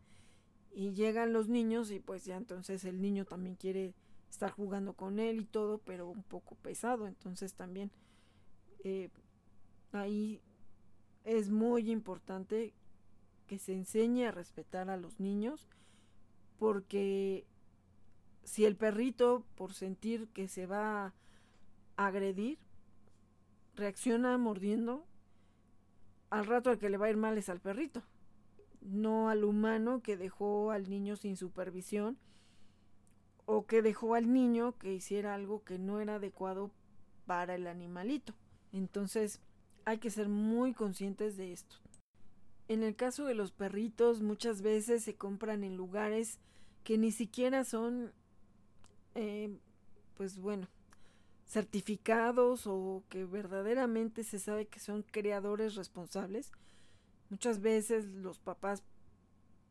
Y 0.72 0.92
llegan 0.92 1.32
los 1.32 1.48
niños 1.48 1.90
y 1.90 2.00
pues 2.00 2.24
ya 2.24 2.36
entonces 2.36 2.84
el 2.84 3.00
niño 3.00 3.24
también 3.24 3.56
quiere 3.56 3.94
estar 4.30 4.50
jugando 4.50 4.92
con 4.94 5.18
él 5.18 5.40
y 5.40 5.44
todo, 5.44 5.78
pero 5.78 6.08
un 6.08 6.22
poco 6.22 6.54
pesado. 6.56 7.06
Entonces 7.06 7.54
también 7.54 7.90
eh, 8.84 9.10
ahí 9.92 10.40
es 11.24 11.50
muy 11.50 11.90
importante 11.90 12.74
que 13.48 13.58
se 13.58 13.72
enseñe 13.72 14.26
a 14.26 14.30
respetar 14.30 14.90
a 14.90 14.96
los 14.96 15.18
niños 15.18 15.66
porque 16.58 17.44
si 18.44 18.64
el 18.64 18.76
perrito 18.76 19.44
por 19.56 19.72
sentir 19.72 20.28
que 20.28 20.46
se 20.46 20.66
va 20.66 21.06
a 21.06 21.14
agredir 21.96 22.58
reacciona 23.74 24.38
mordiendo 24.38 25.04
al 26.30 26.46
rato 26.46 26.70
al 26.70 26.78
que 26.78 26.90
le 26.90 26.98
va 26.98 27.06
a 27.06 27.10
ir 27.10 27.16
mal 27.16 27.38
es 27.38 27.48
al 27.48 27.60
perrito, 27.60 28.02
no 28.82 29.30
al 29.30 29.44
humano 29.44 30.02
que 30.02 30.16
dejó 30.16 30.70
al 30.70 30.88
niño 30.88 31.16
sin 31.16 31.36
supervisión 31.36 32.18
o 33.46 33.66
que 33.66 33.80
dejó 33.80 34.14
al 34.14 34.32
niño 34.32 34.76
que 34.78 34.92
hiciera 34.92 35.34
algo 35.34 35.64
que 35.64 35.78
no 35.78 36.00
era 36.00 36.16
adecuado 36.16 36.70
para 37.26 37.54
el 37.54 37.66
animalito. 37.66 38.34
Entonces 38.72 39.40
hay 39.86 39.98
que 39.98 40.10
ser 40.10 40.28
muy 40.28 40.74
conscientes 40.74 41.36
de 41.38 41.52
esto. 41.52 41.76
En 42.68 42.82
el 42.82 42.96
caso 42.96 43.24
de 43.24 43.34
los 43.34 43.50
perritos 43.52 44.20
muchas 44.22 44.62
veces 44.62 45.02
se 45.02 45.16
compran 45.16 45.64
en 45.64 45.76
lugares 45.76 46.38
que 46.84 46.98
ni 46.98 47.12
siquiera 47.12 47.64
son, 47.64 48.12
eh, 49.14 49.58
pues 50.16 50.38
bueno, 50.38 50.68
certificados 51.46 52.66
o 52.66 53.04
que 53.08 53.24
verdaderamente 53.24 54.22
se 54.22 54.38
sabe 54.38 54.66
que 54.66 54.80
son 54.80 55.02
creadores 55.02 55.74
responsables. 55.76 56.52
Muchas 57.30 57.60
veces 57.60 58.06
los 58.06 58.38
papás, 58.38 58.82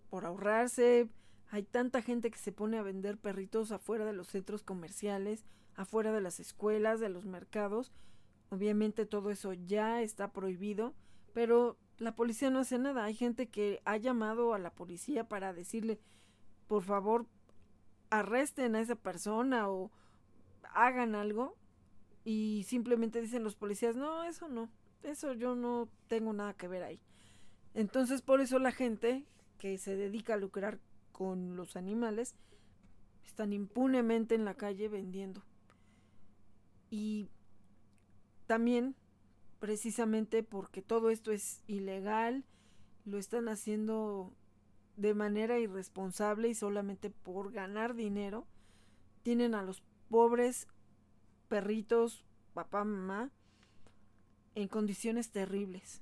por 0.10 0.26
ahorrarse 0.26 1.10
Hay 1.50 1.64
tanta 1.64 2.02
gente 2.02 2.30
que 2.32 2.38
se 2.40 2.52
pone 2.52 2.78
a 2.78 2.84
vender 2.84 3.18
perritos 3.18 3.72
afuera 3.72 4.06
de 4.06 4.14
los 4.14 4.28
centros 4.28 4.64
comerciales, 4.64 5.46
afuera 5.76 6.12
de 6.12 6.20
las 6.22 6.40
escuelas, 6.42 7.00
de 7.00 7.10
los 7.10 7.26
mercados. 7.26 7.94
Obviamente 8.50 9.06
todo 9.06 9.32
eso 9.32 9.54
ya 9.54 10.02
está 10.02 10.34
prohibido, 10.34 10.94
pero 11.34 11.78
la 12.00 12.16
policía 12.16 12.50
no 12.50 12.60
hace 12.60 12.78
nada. 12.78 13.04
Hay 13.04 13.14
gente 13.14 13.48
que 13.48 13.82
ha 13.86 13.98
llamado 13.98 14.54
a 14.54 14.60
la 14.60 14.72
policía 14.72 15.28
para 15.28 15.54
decirle, 15.54 16.00
por 16.68 16.84
favor, 16.84 17.26
arresten 18.10 18.76
a 18.76 18.82
esa 18.82 18.96
persona 18.96 19.70
o 19.70 19.92
hagan 20.74 21.16
algo. 21.16 21.56
Y 22.24 22.66
simplemente 22.68 23.22
dicen 23.22 23.44
los 23.44 23.56
policías, 23.56 23.96
no, 23.96 24.24
eso 24.24 24.50
no, 24.50 24.70
eso 25.04 25.34
yo 25.34 25.56
no 25.56 25.90
tengo 26.08 26.34
nada 26.34 26.54
que 26.54 26.68
ver 26.68 26.84
ahí. 26.84 27.02
Entonces 27.74 28.22
por 28.22 28.42
eso 28.42 28.60
la 28.60 28.72
gente 28.72 29.26
que 29.58 29.78
se 29.78 29.96
dedica 29.96 30.34
a 30.34 30.38
lucrar 30.38 30.80
con 31.12 31.56
los 31.56 31.76
animales 31.76 32.36
están 33.26 33.54
impunemente 33.54 34.36
en 34.36 34.46
la 34.46 34.56
calle 34.56 34.90
vendiendo. 34.90 35.44
Y 36.90 37.28
también 38.46 38.96
precisamente 39.60 40.44
porque 40.44 40.82
todo 40.82 41.10
esto 41.10 41.32
es 41.32 41.62
ilegal, 41.68 42.44
lo 43.06 43.18
están 43.18 43.48
haciendo 43.50 44.34
de 44.96 45.14
manera 45.14 45.60
irresponsable 45.60 46.50
y 46.50 46.56
solamente 46.56 47.10
por 47.10 47.52
ganar 47.52 47.96
dinero, 47.96 48.48
tienen 49.24 49.56
a 49.56 49.64
los 49.64 49.84
pobres 50.10 50.68
perritos, 51.48 52.26
papá, 52.54 52.84
mamá, 52.84 53.32
en 54.56 54.68
condiciones 54.68 55.32
terribles. 55.32 56.02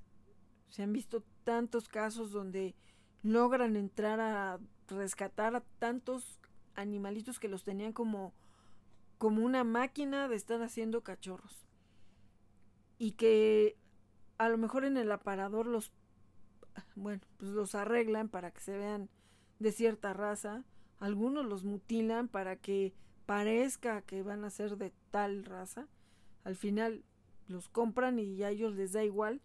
Se 0.70 0.84
han 0.84 0.94
visto 0.94 1.24
tantos 1.44 1.88
casos 1.90 2.32
donde 2.32 2.76
logran 3.22 3.76
entrar 3.76 4.20
a 4.20 4.60
rescatar 4.88 5.56
a 5.56 5.62
tantos 5.80 6.40
animalitos 6.76 7.40
que 7.40 7.48
los 7.48 7.64
tenían 7.64 7.94
como 7.94 8.34
como 9.18 9.44
una 9.44 9.64
máquina 9.64 10.28
de 10.28 10.36
estar 10.36 10.62
haciendo 10.62 11.02
cachorros. 11.02 11.66
Y 12.98 13.12
que 13.14 13.78
a 14.38 14.50
lo 14.50 14.58
mejor 14.58 14.86
en 14.86 14.98
el 14.98 15.12
aparador 15.12 15.66
los 15.66 15.92
bueno, 16.96 17.22
pues 17.38 17.52
los 17.52 17.76
arreglan 17.76 18.30
para 18.30 18.52
que 18.52 18.62
se 18.62 18.78
vean 18.78 19.10
de 19.60 19.72
cierta 19.72 20.14
raza, 20.14 20.64
algunos 21.00 21.46
los 21.46 21.64
mutilan 21.64 22.28
para 22.28 22.56
que 22.58 22.94
parezca 23.26 24.02
que 24.02 24.24
van 24.24 24.44
a 24.44 24.50
ser 24.50 24.78
de 24.78 24.94
tal 25.12 25.46
raza. 25.46 25.88
Al 26.44 26.56
final 26.56 27.04
los 27.48 27.70
compran 27.70 28.20
y 28.20 28.44
a 28.44 28.50
ellos 28.50 28.76
les 28.76 28.94
da 28.94 29.04
igual 29.04 29.42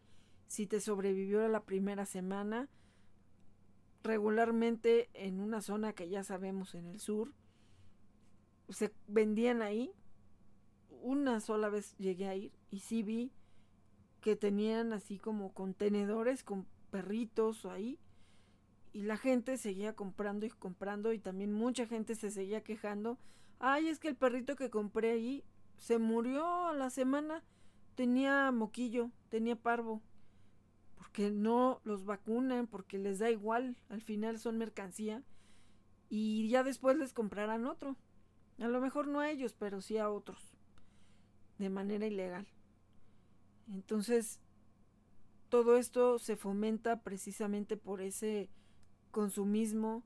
si 0.46 0.66
te 0.66 0.80
sobrevivió 0.80 1.44
a 1.44 1.48
la 1.48 1.64
primera 1.64 2.06
semana, 2.06 2.68
regularmente 4.02 5.08
en 5.14 5.40
una 5.40 5.60
zona 5.60 5.92
que 5.92 6.08
ya 6.08 6.24
sabemos 6.24 6.74
en 6.74 6.86
el 6.86 6.98
sur, 6.98 7.32
se 8.68 8.92
vendían 9.06 9.62
ahí. 9.62 9.92
Una 11.02 11.40
sola 11.40 11.68
vez 11.68 11.96
llegué 11.98 12.26
a 12.28 12.34
ir 12.34 12.52
y 12.70 12.80
sí 12.80 13.02
vi 13.02 13.32
que 14.20 14.36
tenían 14.36 14.92
así 14.92 15.18
como 15.18 15.52
contenedores 15.52 16.42
con 16.42 16.66
perritos 16.90 17.64
ahí 17.66 17.98
y 18.92 19.02
la 19.02 19.16
gente 19.16 19.56
seguía 19.56 19.94
comprando 19.94 20.46
y 20.46 20.50
comprando 20.50 21.12
y 21.12 21.18
también 21.18 21.52
mucha 21.52 21.86
gente 21.86 22.14
se 22.14 22.30
seguía 22.30 22.62
quejando. 22.62 23.18
Ay, 23.58 23.88
es 23.88 23.98
que 23.98 24.08
el 24.08 24.16
perrito 24.16 24.56
que 24.56 24.70
compré 24.70 25.12
ahí 25.12 25.44
se 25.76 25.98
murió 25.98 26.68
a 26.68 26.74
la 26.74 26.90
semana, 26.90 27.42
tenía 27.94 28.50
moquillo, 28.50 29.10
tenía 29.28 29.56
parvo 29.56 30.02
porque 31.00 31.30
no 31.30 31.80
los 31.84 32.04
vacunan, 32.04 32.66
porque 32.66 32.98
les 32.98 33.18
da 33.18 33.30
igual, 33.30 33.74
al 33.88 34.02
final 34.02 34.38
son 34.38 34.58
mercancía 34.58 35.22
y 36.10 36.46
ya 36.50 36.62
después 36.62 36.98
les 36.98 37.14
comprarán 37.14 37.66
otro. 37.66 37.96
A 38.58 38.68
lo 38.68 38.82
mejor 38.82 39.06
no 39.06 39.20
a 39.20 39.30
ellos, 39.30 39.54
pero 39.58 39.80
sí 39.80 39.96
a 39.96 40.10
otros, 40.10 40.54
de 41.58 41.70
manera 41.70 42.06
ilegal. 42.06 42.46
Entonces, 43.72 44.40
todo 45.48 45.76
esto 45.76 46.18
se 46.18 46.36
fomenta 46.36 47.02
precisamente 47.02 47.76
por 47.76 48.00
ese 48.00 48.48
consumismo, 49.10 50.02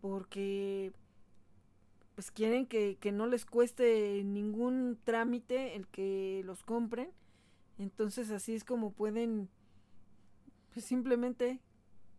porque 0.00 0.92
pues 2.14 2.30
quieren 2.30 2.66
que, 2.66 2.96
que 3.00 3.12
no 3.12 3.26
les 3.26 3.44
cueste 3.44 4.22
ningún 4.24 4.98
trámite 5.04 5.76
el 5.76 5.86
que 5.86 6.42
los 6.44 6.62
compren. 6.64 7.10
Entonces 7.78 8.30
así 8.30 8.54
es 8.54 8.64
como 8.64 8.92
pueden 8.92 9.48
pues 10.72 10.84
simplemente 10.84 11.60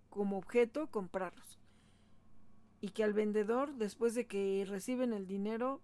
como 0.10 0.38
objeto 0.38 0.88
comprarlos. 0.88 1.60
Y 2.82 2.90
que 2.90 3.04
al 3.04 3.14
vendedor, 3.14 3.76
después 3.76 4.16
de 4.16 4.26
que 4.26 4.66
reciben 4.68 5.14
el 5.14 5.28
dinero, 5.28 5.82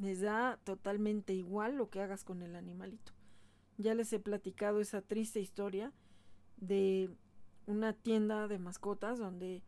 les 0.00 0.20
da 0.20 0.58
totalmente 0.64 1.32
igual 1.32 1.76
lo 1.76 1.90
que 1.90 2.00
hagas 2.00 2.24
con 2.24 2.42
el 2.42 2.56
animalito. 2.56 3.11
Ya 3.82 3.94
les 3.94 4.12
he 4.12 4.20
platicado 4.20 4.80
esa 4.80 5.02
triste 5.02 5.40
historia 5.40 5.92
de 6.56 7.10
una 7.66 7.92
tienda 7.92 8.46
de 8.46 8.60
mascotas 8.60 9.18
donde 9.18 9.64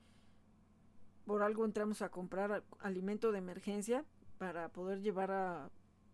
por 1.26 1.42
algo 1.42 1.64
entramos 1.64 2.00
a 2.00 2.10
comprar 2.10 2.62
alimento 2.78 3.32
de 3.32 3.38
emergencia 3.38 4.04
para 4.38 4.68
poder 4.68 5.00
llevar 5.00 5.32
a 5.32 5.70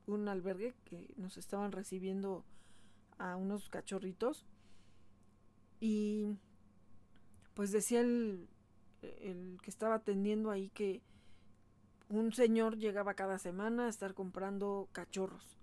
un 0.06 0.28
albergue 0.28 0.74
que 0.86 1.12
nos 1.16 1.36
estaban 1.36 1.72
recibiendo 1.72 2.42
a 3.18 3.36
unos 3.36 3.68
cachorritos 3.68 4.46
y 5.78 6.38
pues 7.52 7.70
decía 7.70 8.00
el, 8.00 8.48
el 9.02 9.58
que 9.62 9.70
estaba 9.70 9.96
atendiendo 9.96 10.50
ahí 10.50 10.70
que 10.70 11.02
un 12.08 12.32
señor 12.32 12.78
llegaba 12.78 13.12
cada 13.12 13.38
semana 13.38 13.86
a 13.86 13.90
estar 13.90 14.14
comprando 14.14 14.88
cachorros. 14.92 15.59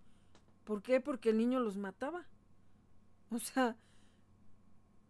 ¿Por 0.68 0.84
qué? 0.84 0.99
Porque 0.99 1.30
el 1.30 1.38
niño 1.38 1.59
los 1.59 1.78
mataba. 1.78 2.28
O 3.30 3.39
sea, 3.39 3.76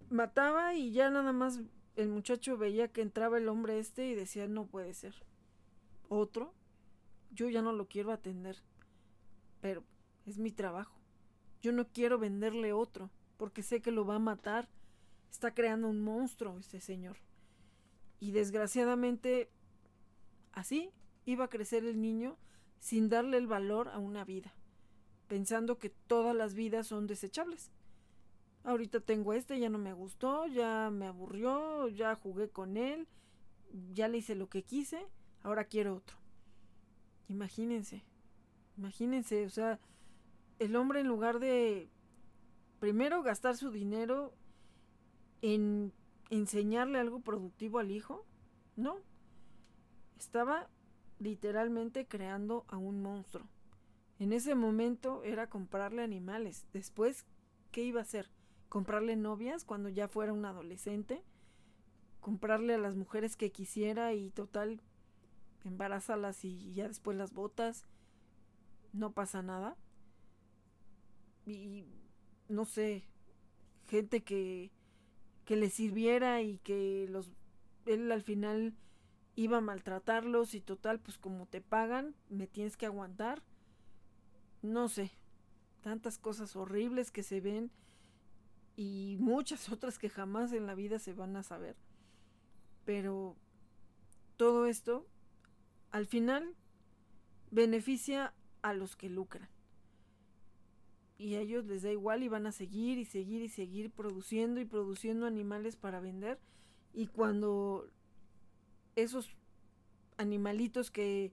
mataba 0.09 0.73
y 0.73 0.91
ya 0.91 1.09
nada 1.09 1.33
más 1.33 1.59
el 1.95 2.09
muchacho 2.09 2.57
veía 2.57 2.87
que 2.87 3.01
entraba 3.01 3.37
el 3.37 3.49
hombre 3.49 3.79
este 3.79 4.07
y 4.07 4.15
decía, 4.15 4.47
no 4.47 4.65
puede 4.67 4.93
ser. 4.93 5.13
Otro, 6.09 6.53
yo 7.31 7.49
ya 7.49 7.61
no 7.61 7.73
lo 7.73 7.87
quiero 7.87 8.11
atender. 8.11 8.57
Pero 9.59 9.83
es 10.25 10.37
mi 10.37 10.51
trabajo. 10.51 10.99
Yo 11.61 11.71
no 11.71 11.87
quiero 11.87 12.17
venderle 12.17 12.71
otro 12.73 13.09
porque 13.35 13.61
sé 13.61 13.81
que 13.81 13.91
lo 13.91 14.05
va 14.05 14.15
a 14.15 14.19
matar 14.19 14.69
Está 15.31 15.53
creando 15.53 15.87
un 15.87 16.01
monstruo 16.01 16.57
este 16.57 16.81
señor. 16.81 17.17
Y 18.19 18.31
desgraciadamente, 18.31 19.51
así 20.51 20.89
iba 21.25 21.45
a 21.45 21.49
crecer 21.49 21.85
el 21.85 22.01
niño 22.01 22.37
sin 22.79 23.09
darle 23.09 23.37
el 23.37 23.47
valor 23.47 23.89
a 23.89 23.99
una 23.99 24.23
vida, 24.23 24.53
pensando 25.27 25.77
que 25.77 25.89
todas 25.89 26.35
las 26.35 26.53
vidas 26.53 26.87
son 26.87 27.07
desechables. 27.07 27.71
Ahorita 28.63 28.99
tengo 28.99 29.33
este, 29.33 29.59
ya 29.59 29.69
no 29.69 29.77
me 29.77 29.93
gustó, 29.93 30.45
ya 30.47 30.89
me 30.91 31.07
aburrió, 31.07 31.87
ya 31.87 32.15
jugué 32.15 32.49
con 32.49 32.75
él, 32.75 33.07
ya 33.93 34.07
le 34.07 34.17
hice 34.17 34.35
lo 34.35 34.49
que 34.49 34.63
quise, 34.63 35.05
ahora 35.41 35.65
quiero 35.65 35.95
otro. 35.95 36.17
Imagínense, 37.29 38.03
imagínense, 38.77 39.45
o 39.45 39.49
sea, 39.49 39.79
el 40.59 40.75
hombre 40.75 41.01
en 41.01 41.07
lugar 41.07 41.39
de 41.39 41.89
primero 42.79 43.23
gastar 43.23 43.55
su 43.55 43.71
dinero 43.71 44.33
en 45.41 45.93
enseñarle 46.29 46.99
algo 46.99 47.19
productivo 47.21 47.79
al 47.79 47.91
hijo, 47.91 48.25
no. 48.75 48.97
Estaba 50.17 50.69
literalmente 51.19 52.07
creando 52.07 52.65
a 52.67 52.77
un 52.77 53.01
monstruo. 53.01 53.47
En 54.19 54.33
ese 54.33 54.55
momento 54.55 55.23
era 55.23 55.49
comprarle 55.49 56.03
animales. 56.03 56.65
Después, 56.73 57.25
¿qué 57.71 57.83
iba 57.83 57.99
a 57.99 58.03
hacer? 58.03 58.29
¿Comprarle 58.69 59.15
novias 59.15 59.63
cuando 59.63 59.89
ya 59.89 60.07
fuera 60.07 60.33
un 60.33 60.45
adolescente? 60.45 61.23
¿Comprarle 62.19 62.73
a 62.73 62.79
las 62.79 62.95
mujeres 62.95 63.35
que 63.35 63.51
quisiera 63.51 64.13
y 64.13 64.31
total, 64.31 64.81
embarazalas 65.63 66.43
y 66.43 66.73
ya 66.73 66.87
después 66.87 67.15
las 67.15 67.33
botas? 67.33 67.85
No 68.91 69.11
pasa 69.13 69.41
nada. 69.41 69.77
Y 71.45 71.85
no 72.49 72.65
sé, 72.65 73.07
gente 73.87 74.23
que 74.23 74.71
que 75.47 75.55
le 75.55 75.69
sirviera 75.69 76.41
y 76.41 76.57
que 76.59 77.07
los 77.09 77.31
él 77.85 78.11
al 78.11 78.21
final 78.21 78.75
iba 79.37 79.59
a 79.59 79.61
maltratarlos 79.61 80.53
y 80.53 80.59
total 80.59 80.99
pues 80.99 81.17
como 81.17 81.45
te 81.45 81.61
pagan 81.61 82.13
me 82.29 82.47
tienes 82.47 82.75
que 82.75 82.85
aguantar 82.85 83.41
no 84.61 84.89
sé 84.89 85.11
tantas 85.81 86.17
cosas 86.17 86.55
horribles 86.57 87.11
que 87.11 87.23
se 87.23 87.39
ven 87.39 87.71
y 88.75 89.15
muchas 89.19 89.69
otras 89.71 89.97
que 89.97 90.09
jamás 90.09 90.51
en 90.51 90.65
la 90.65 90.75
vida 90.75 90.99
se 90.99 91.13
van 91.13 91.35
a 91.37 91.43
saber. 91.43 91.75
Pero 92.83 93.35
todo 94.35 94.65
esto 94.65 95.07
al 95.91 96.05
final 96.05 96.55
beneficia 97.51 98.33
a 98.61 98.73
los 98.73 98.95
que 98.95 99.09
lucran. 99.09 99.49
Y 101.17 101.35
a 101.35 101.39
ellos 101.39 101.65
les 101.65 101.81
da 101.81 101.91
igual 101.91 102.21
y 102.21 102.27
van 102.27 102.45
a 102.45 102.51
seguir 102.51 102.97
y 102.97 103.05
seguir 103.05 103.41
y 103.41 103.49
seguir 103.49 103.89
produciendo 103.89 104.59
y 104.59 104.65
produciendo 104.65 105.25
animales 105.25 105.75
para 105.75 105.99
vender. 105.99 106.37
Y 106.93 107.07
cuando 107.07 107.89
esos 108.95 109.29
animalitos 110.17 110.91
que 110.91 111.31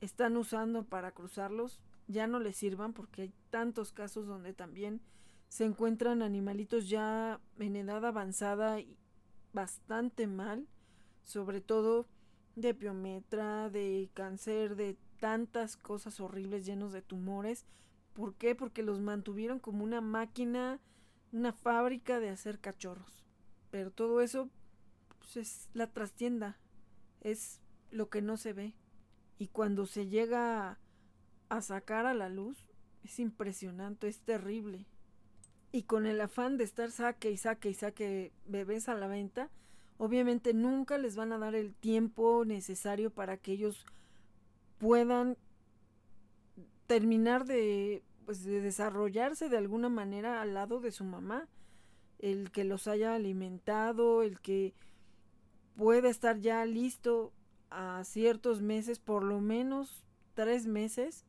están 0.00 0.36
usando 0.36 0.84
para 0.84 1.12
cruzarlos 1.12 1.80
ya 2.06 2.26
no 2.26 2.38
les 2.38 2.56
sirvan 2.56 2.92
porque 2.92 3.22
hay 3.22 3.32
tantos 3.50 3.92
casos 3.92 4.26
donde 4.26 4.52
también 4.52 5.00
se 5.48 5.64
encuentran 5.64 6.22
animalitos 6.22 6.88
ya 6.88 7.40
en 7.58 7.76
edad 7.76 8.04
avanzada 8.04 8.80
y 8.80 8.96
bastante 9.52 10.26
mal, 10.26 10.66
sobre 11.22 11.60
todo 11.60 12.08
de 12.56 12.74
piometra, 12.74 13.70
de 13.70 14.10
cáncer, 14.14 14.76
de 14.76 14.98
tantas 15.20 15.76
cosas 15.76 16.20
horribles 16.20 16.66
llenos 16.66 16.92
de 16.92 17.02
tumores. 17.02 17.64
¿Por 18.12 18.34
qué? 18.34 18.54
Porque 18.54 18.82
los 18.82 19.00
mantuvieron 19.00 19.58
como 19.58 19.84
una 19.84 20.00
máquina, 20.00 20.80
una 21.32 21.52
fábrica 21.52 22.20
de 22.20 22.30
hacer 22.30 22.60
cachorros. 22.60 23.24
Pero 23.70 23.90
todo 23.90 24.20
eso 24.20 24.50
pues, 25.18 25.36
es 25.36 25.68
la 25.72 25.92
trastienda, 25.92 26.58
es 27.20 27.60
lo 27.90 28.08
que 28.08 28.22
no 28.22 28.36
se 28.36 28.52
ve. 28.52 28.74
Y 29.38 29.48
cuando 29.48 29.86
se 29.86 30.06
llega 30.06 30.78
a 31.48 31.60
sacar 31.60 32.06
a 32.06 32.14
la 32.14 32.28
luz, 32.28 32.66
es 33.02 33.18
impresionante, 33.18 34.08
es 34.08 34.20
terrible. 34.20 34.86
Y 35.72 35.82
con 35.82 36.06
el 36.06 36.20
afán 36.20 36.56
de 36.56 36.64
estar 36.64 36.90
saque 36.90 37.30
y 37.30 37.36
saque 37.36 37.70
y 37.70 37.74
saque 37.74 38.32
bebés 38.46 38.88
a 38.88 38.94
la 38.94 39.08
venta, 39.08 39.50
obviamente 39.98 40.54
nunca 40.54 40.98
les 40.98 41.16
van 41.16 41.32
a 41.32 41.38
dar 41.38 41.54
el 41.54 41.74
tiempo 41.74 42.44
necesario 42.44 43.10
para 43.10 43.36
que 43.36 43.52
ellos 43.52 43.84
puedan 44.78 45.36
terminar 46.86 47.44
de, 47.44 48.02
pues, 48.24 48.44
de 48.44 48.60
desarrollarse 48.60 49.48
de 49.48 49.56
alguna 49.56 49.88
manera 49.88 50.40
al 50.40 50.54
lado 50.54 50.80
de 50.80 50.92
su 50.92 51.04
mamá. 51.04 51.48
El 52.18 52.50
que 52.52 52.64
los 52.64 52.86
haya 52.86 53.14
alimentado, 53.14 54.22
el 54.22 54.40
que 54.40 54.74
pueda 55.76 56.08
estar 56.08 56.38
ya 56.38 56.64
listo 56.64 57.32
a 57.70 58.04
ciertos 58.04 58.62
meses, 58.62 58.98
por 58.98 59.24
lo 59.24 59.40
menos 59.40 60.04
tres 60.34 60.66
meses, 60.66 61.24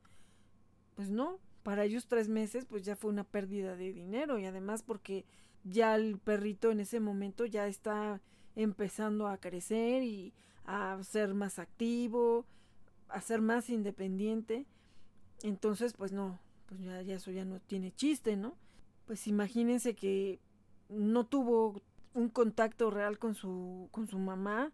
pues 0.96 1.10
no, 1.10 1.40
para 1.64 1.84
ellos 1.86 2.08
tres 2.08 2.30
meses 2.30 2.66
pues 2.66 2.84
ya 2.84 2.96
fue 2.96 3.12
una 3.12 3.24
pérdida 3.24 3.76
de 3.76 3.94
dinero 3.94 4.40
y 4.40 4.46
además 4.46 4.84
porque 4.84 5.26
ya 5.64 5.96
el 5.96 6.20
perrito 6.20 6.72
en 6.72 6.80
ese 6.80 7.00
momento 7.00 7.46
ya 7.46 7.68
está 7.68 8.22
empezando 8.56 9.28
a 9.28 9.38
crecer 9.38 10.04
y 10.04 10.34
a 10.66 10.98
ser 11.04 11.34
más 11.34 11.60
activo, 11.60 12.46
a 13.10 13.22
ser 13.22 13.42
más 13.42 13.70
independiente. 13.70 14.66
Entonces, 15.44 15.94
pues 15.94 16.12
no, 16.12 16.40
pues 16.68 16.82
ya, 16.82 17.02
eso 17.02 17.32
ya 17.32 17.46
no 17.46 17.60
tiene 17.60 17.92
chiste, 17.92 18.36
¿no? 18.38 18.58
Pues 19.06 19.28
imagínense 19.28 19.96
que 19.96 20.40
no 20.90 21.26
tuvo 21.26 21.82
un 22.14 22.30
contacto 22.30 22.90
real 22.90 23.20
con 23.20 23.36
su, 23.36 23.90
con 23.92 24.08
su 24.08 24.18
mamá. 24.18 24.72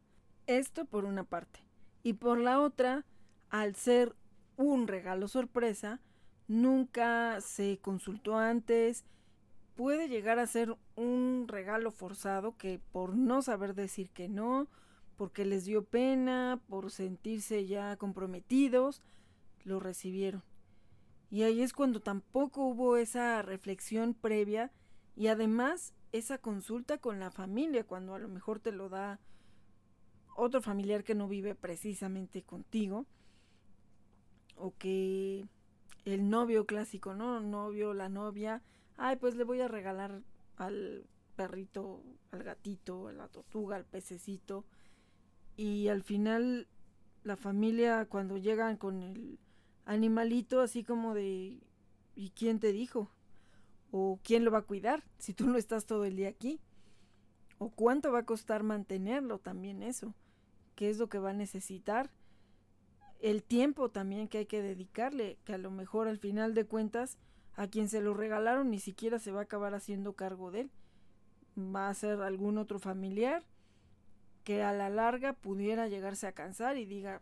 Esto 0.48 0.86
por 0.86 1.06
una 1.06 1.24
parte. 1.24 1.60
Y 2.04 2.14
por 2.14 2.38
la 2.38 2.60
otra, 2.60 3.06
al 3.50 3.76
ser 3.76 4.16
un 4.58 4.88
regalo 4.88 5.28
sorpresa, 5.28 6.02
nunca 6.52 7.40
se 7.40 7.80
consultó 7.80 8.38
antes. 8.38 9.06
Puede 9.76 10.10
llegar 10.10 10.38
a 10.38 10.48
ser 10.48 10.76
un 10.96 11.46
regalo 11.48 11.92
forzado 11.92 12.58
que 12.58 12.80
por 12.92 13.16
no 13.16 13.42
saber 13.42 13.74
decir 13.74 14.10
que 14.12 14.28
no, 14.28 14.68
porque 15.16 15.46
les 15.46 15.64
dio 15.66 15.86
pena, 15.86 16.62
por 16.68 16.92
sentirse 16.92 17.66
ya 17.66 17.96
comprometidos, 17.96 19.02
lo 19.64 19.80
recibieron. 19.80 20.44
Y 21.30 21.44
ahí 21.44 21.62
es 21.62 21.72
cuando 21.72 22.02
tampoco 22.02 22.66
hubo 22.66 22.98
esa 22.98 23.42
reflexión 23.42 24.14
previa 24.14 24.72
y 25.16 25.28
además 25.28 25.94
esa 26.12 26.38
consulta 26.38 26.98
con 26.98 27.20
la 27.22 27.32
familia, 27.32 27.86
cuando 27.86 28.14
a 28.14 28.20
lo 28.20 28.28
mejor 28.28 28.60
te 28.60 28.74
lo 28.74 28.90
da 28.90 29.22
otro 30.36 30.62
familiar 30.62 31.06
que 31.06 31.16
no 31.16 31.30
vive 31.30 31.56
precisamente 31.56 32.44
contigo, 32.44 33.06
o 34.58 34.76
que 34.78 35.48
el 36.06 36.30
novio 36.30 36.66
clásico, 36.66 37.14
¿no? 37.14 37.40
Novio, 37.40 37.94
la 37.94 38.10
novia, 38.10 38.62
ay, 38.98 39.18
pues 39.18 39.36
le 39.36 39.44
voy 39.44 39.62
a 39.62 39.68
regalar 39.68 40.22
al 40.58 41.06
perrito, 41.36 42.04
al 42.32 42.44
gatito, 42.44 43.08
a 43.08 43.14
la 43.14 43.28
tortuga, 43.28 43.76
al 43.76 43.86
pececito, 43.86 44.66
y 45.58 45.88
al 45.90 46.04
final 46.04 46.68
la 47.24 47.36
familia 47.36 48.06
cuando 48.06 48.38
llegan 48.38 48.78
con 48.78 49.04
el 49.04 49.40
animalito 49.86 50.62
así 50.62 50.84
como 50.84 51.14
de 51.14 51.60
¿y 52.16 52.30
quién 52.32 52.60
te 52.60 52.72
dijo? 52.72 53.10
¿O 53.92 54.20
quién 54.24 54.46
lo 54.46 54.52
va 54.52 54.60
a 54.60 54.64
cuidar 54.64 55.04
si 55.18 55.34
tú 55.34 55.48
no 55.48 55.58
estás 55.58 55.86
todo 55.86 56.06
el 56.06 56.16
día 56.16 56.30
aquí? 56.30 56.60
¿O 57.58 57.70
cuánto 57.70 58.12
va 58.12 58.20
a 58.20 58.26
costar 58.26 58.64
mantenerlo 58.64 59.38
también 59.38 59.84
eso? 59.84 60.16
¿Qué 60.76 60.90
es 60.90 60.98
lo 60.98 61.10
que 61.10 61.20
va 61.20 61.32
a 61.32 61.34
necesitar? 61.34 62.10
El 63.22 63.44
tiempo 63.44 63.90
también 63.90 64.28
que 64.28 64.40
hay 64.40 64.46
que 64.48 64.64
dedicarle, 64.64 65.38
que 65.46 65.54
a 65.54 65.60
lo 65.60 65.70
mejor 65.70 66.08
al 66.08 66.18
final 66.18 66.56
de 66.56 66.66
cuentas 66.66 67.20
a 67.54 67.68
quien 67.68 67.88
se 67.88 68.02
lo 68.02 68.16
regalaron 68.16 68.72
ni 68.72 68.80
siquiera 68.80 69.20
se 69.20 69.32
va 69.32 69.42
a 69.42 69.44
acabar 69.44 69.76
haciendo 69.76 70.14
cargo 70.14 70.50
de 70.50 70.62
él. 70.62 70.72
Va 71.58 71.88
a 71.88 71.94
ser 71.94 72.22
algún 72.22 72.58
otro 72.58 72.80
familiar 72.80 73.44
que 74.44 74.64
a 74.64 74.74
la 74.74 74.90
larga 74.90 75.34
pudiera 75.34 75.88
llegarse 75.88 76.26
a 76.26 76.32
cansar 76.32 76.78
y 76.78 76.86
diga, 76.86 77.22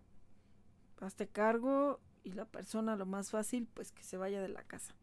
hazte 1.02 1.28
cargo 1.28 2.00
y 2.24 2.32
la 2.32 2.46
persona 2.46 2.96
lo 2.96 3.06
más 3.06 3.30
fácil 3.30 3.68
pues 3.74 3.92
que 3.92 4.04
se 4.04 4.16
vaya 4.16 4.42
de 4.42 4.48
la 4.48 4.64
casa. 4.64 4.96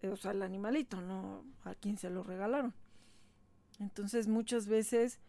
Eh, 0.00 0.08
o 0.08 0.16
sea, 0.16 0.30
el 0.30 0.40
animalito, 0.40 1.02
no 1.02 1.44
a 1.64 1.74
quien 1.74 1.98
se 1.98 2.08
lo 2.08 2.22
regalaron. 2.22 2.72
Entonces 3.80 4.28
muchas 4.28 4.66
veces 4.66 5.20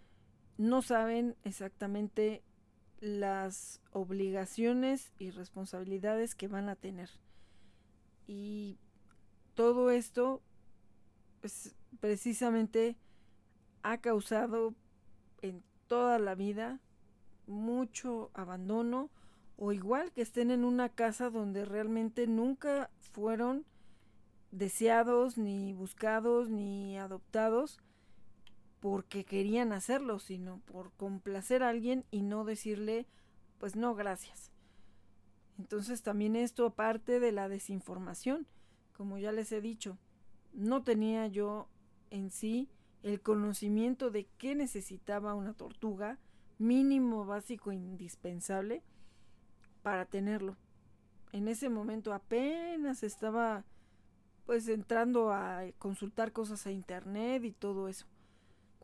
no 0.57 0.81
saben 0.81 1.35
exactamente 1.43 2.41
las 3.05 3.81
obligaciones 3.91 5.13
y 5.19 5.29
responsabilidades 5.29 6.33
que 6.33 6.47
van 6.47 6.69
a 6.69 6.75
tener. 6.75 7.11
Y 8.25 8.79
todo 9.53 9.91
esto 9.91 10.41
pues, 11.41 11.75
precisamente 11.99 12.97
ha 13.83 13.99
causado 13.99 14.73
en 15.43 15.63
toda 15.87 16.17
la 16.17 16.33
vida 16.33 16.79
mucho 17.45 18.31
abandono 18.33 19.11
o 19.55 19.71
igual 19.71 20.11
que 20.11 20.23
estén 20.23 20.49
en 20.49 20.65
una 20.65 20.89
casa 20.89 21.29
donde 21.29 21.63
realmente 21.63 22.25
nunca 22.25 22.89
fueron 23.13 23.65
deseados, 24.49 25.37
ni 25.37 25.73
buscados, 25.73 26.49
ni 26.49 26.97
adoptados 26.97 27.79
porque 28.79 29.25
querían 29.25 29.73
hacerlo, 29.73 30.19
sino 30.19 30.59
por 30.59 30.91
complacer 30.93 31.63
a 31.63 31.69
alguien 31.69 32.05
y 32.11 32.21
no 32.21 32.45
decirle, 32.45 33.07
pues 33.57 33.75
no, 33.75 33.95
gracias. 33.95 34.51
Entonces 35.57 36.03
también 36.03 36.35
esto 36.35 36.65
aparte 36.65 37.19
de 37.19 37.31
la 37.31 37.47
desinformación, 37.49 38.47
como 38.93 39.17
ya 39.17 39.31
les 39.31 39.51
he 39.51 39.61
dicho, 39.61 39.97
no 40.53 40.83
tenía 40.83 41.27
yo 41.27 41.67
en 42.09 42.29
sí 42.29 42.69
el 43.03 43.21
conocimiento 43.21 44.09
de 44.09 44.27
qué 44.37 44.55
necesitaba 44.55 45.35
una 45.35 45.53
tortuga, 45.53 46.17
mínimo 46.57 47.25
básico 47.25 47.71
indispensable, 47.71 48.83
para 49.83 50.05
tenerlo. 50.05 50.57
En 51.31 51.47
ese 51.47 51.69
momento 51.69 52.13
apenas 52.13 53.03
estaba 53.03 53.65
pues 54.45 54.67
entrando 54.67 55.31
a 55.31 55.63
consultar 55.77 56.31
cosas 56.31 56.65
a 56.65 56.71
internet 56.71 57.43
y 57.43 57.51
todo 57.51 57.87
eso, 57.87 58.07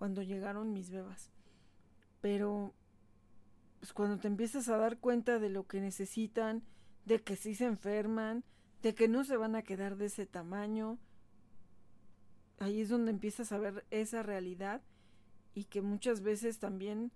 cuando 0.02 0.24
llegaron 0.24 0.74
mis 0.74 0.90
bebas. 0.90 1.30
Pero 2.22 2.74
pues 3.80 3.94
cuando 3.94 4.18
te 4.18 4.28
empiezas 4.28 4.68
a 4.68 4.78
dar 4.78 4.98
cuenta 4.98 5.38
de 5.38 5.50
lo 5.50 5.68
que 5.68 5.80
necesitan, 5.80 6.64
de 7.06 7.22
que 7.22 7.36
sí 7.36 7.54
se 7.54 7.66
enferman, 7.66 8.44
de 8.82 8.96
que 8.96 9.08
no 9.08 9.24
se 9.24 9.38
van 9.38 9.56
a 9.56 9.62
quedar 9.62 9.98
de 9.98 10.08
ese 10.08 10.26
tamaño, 10.26 10.98
ahí 12.58 12.82
es 12.82 12.90
donde 12.90 13.12
empiezas 13.12 13.52
a 13.52 13.60
ver 13.60 13.86
esa 13.92 14.24
realidad 14.24 14.82
y 15.54 15.66
que 15.66 15.84
muchas 15.84 16.22
veces 16.22 16.58
también 16.58 17.12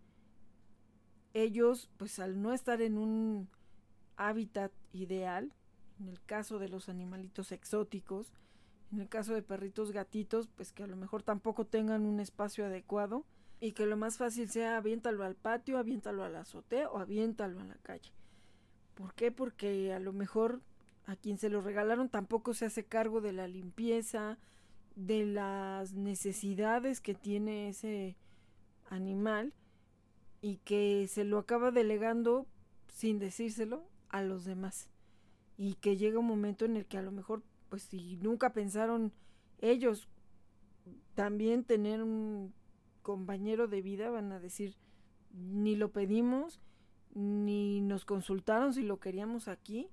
ellos, 1.33 1.89
pues 1.97 2.19
al 2.19 2.39
no 2.39 2.53
estar 2.53 2.83
en 2.83 2.99
un 2.99 3.49
hábitat 4.15 4.71
ideal, 4.93 5.55
en 5.99 6.07
el 6.07 6.21
caso 6.21 6.59
de 6.59 6.69
los 6.69 6.87
animalitos 6.87 7.51
exóticos, 7.51 8.31
en 8.91 8.99
el 8.99 9.09
caso 9.09 9.33
de 9.33 9.41
perritos 9.41 9.91
gatitos, 9.91 10.47
pues 10.47 10.71
que 10.71 10.83
a 10.83 10.87
lo 10.87 10.95
mejor 10.95 11.23
tampoco 11.23 11.65
tengan 11.65 12.05
un 12.05 12.19
espacio 12.19 12.65
adecuado 12.65 13.25
y 13.59 13.71
que 13.71 13.85
lo 13.85 13.97
más 13.97 14.17
fácil 14.17 14.49
sea 14.49 14.77
aviéntalo 14.77 15.23
al 15.23 15.35
patio, 15.35 15.77
aviéntalo 15.77 16.23
a 16.23 16.29
la 16.29 16.41
azotea 16.41 16.89
o 16.89 16.99
aviéntalo 16.99 17.59
a 17.59 17.63
la 17.63 17.75
calle. 17.75 18.11
¿Por 18.93 19.13
qué? 19.13 19.31
Porque 19.31 19.93
a 19.93 19.99
lo 19.99 20.13
mejor 20.13 20.61
a 21.05 21.15
quien 21.15 21.37
se 21.37 21.49
lo 21.49 21.61
regalaron 21.61 22.09
tampoco 22.09 22.53
se 22.53 22.65
hace 22.65 22.85
cargo 22.85 23.21
de 23.21 23.33
la 23.33 23.47
limpieza, 23.47 24.37
de 24.95 25.25
las 25.25 25.93
necesidades 25.93 27.01
que 27.01 27.13
tiene 27.13 27.69
ese 27.69 28.15
animal 28.89 29.53
y 30.41 30.57
que 30.57 31.07
se 31.09 31.23
lo 31.23 31.37
acaba 31.37 31.71
delegando 31.71 32.47
sin 32.87 33.19
decírselo 33.19 33.83
a 34.09 34.21
los 34.21 34.45
demás 34.45 34.89
y 35.57 35.75
que 35.75 35.97
llega 35.97 36.19
un 36.19 36.27
momento 36.27 36.65
en 36.65 36.77
el 36.77 36.85
que 36.85 36.97
a 36.97 37.01
lo 37.01 37.11
mejor 37.11 37.43
pues 37.69 37.83
si 37.83 38.17
nunca 38.17 38.53
pensaron 38.53 39.11
ellos 39.59 40.07
también 41.13 41.63
tener 41.63 42.03
un 42.03 42.53
compañero 43.01 43.67
de 43.67 43.81
vida 43.81 44.09
van 44.09 44.31
a 44.31 44.39
decir 44.39 44.75
ni 45.31 45.75
lo 45.75 45.91
pedimos 45.91 46.61
ni 47.13 47.81
nos 47.81 48.05
consultaron 48.05 48.73
si 48.73 48.83
lo 48.83 48.99
queríamos 48.99 49.47
aquí 49.47 49.89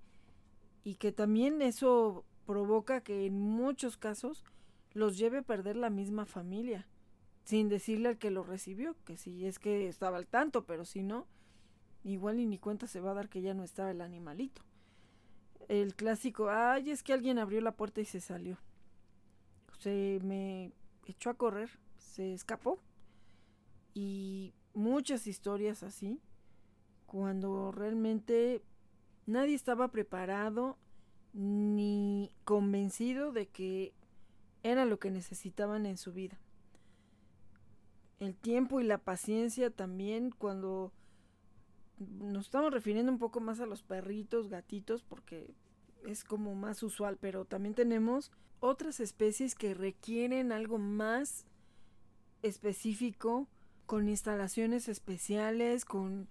y 0.84 0.96
que 0.96 1.12
también 1.12 1.62
eso 1.62 2.24
provoca 2.46 3.02
que 3.02 3.26
en 3.26 3.38
muchos 3.38 3.96
casos 3.96 4.44
los 4.92 5.16
lleve 5.16 5.38
a 5.38 5.42
perder 5.42 5.76
la 5.76 5.90
misma 5.90 6.26
familia, 6.26 6.86
sin 7.44 7.68
decirle 7.68 8.10
al 8.10 8.18
que 8.18 8.30
lo 8.30 8.42
recibió, 8.42 8.96
que 9.04 9.16
si 9.16 9.46
es 9.46 9.58
que 9.58 9.88
estaba 9.88 10.18
al 10.18 10.26
tanto, 10.26 10.64
pero 10.66 10.84
si 10.84 11.02
no, 11.02 11.26
igual 12.04 12.40
y 12.40 12.46
ni 12.46 12.58
cuenta 12.58 12.86
se 12.86 13.00
va 13.00 13.12
a 13.12 13.14
dar 13.14 13.28
que 13.28 13.42
ya 13.42 13.54
no 13.54 13.64
estaba 13.64 13.90
el 13.90 14.00
animalito. 14.00 14.62
El 15.68 15.94
clásico, 15.94 16.50
ay, 16.50 16.90
es 16.90 17.02
que 17.02 17.12
alguien 17.12 17.38
abrió 17.38 17.60
la 17.60 17.76
puerta 17.76 18.00
y 18.00 18.04
se 18.04 18.20
salió. 18.20 18.58
Se 19.78 20.20
me 20.22 20.72
echó 21.06 21.30
a 21.30 21.34
correr, 21.34 21.70
se 21.98 22.34
escapó. 22.34 22.78
Y 23.94 24.54
muchas 24.74 25.26
historias 25.26 25.82
así, 25.82 26.20
cuando 27.06 27.72
realmente 27.72 28.62
nadie 29.26 29.54
estaba 29.54 29.88
preparado 29.88 30.78
ni 31.32 32.34
convencido 32.44 33.32
de 33.32 33.48
que 33.48 33.92
era 34.62 34.84
lo 34.84 34.98
que 34.98 35.10
necesitaban 35.10 35.86
en 35.86 35.96
su 35.96 36.12
vida. 36.12 36.38
El 38.20 38.36
tiempo 38.36 38.80
y 38.80 38.84
la 38.84 38.98
paciencia 38.98 39.70
también 39.70 40.30
cuando 40.30 40.92
nos 42.18 42.46
estamos 42.46 42.72
refiriendo 42.72 43.12
un 43.12 43.18
poco 43.18 43.40
más 43.40 43.60
a 43.60 43.66
los 43.66 43.82
perritos, 43.82 44.48
gatitos, 44.48 45.02
porque 45.02 45.54
es 46.06 46.24
como 46.24 46.54
más 46.54 46.82
usual, 46.82 47.16
pero 47.20 47.44
también 47.44 47.74
tenemos 47.74 48.30
otras 48.60 49.00
especies 49.00 49.54
que 49.54 49.74
requieren 49.74 50.52
algo 50.52 50.78
más 50.78 51.46
específico, 52.42 53.48
con 53.86 54.08
instalaciones 54.08 54.88
especiales, 54.88 55.84
con 55.84 56.28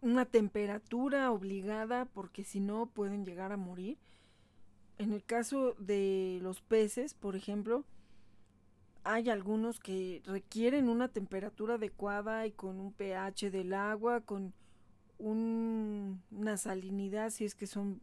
una 0.00 0.24
temperatura 0.24 1.30
obligada, 1.30 2.06
porque 2.06 2.44
si 2.44 2.60
no 2.60 2.86
pueden 2.86 3.24
llegar 3.24 3.52
a 3.52 3.56
morir. 3.56 3.98
En 4.98 5.12
el 5.12 5.24
caso 5.24 5.74
de 5.78 6.38
los 6.42 6.60
peces, 6.60 7.14
por 7.14 7.36
ejemplo, 7.36 7.84
hay 9.04 9.30
algunos 9.30 9.80
que 9.80 10.22
requieren 10.24 10.88
una 10.88 11.08
temperatura 11.08 11.74
adecuada 11.74 12.46
y 12.46 12.52
con 12.52 12.78
un 12.78 12.92
pH 12.92 13.50
del 13.50 13.74
agua, 13.74 14.20
con 14.20 14.52
una 15.22 16.56
salinidad, 16.56 17.30
si 17.30 17.44
es 17.44 17.54
que 17.54 17.66
son 17.66 18.00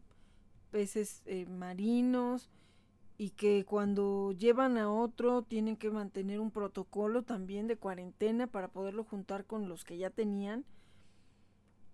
peces 0.70 1.22
eh, 1.26 1.46
marinos, 1.46 2.50
y 3.18 3.30
que 3.30 3.66
cuando 3.66 4.32
llevan 4.32 4.78
a 4.78 4.90
otro 4.90 5.42
tienen 5.42 5.76
que 5.76 5.90
mantener 5.90 6.40
un 6.40 6.50
protocolo 6.50 7.22
también 7.22 7.66
de 7.66 7.76
cuarentena 7.76 8.46
para 8.46 8.68
poderlo 8.68 9.04
juntar 9.04 9.44
con 9.44 9.68
los 9.68 9.84
que 9.84 9.98
ya 9.98 10.08
tenían 10.08 10.64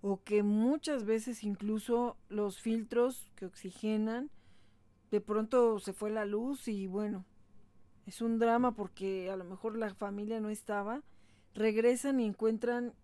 o 0.03 0.23
que 0.23 0.45
muchas 0.45 1.05
veces 1.05 1.43
incluso 1.43 2.17
los 2.29 2.61
filtros 2.61 3.33
que 3.35 3.47
oxigenan 3.47 4.31
de 5.11 5.21
pronto 5.21 5.81
se 5.81 5.93
fue 5.93 6.11
la 6.11 6.25
luz 6.25 6.69
y 6.69 6.87
bueno, 6.87 7.25
es 8.07 8.23
un 8.23 8.39
drama 8.39 8.77
porque 8.77 9.29
a 9.29 9.35
lo 9.35 9.43
mejor 9.43 9.77
la 9.77 9.93
familia 9.95 10.39
no 10.39 10.49
estaba, 10.49 11.03
regresan 11.55 12.21
y 12.21 12.27
encuentran 12.27 12.95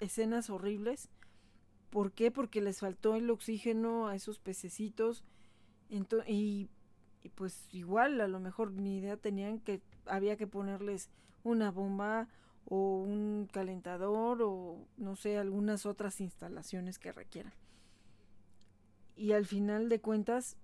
escenas 0.00 0.50
horribles. 0.50 1.08
¿Por 1.90 2.12
qué? 2.12 2.30
Porque 2.30 2.60
les 2.60 2.80
faltó 2.80 3.14
el 3.14 3.30
oxígeno 3.30 4.08
a 4.08 4.16
esos 4.16 4.38
pececitos 4.38 5.24
y, 5.88 6.68
y 7.22 7.28
pues 7.34 7.68
igual 7.72 8.20
a 8.20 8.28
lo 8.28 8.40
mejor 8.40 8.72
ni 8.72 8.98
idea 8.98 9.16
tenían 9.16 9.60
que 9.60 9.80
había 10.06 10.36
que 10.36 10.46
ponerles 10.46 11.10
una 11.44 11.70
bomba 11.70 12.28
o 12.64 12.98
un 12.98 13.48
calentador 13.52 14.42
o 14.42 14.78
no 14.96 15.16
sé, 15.16 15.38
algunas 15.38 15.86
otras 15.86 16.20
instalaciones 16.20 16.98
que 16.98 17.12
requieran 17.12 17.52
y 19.16 19.32
al 19.32 19.46
final 19.46 19.88
de 19.88 20.00
cuentas, 20.00 20.56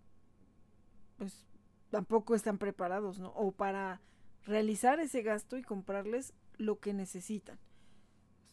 pues 1.17 1.47
tampoco 1.91 2.35
están 2.35 2.59
preparados, 2.59 3.19
¿no? 3.19 3.31
O 3.31 3.53
para 3.53 4.01
realizar 4.45 5.01
ese 5.01 5.23
gasto 5.23 5.57
y 5.57 5.63
comprarles 5.63 6.35
lo 6.59 6.79
que 6.79 6.93
necesitan. 6.93 7.59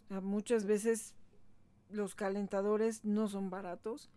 Muchas 0.09 0.65
veces 0.65 1.13
los 1.89 2.15
calentadores 2.15 3.05
no 3.05 3.27
son 3.27 3.49
baratos, 3.49 4.09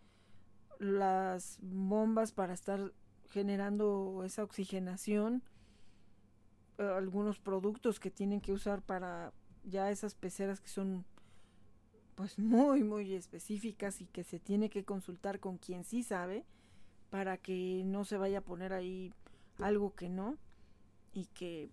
las 0.79 1.59
bombas 1.61 2.31
para 2.31 2.53
estar 2.53 2.93
generando 3.29 4.23
esa 4.25 4.43
oxigenación, 4.43 5.43
algunos 6.77 7.39
productos 7.39 7.99
que 7.99 8.11
tienen 8.11 8.41
que 8.41 8.51
usar 8.51 8.81
para 8.81 9.31
ya 9.63 9.91
esas 9.91 10.15
peceras 10.15 10.59
que 10.59 10.69
son 10.69 11.05
pues 12.15 12.37
muy 12.39 12.83
muy 12.83 13.13
específicas 13.13 14.01
y 14.01 14.05
que 14.05 14.23
se 14.23 14.39
tiene 14.39 14.69
que 14.69 14.83
consultar 14.83 15.39
con 15.39 15.57
quien 15.57 15.83
sí 15.83 16.03
sabe 16.03 16.45
para 17.09 17.37
que 17.37 17.83
no 17.85 18.05
se 18.05 18.17
vaya 18.17 18.39
a 18.39 18.43
poner 18.43 18.73
ahí 18.73 19.13
algo 19.59 19.95
que 19.95 20.09
no 20.09 20.37
y 21.13 21.25
que 21.27 21.69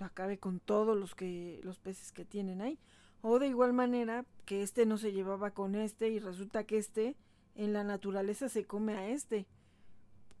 acabe 0.00 0.38
con 0.38 0.58
todos 0.58 0.96
los 0.96 1.14
que 1.14 1.60
los 1.62 1.78
peces 1.78 2.12
que 2.12 2.24
tienen 2.24 2.60
ahí 2.60 2.78
o 3.22 3.38
de 3.38 3.48
igual 3.48 3.72
manera 3.72 4.24
que 4.44 4.62
este 4.62 4.86
no 4.86 4.98
se 4.98 5.12
llevaba 5.12 5.50
con 5.52 5.74
este 5.74 6.08
y 6.08 6.18
resulta 6.18 6.64
que 6.64 6.78
este 6.78 7.16
en 7.54 7.72
la 7.72 7.84
naturaleza 7.84 8.48
se 8.48 8.64
come 8.64 8.94
a 8.94 9.08
este 9.08 9.46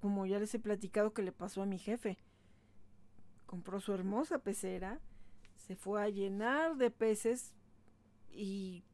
como 0.00 0.26
ya 0.26 0.38
les 0.38 0.54
he 0.54 0.58
platicado 0.58 1.12
que 1.12 1.22
le 1.22 1.32
pasó 1.32 1.62
a 1.62 1.66
mi 1.66 1.78
jefe 1.78 2.18
compró 3.46 3.80
su 3.80 3.92
hermosa 3.92 4.38
pecera 4.38 5.00
se 5.56 5.76
fue 5.76 6.02
a 6.02 6.08
llenar 6.08 6.76
de 6.76 6.90
peces 6.90 7.54
y 8.32 8.84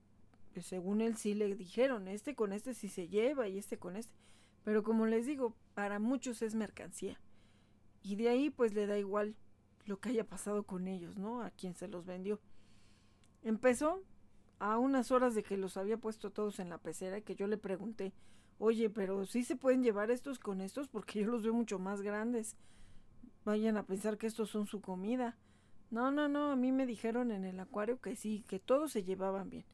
según 0.63 1.01
él 1.01 1.17
sí 1.17 1.35
le 1.35 1.55
dijeron, 1.55 2.09
este 2.09 2.35
con 2.35 2.53
este 2.53 2.75
sí 2.75 2.89
se 2.89 3.09
lleva 3.09 3.49
y 3.49 3.59
este 3.59 3.79
con 3.79 3.97
este. 3.97 4.15
Pero 4.65 4.83
como 4.83 5.07
les 5.07 5.27
digo, 5.27 5.55
para 5.75 5.99
muchos 5.99 6.43
es 6.43 6.55
mercancía. 6.55 7.21
Y 8.03 8.17
de 8.17 8.29
ahí 8.29 8.51
pues 8.51 8.75
le 8.75 8.87
da 8.87 8.99
igual 8.99 9.37
lo 9.85 9.99
que 10.01 10.11
haya 10.11 10.25
pasado 10.25 10.65
con 10.65 10.89
ellos, 10.89 11.19
¿no? 11.19 11.43
A 11.43 11.51
quien 11.51 11.75
se 11.75 11.89
los 11.89 12.07
vendió. 12.07 12.41
Empezó 13.47 14.03
a 14.59 14.77
unas 14.77 15.13
horas 15.13 15.37
de 15.37 15.45
que 15.45 15.57
los 15.57 15.77
había 15.77 15.99
puesto 15.99 16.33
todos 16.33 16.59
en 16.59 16.69
la 16.69 16.79
pecera 16.79 17.21
que 17.21 17.37
yo 17.37 17.47
le 17.47 17.57
pregunté, 17.57 18.13
oye, 18.59 18.91
pero 18.91 19.25
sí 19.25 19.45
se 19.45 19.55
pueden 19.55 19.85
llevar 19.85 20.11
estos 20.11 20.41
con 20.41 20.61
estos 20.61 20.89
porque 20.89 21.21
yo 21.21 21.31
los 21.31 21.45
veo 21.45 21.55
mucho 21.55 21.79
más 21.79 22.03
grandes. 22.03 22.57
Vayan 23.45 23.77
a 23.77 23.85
pensar 23.85 24.19
que 24.19 24.27
estos 24.27 24.51
son 24.51 24.67
su 24.67 24.81
comida. 24.81 25.39
No, 25.93 26.11
no, 26.11 26.27
no, 26.27 26.51
a 26.51 26.57
mí 26.57 26.73
me 26.73 26.87
dijeron 26.87 27.31
en 27.31 27.45
el 27.45 27.61
acuario 27.61 28.01
que 28.01 28.17
sí, 28.17 28.45
que 28.49 28.59
todos 28.59 28.91
se 28.91 29.05
llevaban 29.05 29.49
bien. 29.49 29.65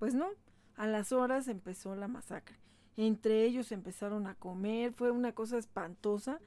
Pues 0.00 0.12
no, 0.12 0.26
a 0.74 0.88
las 0.88 1.12
horas 1.12 1.46
empezó 1.46 1.94
la 1.94 2.08
masacre. 2.08 2.56
Entre 2.96 3.44
ellos 3.44 3.70
empezaron 3.70 4.26
a 4.26 4.34
comer, 4.34 4.92
fue 4.92 5.12
una 5.12 5.36
cosa 5.36 5.56
espantosa 5.56 6.40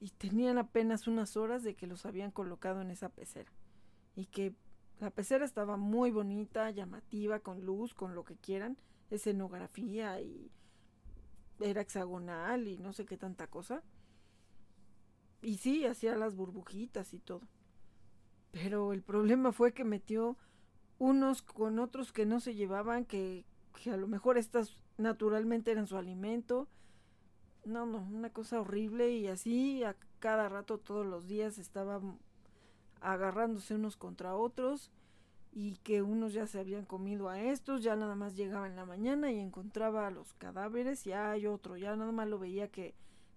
y 0.00 0.08
tenían 0.08 0.56
apenas 0.56 1.06
unas 1.06 1.36
horas 1.36 1.62
de 1.62 1.74
que 1.74 1.86
los 1.86 2.06
habían 2.06 2.30
colocado 2.30 2.80
en 2.80 2.90
esa 2.90 3.10
pecera. 3.10 3.52
Y 4.16 4.24
que 4.24 4.54
la 5.02 5.10
pecera 5.10 5.44
estaba 5.44 5.76
muy 5.76 6.12
bonita, 6.12 6.70
llamativa, 6.70 7.40
con 7.40 7.66
luz, 7.66 7.92
con 7.92 8.14
lo 8.14 8.24
que 8.24 8.36
quieran, 8.36 8.78
escenografía 9.10 10.20
y 10.20 10.48
era 11.58 11.80
hexagonal 11.80 12.68
y 12.68 12.78
no 12.78 12.92
sé 12.92 13.04
qué 13.04 13.16
tanta 13.16 13.48
cosa. 13.48 13.82
Y 15.42 15.56
sí, 15.56 15.86
hacía 15.86 16.14
las 16.14 16.36
burbujitas 16.36 17.14
y 17.14 17.18
todo. 17.18 17.40
Pero 18.52 18.92
el 18.92 19.02
problema 19.02 19.50
fue 19.50 19.74
que 19.74 19.82
metió 19.82 20.36
unos 21.00 21.42
con 21.42 21.80
otros 21.80 22.12
que 22.12 22.24
no 22.24 22.38
se 22.38 22.54
llevaban, 22.54 23.04
que, 23.04 23.44
a 23.92 23.96
lo 23.96 24.06
mejor 24.06 24.38
estas 24.38 24.78
naturalmente 24.98 25.72
eran 25.72 25.88
su 25.88 25.96
alimento. 25.96 26.68
No, 27.64 27.86
no, 27.86 27.98
una 27.98 28.30
cosa 28.30 28.60
horrible 28.60 29.10
y 29.10 29.26
así 29.26 29.82
a 29.82 29.96
cada 30.20 30.48
rato 30.48 30.78
todos 30.78 31.04
los 31.04 31.26
días 31.26 31.58
estaban 31.58 32.20
agarrándose 33.02 33.74
unos 33.74 33.96
contra 33.96 34.34
otros 34.34 34.90
y 35.52 35.76
que 35.78 36.02
unos 36.02 36.32
ya 36.32 36.46
se 36.46 36.58
habían 36.58 36.86
comido 36.86 37.28
a 37.28 37.40
estos, 37.40 37.82
ya 37.82 37.94
nada 37.94 38.14
más 38.14 38.36
llegaba 38.36 38.66
en 38.66 38.76
la 38.76 38.86
mañana 38.86 39.30
y 39.30 39.38
encontraba 39.38 40.06
a 40.06 40.10
los 40.10 40.32
cadáveres 40.34 41.06
y 41.06 41.12
hay 41.12 41.46
otro, 41.46 41.76
ya 41.76 41.94
nada 41.96 42.12
más 42.12 42.28
lo 42.28 42.38
veía 42.38 42.68
que 42.68 42.94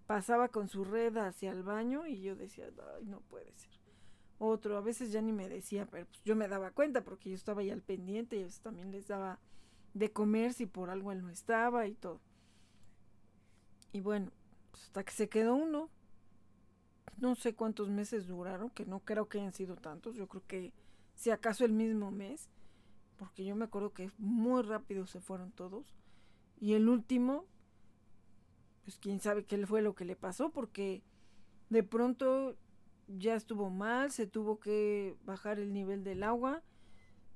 pasaba 0.07 0.47
con 0.49 0.69
su 0.69 0.85
red 0.85 1.17
hacia 1.17 1.51
el 1.51 1.63
baño 1.63 2.07
y 2.07 2.21
yo 2.21 2.35
decía, 2.35 2.69
ay, 2.97 3.05
no 3.05 3.19
puede 3.21 3.51
ser 3.53 3.75
otro, 4.37 4.77
a 4.77 4.81
veces 4.81 5.11
ya 5.11 5.21
ni 5.21 5.31
me 5.31 5.47
decía, 5.47 5.87
pero 5.89 6.05
pues 6.05 6.21
yo 6.23 6.35
me 6.35 6.47
daba 6.47 6.71
cuenta 6.71 7.03
porque 7.03 7.29
yo 7.29 7.35
estaba 7.35 7.61
ahí 7.61 7.69
al 7.69 7.81
pendiente 7.81 8.37
y 8.37 8.43
a 8.43 8.47
también 8.61 8.91
les 8.91 9.07
daba 9.07 9.39
de 9.93 10.11
comer 10.11 10.53
si 10.53 10.65
por 10.65 10.89
algo 10.89 11.11
él 11.11 11.21
no 11.21 11.29
estaba 11.29 11.87
y 11.87 11.93
todo. 11.93 12.19
Y 13.93 14.01
bueno, 14.01 14.31
pues, 14.71 14.83
hasta 14.83 15.03
que 15.03 15.13
se 15.13 15.29
quedó 15.29 15.55
uno, 15.55 15.89
no 17.17 17.35
sé 17.35 17.55
cuántos 17.55 17.89
meses 17.89 18.27
duraron, 18.27 18.69
que 18.69 18.85
no 18.85 18.99
creo 18.99 19.27
que 19.27 19.39
hayan 19.39 19.53
sido 19.53 19.75
tantos, 19.75 20.15
yo 20.15 20.27
creo 20.27 20.43
que 20.47 20.73
si 21.15 21.29
acaso 21.31 21.65
el 21.65 21.71
mismo 21.73 22.11
mes, 22.11 22.49
porque 23.17 23.45
yo 23.45 23.55
me 23.55 23.65
acuerdo 23.65 23.93
que 23.93 24.11
muy 24.17 24.61
rápido 24.63 25.07
se 25.07 25.21
fueron 25.21 25.51
todos. 25.51 25.95
Y 26.59 26.73
el 26.73 26.89
último, 26.89 27.45
pues 28.83 28.97
quién 28.97 29.19
sabe 29.19 29.45
qué 29.45 29.65
fue 29.65 29.81
lo 29.81 29.95
que 29.95 30.05
le 30.05 30.15
pasó, 30.15 30.49
porque 30.49 31.03
de 31.69 31.83
pronto 31.83 32.55
ya 33.07 33.35
estuvo 33.35 33.69
mal, 33.69 34.11
se 34.11 34.27
tuvo 34.27 34.59
que 34.59 35.15
bajar 35.25 35.59
el 35.59 35.73
nivel 35.73 36.03
del 36.03 36.23
agua, 36.23 36.63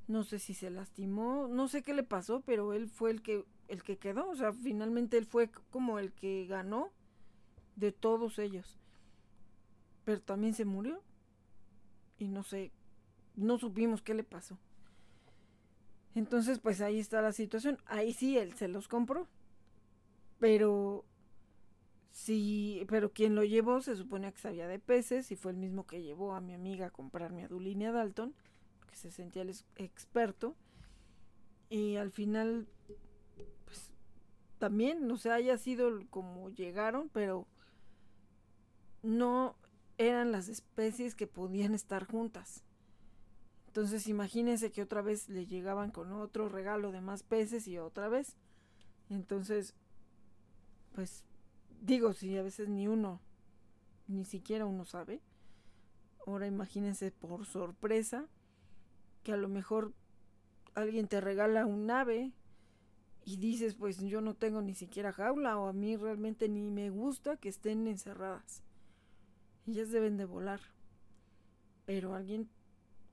No 0.08 0.24
sé 0.24 0.40
si 0.40 0.56
se 0.56 0.72
lastimó, 0.72 1.48
no 1.48 1.68
sé 1.68 1.84
qué 1.84 1.94
le 1.94 2.02
pasó, 2.04 2.42
pero 2.42 2.74
él 2.74 2.90
fue 2.90 3.12
el 3.12 3.22
que 3.22 3.46
el 3.68 3.84
que 3.84 3.98
quedó, 4.00 4.28
o 4.28 4.36
sea, 4.36 4.52
finalmente 4.52 5.18
él 5.18 5.26
fue 5.28 5.52
como 5.70 6.00
el 6.00 6.12
que 6.12 6.48
ganó 6.48 6.92
de 7.76 7.92
todos 7.92 8.40
ellos. 8.40 8.80
Pero 10.10 10.22
también 10.24 10.56
se 10.56 10.66
murió. 10.66 11.04
Y 12.18 12.30
no 12.30 12.42
sé, 12.42 12.72
no 13.36 13.60
supimos 13.60 14.02
qué 14.02 14.16
le 14.16 14.24
pasó. 14.24 14.58
Entonces, 16.16 16.58
pues 16.58 16.82
ahí 16.82 16.98
está 16.98 17.22
la 17.22 17.32
situación. 17.32 17.78
Ahí 17.86 18.12
sí 18.14 18.36
él 18.36 18.56
se 18.56 18.68
los 18.68 18.88
compró. 18.88 19.28
Pero 20.40 21.06
sí, 22.10 22.88
pero 22.90 23.14
quien 23.14 23.36
lo 23.36 23.44
llevó 23.44 23.82
se 23.82 23.96
supone 23.96 24.34
que 24.34 24.40
sabía 24.40 24.68
de 24.68 24.80
peces 24.80 25.30
y 25.30 25.36
fue 25.36 25.52
el 25.52 25.60
mismo 25.60 25.86
que 25.86 26.02
llevó 26.02 26.34
a 26.34 26.42
mi 26.42 26.56
amiga 26.56 26.88
a 26.88 26.92
comprar 26.92 27.32
mi 27.32 27.44
Adulinia 27.44 27.92
Dalton, 27.92 28.34
que 28.90 28.96
se 28.96 29.12
sentía 29.12 29.44
el 29.44 29.56
experto. 29.76 30.56
Y 31.70 31.98
al 31.98 32.10
final, 32.10 32.68
pues 33.66 33.92
también, 34.58 35.08
no 35.08 35.18
sé, 35.18 35.30
haya 35.30 35.60
sido 35.60 36.04
como 36.10 36.50
llegaron, 36.50 37.10
pero 37.10 37.46
no 39.04 39.56
eran 40.00 40.32
las 40.32 40.48
especies 40.48 41.14
que 41.14 41.28
podían 41.28 41.76
estar 41.76 42.06
juntas. 42.06 42.64
Entonces 43.68 44.08
imagínense 44.08 44.72
que 44.72 44.82
otra 44.82 45.02
vez 45.02 45.28
le 45.30 45.46
llegaban 45.46 45.92
con 45.92 46.14
otro 46.14 46.48
regalo 46.50 46.92
de 46.92 47.02
más 47.02 47.22
peces 47.22 47.68
y 47.68 47.78
otra 47.78 48.08
vez. 48.08 48.38
Entonces, 49.10 49.76
pues 50.94 51.26
digo, 51.82 52.14
si 52.14 52.36
a 52.38 52.42
veces 52.42 52.70
ni 52.70 52.88
uno, 52.88 53.20
ni 54.08 54.24
siquiera 54.24 54.66
uno 54.66 54.86
sabe. 54.86 55.22
Ahora 56.26 56.48
imagínense 56.48 57.12
por 57.12 57.46
sorpresa 57.46 58.26
que 59.24 59.34
a 59.34 59.38
lo 59.38 59.50
mejor 59.50 59.94
alguien 60.76 61.10
te 61.10 61.20
regala 61.20 61.66
un 61.66 61.92
ave 61.92 62.32
y 63.26 63.36
dices, 63.36 63.76
pues 63.76 64.00
yo 64.00 64.22
no 64.22 64.34
tengo 64.34 64.62
ni 64.62 64.76
siquiera 64.76 65.12
jaula 65.12 65.58
o 65.60 65.68
a 65.68 65.74
mí 65.74 65.98
realmente 65.98 66.48
ni 66.48 66.72
me 66.72 66.90
gusta 66.90 67.36
que 67.36 67.50
estén 67.50 67.86
encerradas. 67.86 68.64
Ellas 69.70 69.92
deben 69.92 70.18
de 70.18 70.26
volar. 70.26 70.62
Pero 71.86 72.16
alguien 72.16 72.50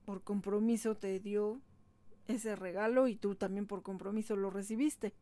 por 0.05 0.23
compromiso 0.23 0.95
te 0.95 1.19
dio 1.19 1.61
ese 2.27 2.55
regalo 2.55 3.07
y 3.07 3.15
tú 3.15 3.35
también 3.35 3.67
por 3.67 3.83
compromiso 3.83 4.35
lo 4.35 4.49
recibiste. 4.49 5.13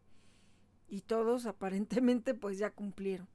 Y 0.88 1.02
todos 1.02 1.46
aparentemente 1.46 2.34
pues 2.36 2.58
ya 2.58 2.72
cumplieron. 2.72 3.28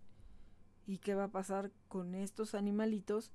¿Y 0.86 0.98
qué 0.98 1.14
va 1.14 1.24
a 1.24 1.30
pasar 1.30 1.70
con 1.88 2.14
estos 2.14 2.54
animalitos 2.54 3.32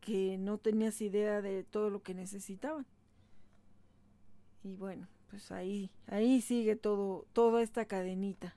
que 0.00 0.36
no 0.36 0.58
tenías 0.58 1.00
idea 1.00 1.40
de 1.40 1.64
todo 1.64 1.88
lo 1.88 2.02
que 2.02 2.12
necesitaban? 2.14 2.86
Y 4.62 4.74
bueno, 4.74 5.08
pues 5.30 5.50
ahí, 5.50 5.90
ahí 6.06 6.42
sigue 6.42 6.76
todo, 6.76 7.26
toda 7.32 7.62
esta 7.62 7.86
cadenita. 7.86 8.54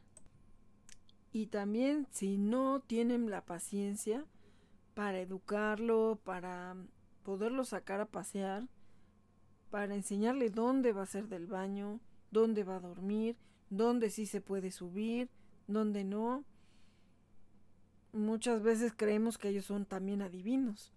Y 1.32 1.48
también 1.48 2.06
si 2.12 2.38
no 2.38 2.82
tienen 2.82 3.30
la 3.30 3.46
paciencia 3.46 4.26
para 4.96 5.20
educarlo, 5.20 6.20
para 6.24 6.76
poderlo 7.24 7.64
sacar 7.66 8.02
a 8.02 8.08
pasear, 8.08 8.68
para 9.70 9.94
enseñarle 9.94 10.50
dónde 10.50 10.94
va 10.94 11.04
a 11.04 11.08
ser 11.08 11.28
del 11.28 11.46
baño, 11.46 12.00
dónde 12.32 12.64
va 12.64 12.78
a 12.78 12.80
dormir, 12.80 13.38
dónde 13.70 14.10
sí 14.10 14.26
se 14.26 14.42
puede 14.42 14.72
subir, 14.72 15.30
dónde 15.68 16.04
no. 16.04 16.46
Muchas 18.14 18.64
veces 18.64 18.94
creemos 18.96 19.38
que 19.38 19.50
ellos 19.50 19.66
son 19.66 19.86
también 19.86 20.22
adivinos. 20.22 20.94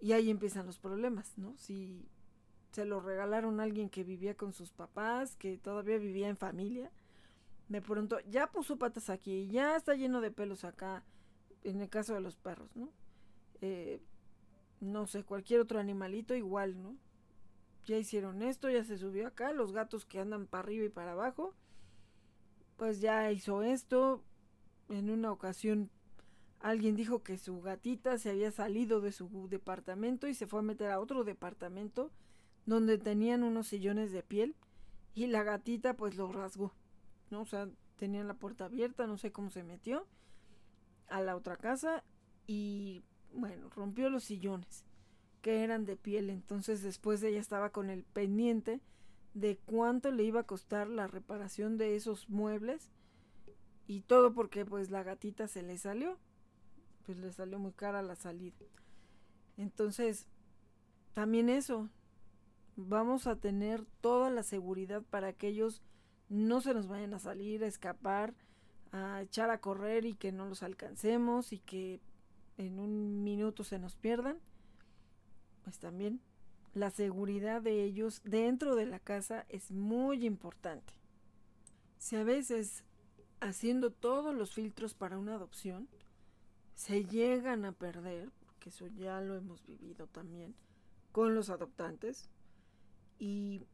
Y 0.00 0.12
ahí 0.12 0.30
empiezan 0.30 0.66
los 0.66 0.78
problemas, 0.78 1.36
¿no? 1.38 1.56
Si 1.56 2.06
se 2.72 2.84
lo 2.84 3.00
regalaron 3.00 3.60
a 3.60 3.62
alguien 3.62 3.88
que 3.88 4.04
vivía 4.04 4.36
con 4.36 4.52
sus 4.52 4.72
papás, 4.72 5.36
que 5.36 5.56
todavía 5.56 5.98
vivía 5.98 6.28
en 6.28 6.36
familia, 6.36 6.90
de 7.68 7.80
pronto 7.80 8.18
ya 8.28 8.50
puso 8.50 8.76
patas 8.76 9.08
aquí, 9.08 9.48
ya 9.48 9.76
está 9.76 9.94
lleno 9.94 10.20
de 10.20 10.30
pelos 10.30 10.64
acá, 10.64 11.02
en 11.64 11.80
el 11.80 11.88
caso 11.88 12.14
de 12.14 12.20
los 12.20 12.36
perros, 12.36 12.74
¿no? 12.76 12.90
Eh, 13.60 14.00
no 14.80 15.06
sé, 15.06 15.24
cualquier 15.24 15.60
otro 15.60 15.78
animalito 15.78 16.34
igual, 16.34 16.82
¿no? 16.82 16.96
Ya 17.84 17.98
hicieron 17.98 18.42
esto, 18.42 18.70
ya 18.70 18.84
se 18.84 18.98
subió 18.98 19.26
acá, 19.26 19.52
los 19.52 19.72
gatos 19.72 20.04
que 20.04 20.20
andan 20.20 20.46
para 20.46 20.64
arriba 20.64 20.84
y 20.84 20.90
para 20.90 21.12
abajo, 21.12 21.54
pues 22.76 23.00
ya 23.00 23.30
hizo 23.30 23.62
esto. 23.62 24.22
En 24.88 25.10
una 25.10 25.30
ocasión 25.30 25.90
alguien 26.60 26.96
dijo 26.96 27.22
que 27.22 27.38
su 27.38 27.60
gatita 27.60 28.18
se 28.18 28.30
había 28.30 28.50
salido 28.50 29.00
de 29.00 29.12
su 29.12 29.48
departamento 29.48 30.26
y 30.26 30.34
se 30.34 30.46
fue 30.46 30.60
a 30.60 30.62
meter 30.62 30.90
a 30.90 31.00
otro 31.00 31.24
departamento 31.24 32.10
donde 32.66 32.98
tenían 32.98 33.42
unos 33.42 33.68
sillones 33.68 34.12
de 34.12 34.22
piel 34.22 34.56
y 35.14 35.26
la 35.26 35.42
gatita 35.42 35.94
pues 35.94 36.16
lo 36.16 36.32
rasgó, 36.32 36.72
¿no? 37.30 37.42
O 37.42 37.46
sea, 37.46 37.68
tenían 37.96 38.28
la 38.28 38.34
puerta 38.34 38.66
abierta, 38.66 39.06
no 39.06 39.16
sé 39.16 39.32
cómo 39.32 39.50
se 39.50 39.62
metió 39.62 40.06
a 41.10 41.20
la 41.20 41.36
otra 41.36 41.56
casa 41.56 42.04
y 42.46 43.02
bueno, 43.32 43.68
rompió 43.70 44.10
los 44.10 44.24
sillones 44.24 44.84
que 45.42 45.64
eran 45.64 45.84
de 45.84 45.96
piel, 45.96 46.30
entonces 46.30 46.82
después 46.82 47.22
ella 47.22 47.40
estaba 47.40 47.70
con 47.70 47.90
el 47.90 48.04
pendiente 48.04 48.80
de 49.34 49.56
cuánto 49.58 50.10
le 50.10 50.24
iba 50.24 50.40
a 50.40 50.46
costar 50.46 50.88
la 50.88 51.06
reparación 51.06 51.78
de 51.78 51.96
esos 51.96 52.28
muebles 52.28 52.90
y 53.86 54.02
todo 54.02 54.34
porque 54.34 54.64
pues 54.64 54.90
la 54.90 55.02
gatita 55.02 55.48
se 55.48 55.62
le 55.62 55.78
salió, 55.78 56.18
pues 57.06 57.18
le 57.18 57.32
salió 57.32 57.58
muy 57.58 57.72
cara 57.72 58.02
la 58.02 58.16
salida. 58.16 58.56
Entonces, 59.56 60.26
también 61.12 61.48
eso, 61.48 61.88
vamos 62.76 63.26
a 63.26 63.36
tener 63.36 63.84
toda 64.00 64.30
la 64.30 64.42
seguridad 64.42 65.02
para 65.02 65.32
que 65.32 65.48
ellos 65.48 65.82
no 66.28 66.60
se 66.60 66.74
nos 66.74 66.86
vayan 66.86 67.14
a 67.14 67.18
salir, 67.18 67.64
a 67.64 67.66
escapar, 67.66 68.34
a 68.92 69.22
echar 69.22 69.50
a 69.50 69.60
correr 69.60 70.04
y 70.04 70.14
que 70.14 70.32
no 70.32 70.46
los 70.46 70.62
alcancemos 70.62 71.52
y 71.52 71.58
que 71.58 72.00
en 72.56 72.78
un 72.78 73.22
minuto 73.22 73.64
se 73.64 73.78
nos 73.78 73.96
pierdan, 73.96 74.38
pues 75.62 75.78
también 75.78 76.20
la 76.74 76.90
seguridad 76.90 77.62
de 77.62 77.84
ellos 77.84 78.20
dentro 78.24 78.76
de 78.76 78.86
la 78.86 78.98
casa 78.98 79.46
es 79.48 79.70
muy 79.70 80.24
importante. 80.26 80.92
Si 81.98 82.16
a 82.16 82.24
veces 82.24 82.84
haciendo 83.40 83.90
todos 83.90 84.34
los 84.34 84.52
filtros 84.52 84.94
para 84.94 85.18
una 85.18 85.34
adopción 85.34 85.88
se 86.74 87.04
llegan 87.04 87.64
a 87.64 87.72
perder, 87.72 88.30
porque 88.44 88.70
eso 88.70 88.86
ya 88.88 89.20
lo 89.20 89.36
hemos 89.36 89.64
vivido 89.66 90.06
también 90.06 90.54
con 91.12 91.34
los 91.34 91.50
adoptantes, 91.50 92.30
y 93.18 93.66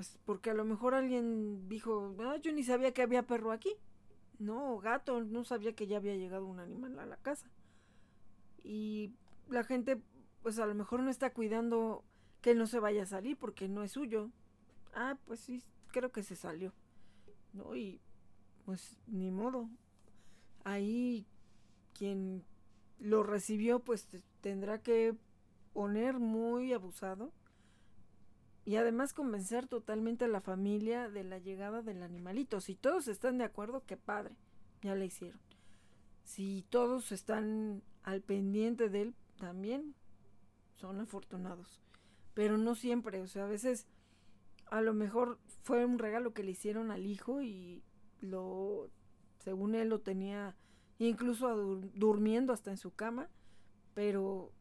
pues 0.00 0.18
porque 0.24 0.48
a 0.48 0.54
lo 0.54 0.64
mejor 0.64 0.94
alguien 0.94 1.68
dijo, 1.68 2.16
ah, 2.20 2.38
yo 2.38 2.54
ni 2.54 2.62
sabía 2.62 2.94
que 2.94 3.02
había 3.02 3.26
perro 3.26 3.52
aquí. 3.52 3.68
No, 4.38 4.78
gato, 4.78 5.22
no 5.22 5.44
sabía 5.44 5.74
que 5.74 5.86
ya 5.86 5.98
había 5.98 6.16
llegado 6.16 6.46
un 6.46 6.58
animal 6.58 6.98
a 6.98 7.04
la 7.04 7.18
casa. 7.18 7.50
Y 8.64 9.12
la 9.50 9.62
gente, 9.62 10.00
pues 10.42 10.58
a 10.58 10.64
lo 10.64 10.74
mejor 10.74 11.02
no 11.02 11.10
está 11.10 11.34
cuidando 11.34 12.02
que 12.40 12.54
no 12.54 12.66
se 12.66 12.80
vaya 12.80 13.02
a 13.02 13.06
salir 13.06 13.36
porque 13.36 13.68
no 13.68 13.82
es 13.82 13.92
suyo. 13.92 14.30
Ah, 14.94 15.18
pues 15.26 15.40
sí, 15.40 15.62
creo 15.88 16.10
que 16.10 16.22
se 16.22 16.34
salió. 16.34 16.72
¿No? 17.52 17.76
Y 17.76 18.00
pues 18.64 18.96
ni 19.06 19.30
modo. 19.30 19.68
Ahí 20.64 21.26
quien 21.92 22.42
lo 22.98 23.22
recibió, 23.22 23.80
pues 23.80 24.08
tendrá 24.40 24.80
que 24.80 25.14
poner 25.74 26.18
muy 26.18 26.72
abusado 26.72 27.34
y 28.70 28.76
además 28.76 29.12
convencer 29.12 29.66
totalmente 29.66 30.26
a 30.26 30.28
la 30.28 30.40
familia 30.40 31.08
de 31.08 31.24
la 31.24 31.38
llegada 31.38 31.82
del 31.82 32.04
animalito. 32.04 32.60
Si 32.60 32.76
todos 32.76 33.08
están 33.08 33.36
de 33.36 33.42
acuerdo, 33.42 33.82
qué 33.84 33.96
padre, 33.96 34.36
ya 34.80 34.94
le 34.94 35.06
hicieron. 35.06 35.40
Si 36.22 36.64
todos 36.70 37.10
están 37.10 37.82
al 38.04 38.22
pendiente 38.22 38.88
de 38.88 39.02
él, 39.02 39.14
también 39.40 39.96
son 40.76 41.00
afortunados. 41.00 41.80
Pero 42.32 42.58
no 42.58 42.76
siempre, 42.76 43.20
o 43.22 43.26
sea, 43.26 43.46
a 43.46 43.48
veces 43.48 43.88
a 44.66 44.82
lo 44.82 44.94
mejor 44.94 45.40
fue 45.64 45.84
un 45.84 45.98
regalo 45.98 46.32
que 46.32 46.44
le 46.44 46.52
hicieron 46.52 46.92
al 46.92 47.06
hijo 47.06 47.42
y 47.42 47.82
lo, 48.20 48.88
según 49.40 49.74
él 49.74 49.88
lo 49.88 49.98
tenía 49.98 50.54
incluso 51.00 51.52
durmiendo 51.96 52.52
hasta 52.52 52.70
en 52.70 52.76
su 52.76 52.94
cama, 52.94 53.30
pero 53.94 54.52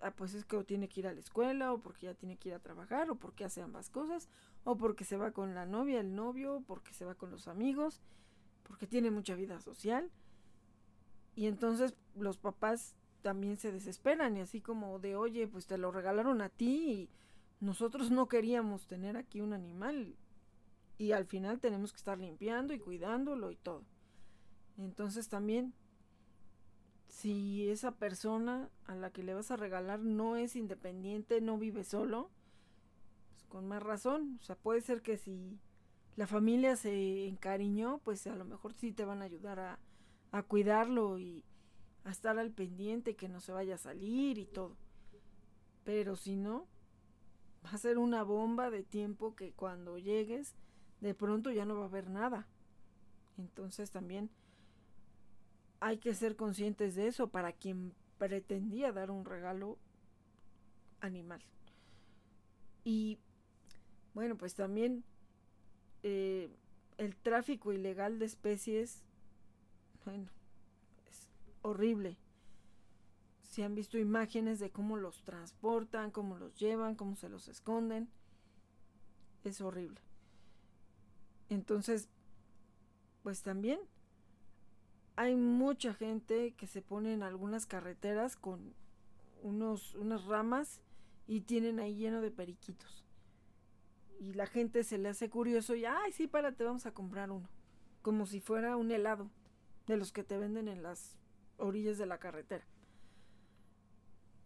ah, 0.00 0.12
pues 0.12 0.34
es 0.34 0.44
que 0.44 0.56
o 0.56 0.64
tiene 0.64 0.88
que 0.88 1.00
ir 1.00 1.06
a 1.06 1.12
la 1.12 1.20
escuela, 1.20 1.72
o 1.72 1.78
porque 1.80 2.06
ya 2.06 2.14
tiene 2.14 2.36
que 2.36 2.50
ir 2.50 2.54
a 2.54 2.60
trabajar, 2.60 3.10
o 3.10 3.16
porque 3.16 3.44
hace 3.44 3.62
ambas 3.62 3.90
cosas, 3.90 4.28
o 4.64 4.76
porque 4.76 5.04
se 5.04 5.16
va 5.16 5.32
con 5.32 5.54
la 5.54 5.66
novia, 5.66 6.00
el 6.00 6.14
novio, 6.14 6.62
porque 6.66 6.94
se 6.94 7.04
va 7.04 7.14
con 7.14 7.30
los 7.30 7.48
amigos, 7.48 8.00
porque 8.62 8.86
tiene 8.86 9.10
mucha 9.10 9.34
vida 9.34 9.60
social. 9.60 10.10
Y 11.34 11.46
entonces 11.46 11.94
los 12.14 12.38
papás 12.38 12.96
también 13.22 13.56
se 13.56 13.72
desesperan 13.72 14.36
y 14.36 14.40
así 14.40 14.60
como 14.60 14.98
de, 14.98 15.16
oye, 15.16 15.48
pues 15.48 15.66
te 15.66 15.78
lo 15.78 15.90
regalaron 15.90 16.40
a 16.40 16.48
ti 16.48 16.90
y 16.90 17.10
nosotros 17.60 18.10
no 18.10 18.28
queríamos 18.28 18.86
tener 18.86 19.16
aquí 19.16 19.40
un 19.40 19.52
animal 19.52 20.16
y 20.98 21.12
al 21.12 21.26
final 21.26 21.60
tenemos 21.60 21.92
que 21.92 21.98
estar 21.98 22.18
limpiando 22.18 22.72
y 22.72 22.78
cuidándolo 22.78 23.50
y 23.50 23.56
todo. 23.56 23.84
Entonces 24.78 25.28
también 25.28 25.74
si 27.08 27.68
esa 27.70 27.92
persona 27.92 28.68
a 28.86 28.94
la 28.94 29.10
que 29.10 29.22
le 29.22 29.34
vas 29.34 29.50
a 29.50 29.56
regalar 29.56 30.00
no 30.00 30.36
es 30.36 30.56
independiente, 30.56 31.40
no 31.40 31.58
vive 31.58 31.84
solo, 31.84 32.30
con 33.48 33.66
más 33.66 33.82
razón. 33.82 34.38
O 34.40 34.44
sea, 34.44 34.56
puede 34.56 34.80
ser 34.80 35.02
que 35.02 35.16
si 35.16 35.58
la 36.16 36.26
familia 36.26 36.76
se 36.76 37.26
encariñó, 37.26 37.98
pues 38.04 38.26
a 38.26 38.36
lo 38.36 38.44
mejor 38.44 38.74
sí 38.74 38.92
te 38.92 39.04
van 39.04 39.22
a 39.22 39.26
ayudar 39.26 39.58
a, 39.60 39.78
a 40.32 40.42
cuidarlo 40.42 41.18
y 41.18 41.44
a 42.04 42.10
estar 42.10 42.38
al 42.38 42.50
pendiente, 42.52 43.16
que 43.16 43.28
no 43.28 43.40
se 43.40 43.52
vaya 43.52 43.74
a 43.74 43.78
salir 43.78 44.38
y 44.38 44.46
todo. 44.46 44.76
Pero 45.84 46.16
si 46.16 46.36
no, 46.36 46.66
va 47.64 47.70
a 47.70 47.78
ser 47.78 47.98
una 47.98 48.22
bomba 48.22 48.70
de 48.70 48.82
tiempo 48.82 49.34
que 49.34 49.52
cuando 49.52 49.98
llegues, 49.98 50.54
de 51.00 51.14
pronto 51.14 51.50
ya 51.50 51.64
no 51.64 51.76
va 51.76 51.82
a 51.82 51.88
haber 51.88 52.10
nada. 52.10 52.46
Entonces 53.38 53.90
también 53.90 54.30
hay 55.86 55.98
que 55.98 56.14
ser 56.14 56.34
conscientes 56.34 56.96
de 56.96 57.06
eso 57.06 57.28
para 57.28 57.52
quien 57.52 57.94
pretendía 58.18 58.90
dar 58.90 59.12
un 59.12 59.24
regalo 59.24 59.78
animal. 61.00 61.40
Y 62.82 63.20
bueno, 64.12 64.36
pues 64.36 64.56
también 64.56 65.04
eh, 66.02 66.50
el 66.98 67.14
tráfico 67.14 67.72
ilegal 67.72 68.18
de 68.18 68.24
especies, 68.24 69.04
bueno, 70.04 70.28
es 71.08 71.28
horrible. 71.62 72.16
Si 73.44 73.62
han 73.62 73.76
visto 73.76 73.96
imágenes 73.96 74.58
de 74.58 74.70
cómo 74.70 74.96
los 74.96 75.22
transportan, 75.22 76.10
cómo 76.10 76.36
los 76.36 76.56
llevan, 76.56 76.96
cómo 76.96 77.14
se 77.14 77.28
los 77.28 77.46
esconden, 77.46 78.08
es 79.44 79.60
horrible. 79.60 80.00
Entonces, 81.48 82.08
pues 83.22 83.42
también 83.42 83.78
hay 85.16 85.34
mucha 85.34 85.94
gente 85.94 86.54
que 86.54 86.66
se 86.66 86.82
pone 86.82 87.14
en 87.14 87.22
algunas 87.22 87.64
carreteras 87.66 88.36
con 88.36 88.74
unos, 89.42 89.94
unas 89.94 90.26
ramas 90.26 90.82
y 91.26 91.40
tienen 91.40 91.80
ahí 91.80 91.96
lleno 91.96 92.20
de 92.20 92.30
periquitos. 92.30 93.04
Y 94.20 94.34
la 94.34 94.46
gente 94.46 94.84
se 94.84 94.98
le 94.98 95.08
hace 95.08 95.30
curioso 95.30 95.74
y, 95.74 95.86
ay, 95.86 96.12
sí, 96.12 96.26
párate, 96.26 96.64
vamos 96.64 96.84
a 96.84 96.92
comprar 96.92 97.30
uno. 97.30 97.48
Como 98.02 98.26
si 98.26 98.40
fuera 98.40 98.76
un 98.76 98.90
helado 98.90 99.30
de 99.86 99.96
los 99.96 100.12
que 100.12 100.22
te 100.22 100.36
venden 100.36 100.68
en 100.68 100.82
las 100.82 101.16
orillas 101.56 101.96
de 101.96 102.06
la 102.06 102.18
carretera. 102.18 102.64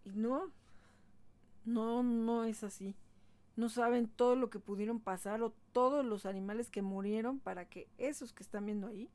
Y 0.05 0.11
no, 0.11 0.53
no, 1.65 2.05
no 2.05 2.45
es 2.45 2.63
así. 2.63 2.95
No 3.57 3.69
saben 3.69 4.09
todo 4.09 4.37
lo 4.37 4.51
que 4.51 4.61
pudieron 4.61 5.01
pasar 5.01 5.43
o 5.43 5.53
todos 5.73 6.05
los 6.05 6.27
animales 6.27 6.71
que 6.71 6.83
murieron 6.83 7.41
para 7.41 7.69
que 7.69 7.89
esos 7.99 8.33
que 8.33 8.45
están 8.45 8.67
viendo 8.67 8.87
ahí 8.87 9.11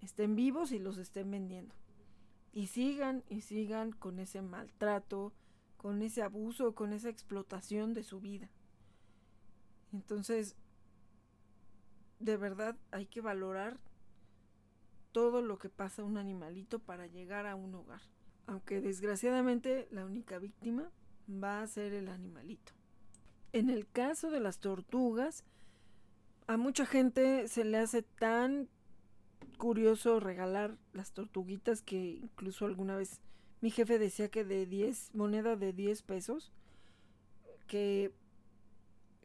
estén 0.00 0.34
vivos 0.36 0.72
y 0.72 0.78
los 0.78 0.98
estén 0.98 1.30
vendiendo. 1.30 1.74
Y 2.52 2.66
sigan 2.66 3.22
y 3.28 3.42
sigan 3.42 3.92
con 3.92 4.18
ese 4.18 4.42
maltrato, 4.42 5.32
con 5.76 6.02
ese 6.02 6.22
abuso, 6.22 6.74
con 6.74 6.92
esa 6.92 7.08
explotación 7.08 7.94
de 7.94 8.02
su 8.02 8.20
vida. 8.20 8.50
Entonces, 9.92 10.56
de 12.18 12.36
verdad 12.36 12.76
hay 12.90 13.06
que 13.06 13.20
valorar 13.20 13.78
todo 15.12 15.42
lo 15.42 15.58
que 15.58 15.68
pasa 15.68 16.02
a 16.02 16.04
un 16.04 16.16
animalito 16.16 16.78
para 16.78 17.06
llegar 17.06 17.46
a 17.46 17.56
un 17.56 17.74
hogar. 17.74 18.02
Aunque 18.46 18.80
desgraciadamente 18.80 19.88
la 19.90 20.04
única 20.04 20.38
víctima 20.38 20.90
va 21.28 21.62
a 21.62 21.66
ser 21.66 21.92
el 21.94 22.08
animalito. 22.08 22.72
En 23.52 23.70
el 23.70 23.88
caso 23.88 24.30
de 24.30 24.40
las 24.40 24.58
tortugas, 24.58 25.44
a 26.46 26.56
mucha 26.56 26.86
gente 26.86 27.48
se 27.48 27.64
le 27.64 27.78
hace 27.78 28.02
tan 28.02 28.68
curioso 29.60 30.20
regalar 30.20 30.78
las 30.94 31.12
tortuguitas 31.12 31.82
que 31.82 32.18
incluso 32.22 32.64
alguna 32.64 32.96
vez 32.96 33.20
mi 33.60 33.70
jefe 33.70 33.98
decía 33.98 34.30
que 34.30 34.42
de 34.42 34.64
10, 34.64 35.14
moneda 35.14 35.54
de 35.54 35.74
10 35.74 36.00
pesos, 36.02 36.50
que 37.66 38.10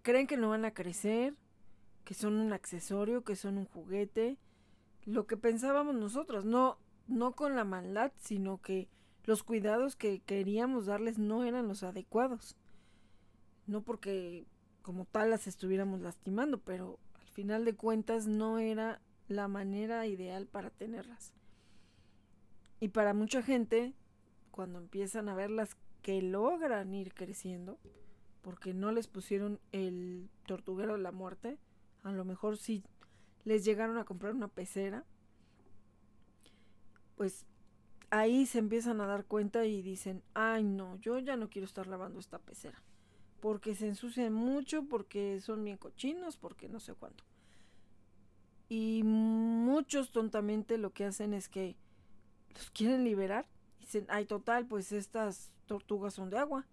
creen 0.01 0.27
que 0.27 0.35
no 0.35 0.49
van 0.49 0.65
a 0.65 0.73
crecer, 0.73 1.35
que 2.03 2.13
son 2.13 2.35
un 2.35 2.51
accesorio, 2.51 3.23
que 3.23 3.37
son 3.37 3.57
un 3.57 3.65
juguete, 3.65 4.37
lo 5.05 5.25
que 5.25 5.37
pensábamos 5.37 5.95
nosotros, 5.95 6.43
no, 6.43 6.77
no 7.07 7.31
con 7.31 7.55
la 7.55 7.63
maldad, 7.63 8.11
sino 8.17 8.61
que 8.61 8.89
los 9.23 9.41
cuidados 9.41 9.95
que 9.95 10.19
queríamos 10.19 10.85
darles 10.85 11.17
no 11.17 11.45
eran 11.45 11.69
los 11.69 11.81
adecuados. 11.83 12.57
No 13.67 13.83
porque 13.83 14.45
como 14.81 15.05
tal 15.05 15.29
las 15.29 15.47
estuviéramos 15.47 16.01
lastimando, 16.01 16.59
pero 16.59 16.99
al 17.13 17.27
final 17.29 17.63
de 17.63 17.75
cuentas 17.75 18.27
no 18.27 18.59
era 18.59 19.01
la 19.27 19.47
manera 19.47 20.05
ideal 20.07 20.47
para 20.47 20.69
tenerlas. 20.69 21.33
Y 22.79 22.89
para 22.89 23.13
mucha 23.13 23.41
gente 23.41 23.93
cuando 24.51 24.79
empiezan 24.79 25.27
a 25.27 25.35
verlas 25.35 25.75
que 26.01 26.21
logran 26.21 26.93
ir 26.93 27.13
creciendo, 27.13 27.77
porque 28.41 28.73
no 28.73 28.91
les 28.91 29.07
pusieron 29.07 29.59
el 29.71 30.29
tortuguero 30.45 30.93
de 30.93 31.01
la 31.01 31.11
muerte, 31.11 31.57
a 32.03 32.11
lo 32.11 32.23
mejor 32.23 32.57
sí 32.57 32.83
les 33.43 33.65
llegaron 33.65 33.97
a 33.97 34.05
comprar 34.05 34.33
una 34.33 34.47
pecera, 34.47 35.03
pues 37.15 37.45
ahí 38.11 38.45
se 38.45 38.59
empiezan 38.59 39.01
a 39.01 39.07
dar 39.07 39.25
cuenta 39.25 39.65
y 39.65 39.81
dicen, 39.81 40.23
ay 40.33 40.63
no, 40.63 40.95
yo 40.97 41.19
ya 41.19 41.35
no 41.35 41.49
quiero 41.49 41.65
estar 41.65 41.87
lavando 41.87 42.19
esta 42.19 42.39
pecera, 42.39 42.81
porque 43.39 43.75
se 43.75 43.87
ensucian 43.87 44.31
mucho, 44.31 44.85
porque 44.85 45.39
son 45.41 45.63
bien 45.63 45.77
cochinos, 45.77 46.37
porque 46.37 46.69
no 46.69 46.79
sé 46.79 46.93
cuánto. 46.93 47.23
Y 48.67 49.03
muchos 49.03 50.11
tontamente 50.11 50.77
lo 50.77 50.91
que 50.91 51.05
hacen 51.05 51.33
es 51.33 51.49
que 51.49 51.75
los 52.53 52.71
quieren 52.71 53.03
liberar 53.03 53.45
Dicen, 53.85 54.07
ay, 54.09 54.25
total, 54.25 54.65
pues 54.65 54.91
estas 54.91 55.51
tortugas 55.67 56.15
son 56.15 56.31
de 56.31 56.39
agua. 56.39 56.65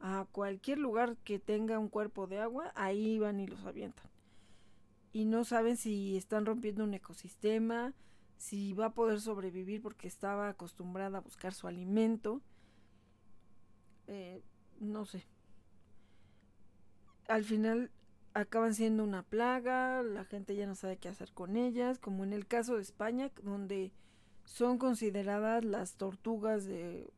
A 0.00 0.26
cualquier 0.32 0.78
lugar 0.78 1.18
que 1.18 1.38
tenga 1.38 1.78
un 1.78 1.90
cuerpo 1.90 2.26
de 2.26 2.40
agua, 2.40 2.72
ahí 2.74 3.18
van 3.18 3.38
y 3.38 3.46
los 3.46 3.66
avientan. 3.66 4.10
Y 5.12 5.26
no 5.26 5.44
saben 5.44 5.76
si 5.76 6.16
están 6.16 6.46
rompiendo 6.46 6.84
un 6.84 6.94
ecosistema, 6.94 7.92
si 8.38 8.72
va 8.72 8.86
a 8.86 8.94
poder 8.94 9.20
sobrevivir 9.20 9.82
porque 9.82 10.08
estaba 10.08 10.48
acostumbrada 10.48 11.18
a 11.18 11.20
buscar 11.20 11.52
su 11.52 11.66
alimento. 11.66 12.40
Eh, 14.06 14.42
no 14.80 15.04
sé. 15.04 15.26
Al 17.28 17.44
final 17.44 17.90
acaban 18.34 18.74
siendo 18.74 19.04
una 19.04 19.22
plaga, 19.22 20.02
la 20.02 20.24
gente 20.24 20.56
ya 20.56 20.66
no 20.66 20.74
sabe 20.74 20.96
qué 20.96 21.08
hacer 21.08 21.32
con 21.32 21.56
ellas, 21.56 21.98
como 21.98 22.24
en 22.24 22.32
el 22.32 22.46
caso 22.46 22.76
de 22.76 22.82
España, 22.82 23.30
donde 23.42 23.92
son 24.44 24.78
consideradas 24.78 25.64
las 25.64 25.96
tortugas 25.96 26.64
de 26.64 27.12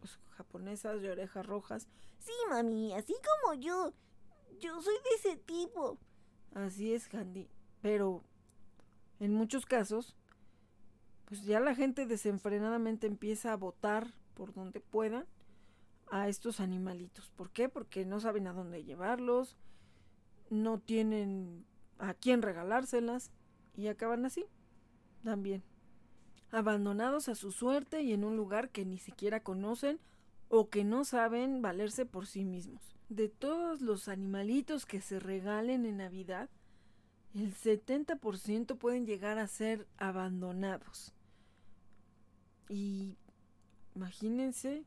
pues, 0.00 0.18
japonesas 0.30 1.00
de 1.00 1.10
orejas 1.10 1.46
rojas. 1.46 1.88
Sí, 2.18 2.32
mami, 2.48 2.92
así 2.94 3.14
como 3.42 3.54
yo. 3.60 3.92
Yo 4.60 4.80
soy 4.82 4.94
de 4.94 5.16
ese 5.16 5.36
tipo. 5.38 5.98
Así 6.54 6.92
es, 6.92 7.12
Handy. 7.14 7.48
Pero 7.80 8.22
en 9.20 9.32
muchos 9.32 9.64
casos, 9.64 10.16
pues 11.24 11.44
ya 11.44 11.60
la 11.60 11.74
gente 11.74 12.06
desenfrenadamente 12.06 13.06
empieza 13.06 13.52
a 13.52 13.56
votar 13.56 14.12
por 14.34 14.52
donde 14.52 14.80
pueda 14.80 15.26
a 16.10 16.28
estos 16.28 16.60
animalitos. 16.60 17.30
¿Por 17.30 17.50
qué? 17.50 17.68
Porque 17.68 18.04
no 18.04 18.20
saben 18.20 18.46
a 18.46 18.52
dónde 18.52 18.84
llevarlos, 18.84 19.56
no 20.50 20.78
tienen 20.78 21.64
a 21.98 22.14
quién 22.14 22.42
regalárselas 22.42 23.30
y 23.76 23.86
acaban 23.88 24.26
así 24.26 24.44
también 25.24 25.62
abandonados 26.52 27.28
a 27.28 27.34
su 27.34 27.52
suerte 27.52 28.02
y 28.02 28.12
en 28.12 28.24
un 28.24 28.36
lugar 28.36 28.70
que 28.70 28.84
ni 28.84 28.98
siquiera 28.98 29.42
conocen 29.42 30.00
o 30.48 30.68
que 30.68 30.84
no 30.84 31.04
saben 31.04 31.62
valerse 31.62 32.06
por 32.06 32.26
sí 32.26 32.44
mismos. 32.44 32.82
De 33.08 33.28
todos 33.28 33.80
los 33.80 34.08
animalitos 34.08 34.86
que 34.86 35.00
se 35.00 35.20
regalen 35.20 35.86
en 35.86 35.98
Navidad, 35.98 36.48
el 37.34 37.54
70% 37.54 38.76
pueden 38.78 39.06
llegar 39.06 39.38
a 39.38 39.46
ser 39.46 39.86
abandonados. 39.96 41.12
Y 42.68 43.16
imagínense, 43.94 44.84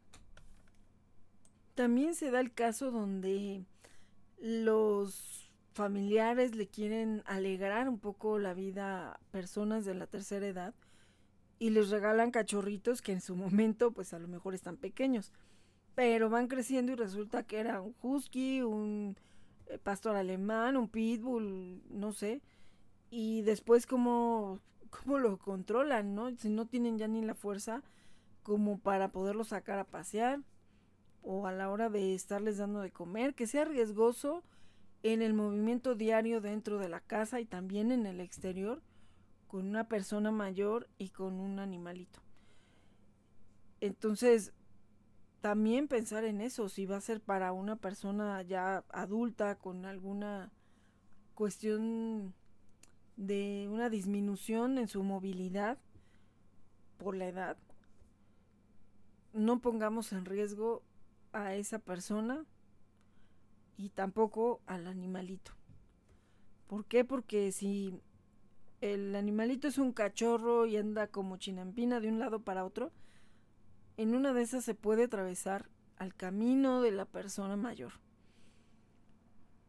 también 1.75 2.15
se 2.15 2.31
da 2.31 2.39
el 2.39 2.53
caso 2.53 2.91
donde 2.91 3.65
los 4.39 5.42
familiares 5.73 6.55
le 6.55 6.67
quieren 6.67 7.23
alegrar 7.25 7.89
un 7.89 7.99
poco 7.99 8.39
la 8.39 8.53
vida 8.53 9.13
a 9.13 9.19
personas 9.31 9.85
de 9.85 9.95
la 9.95 10.07
tercera 10.07 10.47
edad 10.47 10.73
y 11.59 11.71
les 11.71 11.89
regalan 11.89 12.31
cachorritos 12.31 13.01
que 13.01 13.11
en 13.11 13.21
su 13.21 13.35
momento 13.35 13.91
pues 13.91 14.13
a 14.13 14.19
lo 14.19 14.27
mejor 14.27 14.53
están 14.53 14.77
pequeños, 14.77 15.31
pero 15.95 16.29
van 16.29 16.47
creciendo 16.47 16.91
y 16.91 16.95
resulta 16.95 17.43
que 17.43 17.59
era 17.59 17.81
un 17.81 17.95
husky, 18.01 18.61
un 18.61 19.17
eh, 19.67 19.77
pastor 19.79 20.15
alemán, 20.15 20.77
un 20.77 20.89
pitbull, 20.89 21.81
no 21.89 22.13
sé, 22.13 22.41
y 23.09 23.41
después 23.41 23.87
cómo, 23.87 24.59
cómo 24.89 25.19
lo 25.19 25.37
controlan, 25.37 26.15
¿no? 26.15 26.35
Si 26.37 26.49
no 26.49 26.67
tienen 26.67 26.97
ya 26.97 27.07
ni 27.07 27.21
la 27.21 27.35
fuerza 27.35 27.83
como 28.43 28.79
para 28.79 29.11
poderlo 29.11 29.43
sacar 29.43 29.79
a 29.79 29.85
pasear 29.85 30.41
o 31.21 31.47
a 31.47 31.51
la 31.53 31.69
hora 31.69 31.89
de 31.89 32.13
estarles 32.13 32.57
dando 32.57 32.81
de 32.81 32.91
comer, 32.91 33.33
que 33.33 33.47
sea 33.47 33.65
riesgoso 33.65 34.43
en 35.03 35.21
el 35.21 35.33
movimiento 35.33 35.95
diario 35.95 36.41
dentro 36.41 36.79
de 36.79 36.89
la 36.89 37.01
casa 37.01 37.41
y 37.41 37.45
también 37.45 37.91
en 37.91 38.05
el 38.05 38.21
exterior 38.21 38.81
con 39.47 39.67
una 39.67 39.87
persona 39.87 40.31
mayor 40.31 40.89
y 40.97 41.09
con 41.09 41.39
un 41.39 41.59
animalito. 41.59 42.21
Entonces, 43.81 44.53
también 45.41 45.89
pensar 45.89 46.23
en 46.23 46.39
eso, 46.39 46.69
si 46.69 46.85
va 46.85 46.95
a 46.95 47.01
ser 47.01 47.19
para 47.19 47.51
una 47.51 47.75
persona 47.75 48.41
ya 48.43 48.85
adulta 48.89 49.55
con 49.55 49.85
alguna 49.85 50.51
cuestión 51.35 52.33
de 53.17 53.67
una 53.69 53.89
disminución 53.89 54.77
en 54.77 54.87
su 54.87 55.03
movilidad 55.03 55.77
por 56.97 57.15
la 57.15 57.27
edad, 57.27 57.57
no 59.33 59.59
pongamos 59.59 60.13
en 60.13 60.23
riesgo 60.23 60.81
a 61.33 61.55
esa 61.55 61.79
persona 61.79 62.45
y 63.77 63.89
tampoco 63.89 64.61
al 64.65 64.87
animalito. 64.87 65.51
¿Por 66.67 66.85
qué? 66.85 67.03
Porque 67.05 67.51
si 67.51 67.99
el 68.81 69.15
animalito 69.15 69.67
es 69.67 69.77
un 69.77 69.93
cachorro 69.93 70.65
y 70.65 70.77
anda 70.77 71.07
como 71.07 71.37
chinampina 71.37 71.99
de 71.99 72.09
un 72.09 72.19
lado 72.19 72.41
para 72.41 72.65
otro, 72.65 72.91
en 73.97 74.15
una 74.15 74.33
de 74.33 74.41
esas 74.41 74.65
se 74.65 74.75
puede 74.75 75.03
atravesar 75.03 75.69
al 75.97 76.15
camino 76.15 76.81
de 76.81 76.91
la 76.91 77.05
persona 77.05 77.55
mayor. 77.55 77.93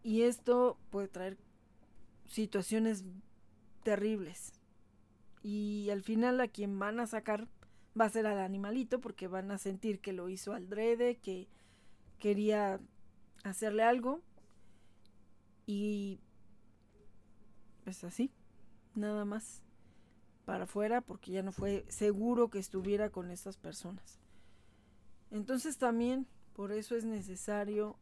Y 0.02 0.22
esto 0.22 0.78
puede 0.90 1.08
traer 1.08 1.38
situaciones 2.26 3.04
terribles. 3.82 4.52
Y 5.42 5.90
al 5.90 6.02
final 6.02 6.40
a 6.40 6.48
quien 6.48 6.78
van 6.78 7.00
a 7.00 7.06
sacar 7.06 7.48
va 7.98 8.06
a 8.06 8.10
ser 8.10 8.26
al 8.26 8.38
animalito 8.38 9.00
porque 9.00 9.28
van 9.28 9.50
a 9.50 9.58
sentir 9.58 10.00
que 10.00 10.12
lo 10.12 10.28
hizo 10.28 10.52
al 10.52 10.68
drede, 10.68 11.16
que 11.16 11.48
quería 12.18 12.80
hacerle 13.44 13.84
algo. 13.84 14.20
Y 15.66 16.18
pues 17.84 18.02
así, 18.02 18.32
nada 18.94 19.24
más 19.24 19.62
para 20.44 20.64
afuera 20.64 21.00
porque 21.00 21.32
ya 21.32 21.42
no 21.42 21.52
fue 21.52 21.84
seguro 21.88 22.50
que 22.50 22.58
estuviera 22.58 23.10
con 23.10 23.30
estas 23.30 23.56
personas. 23.56 24.18
Entonces 25.30 25.78
también 25.78 26.26
por 26.54 26.72
eso 26.72 26.96
es 26.96 27.04
necesario 27.04 27.96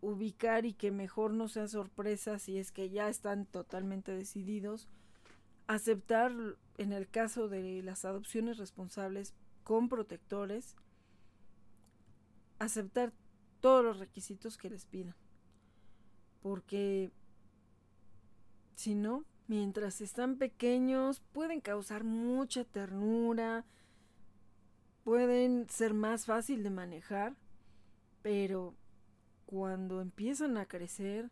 ubicar 0.00 0.66
y 0.66 0.74
que 0.74 0.90
mejor 0.90 1.32
no 1.32 1.48
sea 1.48 1.66
sorpresa 1.68 2.38
si 2.38 2.58
es 2.58 2.72
que 2.72 2.90
ya 2.90 3.08
están 3.08 3.46
totalmente 3.46 4.12
decididos. 4.12 4.88
Aceptar 5.66 6.32
en 6.76 6.92
el 6.92 7.08
caso 7.08 7.48
de 7.48 7.82
las 7.82 8.04
adopciones 8.04 8.58
responsables 8.58 9.34
con 9.62 9.88
protectores, 9.88 10.76
aceptar 12.58 13.12
todos 13.64 13.82
los 13.82 13.98
requisitos 13.98 14.58
que 14.58 14.68
les 14.68 14.84
pidan. 14.84 15.14
Porque 16.42 17.10
si 18.74 18.94
no, 18.94 19.24
mientras 19.46 20.02
están 20.02 20.36
pequeños, 20.36 21.20
pueden 21.32 21.62
causar 21.62 22.04
mucha 22.04 22.64
ternura, 22.64 23.64
pueden 25.02 25.66
ser 25.70 25.94
más 25.94 26.26
fácil 26.26 26.62
de 26.62 26.68
manejar, 26.68 27.36
pero 28.20 28.74
cuando 29.46 30.02
empiezan 30.02 30.58
a 30.58 30.66
crecer, 30.66 31.30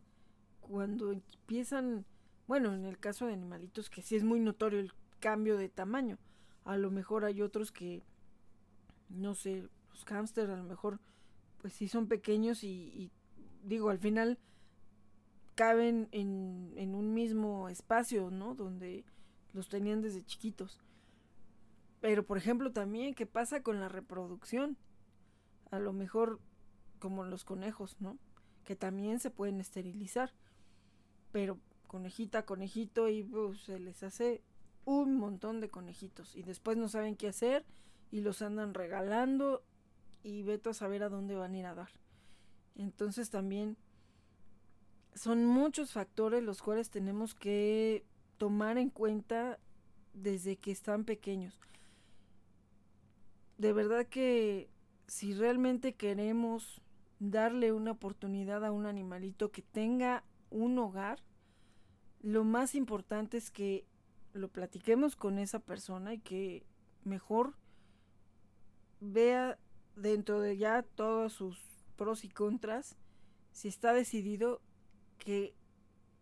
cuando 0.63 1.13
empiezan, 1.13 2.07
bueno, 2.47 2.73
en 2.73 2.87
el 2.87 2.99
caso 2.99 3.27
de 3.27 3.35
animalitos 3.35 3.91
que 3.91 4.01
sí 4.01 4.17
es 4.17 4.25
muy 4.25 4.41
notorio 4.41 4.81
el 4.81 4.95
cambio 5.21 5.59
de 5.59 5.69
tamaño, 5.69 6.17
a 6.65 6.79
lo 6.79 6.91
mejor 6.91 7.27
hay 7.27 7.43
otros 7.43 7.73
que, 7.73 8.03
no 9.11 9.35
sé, 9.35 9.69
los 9.91 10.07
hámster 10.07 10.51
a 10.51 10.57
lo 10.57 10.65
mejor, 10.65 10.99
pues 11.63 11.73
sí 11.73 11.89
son 11.89 12.09
pequeños 12.09 12.65
y, 12.65 13.11
digo, 13.63 13.89
al 13.89 13.99
final 13.99 14.39
caben 15.55 16.09
en, 16.11 16.75
en 16.77 16.95
un 16.95 17.15
mismo 17.15 17.69
espacio, 17.69 18.31
¿no? 18.31 18.55
Donde 18.55 19.05
los 19.53 19.69
tenían 19.69 20.03
desde 20.03 20.25
chiquitos. 20.25 20.81
Pero, 22.01 22.27
por 22.27 22.37
ejemplo, 22.37 22.73
también, 22.73 23.15
¿qué 23.15 23.27
pasa 23.27 23.63
con 23.63 23.79
la 23.79 23.89
reproducción? 23.89 24.77
A 25.71 25.79
lo 25.79 25.93
mejor 25.93 26.41
como 26.99 27.25
los 27.25 27.45
conejos, 27.45 27.97
¿no? 28.01 28.19
Que 28.65 28.75
también 28.75 29.21
se 29.21 29.31
pueden 29.31 29.61
esterilizar. 29.61 30.33
Pero 31.31 31.59
conejita, 31.87 32.45
conejito 32.45 33.09
y 33.09 33.23
pues, 33.23 33.61
se 33.61 33.79
les 33.79 34.03
hace 34.03 34.43
un 34.85 35.17
montón 35.17 35.61
de 35.61 35.71
conejitos 35.71 36.35
y 36.35 36.43
después 36.43 36.77
no 36.77 36.89
saben 36.89 37.15
qué 37.15 37.29
hacer 37.29 37.65
y 38.11 38.21
los 38.21 38.43
andan 38.43 38.75
regalando 38.75 39.63
y 40.23 40.43
veto 40.43 40.71
a 40.71 40.75
saber 40.75 41.03
a 41.03 41.09
dónde 41.09 41.37
van 41.37 41.55
a 41.55 41.59
ir 41.59 41.67
a 41.67 41.75
dar. 41.75 41.91
Entonces 42.75 43.31
también 43.31 43.77
son 45.15 45.45
muchos 45.45 45.93
factores 45.93 46.43
los 46.43 46.63
cuales 46.63 46.91
tenemos 46.91 47.35
que 47.35 48.05
tomar 48.39 48.79
en 48.79 48.91
cuenta 48.91 49.59
desde 50.15 50.57
que 50.57 50.71
están 50.71 51.05
pequeños. 51.05 51.61
De 53.59 53.73
verdad 53.73 54.07
que 54.07 54.71
si 55.07 55.35
realmente 55.35 55.95
queremos 55.95 56.81
darle 57.19 57.73
una 57.73 57.93
oportunidad 57.93 58.65
a 58.65 58.73
un 58.73 58.87
animalito 58.87 59.53
que 59.53 59.63
tenga 59.63 60.25
un 60.51 60.79
hogar, 60.79 61.23
lo 62.21 62.45
más 62.45 62.75
importante 62.75 63.37
es 63.37 63.51
que 63.51 63.87
lo 64.33 64.49
platiquemos 64.49 65.17
con 65.17 65.39
esa 65.39 65.59
persona 65.59 66.15
y 66.15 66.19
que 66.19 66.65
mejor 67.05 67.55
vea 69.01 69.59
dentro 69.97 70.41
de 70.41 70.57
ya 70.57 70.83
todos 70.83 71.33
sus 71.33 71.59
pros 71.97 72.25
y 72.25 72.29
contras, 72.29 72.97
si 73.53 73.69
está 73.69 73.93
decidido 73.93 74.61
que 75.19 75.55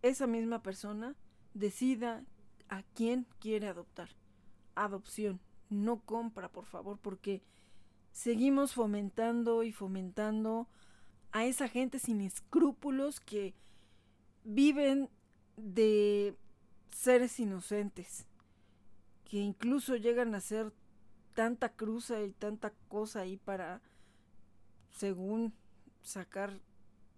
esa 0.02 0.26
misma 0.26 0.62
persona 0.62 1.16
decida 1.54 2.24
a 2.68 2.82
quién 2.94 3.26
quiere 3.38 3.68
adoptar. 3.68 4.08
Adopción, 4.74 5.40
no 5.68 6.00
compra, 6.00 6.50
por 6.50 6.66
favor, 6.66 6.98
porque 6.98 7.42
seguimos 8.12 8.72
fomentando 8.72 9.62
y 9.62 9.72
fomentando 9.72 10.68
a 11.32 11.44
esa 11.44 11.68
gente 11.68 11.98
sin 11.98 12.20
escrúpulos 12.20 13.20
que 13.20 13.54
viven 14.44 15.08
de 15.56 16.36
seres 16.90 17.38
inocentes, 17.38 18.26
que 19.24 19.38
incluso 19.38 19.96
llegan 19.96 20.34
a 20.34 20.38
hacer 20.38 20.72
tanta 21.40 21.70
cruza 21.70 22.20
y 22.22 22.32
tanta 22.32 22.74
cosa 22.88 23.20
ahí 23.20 23.38
para, 23.38 23.80
según, 24.90 25.54
sacar 26.02 26.60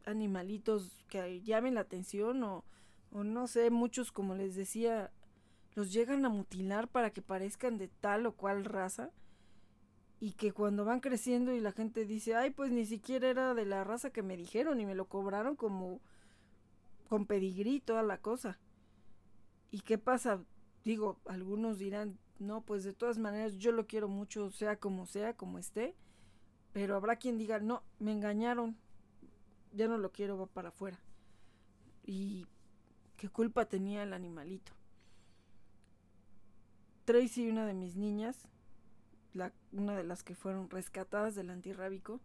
animalitos 0.04 1.04
que 1.08 1.42
llamen 1.42 1.74
la 1.74 1.80
atención 1.80 2.40
o, 2.44 2.64
o 3.10 3.24
no 3.24 3.48
sé, 3.48 3.70
muchos 3.70 4.12
como 4.12 4.36
les 4.36 4.54
decía, 4.54 5.10
los 5.74 5.92
llegan 5.92 6.24
a 6.24 6.28
mutilar 6.28 6.86
para 6.86 7.10
que 7.10 7.20
parezcan 7.20 7.78
de 7.78 7.88
tal 7.88 8.24
o 8.26 8.36
cual 8.36 8.64
raza 8.64 9.10
y 10.20 10.34
que 10.34 10.52
cuando 10.52 10.84
van 10.84 11.00
creciendo 11.00 11.52
y 11.52 11.58
la 11.58 11.72
gente 11.72 12.04
dice, 12.04 12.36
ay, 12.36 12.50
pues 12.50 12.70
ni 12.70 12.86
siquiera 12.86 13.26
era 13.26 13.54
de 13.54 13.64
la 13.64 13.82
raza 13.82 14.10
que 14.10 14.22
me 14.22 14.36
dijeron 14.36 14.78
y 14.78 14.86
me 14.86 14.94
lo 14.94 15.06
cobraron 15.06 15.56
como 15.56 16.00
con 17.08 17.26
pedigrí 17.26 17.80
toda 17.80 18.04
la 18.04 18.18
cosa. 18.18 18.60
¿Y 19.72 19.80
qué 19.80 19.98
pasa? 19.98 20.44
Digo, 20.84 21.18
algunos 21.26 21.80
dirán, 21.80 22.20
no, 22.38 22.62
pues 22.62 22.84
de 22.84 22.92
todas 22.92 23.18
maneras 23.18 23.56
yo 23.58 23.72
lo 23.72 23.86
quiero 23.86 24.08
mucho, 24.08 24.50
sea 24.50 24.78
como 24.78 25.06
sea, 25.06 25.34
como 25.34 25.58
esté, 25.58 25.94
pero 26.72 26.96
habrá 26.96 27.16
quien 27.16 27.38
diga, 27.38 27.60
no, 27.60 27.82
me 27.98 28.12
engañaron, 28.12 28.76
ya 29.72 29.88
no 29.88 29.98
lo 29.98 30.12
quiero, 30.12 30.38
va 30.38 30.46
para 30.46 30.70
afuera. 30.70 30.98
¿Y 32.04 32.46
qué 33.16 33.28
culpa 33.28 33.66
tenía 33.66 34.02
el 34.02 34.12
animalito? 34.12 34.72
Tracy, 37.04 37.48
una 37.48 37.66
de 37.66 37.74
mis 37.74 37.96
niñas, 37.96 38.46
una 39.72 39.96
de 39.96 40.04
las 40.04 40.22
que 40.22 40.34
fueron 40.34 40.70
rescatadas 40.70 41.34
del 41.34 41.50
antirrábico, 41.50 42.20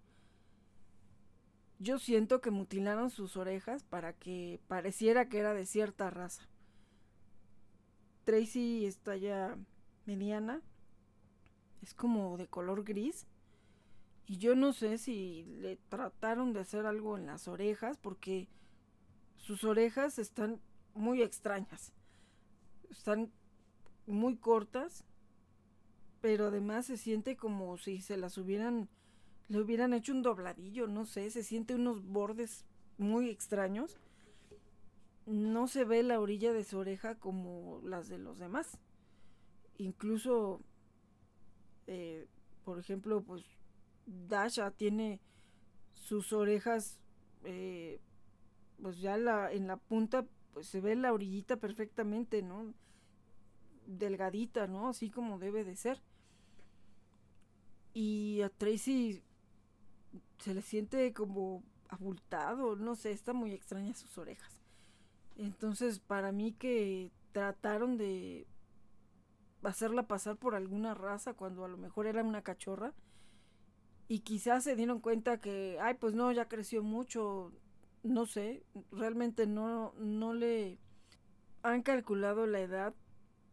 yo 1.79 1.99
siento 1.99 2.41
que 2.41 2.51
mutilaron 2.51 3.09
sus 3.09 3.37
orejas 3.37 3.83
para 3.83 4.13
que 4.13 4.59
pareciera 4.67 5.29
que 5.29 5.39
era 5.39 5.53
de 5.53 5.65
cierta 5.65 6.09
raza. 6.09 6.47
Tracy 8.25 8.85
está 8.85 9.15
ya 9.15 9.57
mediana, 10.07 10.61
es 11.81 11.93
como 11.93 12.37
de 12.37 12.47
color 12.47 12.83
gris. 12.83 13.27
Y 14.25 14.37
yo 14.37 14.55
no 14.55 14.73
sé 14.73 14.97
si 14.97 15.43
le 15.61 15.77
trataron 15.89 16.51
de 16.53 16.61
hacer 16.61 16.85
algo 16.85 17.17
en 17.17 17.27
las 17.27 17.47
orejas 17.47 17.97
porque 17.97 18.49
sus 19.37 19.63
orejas 19.63 20.17
están 20.19 20.59
muy 20.95 21.21
extrañas. 21.21 21.93
Están 22.89 23.31
muy 24.07 24.37
cortas 24.37 25.05
pero 26.21 26.47
además 26.47 26.85
se 26.85 26.97
siente 26.97 27.37
como 27.37 27.77
si 27.77 28.01
se 28.01 28.17
las 28.17 28.37
hubieran, 28.37 28.89
le 29.47 29.61
hubieran 29.61 29.93
hecho 29.93 30.11
un 30.11 30.23
dobladillo, 30.23 30.87
no 30.87 31.05
sé, 31.05 31.29
se 31.29 31.43
siente 31.43 31.75
unos 31.75 32.03
bordes 32.03 32.65
muy 32.97 33.29
extraños. 33.29 33.97
No 35.25 35.67
se 35.67 35.83
ve 35.83 36.03
la 36.03 36.19
orilla 36.19 36.53
de 36.53 36.63
su 36.63 36.77
oreja 36.77 37.15
como 37.15 37.81
las 37.83 38.07
de 38.07 38.17
los 38.17 38.39
demás. 38.39 38.79
Incluso, 39.77 40.61
eh, 41.87 42.27
por 42.63 42.79
ejemplo, 42.79 43.21
pues 43.21 43.43
Dasha 44.05 44.71
tiene 44.71 45.21
sus 45.93 46.33
orejas, 46.33 46.99
eh, 47.43 47.99
pues 48.81 48.99
ya 48.99 49.17
la, 49.17 49.51
en 49.51 49.67
la 49.67 49.77
punta, 49.77 50.25
pues 50.53 50.67
se 50.67 50.81
ve 50.81 50.95
la 50.95 51.13
orillita 51.13 51.57
perfectamente, 51.57 52.41
¿no? 52.41 52.73
delgadita, 53.87 54.67
¿no? 54.67 54.89
Así 54.89 55.09
como 55.09 55.39
debe 55.39 55.63
de 55.63 55.75
ser. 55.75 56.01
Y 57.93 58.41
a 58.41 58.49
Tracy 58.49 59.23
se 60.39 60.53
le 60.53 60.61
siente 60.61 61.13
como 61.13 61.63
abultado, 61.89 62.75
no 62.75 62.95
sé, 62.95 63.11
está 63.11 63.33
muy 63.33 63.53
extraña 63.53 63.93
sus 63.95 64.17
orejas. 64.17 64.61
Entonces, 65.37 65.99
para 65.99 66.31
mí 66.31 66.51
que 66.51 67.11
trataron 67.31 67.97
de 67.97 68.45
hacerla 69.63 70.07
pasar 70.07 70.37
por 70.37 70.55
alguna 70.55 70.93
raza 70.93 71.33
cuando 71.33 71.65
a 71.65 71.67
lo 71.67 71.77
mejor 71.77 72.07
era 72.07 72.23
una 72.23 72.41
cachorra. 72.41 72.93
Y 74.07 74.19
quizás 74.19 74.63
se 74.63 74.75
dieron 74.75 75.01
cuenta 75.01 75.41
que, 75.41 75.77
ay, 75.81 75.95
pues 75.95 76.13
no, 76.13 76.31
ya 76.31 76.47
creció 76.47 76.81
mucho, 76.81 77.51
no 78.03 78.25
sé, 78.25 78.63
realmente 78.91 79.47
no, 79.47 79.93
no 79.97 80.33
le 80.33 80.79
han 81.61 81.81
calculado 81.81 82.47
la 82.47 82.61
edad 82.61 82.93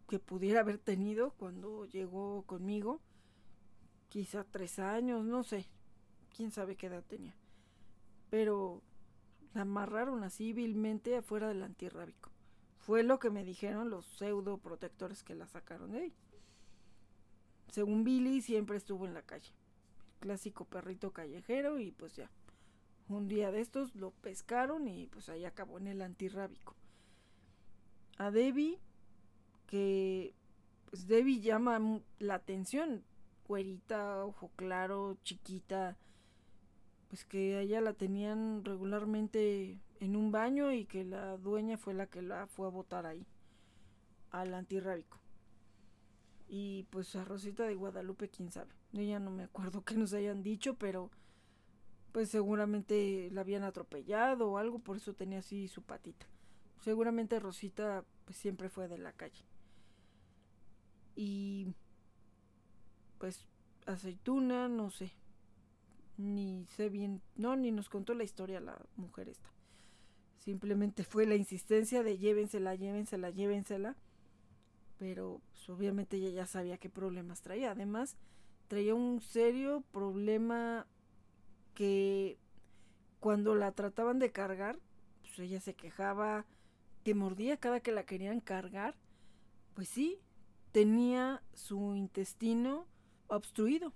que 0.09 0.19
pudiera 0.19 0.61
haber 0.61 0.79
tenido 0.79 1.33
cuando 1.33 1.87
llegó 1.87 2.45
conmigo, 2.45 3.01
quizá 4.09 4.45
tres 4.45 4.79
años, 4.79 5.25
no 5.25 5.43
sé, 5.43 5.67
quién 6.35 6.53
sabe 6.53 6.77
qué 6.77 6.87
edad 6.87 7.03
tenía, 7.03 7.35
pero 8.31 8.83
la 9.55 9.63
amarraron 9.63 10.23
así 10.23 10.53
vilmente 10.53 11.17
afuera 11.17 11.49
del 11.49 11.63
antirrábico. 11.63 12.34
Fue 12.85 13.03
lo 13.03 13.19
que 13.19 13.31
me 13.31 13.45
dijeron 13.45 13.89
los 13.89 14.05
pseudo 14.05 14.59
protectores 14.59 15.23
que 15.23 15.35
la 15.35 15.47
sacaron 15.47 15.93
de 15.93 16.01
ahí. 16.01 16.15
Según 17.71 18.05
Billy, 18.05 18.43
siempre 18.43 18.77
estuvo 18.77 19.07
en 19.07 19.15
la 19.15 19.23
calle. 19.23 19.51
Clásico 20.21 20.67
perrito 20.67 21.11
callejero 21.11 21.79
y 21.79 21.93
pues 21.93 22.15
ya. 22.15 22.31
Un 23.09 23.27
día 23.27 23.51
de 23.51 23.63
estos 23.63 23.95
lo 23.95 24.11
pescaron 24.11 24.87
y 24.87 25.07
pues 25.07 25.31
ahí 25.31 25.47
acabó 25.47 25.79
en 25.79 25.87
el 25.87 26.03
antirrábico. 26.03 26.77
A 28.19 28.31
Debbie, 28.31 28.79
que 29.67 30.35
pues 30.91 31.07
Debbie 31.07 31.41
llama 31.41 31.81
la 32.19 32.35
atención. 32.35 33.03
Cuerita, 33.47 34.27
ojo 34.27 34.51
claro, 34.57 35.17
chiquita. 35.23 35.97
Pues 37.15 37.25
que 37.25 37.61
ella 37.61 37.81
la 37.81 37.93
tenían 37.93 38.65
regularmente 38.65 39.79
en 40.01 40.17
un 40.17 40.33
baño 40.33 40.73
y 40.73 40.85
que 40.85 41.05
la 41.05 41.37
dueña 41.37 41.79
fue 41.79 41.95
la 41.95 42.09
que 42.09 42.23
la 42.23 42.49
fue 42.49 42.67
a 42.67 42.71
botar 42.71 43.07
ahí, 43.07 43.25
al 44.33 44.53
antirrábico. 44.53 45.21
Y 46.49 46.89
pues 46.91 47.15
a 47.15 47.25
Rosita 47.25 47.69
de 47.69 47.77
Guadalupe, 47.77 48.31
quién 48.31 48.51
sabe. 48.51 48.75
Yo 48.91 49.03
ya 49.03 49.21
no 49.21 49.31
me 49.31 49.45
acuerdo 49.45 49.85
qué 49.85 49.95
nos 49.95 50.13
hayan 50.13 50.43
dicho, 50.43 50.75
pero 50.75 51.13
pues 52.11 52.31
seguramente 52.31 53.29
la 53.31 53.43
habían 53.43 53.63
atropellado 53.63 54.51
o 54.51 54.59
algo, 54.59 54.81
por 54.81 54.97
eso 54.97 55.15
tenía 55.15 55.39
así 55.39 55.69
su 55.69 55.83
patita. 55.83 56.27
Seguramente 56.81 57.39
Rosita 57.39 58.05
pues 58.25 58.39
siempre 58.39 58.69
fue 58.71 58.89
de 58.89 58.99
la 58.99 59.13
calle. 59.13 59.45
Y 61.15 61.69
pues 63.19 63.47
aceituna, 63.87 64.69
no 64.69 64.91
sé. 64.91 65.13
Ni 66.17 66.67
sé 66.77 66.89
bien, 66.89 67.21
no, 67.35 67.57
ni 67.57 67.73
nos 67.73 67.89
contó 67.89 68.15
la 68.15 68.25
historia 68.25 68.61
la 68.61 68.79
mujer 68.97 69.29
esta. 69.29 69.51
Simplemente 70.39 71.05
fue 71.05 71.27
la 71.27 71.35
insistencia 71.35 72.03
de 72.03 72.19
llévensela, 72.19 72.75
llévensela, 72.75 73.31
llévensela. 73.31 73.97
Pero 74.99 75.41
pues, 75.51 75.69
obviamente 75.71 76.17
ella 76.17 76.31
ya 76.31 76.47
sabía 76.47 76.79
qué 76.79 76.89
problemas 76.89 77.43
traía. 77.43 77.73
Además, 77.73 78.17
traía 78.69 78.95
un 78.95 79.21
serio 79.21 79.83
problema 79.91 80.87
que 81.75 82.39
cuando 83.19 83.55
la 83.55 83.73
trataban 83.73 84.19
de 84.19 84.31
cargar, 84.31 84.79
pues 85.23 85.39
ella 85.39 85.61
se 85.61 85.75
quejaba, 85.75 86.47
que 87.03 87.15
mordía 87.15 87.57
cada 87.57 87.81
que 87.81 87.91
la 87.93 88.05
querían 88.05 88.41
cargar. 88.41 88.97
Pues 89.75 89.89
sí, 89.89 90.21
tenía 90.73 91.43
su 91.55 91.95
intestino 91.95 92.87
obstruido. 93.27 93.93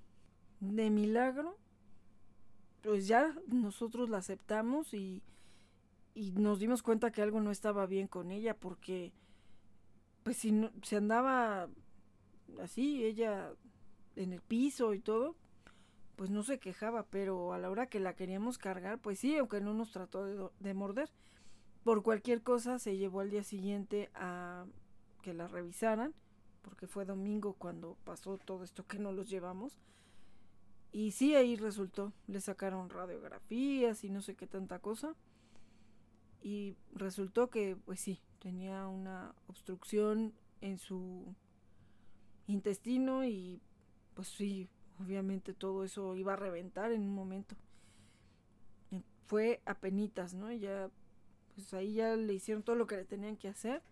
De 0.60 0.90
milagro, 0.90 1.56
pues 2.82 3.08
ya 3.08 3.34
nosotros 3.48 4.08
la 4.08 4.18
aceptamos 4.18 4.94
y 4.94 5.22
y 6.18 6.32
nos 6.32 6.58
dimos 6.58 6.82
cuenta 6.82 7.12
que 7.12 7.22
algo 7.22 7.40
no 7.40 7.52
estaba 7.52 7.86
bien 7.86 8.08
con 8.08 8.32
ella 8.32 8.56
porque 8.56 9.12
pues 10.24 10.36
si 10.38 10.50
no, 10.50 10.72
se 10.82 10.96
andaba 10.96 11.68
así 12.60 13.04
ella 13.04 13.52
en 14.16 14.32
el 14.32 14.40
piso 14.40 14.94
y 14.94 15.00
todo 15.00 15.36
pues 16.16 16.28
no 16.30 16.42
se 16.42 16.58
quejaba 16.58 17.04
pero 17.04 17.52
a 17.52 17.58
la 17.58 17.70
hora 17.70 17.86
que 17.86 18.00
la 18.00 18.16
queríamos 18.16 18.58
cargar 18.58 18.98
pues 18.98 19.20
sí 19.20 19.36
aunque 19.36 19.60
no 19.60 19.74
nos 19.74 19.92
trató 19.92 20.24
de, 20.24 20.48
de 20.58 20.74
morder. 20.74 21.08
Por 21.84 22.02
cualquier 22.02 22.42
cosa 22.42 22.80
se 22.80 22.96
llevó 22.96 23.20
al 23.20 23.30
día 23.30 23.44
siguiente 23.44 24.10
a 24.14 24.66
que 25.22 25.34
la 25.34 25.46
revisaran 25.46 26.14
porque 26.62 26.88
fue 26.88 27.04
domingo 27.04 27.54
cuando 27.54 27.96
pasó 28.02 28.38
todo 28.38 28.64
esto 28.64 28.84
que 28.88 28.98
no 28.98 29.12
los 29.12 29.30
llevamos 29.30 29.78
y 30.92 31.12
sí 31.12 31.34
ahí 31.34 31.56
resultó 31.56 32.12
le 32.26 32.40
sacaron 32.40 32.88
radiografías 32.88 34.04
y 34.04 34.10
no 34.10 34.22
sé 34.22 34.34
qué 34.34 34.46
tanta 34.46 34.78
cosa 34.78 35.14
y 36.42 36.76
resultó 36.94 37.50
que 37.50 37.76
pues 37.84 38.00
sí, 38.00 38.20
tenía 38.38 38.86
una 38.86 39.34
obstrucción 39.48 40.32
en 40.60 40.78
su 40.78 41.34
intestino 42.46 43.24
y 43.24 43.60
pues 44.14 44.28
sí, 44.28 44.68
obviamente 45.00 45.52
todo 45.52 45.84
eso 45.84 46.16
iba 46.16 46.34
a 46.34 46.36
reventar 46.36 46.92
en 46.92 47.02
un 47.02 47.14
momento. 47.14 47.56
Fue 49.26 49.60
a 49.66 49.74
penitas, 49.74 50.32
¿no? 50.32 50.50
Ya 50.52 50.90
pues 51.54 51.74
ahí 51.74 51.94
ya 51.94 52.16
le 52.16 52.32
hicieron 52.32 52.62
todo 52.62 52.76
lo 52.76 52.86
que 52.86 52.96
le 52.96 53.04
tenían 53.04 53.36
que 53.36 53.48
hacer 53.48 53.82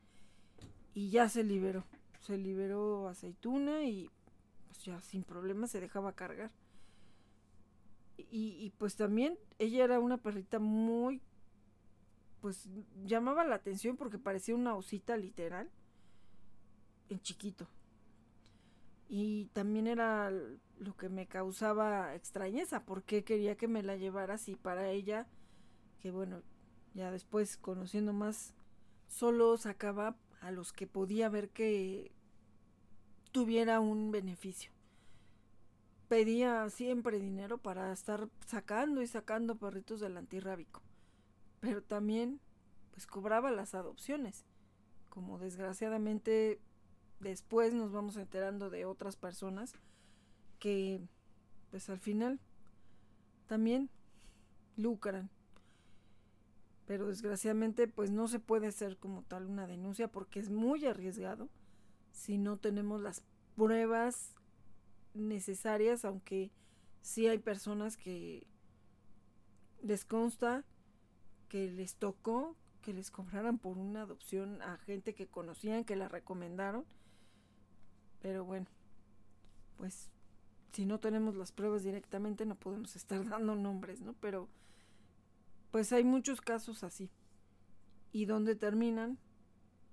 y 0.94 1.10
ya 1.10 1.28
se 1.28 1.44
liberó. 1.44 1.85
Se 2.20 2.39
liberó 2.39 3.09
aceituna 3.09 3.85
y 3.85 4.10
pues 4.66 4.82
ya 4.85 5.01
sin 5.02 5.24
problema 5.24 5.66
se 5.66 5.81
dejaba 5.81 6.14
cargar. 6.14 6.51
Y, 8.18 8.56
y 8.59 8.70
pues 8.78 8.97
también 8.97 9.38
ella 9.59 9.84
era 9.84 10.01
una 10.01 10.16
perrita 10.18 10.59
muy 10.59 11.20
pues 12.40 12.68
llamaba 13.05 13.44
la 13.44 13.56
atención 13.56 13.97
porque 13.97 14.18
parecía 14.18 14.55
una 14.55 14.76
osita 14.76 15.16
literal 15.16 15.70
en 17.09 17.20
chiquito. 17.20 17.68
Y 19.09 19.47
también 19.47 19.86
era 19.86 20.30
lo 20.78 20.97
que 20.97 21.09
me 21.09 21.26
causaba 21.26 22.14
extrañeza, 22.14 22.84
porque 22.84 23.24
quería 23.24 23.56
que 23.56 23.68
me 23.68 23.82
la 23.82 23.97
llevara 23.97 24.34
así 24.34 24.56
para 24.56 24.90
ella, 24.90 25.26
que 26.01 26.10
bueno, 26.10 26.43
ya 26.94 27.10
después 27.10 27.56
conociendo 27.56 28.12
más, 28.12 28.55
solo 29.06 29.56
sacaba 29.56 30.16
a 30.40 30.51
los 30.51 30.72
que 30.72 30.86
podía 30.86 31.28
ver 31.28 31.51
que 31.51 32.12
tuviera 33.32 33.80
un 33.80 34.10
beneficio. 34.10 34.76
Pedía 36.08 36.68
siempre 36.70 37.18
dinero 37.18 37.58
para 37.58 37.92
estar 37.92 38.28
sacando 38.46 39.02
y 39.02 39.06
sacando 39.06 39.56
perritos 39.56 40.00
del 40.00 40.16
antirrábico 40.16 40.82
pero 41.66 41.82
también 41.82 42.40
pues 42.92 43.06
cobraba 43.06 43.50
las 43.50 43.74
adopciones. 43.74 44.44
Como 45.08 45.38
desgraciadamente 45.38 46.60
después 47.20 47.74
nos 47.74 47.92
vamos 47.92 48.16
enterando 48.16 48.70
de 48.70 48.84
otras 48.84 49.16
personas 49.16 49.72
que 50.58 51.00
pues 51.70 51.88
al 51.88 51.98
final 51.98 52.40
también 53.46 53.90
lucran. 54.76 55.28
Pero 56.86 57.08
desgraciadamente 57.08 57.88
pues 57.88 58.12
no 58.12 58.28
se 58.28 58.38
puede 58.38 58.68
hacer 58.68 58.96
como 58.96 59.22
tal 59.22 59.46
una 59.46 59.66
denuncia 59.66 60.06
porque 60.06 60.38
es 60.38 60.50
muy 60.50 60.86
arriesgado 60.86 61.48
si 62.12 62.38
no 62.38 62.58
tenemos 62.58 63.00
las 63.00 63.22
pruebas 63.56 64.34
necesarias, 65.16 66.05
aunque 66.05 66.51
sí 67.01 67.26
hay 67.26 67.38
personas 67.38 67.97
que 67.97 68.47
les 69.82 70.05
consta 70.05 70.64
que 71.48 71.70
les 71.70 71.97
tocó 71.97 72.56
que 72.86 72.93
les 72.93 73.10
compraran 73.10 73.59
por 73.59 73.78
una 73.78 74.02
adopción 74.02 74.62
a 74.62 74.78
gente 74.78 75.12
que 75.12 75.26
conocían, 75.26 75.82
que 75.82 75.97
la 75.97 76.09
recomendaron. 76.09 76.84
Pero 78.22 78.44
bueno, 78.44 78.68
pues 79.76 80.09
si 80.70 80.86
no 80.86 81.01
tenemos 81.01 81.34
las 81.34 81.51
pruebas 81.51 81.82
directamente 81.82 82.47
no 82.47 82.55
podemos 82.55 82.94
estar 82.94 83.24
dando 83.28 83.56
nombres, 83.56 84.02
¿no? 84.02 84.12
Pero 84.20 84.48
pues 85.72 85.93
hay 85.93 86.05
muchos 86.05 86.40
casos 86.40 86.84
así. 86.84 87.10
Y 88.12 88.26
donde 88.26 88.55
terminan, 88.55 89.18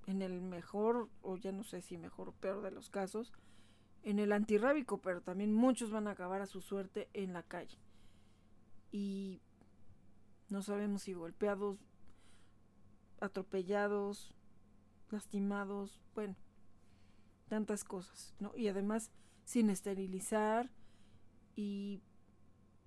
en 0.06 0.22
el 0.22 0.40
mejor, 0.40 1.10
o 1.24 1.38
ya 1.38 1.52
no 1.52 1.64
sé 1.64 1.82
si 1.82 1.98
mejor 1.98 2.30
o 2.30 2.34
peor 2.34 2.62
de 2.62 2.70
los 2.70 2.92
casos, 2.92 3.34
en 4.04 4.20
el 4.20 4.32
antirrábico, 4.32 5.02
pero 5.02 5.22
también 5.22 5.54
muchos 5.54 5.92
van 5.92 6.08
a 6.08 6.12
acabar 6.12 6.42
a 6.42 6.46
su 6.46 6.62
suerte 6.62 7.10
en 7.14 7.34
la 7.34 7.44
calle. 7.44 7.78
Y 8.92 9.42
no 10.50 10.62
sabemos 10.62 11.04
si 11.04 11.14
golpeados, 11.14 11.78
atropellados, 13.20 14.36
lastimados, 15.10 16.02
bueno, 16.14 16.36
tantas 17.48 17.84
cosas, 17.84 18.36
¿no? 18.40 18.52
Y 18.56 18.68
además 18.68 19.12
sin 19.46 19.70
esterilizar 19.70 20.70
y 21.56 22.02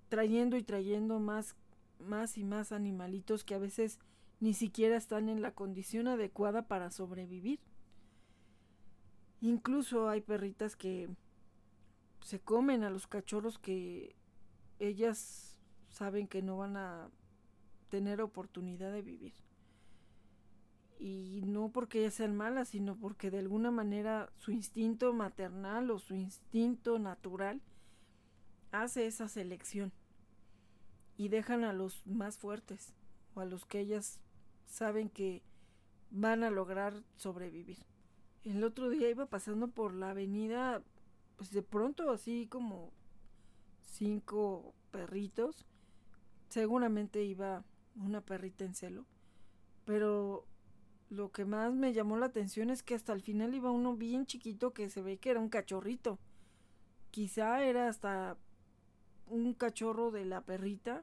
trayendo 0.08 0.56
y 0.56 0.62
trayendo 0.62 1.18
más, 1.18 1.56
más 1.98 2.38
y 2.38 2.44
más 2.44 2.72
animalitos 2.72 3.44
que 3.44 3.54
a 3.54 3.58
veces 3.58 3.98
ni 4.40 4.54
siquiera 4.54 4.96
están 4.96 5.28
en 5.28 5.40
la 5.40 5.52
condición 5.52 6.08
adecuada 6.08 6.68
para 6.68 6.90
sobrevivir. 6.90 7.60
Incluso 9.40 10.08
hay 10.08 10.20
perritas 10.20 10.76
que 10.76 11.08
se 12.20 12.40
comen 12.40 12.84
a 12.84 12.90
los 12.90 13.06
cachorros 13.06 13.58
que 13.58 14.16
ellas 14.78 15.58
saben 15.90 16.26
que 16.26 16.42
no 16.42 16.58
van 16.58 16.76
a 16.76 17.08
tener 17.88 18.20
oportunidad 18.20 18.92
de 18.92 19.02
vivir. 19.02 19.34
Y 20.98 21.42
no 21.44 21.70
porque 21.70 22.00
ellas 22.00 22.14
sean 22.14 22.34
malas, 22.34 22.68
sino 22.68 22.96
porque 22.96 23.30
de 23.30 23.38
alguna 23.38 23.70
manera 23.70 24.32
su 24.36 24.50
instinto 24.50 25.12
maternal 25.12 25.90
o 25.90 25.98
su 25.98 26.14
instinto 26.14 26.98
natural 26.98 27.60
hace 28.72 29.06
esa 29.06 29.28
selección 29.28 29.92
y 31.16 31.28
dejan 31.28 31.64
a 31.64 31.72
los 31.72 32.06
más 32.06 32.38
fuertes 32.38 32.94
o 33.34 33.40
a 33.40 33.44
los 33.44 33.64
que 33.66 33.80
ellas 33.80 34.20
saben 34.66 35.08
que 35.08 35.42
van 36.10 36.44
a 36.44 36.50
lograr 36.50 37.02
sobrevivir. 37.16 37.78
El 38.46 38.62
otro 38.62 38.88
día 38.88 39.10
iba 39.10 39.26
pasando 39.26 39.66
por 39.66 39.92
la 39.92 40.10
avenida, 40.10 40.80
pues 41.34 41.50
de 41.50 41.62
pronto 41.62 42.12
así 42.12 42.46
como 42.46 42.92
cinco 43.80 44.72
perritos. 44.92 45.66
Seguramente 46.48 47.24
iba 47.24 47.64
una 47.96 48.20
perrita 48.20 48.64
en 48.64 48.76
celo. 48.76 49.04
Pero 49.84 50.46
lo 51.10 51.32
que 51.32 51.44
más 51.44 51.74
me 51.74 51.92
llamó 51.92 52.18
la 52.18 52.26
atención 52.26 52.70
es 52.70 52.84
que 52.84 52.94
hasta 52.94 53.12
el 53.12 53.20
final 53.20 53.52
iba 53.52 53.72
uno 53.72 53.96
bien 53.96 54.26
chiquito 54.26 54.72
que 54.72 54.90
se 54.90 55.02
ve 55.02 55.18
que 55.18 55.30
era 55.30 55.40
un 55.40 55.48
cachorrito. 55.48 56.20
Quizá 57.10 57.64
era 57.64 57.88
hasta 57.88 58.38
un 59.26 59.54
cachorro 59.54 60.12
de 60.12 60.24
la 60.24 60.42
perrita 60.42 61.02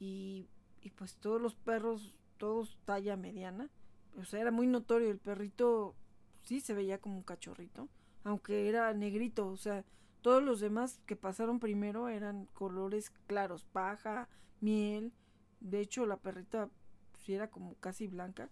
y, 0.00 0.48
y 0.82 0.90
pues 0.90 1.14
todos 1.14 1.40
los 1.40 1.54
perros, 1.54 2.16
todos 2.38 2.76
talla 2.86 3.16
mediana. 3.16 3.70
O 4.18 4.24
sea, 4.24 4.40
era 4.40 4.50
muy 4.50 4.66
notorio. 4.66 5.12
El 5.12 5.18
perrito 5.18 5.94
sí 6.42 6.60
se 6.60 6.74
veía 6.74 7.00
como 7.00 7.16
un 7.16 7.22
cachorrito, 7.22 7.88
aunque 8.24 8.68
era 8.68 8.92
negrito. 8.94 9.48
O 9.48 9.56
sea, 9.56 9.84
todos 10.22 10.42
los 10.42 10.60
demás 10.60 11.00
que 11.06 11.16
pasaron 11.16 11.60
primero 11.60 12.08
eran 12.08 12.46
colores 12.46 13.10
claros, 13.26 13.64
paja, 13.64 14.28
miel. 14.60 15.12
De 15.60 15.80
hecho, 15.80 16.06
la 16.06 16.16
perrita 16.16 16.70
sí 17.18 17.34
era 17.34 17.50
como 17.50 17.74
casi 17.76 18.06
blanca. 18.06 18.50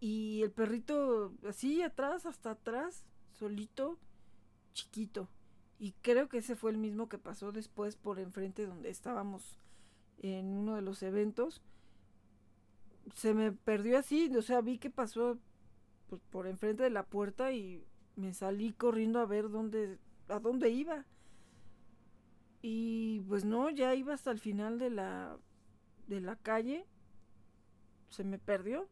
Y 0.00 0.42
el 0.42 0.50
perrito 0.50 1.32
así 1.48 1.82
atrás, 1.82 2.26
hasta 2.26 2.52
atrás, 2.52 3.04
solito, 3.30 3.98
chiquito. 4.72 5.28
Y 5.78 5.92
creo 6.02 6.28
que 6.28 6.38
ese 6.38 6.56
fue 6.56 6.70
el 6.70 6.78
mismo 6.78 7.08
que 7.08 7.18
pasó 7.18 7.52
después 7.52 7.96
por 7.96 8.18
enfrente 8.18 8.66
donde 8.66 8.90
estábamos 8.90 9.58
en 10.18 10.46
uno 10.46 10.74
de 10.74 10.82
los 10.82 11.02
eventos. 11.02 11.62
Se 13.14 13.34
me 13.34 13.52
perdió 13.52 13.98
así, 13.98 14.34
o 14.36 14.42
sea, 14.42 14.60
vi 14.60 14.78
que 14.78 14.90
pasó 14.90 15.38
pues, 16.12 16.20
por 16.28 16.46
enfrente 16.46 16.82
de 16.82 16.90
la 16.90 17.06
puerta 17.06 17.52
y 17.52 17.82
me 18.16 18.34
salí 18.34 18.74
corriendo 18.74 19.18
a 19.18 19.24
ver 19.24 19.48
dónde, 19.48 19.98
a 20.28 20.40
dónde 20.40 20.68
iba. 20.68 21.06
Y 22.60 23.20
pues 23.20 23.46
no, 23.46 23.70
ya 23.70 23.94
iba 23.94 24.12
hasta 24.12 24.30
el 24.30 24.38
final 24.38 24.78
de 24.78 24.90
la, 24.90 25.38
de 26.08 26.20
la 26.20 26.36
calle. 26.36 26.86
Se 28.10 28.24
me 28.24 28.38
perdió. 28.38 28.90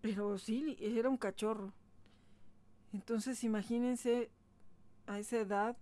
Pero 0.00 0.38
sí, 0.38 0.78
era 0.80 1.10
un 1.10 1.18
cachorro. 1.18 1.74
Entonces 2.94 3.44
imagínense 3.44 4.30
a 5.06 5.18
esa 5.18 5.40
edad 5.40 5.76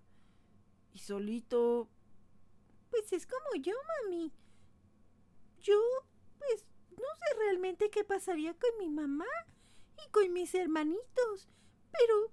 y 0.92 0.98
solito. 0.98 1.88
Pues 2.90 3.12
es 3.12 3.28
como 3.28 3.62
yo, 3.62 3.74
mami. 4.04 4.32
Yo, 5.60 5.80
pues, 6.40 6.66
no 6.90 6.96
sé 6.96 7.38
realmente 7.38 7.90
qué 7.90 8.02
pasaría 8.02 8.54
con 8.54 8.70
mi 8.80 8.90
mamá 8.90 9.26
y 10.06 10.10
con 10.10 10.32
mis 10.32 10.54
hermanitos. 10.54 11.48
Pero, 11.92 12.32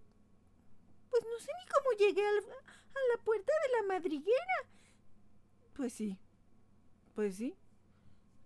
pues 1.09 1.23
no 1.23 1.39
sé 1.39 1.51
ni 1.59 1.69
cómo 1.71 1.97
llegué 1.97 2.25
a 2.25 2.31
la 2.31 3.23
puerta 3.23 3.51
de 3.65 3.81
la 3.81 3.93
madriguera. 3.93 4.69
Pues 5.73 5.93
sí, 5.93 6.17
pues 7.15 7.35
sí. 7.35 7.55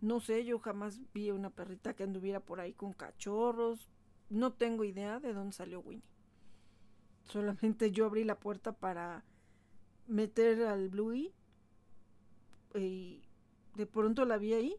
No 0.01 0.19
sé, 0.19 0.45
yo 0.45 0.59
jamás 0.59 0.99
vi 1.13 1.29
una 1.29 1.51
perrita 1.51 1.93
que 1.93 2.03
anduviera 2.03 2.39
por 2.39 2.59
ahí 2.59 2.73
con 2.73 2.93
cachorros. 2.93 3.89
No 4.29 4.53
tengo 4.53 4.83
idea 4.83 5.19
de 5.19 5.33
dónde 5.33 5.55
salió 5.55 5.79
Winnie. 5.81 6.03
Solamente 7.25 7.91
yo 7.91 8.05
abrí 8.05 8.23
la 8.23 8.39
puerta 8.39 8.73
para 8.73 9.23
meter 10.07 10.63
al 10.63 10.89
Bluey 10.89 11.33
y 12.75 13.23
de 13.75 13.85
pronto 13.85 14.25
la 14.25 14.37
vi 14.37 14.53
ahí. 14.53 14.75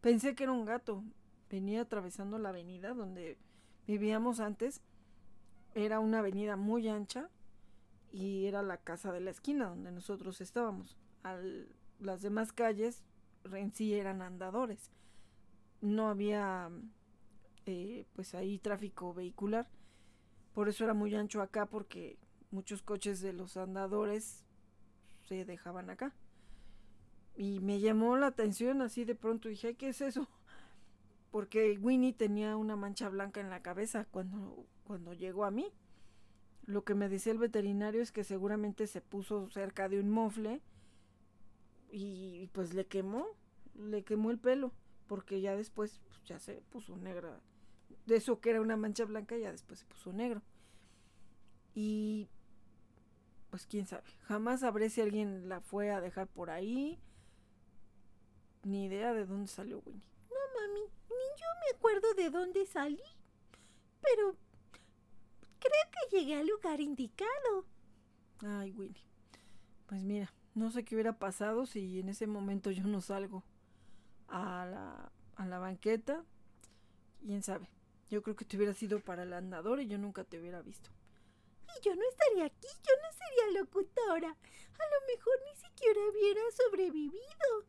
Pensé 0.00 0.34
que 0.34 0.44
era 0.44 0.52
un 0.52 0.64
gato. 0.64 1.04
Venía 1.50 1.82
atravesando 1.82 2.38
la 2.38 2.48
avenida 2.48 2.94
donde 2.94 3.38
vivíamos 3.86 4.40
antes. 4.40 4.82
Era 5.74 6.00
una 6.00 6.20
avenida 6.20 6.56
muy 6.56 6.88
ancha 6.88 7.28
y 8.12 8.46
era 8.46 8.62
la 8.62 8.78
casa 8.78 9.12
de 9.12 9.20
la 9.20 9.30
esquina 9.30 9.66
donde 9.68 9.92
nosotros 9.92 10.40
estábamos. 10.40 10.96
Al, 11.22 11.68
las 12.00 12.22
demás 12.22 12.52
calles 12.52 13.02
en 13.44 13.72
sí 13.72 13.94
eran 13.94 14.22
andadores. 14.22 14.90
No 15.80 16.08
había 16.08 16.70
eh, 17.66 18.06
pues 18.14 18.34
ahí 18.34 18.58
tráfico 18.58 19.12
vehicular. 19.12 19.68
Por 20.54 20.68
eso 20.68 20.84
era 20.84 20.94
muy 20.94 21.14
ancho 21.14 21.42
acá 21.42 21.66
porque 21.66 22.18
muchos 22.50 22.82
coches 22.82 23.20
de 23.20 23.32
los 23.32 23.56
andadores 23.56 24.44
se 25.28 25.44
dejaban 25.44 25.90
acá. 25.90 26.14
Y 27.36 27.60
me 27.60 27.80
llamó 27.80 28.16
la 28.16 28.28
atención 28.28 28.80
así 28.80 29.04
de 29.04 29.14
pronto 29.14 29.48
dije, 29.50 29.74
¿qué 29.74 29.90
es 29.90 30.00
eso? 30.00 30.28
Porque 31.36 31.78
Winnie 31.82 32.14
tenía 32.14 32.56
una 32.56 32.76
mancha 32.76 33.10
blanca 33.10 33.42
en 33.42 33.50
la 33.50 33.60
cabeza 33.60 34.06
cuando, 34.10 34.64
cuando 34.84 35.12
llegó 35.12 35.44
a 35.44 35.50
mí. 35.50 35.70
Lo 36.64 36.82
que 36.82 36.94
me 36.94 37.10
decía 37.10 37.30
el 37.30 37.36
veterinario 37.36 38.00
es 38.00 38.10
que 38.10 38.24
seguramente 38.24 38.86
se 38.86 39.02
puso 39.02 39.50
cerca 39.50 39.90
de 39.90 40.00
un 40.00 40.08
mofle 40.08 40.62
y 41.90 42.48
pues 42.54 42.72
le 42.72 42.86
quemó, 42.86 43.26
le 43.74 44.02
quemó 44.02 44.30
el 44.30 44.38
pelo, 44.38 44.72
porque 45.08 45.42
ya 45.42 45.54
después 45.54 46.00
pues, 46.06 46.24
ya 46.24 46.38
se 46.38 46.62
puso 46.70 46.96
negra. 46.96 47.38
De 48.06 48.16
eso 48.16 48.40
que 48.40 48.48
era 48.48 48.62
una 48.62 48.78
mancha 48.78 49.04
blanca, 49.04 49.36
ya 49.36 49.52
después 49.52 49.80
se 49.80 49.84
puso 49.84 50.14
negro. 50.14 50.40
Y 51.74 52.30
pues 53.50 53.66
quién 53.66 53.86
sabe, 53.86 54.04
jamás 54.22 54.60
sabré 54.60 54.88
si 54.88 55.02
alguien 55.02 55.50
la 55.50 55.60
fue 55.60 55.90
a 55.90 56.00
dejar 56.00 56.28
por 56.28 56.48
ahí. 56.48 56.98
Ni 58.62 58.86
idea 58.86 59.12
de 59.12 59.26
dónde 59.26 59.48
salió 59.48 59.82
Winnie. 59.84 60.08
No, 60.30 60.60
mami, 60.60 60.96
yo 61.36 61.46
me 61.60 61.76
acuerdo 61.76 62.14
de 62.14 62.30
dónde 62.30 62.66
salí. 62.66 63.02
Pero 64.02 64.36
creo 65.58 65.90
que 65.92 66.16
llegué 66.16 66.36
al 66.36 66.46
lugar 66.46 66.80
indicado. 66.80 67.66
Ay, 68.40 68.72
Winnie. 68.72 69.04
Pues 69.86 70.02
mira, 70.02 70.32
no 70.54 70.70
sé 70.70 70.84
qué 70.84 70.94
hubiera 70.94 71.18
pasado 71.18 71.66
si 71.66 72.00
en 72.00 72.08
ese 72.08 72.26
momento 72.26 72.70
yo 72.70 72.84
no 72.84 73.00
salgo 73.00 73.44
a 74.28 74.66
la, 74.66 75.12
a 75.36 75.46
la 75.46 75.58
banqueta. 75.58 76.24
Quién 77.20 77.42
sabe. 77.42 77.68
Yo 78.08 78.22
creo 78.22 78.36
que 78.36 78.44
te 78.44 78.56
hubiera 78.56 78.72
sido 78.72 79.00
para 79.00 79.24
el 79.24 79.32
andador 79.32 79.80
y 79.80 79.88
yo 79.88 79.98
nunca 79.98 80.24
te 80.24 80.38
hubiera 80.38 80.62
visto. 80.62 80.90
Y 81.76 81.84
yo 81.84 81.94
no 81.94 82.02
estaría 82.08 82.46
aquí, 82.46 82.68
yo 82.68 82.92
no 83.02 83.12
sería 83.12 83.60
locutora. 83.60 84.28
A 84.28 84.84
lo 84.90 85.06
mejor 85.14 85.34
ni 85.50 85.56
siquiera 85.56 86.00
hubiera 86.10 86.40
sobrevivido. 86.52 87.66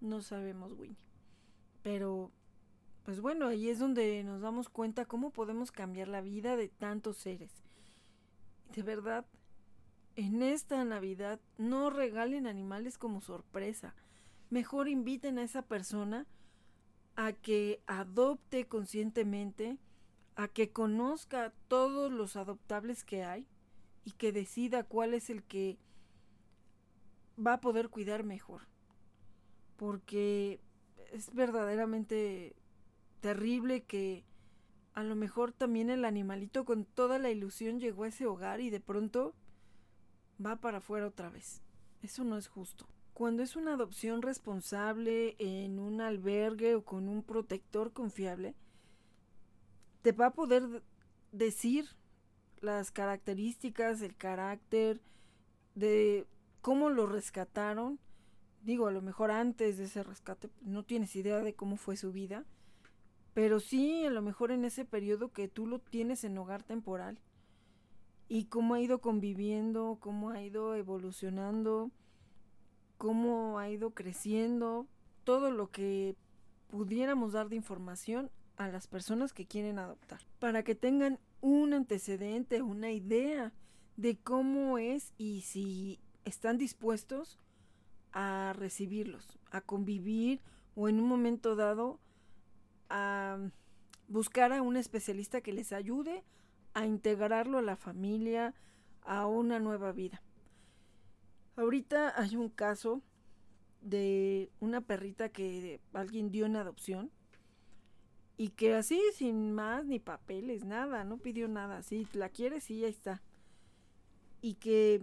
No 0.00 0.22
sabemos, 0.22 0.72
Winnie. 0.72 0.96
Pero, 1.82 2.30
pues 3.04 3.20
bueno, 3.20 3.46
ahí 3.46 3.68
es 3.68 3.78
donde 3.78 4.22
nos 4.24 4.40
damos 4.40 4.68
cuenta 4.68 5.04
cómo 5.04 5.30
podemos 5.30 5.72
cambiar 5.72 6.08
la 6.08 6.20
vida 6.20 6.56
de 6.56 6.68
tantos 6.68 7.16
seres. 7.16 7.50
De 8.74 8.82
verdad, 8.82 9.26
en 10.16 10.42
esta 10.42 10.84
Navidad 10.84 11.40
no 11.58 11.90
regalen 11.90 12.46
animales 12.46 12.98
como 12.98 13.20
sorpresa. 13.20 13.94
Mejor 14.50 14.88
inviten 14.88 15.38
a 15.38 15.42
esa 15.42 15.62
persona 15.62 16.26
a 17.16 17.32
que 17.32 17.82
adopte 17.86 18.66
conscientemente, 18.66 19.78
a 20.36 20.48
que 20.48 20.70
conozca 20.70 21.52
todos 21.68 22.12
los 22.12 22.36
adoptables 22.36 23.04
que 23.04 23.24
hay 23.24 23.46
y 24.04 24.12
que 24.12 24.32
decida 24.32 24.84
cuál 24.84 25.14
es 25.14 25.30
el 25.30 25.42
que 25.42 25.78
va 27.38 27.54
a 27.54 27.60
poder 27.60 27.88
cuidar 27.88 28.24
mejor. 28.24 28.62
Porque 29.76 30.60
es 31.12 31.32
verdaderamente 31.34 32.54
terrible 33.20 33.82
que 33.82 34.24
a 34.94 35.02
lo 35.02 35.14
mejor 35.14 35.52
también 35.52 35.90
el 35.90 36.04
animalito 36.04 36.64
con 36.64 36.84
toda 36.84 37.18
la 37.18 37.30
ilusión 37.30 37.78
llegó 37.78 38.04
a 38.04 38.08
ese 38.08 38.26
hogar 38.26 38.60
y 38.60 38.70
de 38.70 38.80
pronto 38.80 39.34
va 40.44 40.56
para 40.56 40.78
afuera 40.78 41.06
otra 41.06 41.30
vez. 41.30 41.62
Eso 42.02 42.24
no 42.24 42.36
es 42.36 42.48
justo. 42.48 42.86
Cuando 43.14 43.42
es 43.42 43.54
una 43.56 43.74
adopción 43.74 44.22
responsable 44.22 45.36
en 45.38 45.78
un 45.78 46.00
albergue 46.00 46.74
o 46.74 46.84
con 46.84 47.08
un 47.08 47.22
protector 47.22 47.92
confiable, 47.92 48.54
te 50.02 50.12
va 50.12 50.26
a 50.26 50.32
poder 50.32 50.82
decir 51.30 51.86
las 52.60 52.90
características, 52.90 54.00
el 54.02 54.16
carácter 54.16 55.00
de 55.74 56.26
cómo 56.62 56.90
lo 56.90 57.06
rescataron. 57.06 57.98
Digo, 58.62 58.86
a 58.86 58.92
lo 58.92 59.02
mejor 59.02 59.30
antes 59.30 59.78
de 59.78 59.84
ese 59.84 60.02
rescate 60.02 60.50
no 60.60 60.84
tienes 60.84 61.14
idea 61.16 61.42
de 61.42 61.54
cómo 61.54 61.76
fue 61.76 61.96
su 61.96 62.12
vida, 62.12 62.44
pero 63.34 63.60
sí 63.60 64.04
a 64.04 64.10
lo 64.10 64.22
mejor 64.22 64.50
en 64.50 64.64
ese 64.64 64.84
periodo 64.84 65.32
que 65.32 65.48
tú 65.48 65.66
lo 65.66 65.78
tienes 65.78 66.24
en 66.24 66.38
hogar 66.38 66.62
temporal 66.62 67.18
y 68.28 68.44
cómo 68.44 68.74
ha 68.74 68.80
ido 68.80 69.00
conviviendo, 69.00 69.98
cómo 70.00 70.30
ha 70.30 70.42
ido 70.42 70.74
evolucionando 70.74 71.90
cómo 73.00 73.58
ha 73.58 73.70
ido 73.70 73.92
creciendo, 73.94 74.86
todo 75.24 75.50
lo 75.50 75.70
que 75.70 76.16
pudiéramos 76.68 77.32
dar 77.32 77.48
de 77.48 77.56
información 77.56 78.30
a 78.58 78.68
las 78.68 78.88
personas 78.88 79.32
que 79.32 79.46
quieren 79.46 79.78
adoptar, 79.78 80.20
para 80.38 80.64
que 80.64 80.74
tengan 80.74 81.18
un 81.40 81.72
antecedente, 81.72 82.60
una 82.60 82.92
idea 82.92 83.54
de 83.96 84.18
cómo 84.18 84.76
es 84.76 85.14
y 85.16 85.40
si 85.40 85.98
están 86.26 86.58
dispuestos 86.58 87.38
a 88.12 88.52
recibirlos, 88.54 89.38
a 89.50 89.62
convivir 89.62 90.42
o 90.74 90.90
en 90.90 91.00
un 91.00 91.08
momento 91.08 91.56
dado 91.56 92.00
a 92.90 93.38
buscar 94.08 94.52
a 94.52 94.60
un 94.60 94.76
especialista 94.76 95.40
que 95.40 95.52
les 95.52 95.72
ayude 95.72 96.24
a 96.74 96.84
integrarlo 96.84 97.58
a 97.58 97.62
la 97.62 97.76
familia, 97.76 98.54
a 99.02 99.26
una 99.26 99.58
nueva 99.58 99.92
vida. 99.92 100.22
Ahorita 101.56 102.20
hay 102.20 102.36
un 102.36 102.48
caso 102.48 103.02
de 103.80 104.50
una 104.60 104.80
perrita 104.80 105.30
que 105.30 105.80
alguien 105.92 106.30
dio 106.30 106.46
en 106.46 106.56
adopción 106.56 107.10
y 108.36 108.50
que 108.50 108.74
así 108.74 109.00
sin 109.14 109.52
más 109.52 109.84
ni 109.86 109.98
papeles, 109.98 110.64
nada, 110.64 111.04
no 111.04 111.18
pidió 111.18 111.48
nada, 111.48 111.82
si 111.82 112.06
la 112.12 112.30
quiere, 112.30 112.60
sí, 112.60 112.84
ahí 112.84 112.90
está. 112.90 113.22
Y 114.42 114.54
que 114.54 115.02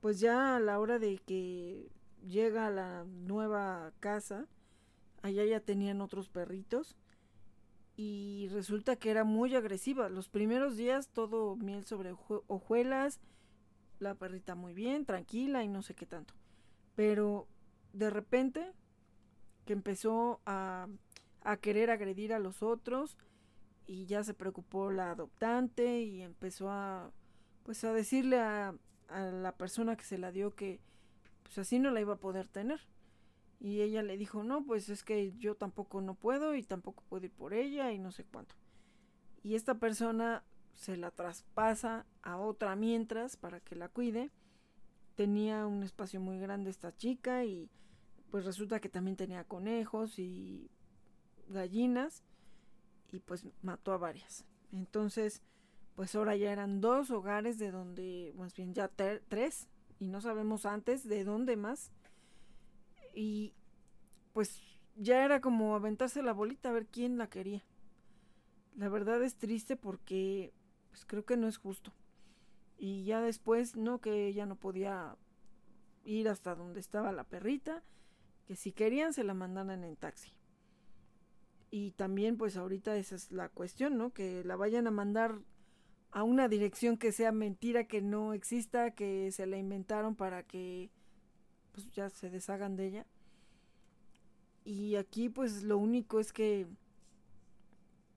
pues 0.00 0.20
ya 0.20 0.56
a 0.56 0.60
la 0.60 0.78
hora 0.78 0.98
de 0.98 1.18
que 1.18 1.90
llega 2.26 2.66
a 2.66 2.70
la 2.70 3.04
nueva 3.04 3.92
casa, 4.00 4.46
allá 5.22 5.44
ya 5.44 5.60
tenían 5.60 6.00
otros 6.00 6.28
perritos 6.28 6.96
y 8.00 8.46
resulta 8.52 8.94
que 8.94 9.10
era 9.10 9.24
muy 9.24 9.56
agresiva. 9.56 10.08
Los 10.08 10.28
primeros 10.28 10.76
días 10.76 11.08
todo 11.08 11.56
miel 11.56 11.84
sobre 11.84 12.14
hojuelas, 12.46 13.18
la 13.98 14.14
perrita 14.14 14.54
muy 14.54 14.72
bien, 14.72 15.04
tranquila 15.04 15.64
y 15.64 15.68
no 15.68 15.82
sé 15.82 15.94
qué 15.94 16.06
tanto. 16.06 16.32
Pero 16.94 17.48
de 17.92 18.08
repente 18.08 18.72
que 19.66 19.72
empezó 19.72 20.40
a, 20.46 20.86
querer 21.60 21.90
agredir 21.90 22.32
a 22.32 22.38
los 22.38 22.62
otros 22.62 23.18
y 23.86 24.06
ya 24.06 24.22
se 24.22 24.32
preocupó 24.32 24.92
la 24.92 25.10
adoptante 25.10 26.02
y 26.02 26.22
empezó 26.22 26.70
a 26.70 27.10
pues 27.64 27.82
a 27.82 27.92
decirle 27.92 28.38
a, 28.38 28.74
a 29.08 29.20
la 29.22 29.56
persona 29.56 29.96
que 29.96 30.04
se 30.04 30.18
la 30.18 30.30
dio 30.30 30.54
que 30.54 30.78
pues 31.42 31.58
así 31.58 31.80
no 31.80 31.90
la 31.90 32.00
iba 32.00 32.14
a 32.14 32.20
poder 32.20 32.46
tener. 32.46 32.80
Y 33.60 33.80
ella 33.80 34.02
le 34.02 34.16
dijo, 34.16 34.44
no, 34.44 34.64
pues 34.64 34.88
es 34.88 35.02
que 35.02 35.32
yo 35.38 35.56
tampoco 35.56 36.00
no 36.00 36.14
puedo 36.14 36.54
y 36.54 36.62
tampoco 36.62 37.02
puedo 37.08 37.26
ir 37.26 37.32
por 37.32 37.52
ella 37.52 37.92
y 37.92 37.98
no 37.98 38.12
sé 38.12 38.24
cuánto. 38.24 38.54
Y 39.42 39.54
esta 39.54 39.74
persona 39.74 40.44
se 40.74 40.96
la 40.96 41.10
traspasa 41.10 42.06
a 42.22 42.38
otra 42.38 42.76
mientras 42.76 43.36
para 43.36 43.60
que 43.60 43.74
la 43.74 43.88
cuide. 43.88 44.30
Tenía 45.16 45.66
un 45.66 45.82
espacio 45.82 46.20
muy 46.20 46.38
grande 46.38 46.70
esta 46.70 46.96
chica 46.96 47.44
y 47.44 47.68
pues 48.30 48.44
resulta 48.44 48.80
que 48.80 48.88
también 48.88 49.16
tenía 49.16 49.42
conejos 49.42 50.18
y 50.18 50.70
gallinas 51.48 52.22
y 53.10 53.18
pues 53.20 53.44
mató 53.62 53.92
a 53.92 53.98
varias. 53.98 54.44
Entonces, 54.70 55.42
pues 55.96 56.14
ahora 56.14 56.36
ya 56.36 56.52
eran 56.52 56.80
dos 56.80 57.10
hogares 57.10 57.58
de 57.58 57.72
donde, 57.72 58.32
más 58.36 58.54
bien 58.54 58.74
ya 58.74 58.88
tres, 58.88 59.68
y 59.98 60.06
no 60.06 60.20
sabemos 60.20 60.64
antes 60.64 61.08
de 61.08 61.24
dónde 61.24 61.56
más 61.56 61.90
y 63.18 63.52
pues 64.32 64.62
ya 64.94 65.24
era 65.24 65.40
como 65.40 65.74
aventarse 65.74 66.22
la 66.22 66.32
bolita 66.32 66.68
a 66.68 66.72
ver 66.72 66.86
quién 66.86 67.18
la 67.18 67.28
quería. 67.28 67.64
La 68.76 68.88
verdad 68.88 69.20
es 69.24 69.34
triste 69.34 69.74
porque 69.74 70.54
pues 70.90 71.04
creo 71.04 71.24
que 71.24 71.36
no 71.36 71.48
es 71.48 71.56
justo. 71.56 71.92
Y 72.76 73.02
ya 73.02 73.20
después, 73.20 73.74
no, 73.74 74.00
que 74.00 74.28
ella 74.28 74.46
no 74.46 74.54
podía 74.54 75.16
ir 76.04 76.28
hasta 76.28 76.54
donde 76.54 76.78
estaba 76.78 77.10
la 77.10 77.24
perrita, 77.24 77.82
que 78.46 78.54
si 78.54 78.70
querían 78.70 79.12
se 79.12 79.24
la 79.24 79.34
mandaran 79.34 79.82
en 79.82 79.96
taxi. 79.96 80.30
Y 81.72 81.90
también 81.92 82.36
pues 82.36 82.56
ahorita 82.56 82.96
esa 82.96 83.16
es 83.16 83.32
la 83.32 83.48
cuestión, 83.48 83.98
¿no? 83.98 84.12
Que 84.12 84.44
la 84.44 84.54
vayan 84.54 84.86
a 84.86 84.92
mandar 84.92 85.40
a 86.12 86.22
una 86.22 86.46
dirección 86.46 86.98
que 86.98 87.10
sea 87.10 87.32
mentira, 87.32 87.88
que 87.88 88.00
no 88.00 88.32
exista, 88.32 88.92
que 88.92 89.32
se 89.32 89.46
la 89.46 89.58
inventaron 89.58 90.14
para 90.14 90.44
que 90.44 90.92
pues 91.78 91.94
ya 91.94 92.10
se 92.10 92.28
deshagan 92.28 92.74
de 92.74 92.86
ella. 92.86 93.06
Y 94.64 94.96
aquí 94.96 95.28
pues 95.28 95.62
lo 95.62 95.78
único 95.78 96.18
es 96.18 96.32
que 96.32 96.66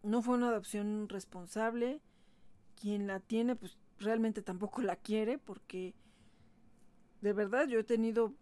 no 0.02 0.24
fue 0.24 0.36
una 0.36 0.50
adopción 0.50 1.08
responsable. 1.10 2.02
Quien 2.76 3.06
la 3.06 3.20
tiene 3.20 3.56
pues 3.56 3.78
realmente 4.00 4.42
tampoco 4.42 4.82
la 4.82 4.96
quiere 4.96 5.38
porque 5.38 5.94
de 7.22 7.34
verdad 7.34 7.68
yo 7.68 7.80
he 7.80 7.84
tenido 7.84 8.34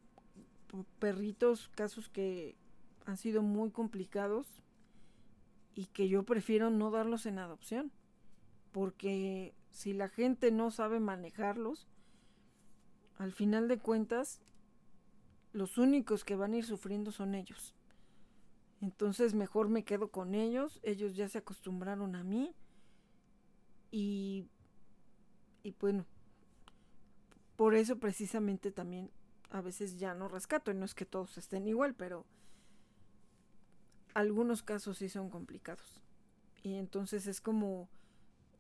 perritos, 1.00 1.68
casos 1.76 2.08
que 2.08 2.56
han 3.06 3.18
sido 3.18 3.41
muy 3.41 3.72
complicados 3.72 4.48
y 5.76 5.88
que 5.88 6.08
yo 6.08 6.24
prefiero 6.24 6.70
no 6.70 6.91
darlos 6.91 7.26
en 7.26 7.40
adopción. 7.40 7.91
Porque 8.72 9.54
si 9.72 9.91
la 9.91 10.08
gente 10.08 10.52
no 10.52 10.72
sabe 10.72 11.02
manejarlos, 11.02 11.88
al 13.18 13.34
final 13.34 13.68
de 13.68 13.80
cuentas 13.80 14.40
los 15.52 15.78
únicos 15.78 16.24
que 16.24 16.36
van 16.36 16.54
a 16.54 16.58
ir 16.58 16.66
sufriendo 16.66 17.12
son 17.12 17.36
ellos. 17.36 17.76
Entonces 18.82 19.34
mejor 19.34 19.70
me 19.70 19.84
quedo 19.84 20.10
con 20.10 20.36
ellos, 20.36 20.80
ellos 20.84 21.16
ya 21.16 21.28
se 21.28 21.40
acostumbraron 21.40 22.16
a 22.16 22.24
mí 22.24 22.56
y, 23.92 24.48
y 25.64 25.72
bueno, 25.80 26.06
por 27.56 27.76
eso 27.76 28.00
precisamente 28.00 28.72
también 28.72 29.12
a 29.50 29.62
veces 29.62 29.98
ya 29.98 30.14
no 30.14 30.28
rescato, 30.28 30.72
y 30.72 30.76
no 30.76 30.86
es 30.86 30.94
que 30.94 31.06
todos 31.06 31.38
estén 31.38 31.68
igual, 31.68 31.96
pero 31.96 32.26
algunos 34.14 34.64
casos 34.64 34.98
sí 34.98 35.10
son 35.10 35.30
complicados. 35.30 36.02
Y 36.64 36.76
entonces 36.76 37.28
es 37.28 37.42
como 37.42 37.90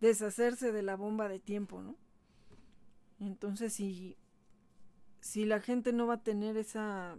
deshacerse 0.01 0.71
de 0.71 0.81
la 0.81 0.95
bomba 0.95 1.29
de 1.29 1.39
tiempo, 1.39 1.81
¿no? 1.81 1.95
Entonces 3.19 3.73
si 3.73 4.17
si 5.21 5.45
la 5.45 5.59
gente 5.59 5.93
no 5.93 6.07
va 6.07 6.15
a 6.15 6.23
tener 6.23 6.57
esa 6.57 7.17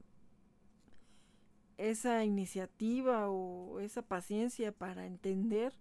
esa 1.78 2.24
iniciativa 2.24 3.30
o 3.30 3.80
esa 3.80 4.02
paciencia 4.02 4.70
para 4.70 5.06
entender 5.06 5.72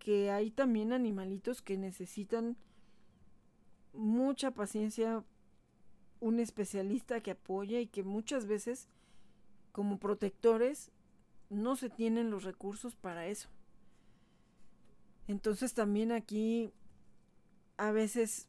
que 0.00 0.32
hay 0.32 0.50
también 0.50 0.92
animalitos 0.92 1.62
que 1.62 1.76
necesitan 1.76 2.56
mucha 3.92 4.50
paciencia, 4.50 5.24
un 6.18 6.40
especialista 6.40 7.20
que 7.20 7.32
apoye 7.32 7.82
y 7.82 7.86
que 7.86 8.02
muchas 8.02 8.46
veces 8.46 8.88
como 9.70 9.98
protectores 9.98 10.90
no 11.48 11.76
se 11.76 11.88
tienen 11.88 12.30
los 12.30 12.42
recursos 12.42 12.96
para 12.96 13.26
eso. 13.28 13.48
Entonces 15.28 15.74
también 15.74 16.10
aquí 16.10 16.72
a 17.76 17.92
veces 17.92 18.48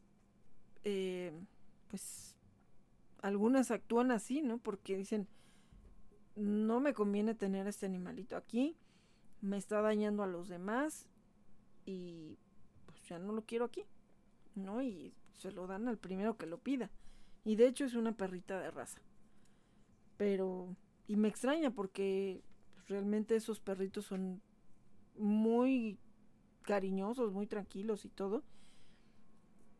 eh, 0.83 1.31
pues 1.89 2.26
algunas 3.21 3.71
actúan 3.71 4.11
así, 4.11 4.41
¿no? 4.41 4.57
Porque 4.57 4.97
dicen, 4.97 5.27
no 6.35 6.79
me 6.79 6.93
conviene 6.93 7.35
tener 7.35 7.67
este 7.67 7.85
animalito 7.85 8.35
aquí, 8.35 8.77
me 9.41 9.57
está 9.57 9.81
dañando 9.81 10.23
a 10.23 10.27
los 10.27 10.47
demás 10.47 11.07
y 11.85 12.37
pues 12.85 13.03
ya 13.05 13.19
no 13.19 13.33
lo 13.33 13.45
quiero 13.45 13.65
aquí, 13.65 13.83
¿no? 14.55 14.81
Y 14.81 15.13
se 15.33 15.51
lo 15.51 15.67
dan 15.67 15.87
al 15.87 15.97
primero 15.97 16.37
que 16.37 16.45
lo 16.45 16.59
pida. 16.59 16.91
Y 17.43 17.55
de 17.55 17.67
hecho 17.67 17.85
es 17.85 17.95
una 17.95 18.11
perrita 18.11 18.59
de 18.59 18.71
raza. 18.71 19.01
Pero, 20.17 20.75
y 21.07 21.15
me 21.15 21.27
extraña 21.27 21.71
porque 21.71 22.43
realmente 22.87 23.35
esos 23.35 23.59
perritos 23.59 24.05
son 24.05 24.41
muy 25.15 25.99
cariñosos, 26.63 27.31
muy 27.31 27.47
tranquilos 27.47 28.05
y 28.05 28.09
todo. 28.09 28.43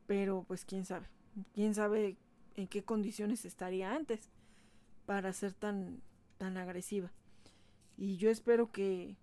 Pero 0.05 0.45
pues 0.47 0.63
quién 0.63 0.85
sabe 0.85 1.09
quién 1.53 1.73
sabe 1.73 2.17
en 2.57 2.67
qué 2.67 2.83
condiciones 2.83 3.45
estaría 3.45 3.95
antes 3.95 4.29
para 5.05 5.31
ser 5.31 5.53
tan, 5.53 6.01
tan 6.37 6.57
agresiva. 6.57 7.13
Y 7.95 8.17
yo 8.17 8.29
espero 8.29 8.71
que, 8.71 9.15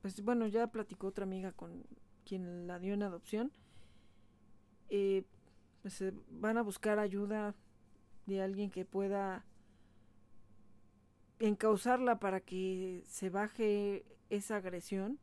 pues 0.00 0.24
bueno, 0.24 0.46
ya 0.46 0.68
platicó 0.68 1.08
otra 1.08 1.24
amiga 1.24 1.52
con 1.52 1.84
quien 2.24 2.66
la 2.66 2.78
dio 2.78 2.94
en 2.94 3.02
adopción. 3.02 3.52
Eh, 4.88 5.24
pues 5.82 6.02
van 6.30 6.56
a 6.56 6.62
buscar 6.62 6.98
ayuda 6.98 7.54
de 8.26 8.40
alguien 8.40 8.70
que 8.70 8.84
pueda 8.84 9.44
encauzarla 11.40 12.20
para 12.20 12.40
que 12.40 13.04
se 13.08 13.28
baje 13.28 14.04
esa 14.30 14.56
agresión. 14.56 15.18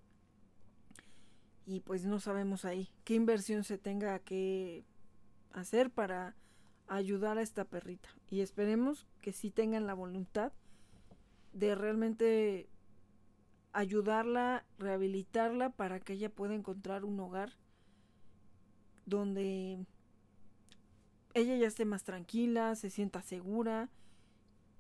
Y 1.66 1.80
pues 1.82 2.06
no 2.06 2.20
sabemos 2.20 2.66
ahí 2.66 2.90
qué 3.06 3.14
inversión 3.14 3.64
se 3.64 3.78
tenga 3.78 4.20
que 4.20 4.84
hacer 5.52 5.90
para 5.92 6.36
ayudar 6.90 7.38
a 7.38 7.42
esta 7.42 7.66
perrita. 7.66 8.10
Y 8.30 8.42
esperemos 8.42 9.08
que 9.22 9.32
sí 9.32 9.52
tengan 9.52 9.88
la 9.88 9.94
voluntad 9.94 10.52
de 11.54 11.76
realmente 11.76 12.68
ayudarla, 13.72 14.66
rehabilitarla 14.78 15.70
para 15.70 16.00
que 16.00 16.14
ella 16.14 16.30
pueda 16.30 16.56
encontrar 16.56 17.06
un 17.06 17.20
hogar 17.20 17.54
donde 19.06 19.86
ella 21.34 21.56
ya 21.56 21.68
esté 21.68 21.86
más 21.86 22.04
tranquila, 22.04 22.76
se 22.76 22.90
sienta 22.90 23.22
segura 23.22 23.90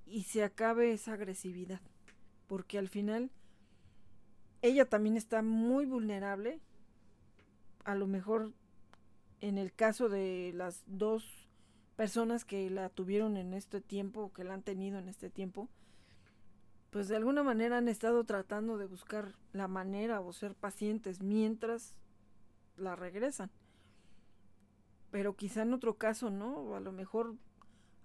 y 0.05 0.23
se 0.23 0.43
acabe 0.43 0.91
esa 0.91 1.13
agresividad. 1.13 1.81
Porque 2.47 2.79
al 2.79 2.89
final 2.89 3.31
ella 4.61 4.85
también 4.85 5.15
está 5.15 5.41
muy 5.41 5.85
vulnerable. 5.85 6.59
A 7.85 7.95
lo 7.95 8.07
mejor 8.07 8.53
en 9.41 9.57
el 9.57 9.73
caso 9.73 10.09
de 10.09 10.51
las 10.55 10.83
dos 10.87 11.48
personas 11.99 12.45
que 12.45 12.69
la 12.69 12.87
tuvieron 12.87 13.35
en 13.35 13.53
este 13.53 13.81
tiempo, 13.81 14.31
que 14.31 14.45
la 14.45 14.53
han 14.53 14.63
tenido 14.63 14.99
en 14.99 15.09
este 15.09 15.29
tiempo, 15.29 15.67
pues 16.91 17.09
de 17.09 17.17
alguna 17.17 17.43
manera 17.43 17.77
han 17.77 17.89
estado 17.89 18.23
tratando 18.23 18.77
de 18.77 18.85
buscar 18.85 19.35
la 19.51 19.67
manera 19.67 20.21
o 20.21 20.31
ser 20.31 20.55
pacientes 20.55 21.21
mientras 21.21 21.97
la 22.77 22.95
regresan. 22.95 23.51
Pero 25.11 25.35
quizá 25.35 25.63
en 25.63 25.73
otro 25.73 25.97
caso, 25.97 26.29
¿no? 26.29 26.73
A 26.73 26.79
lo 26.79 26.93
mejor 26.93 27.35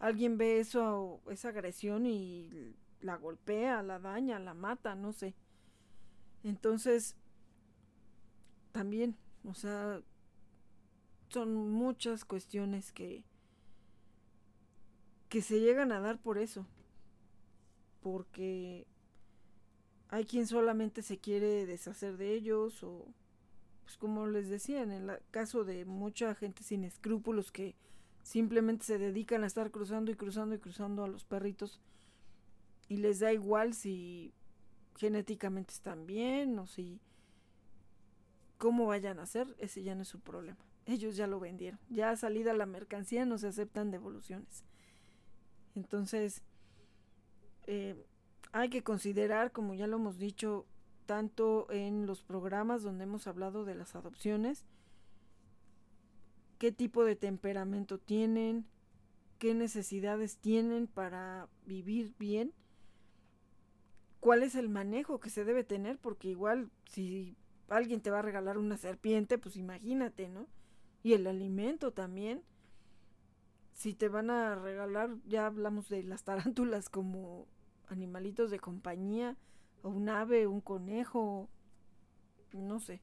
alguien 0.00 0.38
ve 0.38 0.58
eso, 0.58 1.20
esa 1.30 1.50
agresión 1.50 2.04
y 2.04 2.74
la 3.00 3.16
golpea, 3.16 3.80
la 3.84 4.00
daña, 4.00 4.40
la 4.40 4.54
mata, 4.54 4.96
no 4.96 5.12
sé. 5.12 5.36
Entonces, 6.42 7.14
también, 8.72 9.16
o 9.44 9.54
sea, 9.54 10.02
son 11.28 11.70
muchas 11.70 12.24
cuestiones 12.24 12.90
que 12.90 13.24
que 15.34 15.42
se 15.42 15.58
llegan 15.58 15.90
a 15.90 15.98
dar 15.98 16.20
por 16.20 16.38
eso. 16.38 16.64
Porque 18.04 18.86
hay 20.08 20.26
quien 20.26 20.46
solamente 20.46 21.02
se 21.02 21.18
quiere 21.18 21.66
deshacer 21.66 22.16
de 22.16 22.34
ellos 22.34 22.84
o 22.84 23.12
pues 23.82 23.96
como 23.96 24.28
les 24.28 24.48
decía, 24.48 24.80
en 24.82 24.92
el 24.92 25.10
caso 25.32 25.64
de 25.64 25.86
mucha 25.86 26.36
gente 26.36 26.62
sin 26.62 26.84
escrúpulos 26.84 27.50
que 27.50 27.74
simplemente 28.22 28.84
se 28.84 28.96
dedican 28.96 29.42
a 29.42 29.48
estar 29.48 29.72
cruzando 29.72 30.12
y 30.12 30.14
cruzando 30.14 30.54
y 30.54 30.60
cruzando 30.60 31.02
a 31.02 31.08
los 31.08 31.24
perritos 31.24 31.80
y 32.88 32.98
les 32.98 33.18
da 33.18 33.32
igual 33.32 33.74
si 33.74 34.32
genéticamente 34.94 35.74
están 35.74 36.06
bien 36.06 36.56
o 36.60 36.68
si 36.68 37.00
cómo 38.56 38.86
vayan 38.86 39.18
a 39.18 39.26
ser, 39.26 39.56
ese 39.58 39.82
ya 39.82 39.96
no 39.96 40.02
es 40.02 40.08
su 40.08 40.20
problema. 40.20 40.64
Ellos 40.86 41.16
ya 41.16 41.26
lo 41.26 41.40
vendieron. 41.40 41.80
Ya 41.90 42.14
salida 42.14 42.54
la 42.54 42.66
mercancía 42.66 43.26
no 43.26 43.36
se 43.36 43.48
aceptan 43.48 43.90
devoluciones. 43.90 44.64
Entonces, 45.74 46.42
eh, 47.66 47.96
hay 48.52 48.68
que 48.68 48.82
considerar, 48.82 49.52
como 49.52 49.74
ya 49.74 49.86
lo 49.86 49.96
hemos 49.96 50.18
dicho, 50.18 50.66
tanto 51.06 51.70
en 51.70 52.06
los 52.06 52.22
programas 52.22 52.82
donde 52.82 53.04
hemos 53.04 53.26
hablado 53.26 53.64
de 53.64 53.74
las 53.74 53.94
adopciones, 53.94 54.64
qué 56.58 56.72
tipo 56.72 57.04
de 57.04 57.16
temperamento 57.16 57.98
tienen, 57.98 58.66
qué 59.38 59.54
necesidades 59.54 60.38
tienen 60.38 60.86
para 60.86 61.48
vivir 61.66 62.14
bien, 62.18 62.52
cuál 64.20 64.42
es 64.42 64.54
el 64.54 64.68
manejo 64.68 65.20
que 65.20 65.30
se 65.30 65.44
debe 65.44 65.64
tener, 65.64 65.98
porque 65.98 66.28
igual 66.28 66.70
si 66.86 67.36
alguien 67.68 68.00
te 68.00 68.10
va 68.10 68.20
a 68.20 68.22
regalar 68.22 68.56
una 68.56 68.76
serpiente, 68.76 69.36
pues 69.36 69.56
imagínate, 69.56 70.28
¿no? 70.28 70.46
Y 71.02 71.12
el 71.12 71.26
alimento 71.26 71.92
también. 71.92 72.42
Si 73.74 73.92
te 73.92 74.08
van 74.08 74.30
a 74.30 74.54
regalar, 74.54 75.16
ya 75.26 75.46
hablamos 75.46 75.88
de 75.88 76.02
las 76.02 76.24
tarántulas 76.24 76.88
como 76.88 77.46
animalitos 77.88 78.50
de 78.50 78.58
compañía, 78.58 79.36
o 79.82 79.90
un 79.90 80.08
ave, 80.08 80.46
un 80.46 80.62
conejo, 80.62 81.50
no 82.52 82.80
sé. 82.80 83.02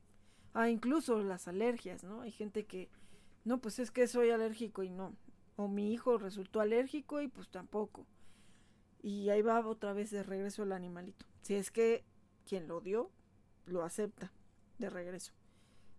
Ah, 0.53 0.69
incluso 0.69 1.21
las 1.21 1.47
alergias, 1.47 2.03
¿no? 2.03 2.21
Hay 2.21 2.31
gente 2.31 2.65
que, 2.65 2.89
no, 3.45 3.59
pues 3.59 3.79
es 3.79 3.91
que 3.91 4.07
soy 4.07 4.31
alérgico 4.31 4.81
y 4.81 4.89
no. 4.89 5.15
O 5.57 5.67
mi 5.67 5.93
hijo 5.93 6.17
resultó 6.17 6.59
alérgico 6.59 7.21
y 7.21 7.27
pues 7.27 7.49
tampoco. 7.49 8.07
Y 9.03 9.29
ahí 9.29 9.41
va 9.41 9.65
otra 9.65 9.93
vez 9.93 10.09
de 10.09 10.23
regreso 10.23 10.63
el 10.63 10.71
animalito. 10.71 11.25
Si 11.41 11.53
es 11.55 11.71
que 11.71 12.03
quien 12.47 12.67
lo 12.67 12.81
dio, 12.81 13.11
lo 13.65 13.83
acepta 13.83 14.31
de 14.79 14.89
regreso. 14.89 15.33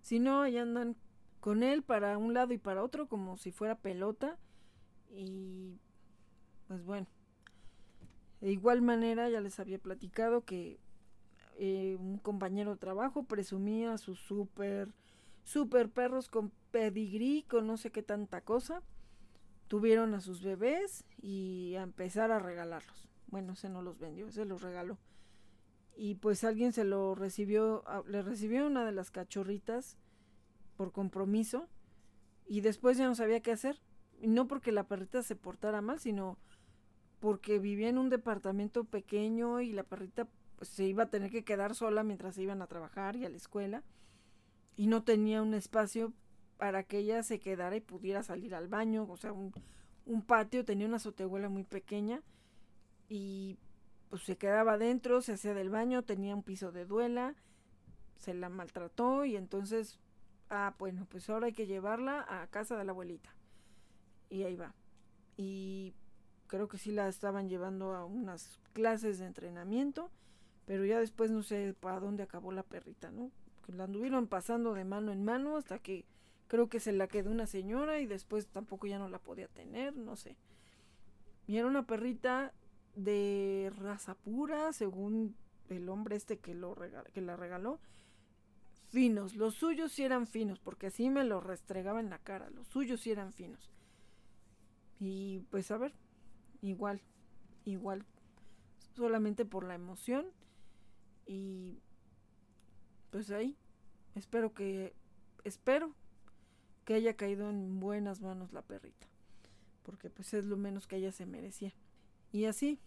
Si 0.00 0.18
no, 0.18 0.42
ahí 0.42 0.58
andan 0.58 0.96
con 1.40 1.62
él 1.62 1.82
para 1.82 2.18
un 2.18 2.34
lado 2.34 2.52
y 2.52 2.58
para 2.58 2.82
otro 2.82 3.08
como 3.08 3.36
si 3.36 3.52
fuera 3.52 3.76
pelota. 3.76 4.38
Y 5.12 5.78
pues 6.66 6.84
bueno, 6.84 7.06
de 8.40 8.50
igual 8.50 8.82
manera, 8.82 9.28
ya 9.28 9.40
les 9.40 9.60
había 9.60 9.78
platicado 9.78 10.44
que 10.44 10.80
eh, 11.58 11.96
un 12.00 12.18
compañero 12.18 12.72
de 12.72 12.78
trabajo 12.78 13.22
presumía 13.22 13.98
sus 13.98 14.18
super, 14.18 14.88
super 15.44 15.88
perros 15.88 16.28
con 16.28 16.50
pedigrí, 16.72 17.44
con 17.48 17.66
no 17.66 17.76
sé 17.76 17.90
qué 17.90 18.02
tanta 18.02 18.40
cosa. 18.40 18.82
Tuvieron 19.68 20.14
a 20.14 20.20
sus 20.20 20.42
bebés 20.42 21.04
y 21.20 21.76
a 21.76 21.82
empezar 21.82 22.32
a 22.32 22.40
regalarlos. 22.40 23.08
Bueno, 23.28 23.54
se 23.54 23.68
no 23.68 23.80
los 23.80 23.98
vendió, 23.98 24.30
se 24.32 24.44
los 24.44 24.60
regaló. 24.60 24.98
Y 25.96 26.16
pues 26.16 26.42
alguien 26.42 26.72
se 26.72 26.84
lo 26.84 27.14
recibió, 27.14 27.84
le 28.06 28.22
recibió 28.22 28.66
una 28.66 28.84
de 28.84 28.92
las 28.92 29.10
cachorritas 29.10 29.98
por 30.76 30.90
compromiso 30.90 31.68
y 32.48 32.60
después 32.60 32.98
ya 32.98 33.06
no 33.06 33.14
sabía 33.14 33.40
qué 33.40 33.52
hacer. 33.52 33.78
No 34.22 34.46
porque 34.46 34.72
la 34.72 34.84
perrita 34.84 35.22
se 35.22 35.36
portara 35.36 35.80
mal, 35.80 36.00
sino 36.00 36.38
porque 37.20 37.58
vivía 37.58 37.88
en 37.88 37.98
un 37.98 38.08
departamento 38.08 38.84
pequeño 38.84 39.60
y 39.60 39.72
la 39.72 39.84
perrita 39.84 40.26
pues, 40.56 40.70
se 40.70 40.84
iba 40.84 41.04
a 41.04 41.10
tener 41.10 41.30
que 41.30 41.44
quedar 41.44 41.74
sola 41.74 42.02
mientras 42.02 42.34
se 42.34 42.42
iban 42.42 42.62
a 42.62 42.66
trabajar 42.66 43.16
y 43.16 43.24
a 43.24 43.28
la 43.28 43.36
escuela 43.36 43.82
y 44.76 44.86
no 44.86 45.04
tenía 45.04 45.42
un 45.42 45.54
espacio 45.54 46.12
para 46.56 46.84
que 46.84 46.98
ella 46.98 47.22
se 47.22 47.40
quedara 47.40 47.76
y 47.76 47.80
pudiera 47.80 48.22
salir 48.22 48.54
al 48.54 48.68
baño, 48.68 49.06
o 49.08 49.16
sea, 49.16 49.32
un, 49.32 49.52
un 50.06 50.22
patio, 50.22 50.64
tenía 50.64 50.86
una 50.86 50.96
azotehuela 50.96 51.48
muy 51.48 51.64
pequeña 51.64 52.22
y 53.08 53.58
pues 54.08 54.22
se 54.22 54.36
quedaba 54.36 54.74
adentro, 54.74 55.22
se 55.22 55.32
hacía 55.32 55.54
del 55.54 55.70
baño, 55.70 56.02
tenía 56.02 56.34
un 56.34 56.42
piso 56.42 56.72
de 56.72 56.84
duela, 56.84 57.34
se 58.16 58.34
la 58.34 58.48
maltrató 58.48 59.24
y 59.24 59.36
entonces, 59.36 59.98
ah, 60.50 60.74
bueno, 60.78 61.06
pues 61.08 61.28
ahora 61.28 61.46
hay 61.46 61.52
que 61.52 61.66
llevarla 61.66 62.24
a 62.28 62.46
casa 62.48 62.76
de 62.76 62.84
la 62.84 62.92
abuelita. 62.92 63.34
Y 64.32 64.44
ahí 64.44 64.56
va. 64.56 64.72
Y 65.36 65.92
creo 66.46 66.66
que 66.66 66.78
sí 66.78 66.90
la 66.90 67.06
estaban 67.06 67.50
llevando 67.50 67.94
a 67.94 68.06
unas 68.06 68.58
clases 68.72 69.18
de 69.18 69.26
entrenamiento, 69.26 70.10
pero 70.64 70.86
ya 70.86 70.98
después 70.98 71.30
no 71.30 71.42
sé 71.42 71.74
para 71.78 72.00
dónde 72.00 72.22
acabó 72.22 72.50
la 72.50 72.62
perrita, 72.62 73.10
¿no? 73.10 73.30
La 73.68 73.84
anduvieron 73.84 74.26
pasando 74.26 74.72
de 74.72 74.84
mano 74.84 75.12
en 75.12 75.22
mano 75.22 75.58
hasta 75.58 75.78
que 75.78 76.06
creo 76.48 76.70
que 76.70 76.80
se 76.80 76.92
la 76.92 77.08
quedó 77.08 77.30
una 77.30 77.46
señora 77.46 78.00
y 78.00 78.06
después 78.06 78.46
tampoco 78.46 78.86
ya 78.86 78.98
no 78.98 79.10
la 79.10 79.18
podía 79.18 79.48
tener, 79.48 79.96
no 79.96 80.16
sé. 80.16 80.36
Y 81.46 81.58
era 81.58 81.66
una 81.66 81.86
perrita 81.86 82.54
de 82.94 83.70
raza 83.76 84.14
pura, 84.14 84.72
según 84.72 85.36
el 85.68 85.90
hombre 85.90 86.16
este 86.16 86.38
que, 86.38 86.54
lo 86.54 86.74
que 87.12 87.20
la 87.20 87.36
regaló. 87.36 87.80
Finos, 88.88 89.36
los 89.36 89.54
suyos 89.54 89.92
sí 89.92 90.04
eran 90.04 90.26
finos, 90.26 90.58
porque 90.58 90.86
así 90.86 91.10
me 91.10 91.24
lo 91.24 91.40
restregaba 91.40 92.00
en 92.00 92.08
la 92.08 92.18
cara, 92.18 92.48
los 92.48 92.66
suyos 92.68 93.00
sí 93.02 93.10
eran 93.10 93.32
finos. 93.34 93.71
Y 95.04 95.40
pues 95.50 95.68
a 95.72 95.78
ver, 95.78 95.92
igual, 96.60 97.00
igual, 97.64 98.04
solamente 98.94 99.44
por 99.44 99.64
la 99.64 99.74
emoción 99.74 100.26
y 101.26 101.80
pues 103.10 103.32
ahí, 103.32 103.56
espero 104.14 104.54
que, 104.54 104.94
espero 105.42 105.92
que 106.84 106.94
haya 106.94 107.16
caído 107.16 107.50
en 107.50 107.80
buenas 107.80 108.20
manos 108.20 108.52
la 108.52 108.62
perrita, 108.62 109.08
porque 109.82 110.08
pues 110.08 110.34
es 110.34 110.44
lo 110.44 110.56
menos 110.56 110.86
que 110.86 110.98
ella 110.98 111.10
se 111.10 111.26
merecía. 111.26 111.74
Y 112.30 112.44
así, 112.44 112.78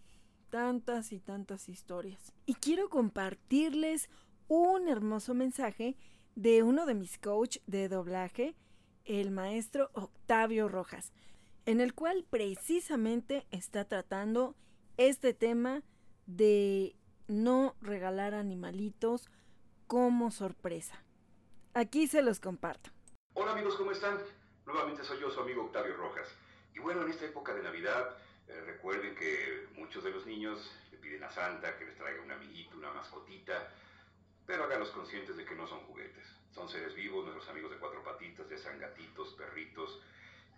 tantas 0.48 1.12
y 1.12 1.20
tantas 1.20 1.68
historias. 1.68 2.32
Y 2.46 2.54
quiero 2.54 2.88
compartirles 2.88 4.08
un 4.48 4.88
hermoso 4.88 5.34
mensaje 5.34 5.98
de 6.34 6.62
uno 6.62 6.86
de 6.86 6.94
mis 6.94 7.18
coach 7.18 7.58
de 7.66 7.90
doblaje, 7.90 8.56
el 9.04 9.30
maestro 9.32 9.90
Octavio 9.92 10.66
Rojas 10.66 11.12
en 11.66 11.80
el 11.80 11.94
cual 11.94 12.24
precisamente 12.30 13.46
está 13.50 13.84
tratando 13.84 14.54
este 14.96 15.34
tema 15.34 15.82
de 16.26 16.96
no 17.26 17.74
regalar 17.80 18.34
animalitos 18.34 19.28
como 19.88 20.30
sorpresa. 20.30 21.02
Aquí 21.74 22.06
se 22.06 22.22
los 22.22 22.40
comparto. 22.40 22.90
Hola 23.34 23.52
amigos, 23.52 23.74
¿cómo 23.74 23.90
están? 23.90 24.18
Nuevamente 24.64 25.04
soy 25.04 25.20
yo, 25.20 25.30
su 25.30 25.40
amigo 25.40 25.64
Octavio 25.64 25.96
Rojas. 25.96 26.28
Y 26.72 26.78
bueno, 26.78 27.02
en 27.02 27.10
esta 27.10 27.26
época 27.26 27.52
de 27.52 27.62
Navidad, 27.62 28.16
eh, 28.48 28.60
recuerden 28.64 29.14
que 29.16 29.66
muchos 29.76 30.04
de 30.04 30.10
los 30.10 30.24
niños 30.24 30.72
le 30.92 30.98
piden 30.98 31.24
a 31.24 31.30
Santa 31.30 31.76
que 31.76 31.84
les 31.84 31.96
traiga 31.96 32.22
un 32.22 32.30
amiguito, 32.30 32.76
una 32.76 32.92
mascotita, 32.92 33.72
pero 34.46 34.64
háganlos 34.64 34.90
conscientes 34.90 35.36
de 35.36 35.44
que 35.44 35.56
no 35.56 35.66
son 35.66 35.80
juguetes. 35.80 36.24
Son 36.54 36.68
seres 36.68 36.94
vivos, 36.94 37.24
nuestros 37.24 37.48
amigos 37.48 37.72
de 37.72 37.78
cuatro 37.78 38.02
patitas, 38.04 38.48
ya 38.48 38.56
sean 38.56 38.78
gatitos, 38.78 39.34
perritos, 39.34 40.00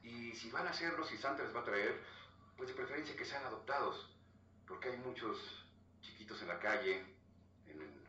y 0.08 0.34
si 0.34 0.50
van 0.50 0.66
a 0.66 0.70
hacerlo, 0.70 1.04
si 1.04 1.16
Santa 1.18 1.42
les 1.42 1.54
va 1.54 1.60
a 1.60 1.64
traer, 1.64 2.02
pues 2.56 2.68
de 2.68 2.74
preferencia 2.74 3.16
que 3.16 3.24
sean 3.24 3.44
adoptados, 3.44 4.08
porque 4.66 4.88
hay 4.88 4.96
muchos 4.98 5.38
chiquitos 6.00 6.40
en 6.42 6.48
la 6.48 6.58
calle, 6.58 7.04
en 7.66 8.04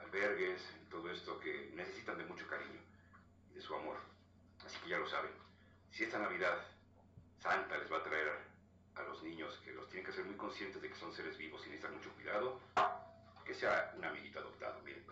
albergues, 0.00 0.62
en 0.78 0.88
todo 0.88 1.10
esto, 1.10 1.38
que 1.40 1.72
necesitan 1.74 2.18
de 2.18 2.24
mucho 2.24 2.46
cariño 2.46 2.80
y 3.50 3.54
de 3.54 3.60
su 3.60 3.74
amor. 3.74 3.98
Así 4.64 4.78
que 4.78 4.90
ya 4.90 4.98
lo 4.98 5.08
saben, 5.08 5.32
si 5.90 6.04
esta 6.04 6.18
Navidad 6.18 6.66
Santa 7.40 7.78
les 7.78 7.90
va 7.90 7.98
a 7.98 8.04
traer 8.04 8.28
a 8.94 9.02
los 9.02 9.22
niños 9.22 9.58
que 9.64 9.72
los 9.72 9.88
tienen 9.88 10.04
que 10.06 10.12
ser 10.12 10.24
muy 10.24 10.36
conscientes 10.36 10.80
de 10.80 10.88
que 10.88 10.96
son 10.96 11.12
seres 11.14 11.36
vivos 11.38 11.62
y 11.66 11.70
necesitan 11.70 11.96
mucho 11.96 12.12
cuidado, 12.14 12.60
que 13.44 13.54
sea 13.54 13.92
un 13.96 14.04
amiguito 14.04 14.38
adoptado. 14.38 14.80
Miren, 14.82 15.04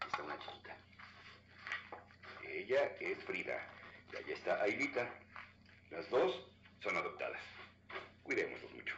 aquí 0.00 0.08
está 0.08 0.22
una 0.22 0.38
chiquita. 0.38 0.76
Ella 2.42 2.96
es 3.00 3.22
Frida. 3.24 3.68
Y 4.12 4.16
allá 4.16 4.34
está 4.34 4.62
Ailita. 4.62 5.10
Las 5.90 6.08
dos 6.10 6.46
son 6.80 6.96
adoptadas. 6.96 7.40
Cuidémoslos 8.22 8.72
mucho. 8.74 8.94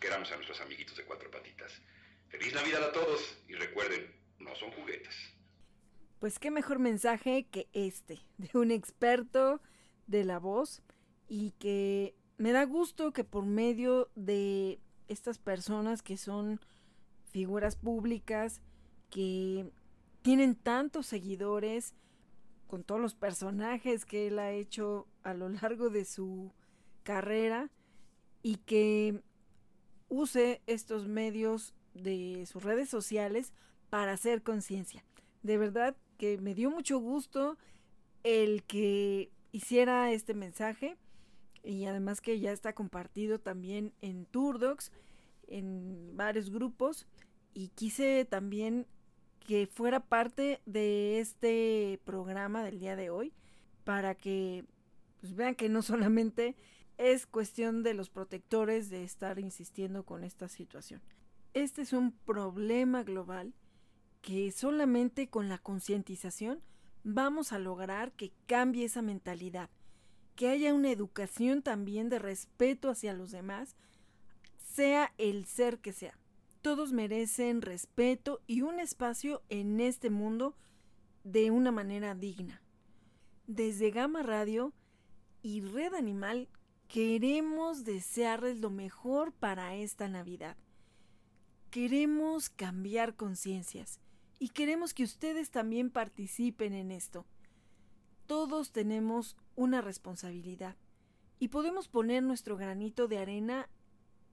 Queramos 0.00 0.30
a 0.32 0.36
nuestros 0.36 0.60
amiguitos 0.60 0.96
de 0.96 1.04
cuatro 1.04 1.30
patitas. 1.30 1.72
Feliz 2.28 2.54
Navidad 2.54 2.82
a 2.84 2.92
todos 2.92 3.38
y 3.48 3.54
recuerden, 3.54 4.10
no 4.38 4.54
son 4.56 4.70
juguetes. 4.72 5.14
Pues 6.18 6.38
qué 6.38 6.50
mejor 6.50 6.78
mensaje 6.78 7.46
que 7.50 7.68
este, 7.72 8.20
de 8.38 8.50
un 8.58 8.70
experto 8.70 9.60
de 10.06 10.24
la 10.24 10.38
voz 10.38 10.82
y 11.28 11.52
que 11.58 12.14
me 12.38 12.52
da 12.52 12.64
gusto 12.64 13.12
que 13.12 13.24
por 13.24 13.44
medio 13.44 14.10
de 14.14 14.80
estas 15.08 15.38
personas 15.38 16.02
que 16.02 16.16
son 16.16 16.60
figuras 17.30 17.76
públicas, 17.76 18.60
que 19.10 19.70
tienen 20.22 20.54
tantos 20.54 21.06
seguidores, 21.06 21.94
con 22.72 22.84
todos 22.84 23.02
los 23.02 23.14
personajes 23.14 24.06
que 24.06 24.28
él 24.28 24.38
ha 24.38 24.50
hecho 24.50 25.06
a 25.24 25.34
lo 25.34 25.50
largo 25.50 25.90
de 25.90 26.06
su 26.06 26.54
carrera 27.02 27.68
y 28.42 28.56
que 28.64 29.20
use 30.08 30.62
estos 30.66 31.06
medios 31.06 31.74
de 31.92 32.46
sus 32.50 32.62
redes 32.62 32.88
sociales 32.88 33.52
para 33.90 34.12
hacer 34.12 34.42
conciencia. 34.42 35.04
De 35.42 35.58
verdad 35.58 35.94
que 36.16 36.38
me 36.38 36.54
dio 36.54 36.70
mucho 36.70 36.98
gusto 36.98 37.58
el 38.22 38.62
que 38.62 39.30
hiciera 39.50 40.10
este 40.10 40.32
mensaje 40.32 40.96
y 41.62 41.84
además 41.84 42.22
que 42.22 42.40
ya 42.40 42.52
está 42.52 42.72
compartido 42.72 43.38
también 43.38 43.92
en 44.00 44.24
Turdocs, 44.24 44.92
en 45.46 46.16
varios 46.16 46.48
grupos 46.48 47.06
y 47.52 47.68
quise 47.68 48.24
también 48.24 48.86
que 49.42 49.66
fuera 49.66 50.00
parte 50.00 50.60
de 50.66 51.20
este 51.20 52.00
programa 52.04 52.62
del 52.62 52.78
día 52.78 52.96
de 52.96 53.10
hoy 53.10 53.32
para 53.84 54.14
que 54.14 54.64
pues, 55.20 55.34
vean 55.34 55.54
que 55.54 55.68
no 55.68 55.82
solamente 55.82 56.56
es 56.98 57.26
cuestión 57.26 57.82
de 57.82 57.94
los 57.94 58.10
protectores 58.10 58.90
de 58.90 59.04
estar 59.04 59.38
insistiendo 59.38 60.04
con 60.04 60.24
esta 60.24 60.48
situación. 60.48 61.00
Este 61.54 61.82
es 61.82 61.92
un 61.92 62.12
problema 62.12 63.02
global 63.02 63.54
que 64.20 64.52
solamente 64.52 65.28
con 65.28 65.48
la 65.48 65.58
concientización 65.58 66.60
vamos 67.02 67.52
a 67.52 67.58
lograr 67.58 68.12
que 68.12 68.32
cambie 68.46 68.84
esa 68.84 69.02
mentalidad, 69.02 69.68
que 70.36 70.48
haya 70.48 70.72
una 70.72 70.90
educación 70.90 71.62
también 71.62 72.08
de 72.08 72.20
respeto 72.20 72.88
hacia 72.88 73.12
los 73.12 73.32
demás, 73.32 73.74
sea 74.58 75.12
el 75.18 75.44
ser 75.46 75.78
que 75.80 75.92
sea. 75.92 76.16
Todos 76.62 76.92
merecen 76.92 77.60
respeto 77.60 78.40
y 78.46 78.62
un 78.62 78.78
espacio 78.78 79.42
en 79.48 79.80
este 79.80 80.10
mundo 80.10 80.54
de 81.24 81.50
una 81.50 81.72
manera 81.72 82.14
digna. 82.14 82.62
Desde 83.48 83.90
Gama 83.90 84.22
Radio 84.22 84.72
y 85.42 85.62
Red 85.62 85.94
Animal 85.94 86.48
queremos 86.86 87.84
desearles 87.84 88.60
lo 88.60 88.70
mejor 88.70 89.32
para 89.32 89.74
esta 89.74 90.06
Navidad. 90.06 90.56
Queremos 91.70 92.48
cambiar 92.48 93.16
conciencias 93.16 93.98
y 94.38 94.50
queremos 94.50 94.94
que 94.94 95.02
ustedes 95.02 95.50
también 95.50 95.90
participen 95.90 96.74
en 96.74 96.92
esto. 96.92 97.26
Todos 98.28 98.70
tenemos 98.70 99.36
una 99.56 99.80
responsabilidad 99.80 100.76
y 101.40 101.48
podemos 101.48 101.88
poner 101.88 102.22
nuestro 102.22 102.56
granito 102.56 103.08
de 103.08 103.18
arena 103.18 103.68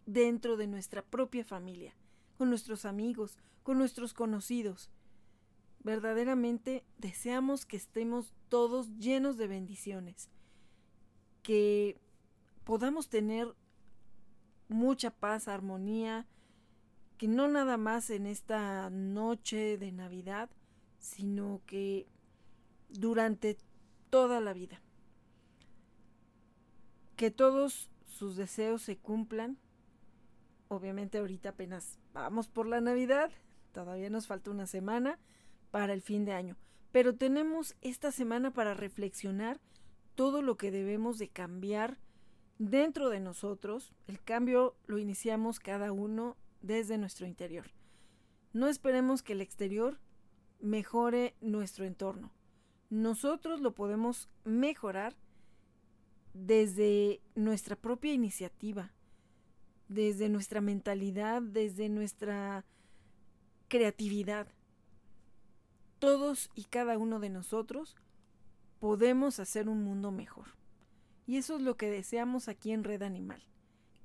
dentro 0.06 0.58
de 0.58 0.68
nuestra 0.68 1.02
propia 1.02 1.44
familia 1.44 1.96
con 2.40 2.50
nuestros 2.50 2.86
amigos, 2.86 3.38
con 3.64 3.78
nuestros 3.78 4.14
conocidos. 4.14 4.90
Verdaderamente 5.84 6.86
deseamos 6.98 7.66
que 7.66 7.76
estemos 7.76 8.34
todos 8.48 8.96
llenos 8.98 9.36
de 9.36 9.48
bendiciones, 9.48 10.30
que 11.44 12.00
podamos 12.64 13.10
tener 13.10 13.54
mucha 14.70 15.12
paz, 15.12 15.50
armonía, 15.50 16.28
que 17.18 17.28
no 17.28 17.50
nada 17.50 17.76
más 17.76 18.10
en 18.10 18.26
esta 18.26 18.90
noche 18.90 19.78
de 19.78 19.92
Navidad, 19.92 20.50
sino 20.98 21.62
que 21.66 22.08
durante 22.88 23.58
toda 24.10 24.40
la 24.40 24.54
vida. 24.54 24.82
Que 27.18 27.32
todos 27.32 27.90
sus 28.06 28.38
deseos 28.38 28.82
se 28.82 28.98
cumplan. 28.98 29.58
Obviamente 30.70 31.18
ahorita 31.18 31.50
apenas 31.50 32.00
vamos 32.22 32.48
por 32.48 32.68
la 32.68 32.82
Navidad, 32.82 33.32
todavía 33.72 34.10
nos 34.10 34.28
falta 34.28 34.52
una 34.52 34.68
semana 34.68 35.20
para 35.72 35.94
el 35.94 36.02
fin 36.02 36.26
de 36.26 36.34
año, 36.34 36.58
pero 36.92 37.16
tenemos 37.16 37.76
esta 37.82 38.12
semana 38.12 38.52
para 38.52 38.74
reflexionar 38.74 39.60
todo 40.16 40.42
lo 40.42 40.58
que 40.58 40.72
debemos 40.72 41.18
de 41.18 41.30
cambiar 41.30 41.98
dentro 42.58 43.10
de 43.10 43.20
nosotros. 43.20 43.94
El 44.08 44.22
cambio 44.22 44.76
lo 44.86 44.98
iniciamos 44.98 45.60
cada 45.60 45.92
uno 45.92 46.36
desde 46.62 46.98
nuestro 46.98 47.26
interior. 47.26 47.72
No 48.52 48.68
esperemos 48.68 49.24
que 49.24 49.34
el 49.34 49.42
exterior 49.42 50.00
mejore 50.60 51.36
nuestro 51.42 51.86
entorno. 51.86 52.32
Nosotros 52.90 53.62
lo 53.62 53.74
podemos 53.76 54.30
mejorar 54.44 55.16
desde 56.34 57.22
nuestra 57.36 57.76
propia 57.76 58.14
iniciativa, 58.14 58.92
desde 59.90 60.30
nuestra 60.30 60.62
mentalidad, 60.62 61.42
desde 61.42 61.90
nuestra 61.90 62.64
creatividad. 63.68 64.48
Todos 65.98 66.50
y 66.56 66.64
cada 66.64 66.98
uno 66.98 67.20
de 67.20 67.30
nosotros 67.30 67.98
podemos 68.80 69.40
hacer 69.40 69.68
un 69.68 69.84
mundo 69.84 70.12
mejor. 70.12 70.56
Y 71.28 71.38
eso 71.38 71.58
es 71.58 71.62
lo 71.62 71.76
que 71.76 71.90
deseamos 71.90 72.48
aquí 72.48 72.72
en 72.72 72.84
Red 72.84 73.02
Animal. 73.02 73.44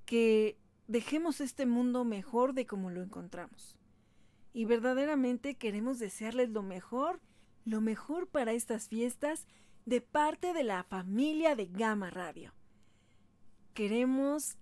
Que 0.04 0.58
dejemos 0.88 1.40
este 1.40 1.66
mundo 1.66 2.04
mejor 2.04 2.54
de 2.54 2.66
como 2.66 2.90
lo 2.90 3.02
encontramos. 3.02 3.78
Y 4.52 4.64
verdaderamente 4.64 5.54
queremos 5.54 5.98
desearles 5.98 6.50
lo 6.50 6.62
mejor, 6.62 7.20
lo 7.64 7.80
mejor 7.80 8.28
para 8.28 8.52
estas 8.52 8.88
fiestas 8.88 9.46
de 9.86 10.00
parte 10.00 10.52
de 10.52 10.64
la 10.64 10.82
familia 10.84 11.56
de 11.56 11.66
Gama 11.66 12.10
Radio. 12.10 12.52
Queremos 13.74 14.56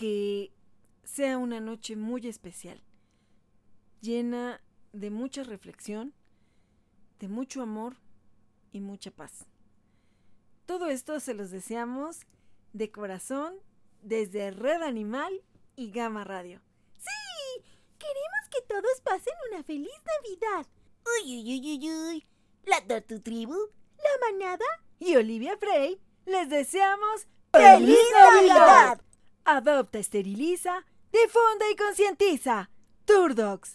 que 0.00 0.50
sea 1.04 1.36
una 1.36 1.60
noche 1.60 1.94
muy 1.94 2.26
especial, 2.26 2.82
llena 4.00 4.62
de 4.94 5.10
mucha 5.10 5.42
reflexión, 5.44 6.14
de 7.18 7.28
mucho 7.28 7.60
amor 7.60 7.98
y 8.72 8.80
mucha 8.80 9.10
paz. 9.10 9.44
Todo 10.64 10.86
esto 10.86 11.20
se 11.20 11.34
los 11.34 11.50
deseamos 11.50 12.20
de 12.72 12.90
corazón 12.90 13.56
desde 14.00 14.50
Red 14.52 14.80
Animal 14.80 15.44
y 15.76 15.90
Gama 15.90 16.24
Radio. 16.24 16.62
¡Sí! 16.96 17.62
Queremos 17.98 18.48
que 18.50 18.62
todos 18.62 19.02
pasen 19.04 19.34
una 19.52 19.62
feliz 19.62 19.92
Navidad. 20.24 20.66
Uy, 21.26 21.42
uy, 21.42 21.60
uy, 21.60 21.78
uy, 21.78 21.90
uy. 21.90 22.26
La 22.64 22.80
Tortu 22.86 23.20
Tribu, 23.20 23.58
la 23.98 24.32
Manada 24.32 24.64
y 24.98 25.16
Olivia 25.16 25.58
Frey 25.58 26.00
les 26.24 26.48
deseamos 26.48 27.26
¡Feliz 27.52 27.98
Navidad! 28.14 29.02
Adopta, 29.44 29.98
esteriliza, 29.98 30.84
difunda 31.12 31.70
y 31.72 31.76
concientiza. 31.76 32.70
Turdocs. 33.04 33.68